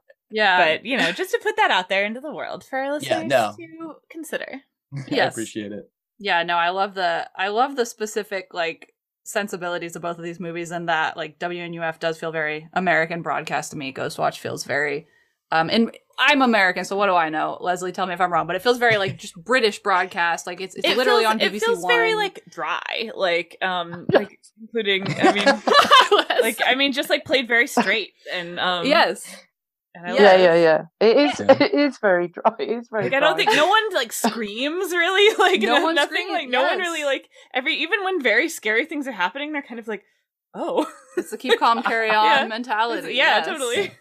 But 0.57 0.86
you 0.86 0.97
know, 0.97 1.11
just 1.11 1.32
to 1.32 1.39
put 1.41 1.55
that 1.57 1.71
out 1.71 1.89
there 1.89 2.05
into 2.05 2.19
the 2.19 2.34
world 2.34 2.63
for 2.63 2.80
our 2.80 2.93
listeners 2.93 3.28
no. 3.28 3.53
to 3.57 3.95
consider. 4.09 4.61
Yes. 5.09 5.26
I 5.26 5.28
appreciate 5.32 5.71
it. 5.73 5.91
yeah 6.19 6.43
no 6.43 6.55
i 6.55 6.69
love 6.69 6.93
the 6.93 7.30
i 7.36 7.49
love 7.49 7.76
the 7.76 7.86
specific 7.86 8.53
like 8.53 8.93
sensibilities 9.26 9.95
of 9.97 10.01
both 10.01 10.17
of 10.17 10.23
these 10.23 10.39
movies 10.39 10.71
and 10.71 10.88
that 10.88 11.17
like 11.17 11.38
wnuf 11.39 11.99
does 11.99 12.17
feel 12.17 12.32
very 12.32 12.69
american 12.73 13.21
broadcast 13.21 13.71
to 13.71 13.78
me 13.78 13.91
ghostwatch 13.91 14.38
feels 14.38 14.63
very 14.63 15.05
um 15.51 15.69
and 15.69 15.97
i'm 16.17 16.41
american 16.41 16.86
so 16.86 16.95
what 16.95 17.07
do 17.07 17.15
i 17.15 17.28
know 17.28 17.57
lesley 17.59 17.91
tell 17.91 18.05
me 18.05 18.13
if 18.13 18.21
i'm 18.21 18.32
wrong 18.32 18.47
but 18.47 18.55
it 18.55 18.61
feels 18.61 18.78
very 18.78 18.97
like 18.97 19.17
just 19.26 19.36
british 19.43 19.80
broadcast 19.80 20.47
like 20.47 20.61
it's, 20.61 20.76
it's 20.76 20.88
It 20.88 20.95
literally 20.95 21.23
feels, 21.23 21.34
on 21.34 21.41
it 21.41 21.51
bbc 21.51 21.59
feels 21.59 21.84
one 21.84 21.91
very 21.91 22.15
like 22.15 22.41
dry, 22.49 23.11
like 23.15 23.57
um, 23.61 24.05
like 24.13 24.39
including. 24.61 25.03
I 25.19 25.34
mean, 25.34 25.45
like 26.41 26.59
I 26.65 26.76
mean, 26.76 26.93
just 26.93 27.09
like 27.09 27.26
played 27.26 27.47
very 27.47 27.67
straight 27.67 28.13
and 28.32 28.59
um. 28.59 28.86
yes 28.86 29.26
and 29.26 29.36
I 29.36 29.45
Yeah. 29.96 30.14
Yeah, 30.14 30.32
love- 30.32 30.39
yeah, 30.41 30.56
yeah. 30.56 30.82
It 31.00 31.18
is. 31.18 31.39
Yeah. 31.39 31.58
It 31.66 31.74
is 31.74 31.98
very 32.00 32.28
dry. 32.28 32.54
It 32.60 32.70
is 32.70 32.88
very. 32.89 33.06
Like 33.06 33.14
I 33.14 33.20
don't 33.20 33.36
think 33.38 33.52
no 33.54 33.68
one 33.68 33.93
like 33.93 34.12
screams 34.12 34.91
really 34.91 35.36
like 35.39 35.62
No 35.62 35.78
no 35.78 35.84
one 35.84 35.96
nothing 35.96 36.16
screams, 36.28 36.32
like 36.34 36.50
no 36.50 36.64
one 36.64 36.80
really 36.80 37.04
like 37.06 37.30
every 37.54 37.76
even 37.78 38.04
when 38.04 38.22
very 38.22 38.50
scary 38.50 38.86
things 38.86 39.08
are 39.08 39.12
happening 39.14 39.54
they're 39.54 39.62
kind 39.62 39.80
of 39.80 39.88
like 39.88 40.04
oh 40.54 40.86
it's 41.18 41.32
the 41.32 41.38
keep 41.38 41.58
calm 41.60 41.82
carry 41.84 42.10
on 42.10 42.26
Yeah. 42.26 42.48
mentality 42.48 43.14
yeah 43.14 43.38
yes. 43.38 43.48
totally 43.48 43.91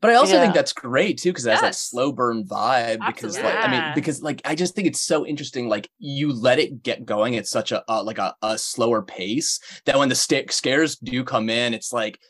But 0.00 0.10
I 0.10 0.14
also 0.14 0.34
Yeah. 0.34 0.42
think 0.42 0.54
that's 0.54 0.72
great 0.72 1.18
too, 1.18 1.30
because 1.30 1.44
it 1.44 1.50
has 1.50 1.60
that 1.60 1.74
slow 1.74 2.12
burn 2.12 2.44
vibe. 2.44 3.04
Because 3.04 3.36
Absolutely. 3.36 3.42
like 3.50 3.68
I 3.68 3.70
mean, 3.70 3.94
because 3.96 4.22
like 4.22 4.40
I 4.44 4.54
just 4.54 4.76
think 4.76 4.86
it's 4.86 5.00
so 5.00 5.26
interesting. 5.26 5.68
Like 5.68 5.90
you 5.98 6.32
let 6.32 6.60
it 6.60 6.84
get 6.84 7.04
going 7.04 7.34
at 7.36 7.48
such 7.48 7.72
a 7.72 7.82
uh, 7.90 8.00
like 8.04 8.18
a, 8.18 8.32
a 8.42 8.56
slower 8.58 9.02
pace 9.02 9.58
that 9.86 9.98
when 9.98 10.08
the 10.08 10.14
stick 10.14 10.52
scares 10.52 10.94
do 10.96 11.24
come 11.24 11.50
in, 11.50 11.74
it's 11.74 11.92
like 11.92 12.20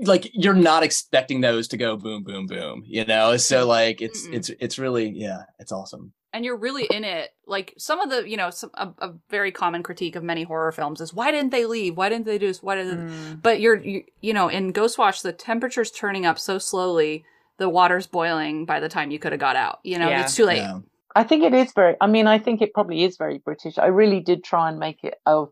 like 0.00 0.30
you're 0.34 0.54
not 0.54 0.82
expecting 0.82 1.40
those 1.40 1.68
to 1.68 1.76
go 1.76 1.96
boom 1.96 2.22
boom 2.22 2.46
boom 2.46 2.82
you 2.86 3.04
know 3.04 3.36
so 3.36 3.66
like 3.66 4.00
it's 4.02 4.26
Mm-mm. 4.26 4.34
it's 4.34 4.50
it's 4.60 4.78
really 4.78 5.08
yeah 5.08 5.44
it's 5.58 5.72
awesome 5.72 6.12
and 6.32 6.44
you're 6.44 6.56
really 6.56 6.86
in 6.90 7.02
it. 7.02 7.30
Like 7.46 7.74
some 7.76 8.00
of 8.00 8.08
the, 8.08 8.28
you 8.28 8.36
know, 8.36 8.50
some, 8.50 8.70
a, 8.74 8.88
a 9.00 9.14
very 9.30 9.50
common 9.50 9.82
critique 9.82 10.14
of 10.14 10.22
many 10.22 10.44
horror 10.44 10.70
films 10.70 11.00
is 11.00 11.12
why 11.12 11.32
didn't 11.32 11.50
they 11.50 11.66
leave? 11.66 11.96
Why 11.96 12.08
didn't 12.08 12.26
they 12.26 12.38
do 12.38 12.46
this? 12.46 12.62
Why 12.62 12.76
did? 12.76 12.86
Mm. 12.86 13.42
But 13.42 13.60
you're, 13.60 13.80
you, 13.80 14.04
you 14.20 14.32
know, 14.32 14.46
in 14.48 14.72
Ghostwatch, 14.72 15.22
the 15.22 15.32
temperature's 15.32 15.90
turning 15.90 16.26
up 16.26 16.38
so 16.38 16.58
slowly, 16.58 17.24
the 17.58 17.68
water's 17.68 18.06
boiling 18.06 18.64
by 18.64 18.78
the 18.78 18.88
time 18.88 19.10
you 19.10 19.18
could 19.18 19.32
have 19.32 19.40
got 19.40 19.56
out. 19.56 19.80
You 19.82 19.98
know, 19.98 20.08
Yeah. 20.08 20.22
it's 20.22 20.36
too 20.36 20.44
late. 20.44 20.58
yeah. 20.58 20.78
I 21.16 21.24
think 21.24 21.42
it 21.42 21.52
is 21.52 21.72
very. 21.72 21.96
I 22.00 22.06
mean, 22.06 22.28
I 22.28 22.38
think 22.38 22.62
it 22.62 22.72
probably 22.72 23.02
is 23.02 23.16
very 23.16 23.38
British. 23.38 23.76
I 23.76 23.86
really 23.86 24.20
did 24.20 24.44
try 24.44 24.68
and 24.68 24.78
make 24.78 25.02
it 25.02 25.14
of, 25.26 25.50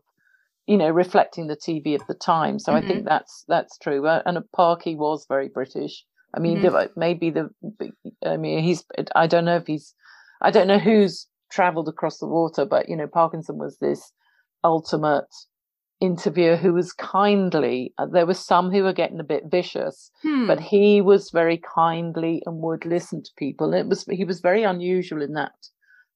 you 0.69 0.77
know, 0.77 0.89
reflecting 0.89 1.47
the 1.47 1.55
TV 1.57 1.95
of 1.95 2.05
the 2.07 2.13
time. 2.13 2.59
So 2.59 2.73
I 2.73 2.81
think 2.87 3.05
that's 3.05 3.43
that's 3.47 3.75
true. 3.79 4.05
Uh, 4.05 4.21
and 4.25 4.37
Parky 4.55 4.95
was 4.95 5.25
very 5.27 5.49
British. 5.49 6.05
I 6.35 6.39
mean, 6.39 6.59
Mhm. 6.59 6.61
the- 6.61 6.91
maybe 6.95 7.31
the. 7.31 7.49
I 8.23 8.37
mean, 8.37 8.59
he's. 8.63 8.85
I 9.15 9.25
don't 9.27 9.45
know 9.45 9.55
if 9.55 9.65
he's. 9.67 9.95
I 10.41 10.51
don't 10.51 10.67
know 10.67 10.77
who's 10.89 11.27
travelled 11.51 11.89
across 11.89 12.19
the 12.19 12.27
water, 12.27 12.65
but 12.65 12.87
you 12.87 12.95
know, 12.95 13.07
Parkinson 13.07 13.57
was 13.57 13.77
this 13.79 14.13
ultimate 14.63 15.33
interviewer 15.99 16.55
who 16.55 16.73
was 16.73 16.93
kindly. 16.93 17.93
Uh, 17.97 18.05
there 18.05 18.27
were 18.27 18.33
some 18.51 18.71
who 18.71 18.83
were 18.83 18.93
getting 18.93 19.19
a 19.19 19.23
bit 19.33 19.45
vicious, 19.49 20.11
Hmm. 20.21 20.45
but 20.47 20.59
he 20.59 21.01
was 21.01 21.31
very 21.31 21.57
kindly 21.57 22.43
and 22.45 22.61
would 22.61 22.85
listen 22.85 23.23
to 23.23 23.31
people. 23.37 23.73
It 23.73 23.87
was 23.87 24.03
he 24.05 24.23
was 24.23 24.39
very 24.39 24.63
unusual 24.63 25.21
in 25.23 25.33
that 25.33 25.53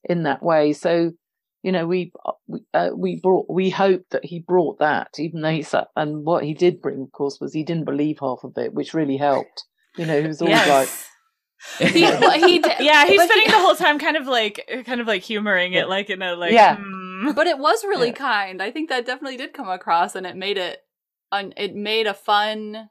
in 0.04 0.24
that 0.24 0.43
way. 0.43 0.74
So 0.74 1.12
you 1.64 1.72
know 1.72 1.88
we 1.88 2.11
we, 2.47 2.59
uh, 2.74 2.89
we 2.95 3.20
brought 3.22 3.49
we 3.49 3.70
hoped 3.72 4.11
that 4.11 4.24
he 4.26 4.39
brought 4.39 4.80
that, 4.80 5.09
even 5.18 5.41
though 5.41 5.49
he 5.51 5.64
sat 5.64 5.88
and 5.95 6.24
what 6.26 6.43
he 6.43 6.53
did 6.53 6.82
bring, 6.82 7.01
of 7.01 7.11
course, 7.11 7.39
was 7.41 7.53
he 7.53 7.64
didn't 7.64 7.86
believe 7.86 8.20
half 8.20 8.43
of 8.43 8.57
it, 8.57 8.74
which 8.74 8.93
really 8.93 9.18
helped. 9.18 9.64
You 9.97 10.05
know, 10.05 10.22
he 10.22 10.28
was 10.28 10.41
always 10.41 10.68
like. 10.68 10.89
He, 11.80 12.01
well, 12.01 12.32
he 12.32 12.59
did, 12.59 12.74
yeah, 12.82 13.05
he's 13.05 13.18
but 13.18 13.26
spending 13.30 13.45
he- 13.45 13.51
the 13.53 13.59
whole 13.59 13.76
time 13.76 13.97
kind 13.97 14.18
of 14.18 14.28
like 14.28 14.70
kind 14.86 14.99
of 14.99 15.07
like 15.07 15.22
humoring 15.24 15.74
it 15.74 15.88
like 15.88 16.09
in 16.09 16.22
a 16.22 16.36
like 16.36 16.51
Yeah. 16.51 16.76
hmm. 16.78 17.32
but 17.32 17.47
it 17.47 17.57
was 17.57 17.84
really 17.86 18.07
Yeah. 18.09 18.14
kind. 18.16 18.61
I 18.61 18.70
think 18.72 18.89
that 18.89 19.05
definitely 19.05 19.38
did 19.38 19.53
come 19.53 19.70
across, 19.70 20.16
and 20.16 20.26
it 20.28 20.36
made 20.36 20.57
it, 20.57 20.80
un, 21.32 21.53
it 21.55 21.74
made 21.74 22.05
a 22.07 22.14
fun 22.14 22.89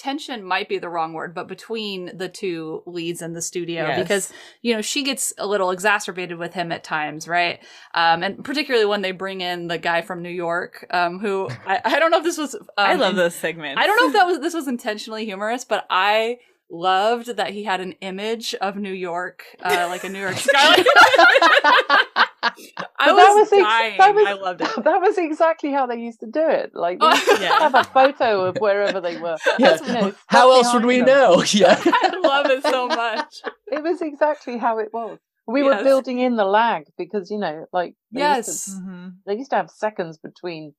tension. 0.00 0.42
Might 0.42 0.68
be 0.68 0.78
the 0.78 0.88
wrong 0.88 1.12
word, 1.12 1.34
but 1.34 1.46
between 1.46 2.16
the 2.16 2.28
two 2.28 2.82
leads 2.86 3.22
in 3.22 3.32
the 3.34 3.42
studio, 3.42 3.86
Yes. 3.86 3.98
because 4.00 4.32
you 4.62 4.74
know 4.74 4.82
she 4.82 5.02
gets 5.04 5.32
a 5.38 5.46
little 5.46 5.70
exacerbated 5.70 6.38
with 6.38 6.54
him 6.54 6.72
at 6.72 6.82
times, 6.82 7.28
right? 7.28 7.60
Um, 7.94 8.22
and 8.22 8.42
particularly 8.44 8.86
when 8.86 9.02
they 9.02 9.12
bring 9.12 9.40
in 9.40 9.68
the 9.68 9.78
guy 9.78 10.02
from 10.02 10.22
New 10.22 10.30
York, 10.30 10.86
um, 10.90 11.18
who 11.20 11.48
I, 11.66 11.80
I 11.84 11.98
don't 12.00 12.10
know 12.10 12.18
if 12.18 12.24
this 12.24 12.38
was. 12.38 12.54
Um, 12.54 12.62
I 12.76 12.94
love 12.94 13.14
those 13.16 13.34
segments. 13.34 13.80
I 13.80 13.86
don't 13.86 13.96
know 14.00 14.06
if 14.08 14.12
that 14.14 14.26
was 14.26 14.40
this 14.40 14.54
was 14.54 14.66
intentionally 14.66 15.24
humorous, 15.24 15.64
but 15.64 15.86
I 15.90 16.38
loved 16.70 17.36
that 17.36 17.50
he 17.50 17.64
had 17.64 17.80
an 17.80 17.92
image 18.00 18.54
of 18.60 18.76
New 18.76 18.92
York, 18.92 19.44
uh, 19.62 19.86
like 19.88 20.04
a 20.04 20.08
New 20.08 20.20
York 20.20 20.36
skyline. 20.38 20.84
I 22.42 23.12
was, 23.12 23.16
that 23.16 23.32
was 23.34 23.52
ex- 23.52 23.96
that 23.98 24.14
was- 24.14 24.26
I 24.26 24.32
loved 24.32 24.60
it. 24.62 24.68
that 24.84 25.00
was 25.00 25.18
exactly 25.18 25.72
how 25.72 25.86
they 25.86 25.96
used 25.98 26.20
to 26.20 26.26
do 26.26 26.46
it. 26.48 26.70
Like 26.74 26.98
they 27.00 27.06
used 27.08 27.26
to 27.26 27.38
yeah. 27.40 27.58
have 27.60 27.74
a 27.74 27.84
photo 27.84 28.46
of 28.46 28.56
wherever 28.58 29.00
they 29.00 29.18
were. 29.18 29.36
Yeah. 29.58 29.78
You 29.86 29.92
know, 29.92 30.14
how 30.28 30.52
else 30.52 30.72
would 30.72 30.84
we 30.84 30.98
them. 30.98 31.06
know 31.06 31.42
yeah 31.52 31.78
I 31.84 32.18
love 32.22 32.46
it 32.46 32.62
so 32.62 32.86
much. 32.88 33.34
It 33.66 33.82
was 33.82 34.00
exactly 34.00 34.56
how 34.58 34.78
it 34.78 34.88
was. 34.92 35.18
We 35.46 35.62
were 35.62 35.82
building 35.82 36.18
in 36.20 36.36
the 36.36 36.44
lag 36.44 36.84
because 36.96 37.30
you 37.30 37.38
know, 37.38 37.66
like 37.72 37.94
they 38.12 38.20
used 38.36 38.46
to- 38.46 38.50
Yes. 38.52 38.74
Mhm. 38.80 39.12
they 39.26 39.34
used 39.34 39.50
to 39.50 39.56
have 39.56 39.70
seconds 39.70 40.18
between 40.18 40.74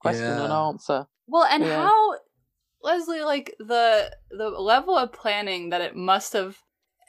question 0.00 0.24
and 0.24 0.52
answer. 0.52 1.06
Well, 1.26 1.44
and 1.44 1.64
Yeah. 1.64 1.82
how 1.88 2.14
Lesley, 2.82 3.22
like 3.22 3.54
the 3.58 4.14
the 4.30 4.50
level 4.50 4.96
of 4.96 5.12
planning 5.12 5.70
that 5.70 5.80
it 5.80 5.96
must 5.96 6.32
have 6.34 6.58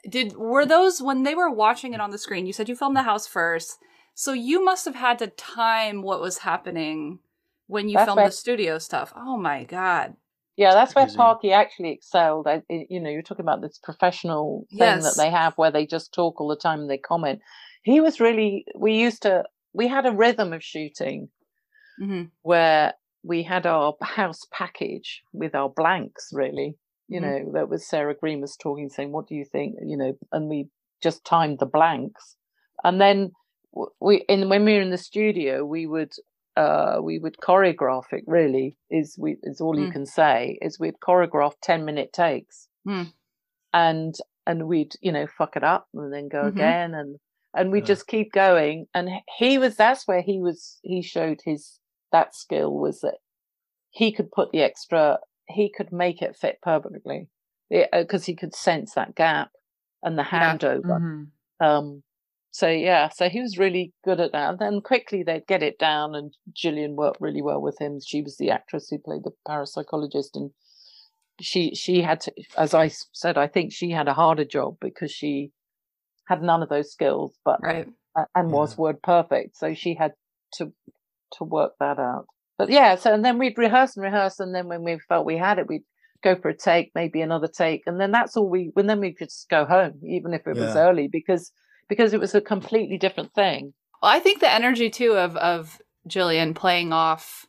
did 0.10 0.36
were 0.38 0.66
those 0.66 1.02
when 1.02 1.24
they 1.24 1.36
were 1.36 1.50
watching 1.52 1.94
it 1.94 2.00
on 2.02 2.12
the 2.12 2.18
screen. 2.18 2.46
You 2.46 2.54
said 2.54 2.70
you 2.70 2.76
filmed 2.76 2.96
the 2.96 3.04
house 3.04 3.28
first, 3.28 3.78
so 4.16 4.34
you 4.34 4.64
must 4.64 4.86
have 4.86 4.96
had 4.96 5.20
to 5.20 5.28
time 5.28 6.02
what 6.02 6.20
was 6.22 6.40
happening 6.40 7.20
when 7.68 7.88
you 7.90 7.98
That's 7.98 8.08
filmed 8.08 8.18
where- 8.18 8.28
the 8.30 8.32
studio 8.32 8.80
stuff. 8.80 9.14
Oh 9.16 9.38
my 9.38 9.64
god! 9.66 10.16
Yeah, 10.58 10.74
that's 10.74 10.96
where 10.96 11.06
Parky 11.08 11.52
actually 11.52 11.92
excelled. 11.92 12.48
I, 12.48 12.64
I- 12.72 12.88
you 12.90 13.00
know, 13.02 13.10
you're 13.10 13.22
talking 13.22 13.46
about 13.46 13.62
this 13.62 13.78
professional 13.78 14.66
thing 14.70 14.80
Yes. 14.80 15.04
that 15.04 15.22
they 15.22 15.30
have 15.30 15.54
where 15.58 15.70
they 15.72 15.86
just 15.86 16.14
talk 16.14 16.40
all 16.40 16.48
the 16.48 16.56
time 16.56 16.80
and 16.82 16.90
they 16.90 16.98
comment. 16.98 17.42
He 17.84 18.00
was 18.02 18.20
really. 18.20 18.66
We 18.76 18.94
used 18.96 19.22
to. 19.24 19.44
We 19.74 19.88
had 19.90 20.06
a 20.06 20.12
rhythm 20.12 20.54
of 20.54 20.64
shooting 20.64 21.30
hmm 22.00 22.24
where 22.42 22.94
we 23.24 23.42
had 23.44 23.66
our 23.66 23.96
house 24.02 24.42
package 24.52 25.24
with 25.34 25.56
our 25.56 25.70
blanks 25.70 26.30
really 26.34 26.76
you 27.08 27.20
Mhm. 27.20 27.24
know 27.46 27.52
that 27.54 27.70
was 27.70 27.88
Sarah 27.88 28.14
Greene 28.16 28.42
was 28.42 28.56
talking 28.58 28.90
saying 28.90 29.12
what 29.14 29.28
do 29.28 29.36
you 29.36 29.46
think 29.46 29.76
you 29.92 29.96
know 29.98 30.12
and 30.34 30.50
we 30.50 30.70
just 31.02 31.24
timed 31.26 31.60
the 31.60 31.66
blanks 31.66 32.36
and 32.84 33.00
then 33.00 33.18
w- 33.18 33.34
we 34.00 34.24
in 34.30 34.50
when 34.50 34.66
we 34.66 34.74
were 34.74 34.82
in 34.82 34.90
the 34.92 34.98
studio 34.98 35.66
we 35.66 35.86
would 35.86 36.14
uh 36.56 36.98
we 37.02 37.20
would 37.20 37.36
choreograph 37.38 38.06
it 38.12 38.24
really 38.28 38.78
is 38.90 39.18
we 39.20 39.38
is 39.44 39.60
all 39.62 39.78
you 39.78 39.88
Mm. 39.88 39.92
can 39.92 40.06
say 40.06 40.58
is 40.62 40.80
we'd 40.80 41.00
choreograph 41.06 41.54
10 41.62 41.86
minute 41.86 42.14
takes 42.14 42.68
Mm. 42.88 43.12
and 43.74 44.16
and 44.48 44.68
we'd 44.68 44.94
you 45.02 45.12
know 45.12 45.28
fuck 45.28 45.56
it 45.56 45.64
up 45.64 45.88
and 45.94 46.14
then 46.14 46.28
go 46.30 46.44
Mhm. 46.44 46.50
again 46.50 46.94
and 46.94 47.18
and 47.54 47.72
we 47.72 47.80
Yeah. 47.80 47.86
just 47.86 48.08
keep 48.08 48.32
going 48.32 48.88
and 48.94 49.10
he 49.38 49.58
was 49.58 49.76
that's 49.76 50.08
where 50.08 50.22
he 50.22 50.40
was 50.40 50.80
he 50.84 51.02
showed 51.02 51.42
his 51.44 51.80
that 52.12 52.36
skill 52.36 52.72
was 52.74 53.02
that 53.02 53.18
he 53.90 54.12
could 54.14 54.32
put 54.32 54.52
the 54.52 54.62
extra 54.62 55.20
he 55.48 55.70
could 55.70 55.92
make 55.92 56.22
it 56.22 56.36
fit 56.36 56.60
perfectly 56.62 57.28
because 57.70 58.26
he 58.26 58.36
could 58.36 58.54
sense 58.56 58.94
that 58.94 59.16
gap 59.16 59.52
and 60.04 60.18
the 60.18 60.24
Yeah. 60.24 60.58
handover 60.58 61.00
Mhm. 61.02 61.28
um 61.60 62.04
so 62.56 62.70
yeah 62.70 63.10
so 63.10 63.28
he 63.28 63.42
was 63.42 63.58
really 63.58 63.92
good 64.06 64.22
at 64.22 64.32
that 64.32 64.50
and 64.52 64.60
then 64.60 64.80
quickly 64.80 65.24
they'd 65.24 65.46
get 65.46 65.62
it 65.62 65.78
down 65.78 66.16
and 66.16 66.32
Gillian 66.56 66.96
worked 66.96 67.20
really 67.20 67.42
well 67.42 67.62
with 67.62 67.78
him. 67.82 68.00
She 68.06 68.22
was 68.22 68.38
the 68.38 68.50
actress 68.50 68.88
who 68.90 68.98
played 68.98 69.24
the 69.26 69.32
parapsychologist 69.46 70.36
and 70.36 70.52
she 71.42 71.76
she 71.76 72.02
had 72.02 72.22
to 72.22 72.32
as 72.58 72.74
I 72.74 72.88
said 73.12 73.38
i 73.38 73.48
think 73.48 73.74
she 73.74 73.92
had 73.92 74.08
a 74.08 74.14
harder 74.14 74.46
job 74.46 74.78
because 74.80 75.12
she 75.12 75.52
had 76.30 76.42
none 76.42 76.64
of 76.64 76.70
those 76.70 76.92
skills 76.94 77.32
but 77.44 77.60
Right. 77.62 77.88
a- 78.16 78.28
and 78.36 78.52
was 78.54 78.78
word 78.78 79.02
perfect 79.02 79.58
so 79.58 79.74
she 79.74 79.96
had 79.96 80.14
to 80.54 80.72
to 81.34 81.44
work 81.44 81.74
that 81.82 82.00
out. 82.00 82.26
But 82.58 82.70
yeah 82.70 82.96
so 82.96 83.14
and 83.14 83.26
then 83.26 83.38
we'd 83.38 83.58
rehearse 83.58 83.98
and 83.98 84.06
rehearse 84.06 84.40
and 84.40 84.56
then 84.56 84.70
when 84.70 84.84
we 84.86 84.98
felt 85.10 85.26
we 85.26 85.38
had 85.38 85.60
it 85.60 85.68
we'd 85.68 85.84
go 86.24 86.38
for 86.42 86.48
a 86.48 86.58
take 86.58 86.92
maybe 86.96 87.20
another 87.22 87.50
take 87.50 87.82
and 87.86 88.00
then 88.00 88.12
that's 88.12 88.38
all 88.38 88.50
we 88.50 88.72
and 88.78 88.90
then 88.90 89.02
we 89.02 89.14
could 89.14 89.28
just 89.28 89.50
go 89.50 89.66
home 89.66 90.00
even 90.18 90.34
if 90.34 90.48
it 90.48 90.56
was 90.56 90.76
early 90.78 91.10
because 91.20 91.52
because 91.88 92.14
it 92.14 92.20
was 92.20 92.36
a 92.36 92.42
completely 92.42 92.98
different 92.98 93.34
thing 93.34 93.74
Well, 94.02 94.12
I 94.12 94.20
think 94.20 94.40
the 94.40 94.52
energy 94.52 94.90
too 94.90 95.14
of 95.14 95.36
of 95.38 95.80
Gillian 96.08 96.54
playing 96.54 96.94
off. 96.94 97.46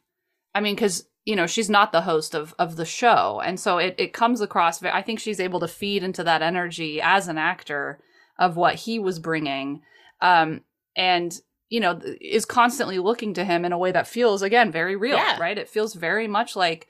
I 0.54 0.60
mean, 0.60 0.74
because 0.74 1.04
you 1.24 1.36
know 1.36 1.46
she's 1.46 1.70
not 1.70 1.92
the 1.92 2.02
host 2.02 2.34
of 2.34 2.54
of 2.58 2.76
the 2.76 2.84
show, 2.84 3.40
and 3.44 3.58
so 3.58 3.78
it 3.78 3.94
it 3.98 4.12
comes 4.12 4.40
across. 4.40 4.82
I 4.82 5.02
think 5.02 5.20
she's 5.20 5.40
able 5.40 5.60
to 5.60 5.68
feed 5.68 6.02
into 6.02 6.24
that 6.24 6.42
energy 6.42 7.00
as 7.00 7.28
an 7.28 7.38
actor 7.38 8.00
of 8.38 8.56
what 8.56 8.74
he 8.74 8.98
was 8.98 9.18
bringing, 9.18 9.82
um, 10.20 10.62
and 10.96 11.38
you 11.68 11.80
know 11.80 12.00
is 12.20 12.44
constantly 12.44 12.98
looking 12.98 13.34
to 13.34 13.44
him 13.44 13.64
in 13.64 13.72
a 13.72 13.78
way 13.78 13.92
that 13.92 14.06
feels 14.06 14.42
again 14.42 14.70
very 14.72 14.96
real. 14.96 15.16
Yeah. 15.16 15.38
Right? 15.38 15.58
It 15.58 15.68
feels 15.68 15.94
very 15.94 16.28
much 16.28 16.56
like 16.56 16.88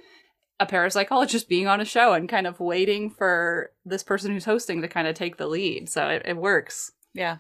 a 0.61 0.67
parapsychologist 0.67 1.49
being 1.49 1.67
on 1.67 1.81
a 1.81 1.85
show 1.85 2.13
and 2.13 2.29
kind 2.29 2.47
of 2.47 2.61
waiting 2.61 3.11
for 3.11 3.73
this 3.85 4.03
person 4.03 4.31
who's 4.31 4.45
hosting 4.45 4.83
to 4.83 4.89
kind 4.89 5.09
of 5.09 5.15
take 5.15 5.37
the 5.37 5.47
lead. 5.47 5.89
So 5.89 6.09
it, 6.09 6.23
it 6.25 6.37
works. 6.37 6.93
Yeah. 7.17 7.39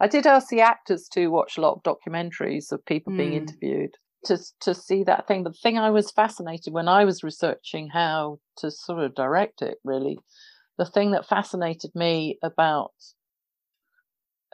I 0.00 0.08
did 0.08 0.26
ask 0.26 0.48
the 0.48 0.60
actors 0.60 1.08
to 1.12 1.28
watch 1.28 1.56
a 1.56 1.60
lot 1.60 1.74
of 1.74 1.82
documentaries 1.84 2.72
of 2.72 2.84
people 2.84 3.12
being 3.12 3.32
Mm. 3.32 3.48
interviewed 3.48 3.94
to 4.24 4.38
to 4.60 4.74
see 4.74 5.04
that 5.04 5.26
thing. 5.26 5.44
But 5.44 5.52
the 5.52 5.58
thing 5.60 5.78
I 5.78 5.90
was 5.90 6.10
fascinated 6.10 6.72
when 6.72 6.88
I 6.88 7.04
was 7.04 7.22
researching 7.24 7.88
how 7.88 8.40
to 8.58 8.70
sort 8.70 9.00
of 9.00 9.14
direct 9.14 9.62
it, 9.62 9.78
really, 9.84 10.18
the 10.78 10.86
thing 10.86 11.12
that 11.12 11.26
fascinated 11.28 11.94
me 11.94 12.38
about, 12.42 12.92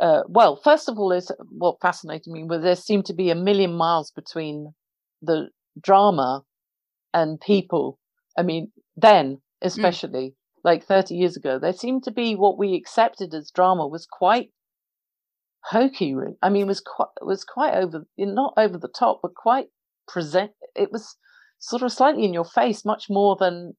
uh, 0.00 0.22
well, 0.28 0.56
first 0.56 0.88
of 0.88 0.98
all, 0.98 1.12
is 1.12 1.32
what 1.50 1.80
fascinated 1.80 2.32
me 2.32 2.44
was 2.44 2.62
there 2.62 2.76
seemed 2.76 3.06
to 3.06 3.14
be 3.14 3.30
a 3.30 3.34
million 3.34 3.74
miles 3.74 4.10
between 4.12 4.74
the 5.22 5.48
drama 5.80 6.44
and 7.14 7.40
people. 7.40 7.98
I 8.36 8.42
mean, 8.42 8.72
then 8.96 9.40
especially 9.62 10.34
like 10.68 10.84
30 10.84 11.14
years 11.14 11.36
ago, 11.36 11.58
there 11.58 11.72
seemed 11.72 12.02
to 12.04 12.10
be 12.10 12.34
what 12.34 12.58
we 12.58 12.74
accepted 12.74 13.32
as 13.34 13.50
drama 13.50 13.86
was 13.86 14.06
quite 14.06 14.50
hokey 15.64 16.14
really. 16.14 16.36
i 16.40 16.48
mean 16.48 16.62
it 16.62 16.66
was 16.74 16.80
quite 16.80 17.08
was 17.20 17.44
quite 17.44 17.74
over 17.74 18.06
not 18.16 18.54
over 18.56 18.78
the 18.78 18.88
top 19.02 19.18
but 19.22 19.34
quite 19.34 19.66
present 20.06 20.50
it 20.74 20.90
was 20.92 21.16
sort 21.58 21.82
of 21.82 21.92
slightly 21.92 22.24
in 22.24 22.32
your 22.32 22.44
face 22.44 22.84
much 22.84 23.04
more 23.10 23.36
than 23.36 23.72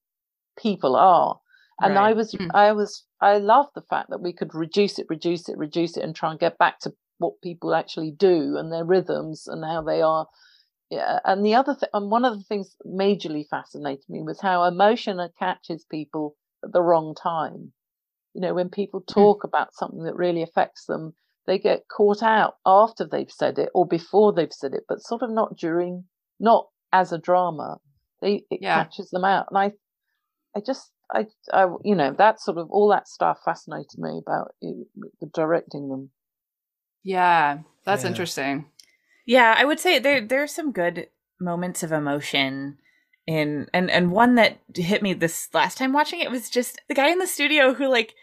people 0.66 0.94
are 0.94 1.40
and 1.80 1.98
i 1.98 2.12
was 2.12 2.32
Mm. 2.34 2.50
i 2.54 2.70
was 2.72 2.92
i 3.20 3.38
love 3.38 3.66
the 3.74 3.86
fact 3.92 4.10
that 4.10 4.20
we 4.20 4.32
could 4.32 4.54
reduce 4.54 4.98
it 4.98 5.06
reduce 5.08 5.48
it 5.48 5.56
reduce 5.66 5.96
it 5.96 6.04
and 6.04 6.14
try 6.14 6.30
and 6.30 6.38
get 6.46 6.58
back 6.58 6.78
to 6.80 6.92
what 7.18 7.40
people 7.42 7.74
actually 7.74 8.12
do 8.12 8.56
and 8.58 8.70
their 8.70 8.84
rhythms 8.84 9.48
and 9.48 9.64
how 9.64 9.80
they 9.82 10.00
are 10.02 10.26
yeah, 10.90 11.20
and 11.24 11.46
the 11.46 11.54
other 11.54 11.74
th- 11.80 11.90
and 11.94 12.10
one 12.10 12.24
of 12.24 12.36
the 12.36 12.44
things 12.44 12.74
majorly 12.84 13.44
fascinated 13.48 14.08
me 14.08 14.22
was 14.22 14.40
how 14.40 14.64
emotion 14.64 15.20
catches 15.38 15.84
people 15.84 16.36
at 16.64 16.72
the 16.72 16.82
wrong 16.82 17.14
time. 17.14 17.72
You 18.34 18.40
know, 18.40 18.54
when 18.54 18.68
people 18.68 19.00
hmm. 19.00 19.12
talk 19.12 19.44
about 19.44 19.74
something 19.74 20.04
that 20.04 20.16
really 20.16 20.42
affects 20.42 20.86
them, 20.86 21.14
they 21.46 21.58
get 21.58 21.88
caught 21.88 22.22
out 22.22 22.54
after 22.64 23.06
they've 23.06 23.30
said 23.30 23.58
it 23.58 23.70
or 23.74 23.86
before 23.86 24.32
they've 24.32 24.52
said 24.52 24.74
it, 24.74 24.84
but 24.88 25.02
sort 25.02 25.22
of 25.22 25.30
not 25.30 25.56
during, 25.56 26.04
not 26.38 26.68
as 26.92 27.12
a 27.12 27.18
drama. 27.18 27.78
They 28.20 28.44
it 28.50 28.60
Yeah. 28.62 28.84
catches 28.84 29.10
them 29.10 29.24
out, 29.24 29.46
and 29.50 29.58
I, 29.58 29.72
I 30.54 30.60
just, 30.60 30.92
I, 31.10 31.26
I, 31.52 31.66
you 31.82 31.94
know, 31.94 32.12
that 32.18 32.40
sort 32.40 32.58
of 32.58 32.70
all 32.70 32.88
that 32.90 33.08
stuff 33.08 33.38
fascinated 33.44 33.98
me 33.98 34.20
about 34.24 34.54
you- 34.60 34.88
the 35.20 35.26
directing 35.26 35.88
them. 35.88 36.10
Yeah, 37.02 37.60
that's 37.84 38.04
Yeah. 38.04 38.10
interesting. 38.10 38.70
Yeah, 39.26 39.54
I 39.56 39.64
would 39.64 39.80
say 39.80 39.98
there 39.98 40.20
there 40.20 40.42
are 40.42 40.46
some 40.46 40.70
good 40.72 41.08
moments 41.40 41.82
of 41.82 41.92
emotion 41.92 42.78
in 43.30 43.68
and 43.72 43.90
and 43.90 44.10
one 44.10 44.34
that 44.34 44.58
hit 44.74 45.02
me 45.02 45.12
this 45.12 45.48
last 45.54 45.78
time 45.78 45.92
watching 45.92 46.18
it 46.20 46.30
was 46.30 46.50
just 46.50 46.80
the 46.88 46.94
guy 46.94 47.10
in 47.10 47.18
the 47.18 47.26
studio 47.26 47.72
who 47.72 47.86
like 47.88 48.14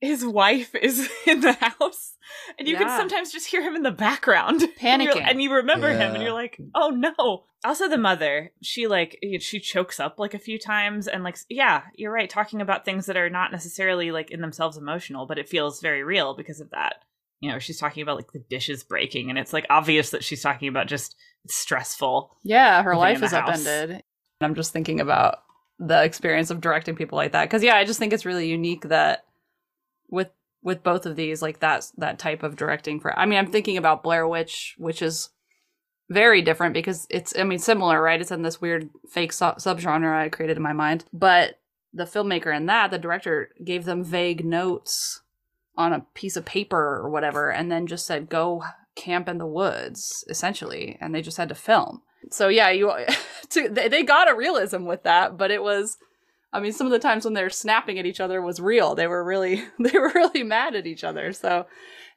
his 0.00 0.24
wife 0.24 0.74
is 0.74 1.08
in 1.26 1.40
the 1.40 1.52
house 1.52 2.14
and 2.58 2.66
you 2.66 2.76
can 2.76 2.88
sometimes 2.98 3.30
just 3.32 3.46
hear 3.48 3.62
him 3.62 3.74
in 3.76 3.82
the 3.82 3.90
background 3.90 4.62
and, 4.80 5.02
you're- 5.02 5.14
Panicking. 5.14 5.28
and 5.30 5.42
you 5.42 5.52
remember 5.52 5.90
him 5.90 6.14
and 6.14 6.22
you're 6.22 6.32
like 6.32 6.58
oh 6.74 6.88
no 6.88 7.44
also 7.64 7.88
the 7.88 7.98
mother 7.98 8.50
she 8.62 8.86
like 8.86 9.18
she 9.40 9.60
chokes 9.60 10.00
up 10.00 10.18
like 10.18 10.32
a 10.34 10.38
few 10.38 10.58
times 10.58 11.06
and 11.06 11.22
like 11.22 11.36
yeah 11.50 11.82
you're 11.94 12.12
right 12.12 12.30
talking 12.30 12.60
about 12.62 12.84
things 12.84 13.06
that 13.06 13.16
are 13.16 13.30
not 13.30 13.52
necessarily 13.52 14.10
like 14.10 14.30
in 14.30 14.40
themselves 14.40 14.76
emotional 14.78 15.26
but 15.26 15.38
it 15.38 15.48
feels 15.48 15.80
very 15.82 16.02
real 16.02 16.34
because 16.34 16.60
of 16.60 16.70
that 16.70 16.96
you 17.40 17.50
know 17.50 17.58
she's 17.58 17.78
talking 17.78 18.02
about 18.02 18.16
like 18.16 18.32
the 18.32 18.44
dishes 18.48 18.82
breaking 18.84 19.28
and 19.28 19.38
it's 19.38 19.52
like 19.52 19.66
obvious 19.68 20.10
that 20.10 20.24
she's 20.24 20.42
talking 20.42 20.68
about 20.68 20.86
just 20.86 21.14
stressful 21.48 22.30
Yeah, 22.42 22.82
her 22.82 22.96
life 22.96 23.22
is 23.22 23.32
house. 23.32 23.48
upended. 23.66 24.02
I'm 24.40 24.54
just 24.54 24.72
thinking 24.72 25.00
about 25.00 25.42
the 25.78 26.02
experience 26.02 26.50
of 26.50 26.60
directing 26.60 26.96
people 26.96 27.16
like 27.16 27.32
that. 27.32 27.44
Because 27.44 27.62
yeah, 27.62 27.76
I 27.76 27.84
just 27.84 27.98
think 27.98 28.12
it's 28.12 28.26
really 28.26 28.48
unique 28.48 28.88
that 28.88 29.24
with 30.08 30.28
with 30.62 30.82
both 30.82 31.06
of 31.06 31.16
these 31.16 31.42
like 31.42 31.60
that 31.60 31.90
that 31.98 32.18
type 32.18 32.42
of 32.42 32.56
directing 32.56 33.00
for 33.00 33.16
I 33.18 33.26
mean, 33.26 33.38
I'm 33.38 33.50
thinking 33.50 33.76
about 33.76 34.02
Blair 34.02 34.26
Witch, 34.26 34.74
which 34.78 35.02
is 35.02 35.30
very 36.08 36.42
different 36.42 36.74
because 36.74 37.06
it's 37.10 37.36
I 37.38 37.44
mean 37.44 37.58
similar, 37.58 38.00
right? 38.00 38.20
It's 38.20 38.30
in 38.30 38.42
this 38.42 38.60
weird 38.60 38.90
fake 39.08 39.32
su- 39.32 39.44
subgenre 39.58 40.14
I 40.14 40.28
created 40.28 40.56
in 40.56 40.62
my 40.62 40.72
mind, 40.72 41.04
but 41.12 41.58
the 41.92 42.04
filmmaker 42.04 42.54
in 42.54 42.66
that, 42.66 42.90
the 42.90 42.98
director 42.98 43.50
gave 43.64 43.84
them 43.84 44.04
vague 44.04 44.44
notes 44.44 45.22
on 45.76 45.92
a 45.92 46.06
piece 46.14 46.36
of 46.36 46.44
paper 46.44 47.00
or 47.00 47.10
whatever 47.10 47.50
and 47.50 47.70
then 47.70 47.86
just 47.86 48.06
said 48.06 48.28
go 48.28 48.62
camp 48.94 49.28
in 49.28 49.38
the 49.38 49.46
woods 49.46 50.24
essentially 50.28 50.96
and 51.00 51.14
they 51.14 51.20
just 51.20 51.36
had 51.36 51.48
to 51.48 51.54
film 51.54 52.00
so 52.30 52.48
yeah 52.48 52.70
you 52.70 52.92
to, 53.50 53.68
they, 53.68 54.02
got 54.02 54.30
a 54.30 54.34
realism 54.34 54.84
with 54.84 55.02
that 55.04 55.36
but 55.36 55.50
it 55.50 55.62
was 55.62 55.96
i 56.52 56.60
mean 56.60 56.72
some 56.72 56.86
of 56.86 56.90
the 56.90 56.98
times 56.98 57.24
when 57.24 57.34
they're 57.34 57.50
snapping 57.50 57.98
at 57.98 58.06
each 58.06 58.20
other 58.20 58.40
was 58.40 58.60
real. 58.60 58.94
They 58.94 59.06
were 59.06 59.24
really 59.24 59.64
they 59.78 59.98
were 59.98 60.12
really 60.14 60.42
mad 60.42 60.74
at 60.74 60.86
each 60.86 61.04
other. 61.04 61.32
So 61.32 61.66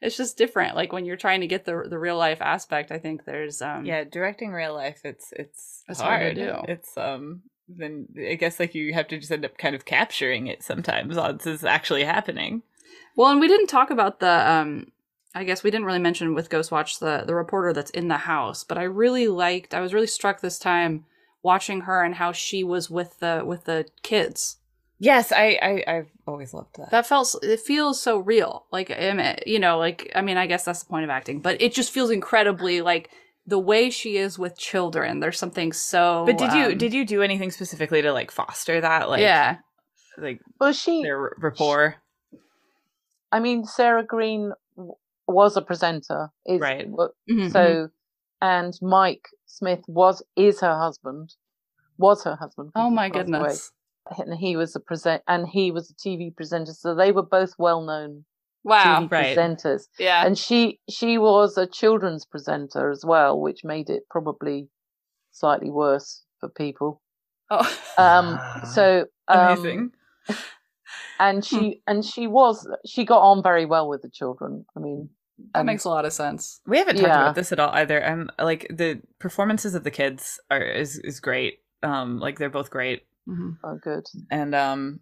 it's 0.02 0.16
just 0.16 0.38
different. 0.38 0.76
Like 0.76 0.94
when 0.94 1.06
you're 1.06 1.18
trying 1.18 1.42
to 1.42 1.48
get 1.48 1.66
the 1.66 1.86
the 1.90 2.00
real 2.00 2.18
life 2.18 2.42
aspect 2.42 2.92
i 2.92 2.98
think 3.00 3.26
there's 3.26 3.62
um 3.62 3.86
yeah 3.86 4.04
directing 4.04 4.52
real 4.52 4.74
life 4.74 5.02
it's 5.04 5.34
it's 5.34 5.84
It's 5.90 6.00
hard 6.00 6.36
to 6.36 6.46
do. 6.46 6.56
it's 6.68 6.98
um 6.98 7.42
then 7.68 8.08
i 8.18 8.36
guess 8.36 8.60
like 8.60 8.74
you 8.74 8.94
have 8.94 9.08
to 9.10 9.18
just 9.20 9.32
end 9.32 9.46
up 9.46 9.58
kind 9.58 9.76
of 9.76 9.86
capturing 9.86 10.48
it 10.48 10.64
sometimes 10.64 11.16
this 11.16 11.46
is 11.46 11.64
actually 11.66 12.04
happening. 12.04 12.64
Well, 13.16 13.32
and 13.32 13.42
we 13.42 13.48
didn't 13.50 13.68
talk 13.68 13.90
about 13.92 14.20
the 14.22 14.50
um 14.50 14.92
I 15.36 15.44
guess 15.44 15.64
we 15.64 15.72
didn't 15.72 15.86
really 15.86 16.00
mention 16.00 16.34
with 16.34 16.50
Ghostwatch 16.50 17.00
the 17.00 17.24
the 17.26 17.36
reporter 17.36 17.72
that's 17.74 17.92
in 17.92 18.08
the 18.08 18.18
house, 18.18 18.64
but 18.64 18.78
I 18.78 18.84
really 18.84 19.28
liked 19.28 19.74
I 19.74 19.82
was 19.82 19.94
really 19.94 20.08
struck 20.08 20.42
this 20.42 20.58
time 20.60 21.06
watching 21.44 21.82
her 21.82 22.04
and 22.04 22.16
how 22.16 22.32
she 22.32 22.64
was 22.64 22.90
with 22.90 23.20
the 23.20 23.44
with 23.46 23.66
the 23.66 23.86
kids. 24.04 24.58
yes 25.02 25.32
i, 25.32 25.58
I 25.62 25.84
i've 25.88 26.10
always 26.28 26.54
loved 26.54 26.76
that 26.76 26.92
That 26.92 27.06
felt 27.08 27.34
it 27.42 27.62
feels 27.62 28.02
so 28.02 28.18
real. 28.18 28.66
Like 28.72 28.90
you 29.46 29.60
know, 29.60 29.78
like 29.78 30.12
I 30.16 30.22
mean, 30.22 30.38
I 30.38 30.48
guess 30.48 30.66
that's 30.66 30.84
the 30.84 30.90
point 30.90 31.06
of 31.06 31.10
acting, 31.10 31.40
but 31.40 31.62
it 31.62 31.74
just 31.74 31.92
feels 31.92 32.10
incredibly 32.12 32.82
like 32.82 33.10
the 33.48 33.60
way 33.60 33.90
she 33.90 34.18
is 34.18 34.38
with 34.38 34.58
children. 34.58 35.22
There's 35.22 35.40
something 35.40 35.72
so 35.74 36.24
but 36.26 36.38
did 36.38 36.52
you 36.54 36.66
um, 36.66 36.78
did 36.78 36.94
you 36.94 37.06
do 37.06 37.22
anything 37.24 37.52
specifically 37.52 38.02
to 38.02 38.12
like 38.12 38.32
foster 38.32 38.82
that 38.82 39.10
like 39.10 39.22
Yeah. 39.22 39.58
like 40.18 40.42
Well, 40.60 40.74
she, 40.74 41.04
their 41.04 41.34
rapport 41.38 41.96
I 43.32 43.40
mean, 43.40 43.66
Sarah 43.66 44.04
Greene 44.04 44.52
w- 44.76 44.96
was 45.34 45.56
a 45.58 45.62
presenter, 45.62 46.30
is 46.46 46.60
Right. 46.62 46.90
wa- 46.90 47.10
Mhm, 47.30 47.52
so, 47.52 47.90
and 48.42 48.78
Mike 48.82 49.28
Smith 49.46 49.84
was 49.88 50.24
is 50.36 50.62
her 50.62 50.78
husband, 50.78 51.36
was 51.98 52.24
her 52.24 52.36
husband. 52.36 52.72
Oh 52.76 52.90
my 52.90 53.10
passed 53.10 53.30
away. 53.30 53.40
goodness. 53.40 53.72
And 54.18 54.34
he 54.40 54.56
was 54.56 54.76
a 54.76 54.80
present, 54.80 55.22
and 55.28 55.48
he 55.48 55.72
was 55.72 55.92
a 55.92 55.94
TV 55.94 56.36
presenter, 56.36 56.74
so 56.74 56.96
they 56.96 57.12
were 57.12 57.22
both 57.24 57.54
well 57.60 57.82
known 57.82 58.26
Wow. 58.64 59.02
TV 59.02 59.12
right. 59.12 59.38
presenters. 59.38 59.88
Yeah. 60.00 60.26
And 60.26 60.38
she 60.38 60.80
she 60.90 61.18
was 61.18 61.58
a 61.58 61.68
children's 61.68 62.26
presenter 62.26 62.90
as 62.90 63.06
well, 63.06 63.40
which 63.40 63.64
made 63.64 63.90
it 63.90 64.04
probably 64.10 64.70
slightly 65.32 65.70
worse 65.70 66.24
for 66.40 66.50
people. 66.50 67.02
oh. 67.52 67.80
Um, 67.98 68.40
so 68.74 69.06
um, 69.28 69.40
amazing 69.60 69.92
and 71.20 71.44
she 71.44 71.82
and 71.88 72.04
she 72.06 72.28
was 72.28 72.68
she 72.86 73.06
got 73.06 73.20
on 73.22 73.44
very 73.44 73.66
well 73.66 73.88
with 73.90 74.02
the 74.02 74.10
children. 74.10 74.66
I 74.76 74.80
mean, 74.80 75.10
that 75.54 75.60
and- 75.60 75.66
makes 75.68 75.86
a 75.86 75.90
lot 75.90 76.06
of 76.06 76.14
sense. 76.14 76.62
we 76.68 76.78
haven't 76.78 76.96
talked 76.96 77.08
yeah. 77.08 77.22
about 77.22 77.36
this 77.36 77.52
at 77.52 77.60
all 77.60 77.70
either 77.72 78.06
um 78.06 78.30
like 78.40 78.68
the 78.70 79.02
performances 79.20 79.74
of 79.76 79.84
the 79.84 79.92
kids 79.92 80.40
are 80.52 80.62
is 80.62 80.98
is 81.00 81.20
great 81.20 81.60
um 81.84 82.20
like 82.20 82.38
they're 82.38 82.50
both 82.50 82.70
great 82.70 83.04
hmm 83.26 83.52
oh, 83.64 83.78
good. 83.84 84.04
and 84.32 84.54
um 84.56 85.00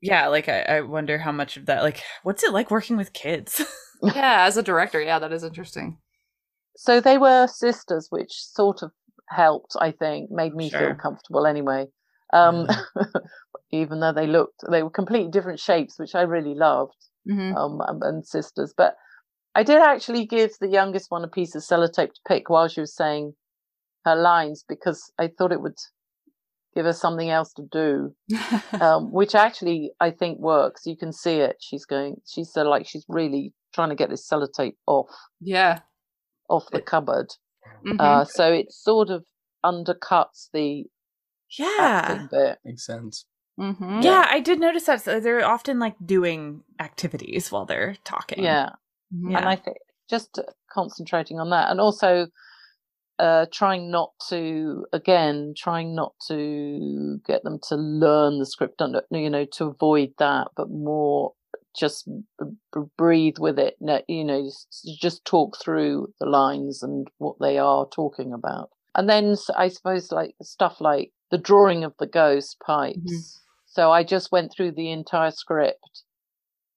yeah 0.00 0.26
like 0.28 0.48
I, 0.48 0.62
I 0.62 0.80
wonder 0.80 1.18
how 1.18 1.32
much 1.32 1.56
of 1.56 1.66
that 1.66 1.82
like 1.82 2.02
what's 2.22 2.42
it 2.42 2.52
like 2.52 2.70
working 2.70 2.96
with 2.96 3.12
kids 3.12 3.62
Yeah, 4.02 4.46
as 4.48 4.56
a 4.56 4.64
director, 4.64 5.00
yeah, 5.00 5.20
that 5.20 5.32
is 5.32 5.44
interesting. 5.44 5.96
So 6.76 7.00
they 7.00 7.18
were 7.18 7.46
sisters, 7.46 8.08
which 8.10 8.32
sort 8.32 8.82
of 8.82 8.90
helped. 9.28 9.76
I 9.80 9.92
think 9.92 10.28
made 10.28 10.54
me 10.56 10.70
Sure. 10.70 10.80
feel 10.80 10.94
comfortable 10.96 11.46
anyway. 11.46 11.86
Um, 12.32 12.66
even 13.70 14.00
though 14.00 14.12
they 14.12 14.26
looked, 14.26 14.62
they 14.68 14.82
were 14.82 14.90
completely 14.90 15.30
different 15.30 15.60
shapes, 15.60 16.00
which 16.00 16.16
I 16.16 16.22
really 16.22 16.56
loved. 16.56 16.96
hmm 17.28 17.52
um, 17.56 17.80
and, 17.86 18.02
and 18.02 18.26
sisters. 18.26 18.74
But 18.76 18.96
I 19.54 19.62
did 19.62 19.80
actually 19.82 20.24
give 20.26 20.52
the 20.60 20.68
youngest 20.68 21.10
one 21.10 21.24
a 21.24 21.28
piece 21.28 21.54
of 21.54 21.62
sellotape 21.62 22.14
to 22.14 22.20
pick 22.26 22.48
while 22.48 22.68
she 22.68 22.80
was 22.80 22.94
saying 22.94 23.34
her 24.04 24.16
lines 24.16 24.64
because 24.68 25.12
I 25.18 25.28
thought 25.28 25.52
it 25.52 25.60
would 25.60 25.78
give 26.74 26.86
her 26.86 26.92
something 26.92 27.28
else 27.28 27.52
to 27.54 27.62
do, 27.70 28.14
um, 28.80 29.12
which 29.12 29.34
actually 29.34 29.92
I 30.00 30.10
think 30.10 30.38
works. 30.38 30.86
You 30.86 30.96
can 30.96 31.12
see 31.12 31.36
it. 31.36 31.56
She's 31.60 31.84
going. 31.84 32.16
She's 32.26 32.52
sort 32.52 32.66
of 32.66 32.70
like 32.70 32.86
she's 32.86 33.04
really 33.08 33.52
trying 33.74 33.90
to 33.90 33.94
get 33.94 34.10
this 34.10 34.28
sellotape 34.28 34.76
off 34.86 35.08
yeah. 35.40 35.80
off 36.48 36.64
the 36.72 36.80
cupboard. 36.80 37.28
Mhm. 37.86 38.00
Uh, 38.00 38.24
so 38.24 38.52
it 38.52 38.72
sort 38.72 39.10
of 39.10 39.24
undercuts 39.64 40.48
the 40.52 40.84
yeah 41.58 42.02
acting 42.04 42.28
bit. 42.30 42.58
Makes 42.64 42.86
sense. 42.86 43.26
Mhm. 43.60 44.02
yeah 44.02 44.26
i 44.30 44.40
did 44.40 44.58
notice 44.58 44.84
that 44.84 45.02
so 45.02 45.20
they're 45.20 45.44
often 45.44 45.78
like 45.78 45.94
doing 46.02 46.62
activities 46.80 47.52
while 47.52 47.66
they're 47.66 47.96
talking 48.02 48.42
Yeah. 48.42 48.70
Mhm. 49.12 49.36
and 49.36 49.48
I 49.48 49.56
think 49.56 49.76
just 50.08 50.38
concentrating 50.70 51.38
on 51.38 51.50
that, 51.50 51.70
and 51.70 51.80
also 51.80 52.26
uh, 53.18 53.46
trying 53.52 53.90
not 53.90 54.10
to, 54.28 54.84
again, 54.92 55.54
trying 55.56 55.94
not 55.94 56.12
to 56.26 57.20
get 57.26 57.44
them 57.44 57.58
to 57.68 57.76
learn 57.76 58.38
the 58.38 58.46
script, 58.46 58.82
under, 58.82 59.02
you 59.10 59.30
know, 59.30 59.44
to 59.44 59.66
avoid 59.66 60.12
that, 60.18 60.48
but 60.56 60.70
more 60.70 61.32
just 61.78 62.08
b- 62.38 62.80
breathe 62.98 63.36
with 63.38 63.58
it. 63.58 63.76
You 64.08 64.24
know, 64.24 64.42
just, 64.44 64.88
just 65.00 65.24
talk 65.24 65.56
through 65.62 66.12
the 66.20 66.26
lines 66.26 66.82
and 66.82 67.06
what 67.18 67.36
they 67.40 67.58
are 67.58 67.86
talking 67.88 68.32
about, 68.32 68.70
and 68.94 69.08
then 69.08 69.36
i 69.56 69.68
suppose 69.68 70.10
like 70.10 70.34
stuff 70.42 70.80
like 70.80 71.12
the 71.30 71.38
drawing 71.38 71.84
of 71.84 71.94
the 71.98 72.06
ghost 72.06 72.56
pipes. 72.66 72.98
So 73.66 73.90
I 73.90 74.04
just 74.04 74.32
went 74.32 74.52
through 74.52 74.72
the 74.72 74.90
entire 74.90 75.30
script 75.30 76.02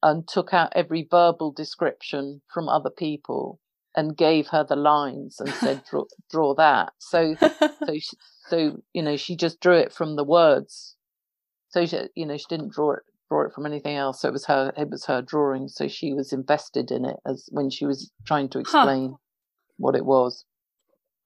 and 0.02 0.28
took 0.28 0.54
out 0.54 0.74
every 0.76 1.08
verbal 1.10 1.52
description 1.52 2.42
from 2.54 2.70
other 2.70 2.90
people 2.90 3.60
and 3.96 4.18
gave 4.18 4.48
her 4.48 4.64
the 4.64 4.76
lines 4.76 5.40
and 5.40 5.50
said 5.50 5.84
draw, 5.90 6.04
draw 6.30 6.54
that. 6.56 6.94
So 7.00 7.36
so 7.36 7.94
she, 8.00 8.18
so 8.48 8.82
you 8.94 9.02
know 9.02 9.18
she 9.18 9.36
just 9.36 9.60
drew 9.60 9.78
it 9.78 9.94
from 9.94 10.16
the 10.16 10.24
words. 10.24 10.96
So 11.70 11.86
she, 11.86 12.00
you 12.16 12.26
know 12.26 12.38
she 12.38 12.46
didn't 12.50 12.74
draw 12.74 12.94
it 12.94 13.04
draw 13.30 13.46
it 13.46 13.54
from 13.54 13.66
anything 13.66 13.96
else. 13.96 14.22
So 14.22 14.30
it 14.30 14.34
was 14.34 14.46
her 14.46 14.74
it 14.78 14.90
was 14.90 15.06
her 15.06 15.22
drawing. 15.22 15.68
So 15.68 15.88
she 15.88 16.14
was 16.14 16.34
invested 16.34 16.92
in 16.92 17.06
it 17.06 17.18
as 17.26 17.48
when 17.52 17.70
she 17.70 17.86
was 17.86 18.12
trying 18.26 18.50
to 18.50 18.60
explain 18.60 19.16
what 19.78 19.96
it 19.96 20.06
was. 20.06 20.46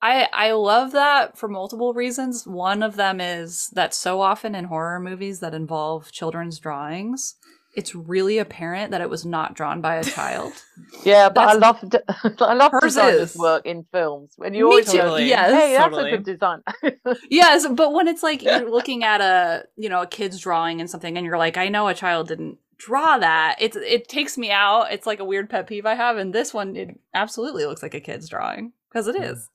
I 0.02 0.28
I 0.32 0.52
love 0.52 0.92
that 0.92 1.38
for 1.38 1.48
multiple 1.48 1.94
reasons. 1.94 2.46
One 2.48 2.84
of 2.84 2.96
them 2.96 3.20
is 3.20 3.70
that 3.74 3.94
so 3.94 4.22
often 4.22 4.56
in 4.56 4.66
horror 4.66 5.00
movies 5.00 5.40
that 5.40 5.54
involve 5.54 6.12
children's 6.12 6.60
drawings, 6.60 7.36
it's 7.74 7.94
really 7.94 8.40
apparent 8.40 8.92
that 8.92 9.02
it 9.02 9.10
was 9.10 9.26
not 9.26 9.54
drawn 9.54 9.82
by 9.82 9.96
a 9.96 10.04
child. 10.04 10.54
Yeah, 11.04 11.30
but 11.30 11.48
I 11.48 11.54
love 11.54 11.84
I 12.42 12.54
love 12.56 12.72
Hers 12.72 12.96
designers' 12.96 13.32
is. 13.32 13.38
work 13.38 13.66
in 13.66 13.86
films. 13.92 14.34
When 14.38 14.54
you 14.54 14.66
Me 14.66 14.72
always 14.72 14.92
too. 14.92 14.98
go, 14.98 15.18
Yes, 15.18 15.52
hey, 15.52 15.74
that's 15.74 15.84
totally. 15.84 16.12
a 16.12 16.18
good 16.18 16.26
design. 16.26 16.62
yes, 17.30 17.68
but 17.68 17.94
when 17.94 18.08
it's 18.08 18.24
like 18.24 18.42
you're 18.42 18.70
looking 18.70 19.04
at 19.04 19.22
a 19.22 19.66
you 19.76 19.88
know 19.88 20.02
a 20.02 20.08
kid's 20.08 20.40
drawing 20.40 20.82
and 20.82 20.90
something, 20.90 21.16
and 21.16 21.26
you're 21.26 21.38
like, 21.38 21.58
I 21.58 21.68
know 21.68 21.88
a 21.88 21.94
child 21.94 22.30
didn't 22.30 22.58
draw 22.78 23.20
that. 23.20 23.58
It's 23.60 23.76
it 23.76 24.10
takes 24.10 24.38
me 24.38 24.52
out. 24.52 24.92
It's 24.92 25.06
like 25.06 25.20
a 25.20 25.26
weird 25.26 25.50
pet 25.50 25.68
peeve 25.68 25.86
I 25.86 25.94
have, 25.96 26.18
and 26.18 26.34
this 26.34 26.54
one 26.54 26.76
it 26.76 27.00
absolutely 27.14 27.66
looks 27.66 27.84
like 27.84 27.94
a 27.94 28.02
kid's 28.02 28.28
drawing 28.28 28.74
because 28.90 29.08
it 29.08 29.16
hmm. 29.16 29.24
is. 29.24 29.50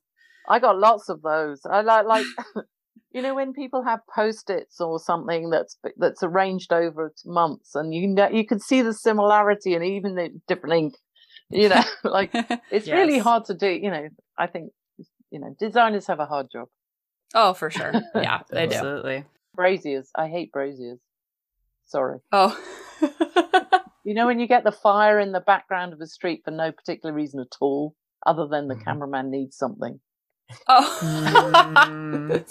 I 0.49 0.61
got 0.61 0.79
lots 0.79 1.09
of 1.09 1.21
those. 1.23 1.63
I 1.69 1.81
like 1.81 2.07
like 2.07 2.27
you 3.13 3.23
know 3.23 3.35
when 3.35 3.53
people 3.53 3.83
have 3.85 4.01
post-its 4.15 4.81
or 4.81 4.99
something 4.99 5.51
that's 5.51 5.77
that's 5.97 6.23
arranged 6.23 6.73
over 6.73 7.13
months, 7.25 7.75
and 7.75 7.95
you 7.95 8.07
know 8.09 8.29
you 8.29 8.47
can 8.47 8.59
see 8.61 8.83
the 8.83 8.93
similarity 8.95 9.75
and 9.75 9.85
even 9.85 10.15
the 10.15 10.31
different 10.49 10.75
ink. 10.75 10.95
You 11.51 11.69
know, 11.69 11.83
like 12.05 12.31
it's 12.71 12.89
really 12.89 13.19
hard 13.19 13.45
to 13.47 13.55
do. 13.55 13.69
You 13.69 13.91
know, 13.91 14.09
I 14.39 14.47
think 14.47 14.73
you 15.31 15.39
know 15.41 15.55
designers 15.59 16.07
have 16.07 16.21
a 16.21 16.27
hard 16.27 16.47
job. 16.53 16.69
Oh, 17.35 17.53
for 17.55 17.71
sure. 17.71 17.93
Yeah, 18.15 18.41
they 18.51 18.67
do. 18.67 18.75
Absolutely. 18.77 19.25
Braziers, 19.55 20.11
I 20.17 20.29
hate 20.29 20.53
braziers. 20.53 20.99
Sorry. 21.87 22.19
Oh. 22.33 22.59
You 24.07 24.13
know 24.15 24.27
when 24.27 24.39
you 24.39 24.47
get 24.47 24.65
the 24.65 24.73
fire 24.73 25.19
in 25.19 25.33
the 25.33 25.41
background 25.41 25.93
of 25.95 26.01
a 26.01 26.07
street 26.07 26.43
for 26.45 26.51
no 26.51 26.73
particular 26.73 27.15
reason 27.15 27.41
at 27.41 27.57
all, 27.61 27.95
other 28.27 28.47
than 28.47 28.69
the 28.69 28.75
Mhm. 28.75 28.85
cameraman 28.85 29.31
needs 29.31 29.57
something. 29.57 30.01
oh. 30.69 32.45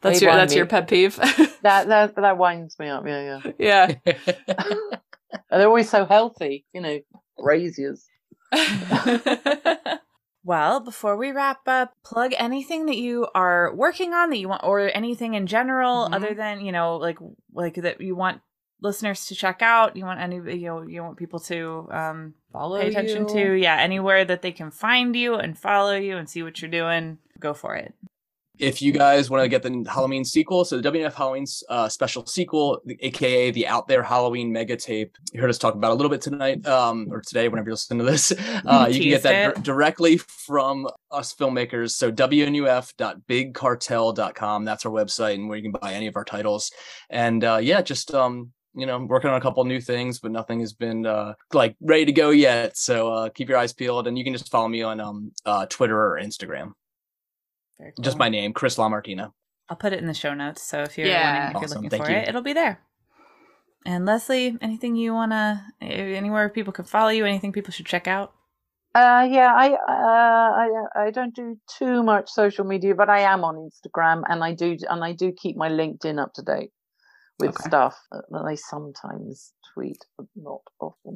That's 0.00 0.20
that's 0.20 0.20
They 0.20 0.26
your 0.26 0.34
that's 0.34 0.52
me- 0.52 0.56
your 0.58 0.66
pet 0.66 0.88
peeve. 0.88 1.18
That 1.62 1.88
that 1.88 2.14
that 2.16 2.36
winds 2.36 2.78
me 2.78 2.88
up. 2.88 3.06
Yeah, 3.06 3.40
yeah. 3.58 3.94
yeah. 4.06 4.14
And 4.46 5.00
they're 5.50 5.66
always 5.68 5.88
so 5.88 6.04
healthy. 6.04 6.66
You 6.74 6.80
know, 6.82 7.00
braziers. 7.38 8.04
Well, 10.46 10.80
before 10.80 11.16
we 11.16 11.30
wrap 11.32 11.60
up, 11.66 11.94
plug 12.04 12.34
anything 12.36 12.84
that 12.86 12.98
you 12.98 13.26
are 13.34 13.74
working 13.74 14.12
on 14.12 14.28
that 14.28 14.36
you 14.36 14.46
want, 14.50 14.62
or 14.62 14.90
anything 14.94 15.32
in 15.32 15.46
general, 15.46 16.06
Mhm. 16.06 16.14
other 16.14 16.34
than 16.34 16.60
you 16.60 16.70
know, 16.70 16.96
like 16.96 17.16
like 17.54 17.76
that 17.76 17.98
you 18.02 18.14
want 18.14 18.42
listeners 18.82 19.24
to 19.28 19.34
check 19.34 19.62
out. 19.62 19.96
You 19.96 20.04
want 20.04 20.20
any, 20.20 20.36
you 20.36 20.66
know, 20.66 20.82
you 20.82 21.02
want 21.02 21.16
people 21.16 21.40
to 21.48 21.88
um, 21.90 22.34
Follow 22.52 22.78
pay 22.78 22.88
attention 22.88 23.26
you. 23.26 23.34
to. 23.34 23.52
Yeah, 23.54 23.78
anywhere 23.80 24.22
that 24.26 24.42
they 24.42 24.52
can 24.52 24.70
find 24.70 25.16
you 25.16 25.36
and 25.36 25.58
follow 25.58 25.96
you 25.96 26.18
and 26.18 26.28
see 26.28 26.42
what 26.42 26.60
you're 26.60 26.70
doing. 26.70 27.16
Go 27.40 27.54
for 27.54 27.74
it. 27.74 27.94
If 28.58 28.80
you 28.80 28.92
guys 28.92 29.30
want 29.30 29.42
to 29.42 29.48
get 29.48 29.62
the 29.62 29.84
Halloween 29.90 30.24
sequel, 30.24 30.64
so 30.64 30.80
the 30.80 30.90
WNUF 30.90 31.14
Halloween 31.14 31.44
uh, 31.68 31.88
special 31.88 32.24
sequel, 32.26 32.80
the- 32.84 32.96
aka 33.00 33.50
the 33.50 33.66
Out 33.66 33.88
There 33.88 34.02
Halloween 34.02 34.52
mega 34.52 34.76
tape, 34.76 35.16
you 35.32 35.40
heard 35.40 35.50
us 35.50 35.58
talk 35.58 35.74
about 35.74 35.90
a 35.90 35.94
little 35.94 36.10
bit 36.10 36.20
tonight, 36.20 36.64
um, 36.66 37.08
or 37.10 37.20
today, 37.20 37.48
whenever 37.48 37.70
you 37.70 37.72
listen 37.72 37.98
to 37.98 38.04
this. 38.04 38.32
Uh, 38.64 38.88
you 38.90 39.00
can 39.00 39.10
get 39.10 39.22
that 39.22 39.62
directly 39.62 40.16
from 40.16 40.88
us 41.10 41.34
filmmakers. 41.34 41.90
So 41.90 42.10
WNUF.bigcartel.com. 42.10 44.64
That's 44.64 44.86
our 44.86 44.92
website, 44.92 45.34
and 45.34 45.48
where 45.48 45.58
you 45.58 45.62
can 45.62 45.72
buy 45.72 45.92
any 45.92 46.06
of 46.06 46.16
our 46.16 46.24
titles. 46.24 46.70
And 47.10 47.44
uh, 47.44 47.58
yeah, 47.60 47.82
just 47.82 48.14
um, 48.14 48.52
you 48.74 48.86
know, 48.86 48.98
working 48.98 49.30
on 49.30 49.36
a 49.36 49.40
couple 49.40 49.64
new 49.64 49.80
things, 49.80 50.18
but 50.18 50.32
nothing 50.32 50.60
has 50.60 50.72
been 50.72 51.06
uh, 51.06 51.34
like 51.52 51.76
ready 51.80 52.04
to 52.06 52.12
go 52.12 52.30
yet. 52.30 52.76
So 52.76 53.12
uh, 53.12 53.28
keep 53.28 53.48
your 53.48 53.58
eyes 53.58 53.72
peeled, 53.72 54.06
and 54.06 54.18
you 54.18 54.24
can 54.24 54.32
just 54.32 54.50
follow 54.50 54.68
me 54.68 54.82
on 54.82 55.00
um, 55.00 55.32
uh, 55.44 55.66
Twitter 55.66 55.98
or 55.98 56.20
Instagram. 56.20 56.72
Very 57.78 57.92
Just 58.00 58.16
cool. 58.16 58.18
my 58.20 58.28
name, 58.28 58.52
Chris 58.52 58.76
LaMartina. 58.76 59.32
I'll 59.68 59.76
put 59.76 59.92
it 59.92 59.98
in 59.98 60.06
the 60.06 60.14
show 60.14 60.34
notes. 60.34 60.62
So 60.62 60.82
if 60.82 60.98
you're 60.98 61.08
Yeah. 61.08 61.22
wondering 61.22 61.44
if 61.46 61.52
you're 61.54 61.62
Awesome. 61.62 61.82
looking 61.84 61.90
Thank 61.90 62.04
for 62.04 62.10
you. 62.10 62.16
it, 62.16 62.28
it'll 62.28 62.42
be 62.42 62.52
there. 62.52 62.80
And 63.86 64.06
Lesley, 64.06 64.56
anything 64.60 64.96
you 64.96 65.12
wanna, 65.12 65.66
eh, 65.80 65.86
anywhere 66.16 66.48
people 66.48 66.72
can 66.72 66.84
follow 66.84 67.10
you, 67.10 67.24
anything 67.26 67.52
people 67.52 67.72
should 67.72 67.86
check 67.86 68.06
out? 68.06 68.32
Uh, 68.94 69.26
yeah, 69.28 69.52
I, 69.52 69.72
uh, 69.72 70.96
I 71.02 71.06
I 71.06 71.10
don't 71.10 71.34
do 71.34 71.58
too 71.78 72.04
much 72.04 72.30
social 72.30 72.64
media, 72.64 72.94
but 72.94 73.10
I 73.10 73.20
am 73.22 73.42
on 73.42 73.56
Instagram, 73.56 74.22
and 74.28 74.44
I 74.44 74.54
do 74.54 74.76
and 74.88 75.02
I 75.02 75.12
do 75.12 75.32
keep 75.32 75.56
my 75.56 75.68
LinkedIn 75.68 76.22
up 76.22 76.32
to 76.34 76.42
date 76.42 76.70
with 77.38 77.50
Okay. 77.50 77.68
stuff. 77.68 77.98
that 78.10 78.44
I 78.46 78.54
sometimes 78.54 79.52
tweet, 79.74 79.98
but 80.16 80.26
not 80.36 80.60
often. 80.80 81.14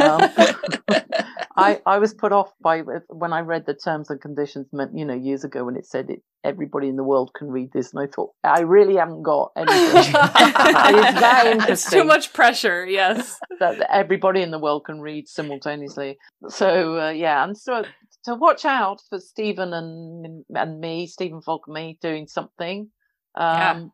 Um, 0.00 0.30
I 1.56 1.80
I 1.86 1.98
was 1.98 2.14
put 2.14 2.32
off 2.32 2.50
by 2.62 2.80
when 3.08 3.32
I 3.32 3.40
read 3.40 3.66
the 3.66 3.74
terms 3.74 4.10
and 4.10 4.20
conditions, 4.20 4.66
meant 4.72 4.96
you 4.96 5.04
know 5.04 5.14
years 5.14 5.44
ago 5.44 5.64
when 5.64 5.76
it 5.76 5.86
said 5.86 6.10
it, 6.10 6.22
everybody 6.42 6.88
in 6.88 6.96
the 6.96 7.04
world 7.04 7.32
can 7.34 7.48
read 7.48 7.70
this, 7.72 7.92
and 7.92 8.02
I 8.02 8.06
thought 8.06 8.30
I 8.42 8.60
really 8.60 8.96
haven't 8.96 9.22
got 9.22 9.52
anything. 9.56 9.76
it's 10.14 11.20
that 11.20 11.46
interesting 11.46 11.68
It's 11.72 11.90
too 11.90 12.04
much 12.04 12.32
pressure. 12.32 12.84
Yes. 12.86 13.38
that 13.60 13.86
everybody 13.90 14.42
in 14.42 14.50
the 14.50 14.58
world 14.58 14.84
can 14.86 15.00
read 15.00 15.28
simultaneously. 15.28 16.18
So 16.48 16.98
uh, 17.00 17.10
yeah, 17.10 17.44
and 17.44 17.56
so 17.56 17.84
to 18.24 18.34
watch 18.34 18.64
out 18.64 19.00
for 19.10 19.20
Stephen 19.20 19.72
and 19.74 20.44
and 20.54 20.80
me, 20.80 21.06
Stephen 21.06 21.40
Volk 21.44 21.68
me 21.68 21.98
doing 22.00 22.26
something. 22.26 22.90
Um, 23.36 23.46
Yeah. 23.58 23.84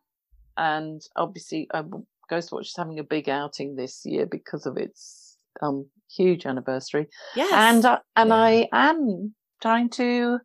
And 0.59 1.01
obviously, 1.17 1.69
uh, 1.73 1.85
Ghostwatch 2.31 2.63
is 2.67 2.75
having 2.77 2.99
a 2.99 3.05
big 3.05 3.29
outing 3.29 3.77
this 3.77 4.03
year 4.05 4.27
because 4.27 4.67
of 4.67 4.77
its 4.77 5.39
um, 5.63 5.87
huge 6.15 6.47
anniversary. 6.47 7.07
Yes. 7.37 7.53
And 7.53 7.85
uh, 7.85 8.01
and 8.17 8.31
Yeah. 8.31 8.35
I 8.35 8.69
am 8.73 9.35
trying 9.63 9.89
to, 9.91 10.41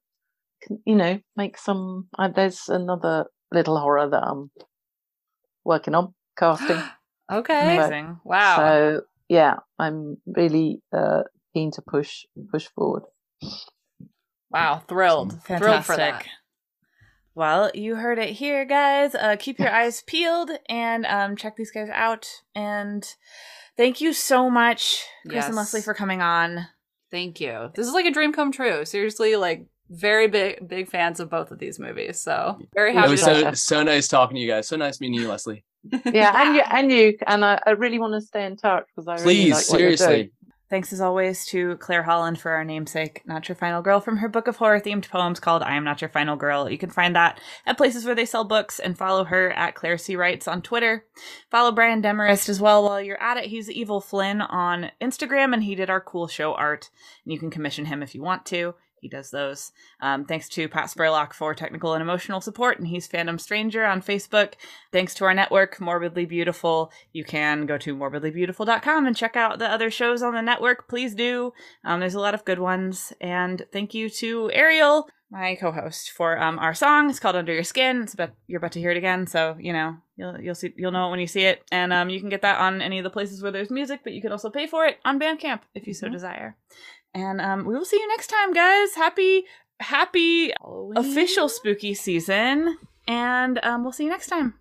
you 0.85 0.95
know, 0.95 1.19
make 1.35 1.57
some. 1.57 2.07
Uh, 2.17 2.29
there's 2.29 2.69
another 2.69 3.25
little 3.51 3.77
horror 3.79 4.07
that 4.07 4.23
I'm 4.23 4.51
working 5.65 5.95
on 5.95 6.13
casting. 6.37 6.81
Okay. 7.31 7.77
amazing. 7.77 8.19
Wow. 8.25 8.57
So 8.57 9.01
yeah, 9.29 9.55
I'm 9.79 10.17
really 10.27 10.83
uh, 10.95 11.23
keen 11.53 11.71
to 11.71 11.81
push 11.81 12.25
push 12.51 12.67
forward. 12.75 13.03
wow. 14.51 14.83
Thrilled. 14.87 15.31
Fantastic. 15.31 15.57
Thrilled 15.57 15.85
for 15.85 15.95
that. 15.95 16.25
Well, 17.35 17.71
you 17.73 17.95
heard 17.95 18.19
it 18.19 18.29
here, 18.29 18.63
guys. 18.65 19.15
Uh, 19.15 19.35
keep 19.39 19.57
your 19.59 19.71
eyes 19.71 20.03
peeled 20.05 20.51
and 20.69 21.05
um, 21.05 21.35
check 21.35 21.55
these 21.55 21.71
guys 21.71 21.89
out. 21.91 22.27
And 22.53 23.03
thank 23.75 24.01
you 24.01 24.13
so 24.13 24.49
much, 24.49 25.03
Chris 25.27 25.45
and 25.47 25.55
Lesley, 25.55 25.81
for 25.81 25.93
coming 25.93 26.21
on. 26.21 26.67
Thank 27.11 27.39
you. 27.41 27.71
This 27.75 27.87
is 27.87 27.93
like 27.93 28.05
a 28.05 28.11
dream 28.11 28.33
come 28.33 28.51
true. 28.51 28.85
Seriously, 28.85 29.35
like 29.35 29.65
very 29.89 30.27
big 30.27 30.67
big 30.67 30.89
fans 30.89 31.19
of 31.19 31.29
both 31.29 31.51
of 31.51 31.59
these 31.59 31.79
movies. 31.79 32.19
So 32.21 32.57
very 32.73 32.89
It 32.91 32.93
It 32.93 32.99
happy. 32.99 33.11
was 33.11 33.21
to- 33.23 33.41
so 33.43 33.51
so 33.53 33.83
nice 33.83 34.07
talking 34.07 34.35
to 34.35 34.41
you 34.41 34.47
guys. 34.47 34.67
So 34.67 34.75
nice 34.75 34.99
meeting 35.01 35.19
you, 35.19 35.27
Lesley. 35.27 35.63
Yeah, 36.05 36.41
and 36.45 36.55
you 36.55 36.61
and 36.61 36.91
you 36.91 37.17
and 37.27 37.43
I, 37.43 37.59
I 37.65 37.71
really 37.71 37.99
want 37.99 38.13
to 38.13 38.21
stay 38.21 38.45
in 38.45 38.55
touch 38.57 38.85
because 38.95 39.07
I 39.07 39.13
really 39.15 39.23
Please, 39.45 39.53
like 39.53 39.69
what 39.69 39.79
you're 39.81 39.89
doing. 39.89 39.97
seriously. 39.97 40.31
Thanks 40.69 40.91
as 40.91 41.01
always 41.01 41.45
to 41.47 41.77
Claire 41.77 42.03
Holland 42.03 42.39
for 42.39 42.51
our 42.51 42.63
namesake, 42.63 43.21
Not 43.25 43.47
Your 43.47 43.55
Final 43.55 43.81
Girl, 43.81 43.99
from 43.99 44.17
her 44.17 44.27
book 44.27 44.47
of 44.47 44.57
horror 44.57 44.79
themed 44.79 45.07
poems 45.07 45.39
called 45.39 45.61
I 45.61 45.75
Am 45.75 45.83
Not 45.83 46.01
Your 46.01 46.09
Final 46.09 46.35
Girl. 46.35 46.69
You 46.69 46.77
can 46.77 46.89
find 46.89 47.15
that 47.15 47.39
at 47.65 47.77
places 47.77 48.05
where 48.05 48.15
they 48.15 48.25
sell 48.25 48.43
books 48.43 48.79
and 48.79 48.97
follow 48.97 49.25
her 49.25 49.51
at 49.51 49.75
Claire 49.75 49.97
C. 49.97 50.15
Writes 50.15 50.47
on 50.47 50.61
Twitter. 50.61 51.05
Follow 51.51 51.71
Brian 51.71 52.01
Demarest 52.01 52.49
as 52.49 52.59
well 52.59 52.83
while 52.83 53.01
you're 53.01 53.21
at 53.21 53.37
it. 53.37 53.45
He's 53.45 53.69
Evil 53.69 54.01
Flynn 54.01 54.41
on 54.41 54.89
Instagram 54.99 55.53
and 55.53 55.63
he 55.63 55.75
did 55.75 55.89
our 55.89 56.01
cool 56.01 56.27
show 56.27 56.53
art. 56.53 56.89
And 57.23 57.33
you 57.33 57.39
can 57.39 57.51
commission 57.51 57.85
him 57.85 58.01
if 58.01 58.15
you 58.15 58.23
want 58.23 58.45
to. 58.47 58.73
He 59.03 59.09
does 59.09 59.31
those. 59.31 59.73
Um, 59.99 60.23
thanks 60.23 60.47
to 60.47 60.69
Pat 60.69 60.85
Spurlock 60.85 61.33
for 61.33 61.53
technical 61.53 61.91
and 61.91 62.01
emotional 62.01 62.39
support, 62.39 62.79
and 62.79 62.87
he's 62.87 63.05
Phantom 63.05 63.37
Stranger 63.37 63.83
on 63.83 64.01
Facebook. 64.01 64.53
Thanks 64.93 65.13
to 65.15 65.25
our 65.25 65.33
network, 65.33 65.77
Morbidly 65.79 66.25
Beautiful. 66.25 66.89
You 67.11 67.25
can 67.25 67.65
go 67.65 67.77
to 67.79 67.97
morbidlybeautiful.com 67.97 69.05
and 69.05 69.13
check 69.13 69.35
out 69.35 69.59
the 69.59 69.69
other 69.69 69.91
shows 69.91 70.23
on 70.23 70.35
the 70.35 70.41
network. 70.41 70.87
Please 70.87 71.15
do. 71.15 71.51
Um, 71.83 71.99
there's 71.99 72.13
a 72.13 72.21
lot 72.21 72.33
of 72.33 72.45
good 72.45 72.59
ones. 72.59 73.11
And 73.19 73.65
thank 73.73 73.93
you 73.93 74.09
to 74.09 74.49
Ariel, 74.53 75.09
my 75.29 75.55
co-host, 75.55 76.11
for 76.11 76.41
um, 76.41 76.57
our 76.59 76.73
song. 76.73 77.09
It's 77.09 77.19
called 77.19 77.35
Under 77.35 77.53
Your 77.53 77.65
Skin. 77.65 78.03
It's 78.03 78.13
about 78.13 78.31
you're 78.47 78.59
about 78.59 78.71
to 78.71 78.79
hear 78.79 78.91
it 78.91 78.97
again, 78.97 79.27
so 79.27 79.57
you 79.59 79.73
know 79.73 79.97
you'll 80.15 80.39
you'll 80.39 80.55
see 80.55 80.71
you'll 80.77 80.93
know 80.93 81.07
it 81.07 81.11
when 81.11 81.19
you 81.19 81.27
see 81.27 81.43
it. 81.43 81.61
And 81.73 81.91
um, 81.91 82.09
you 82.09 82.21
can 82.21 82.29
get 82.29 82.41
that 82.43 82.61
on 82.61 82.81
any 82.81 82.99
of 82.99 83.03
the 83.03 83.09
places 83.09 83.43
where 83.43 83.51
there's 83.51 83.69
music, 83.69 83.99
but 84.05 84.13
you 84.13 84.21
can 84.21 84.31
also 84.31 84.49
pay 84.49 84.65
for 84.65 84.85
it 84.85 84.99
on 85.03 85.19
Bandcamp 85.19 85.59
if 85.75 85.87
you 85.87 85.93
so 85.93 86.07
desire. 86.07 86.55
And 87.13 87.39
um, 87.41 87.65
we 87.65 87.73
will 87.73 87.85
see 87.85 87.99
you 87.99 88.07
next 88.07 88.27
time, 88.27 88.53
guys. 88.53 88.95
Happy 88.95 89.45
happy 89.79 90.53
official 90.95 91.49
spooky 91.49 91.93
season, 91.93 92.77
and 93.07 93.59
um, 93.63 93.83
we'll 93.83 93.91
see 93.91 94.05
you 94.05 94.09
next 94.09 94.27
time. 94.27 94.55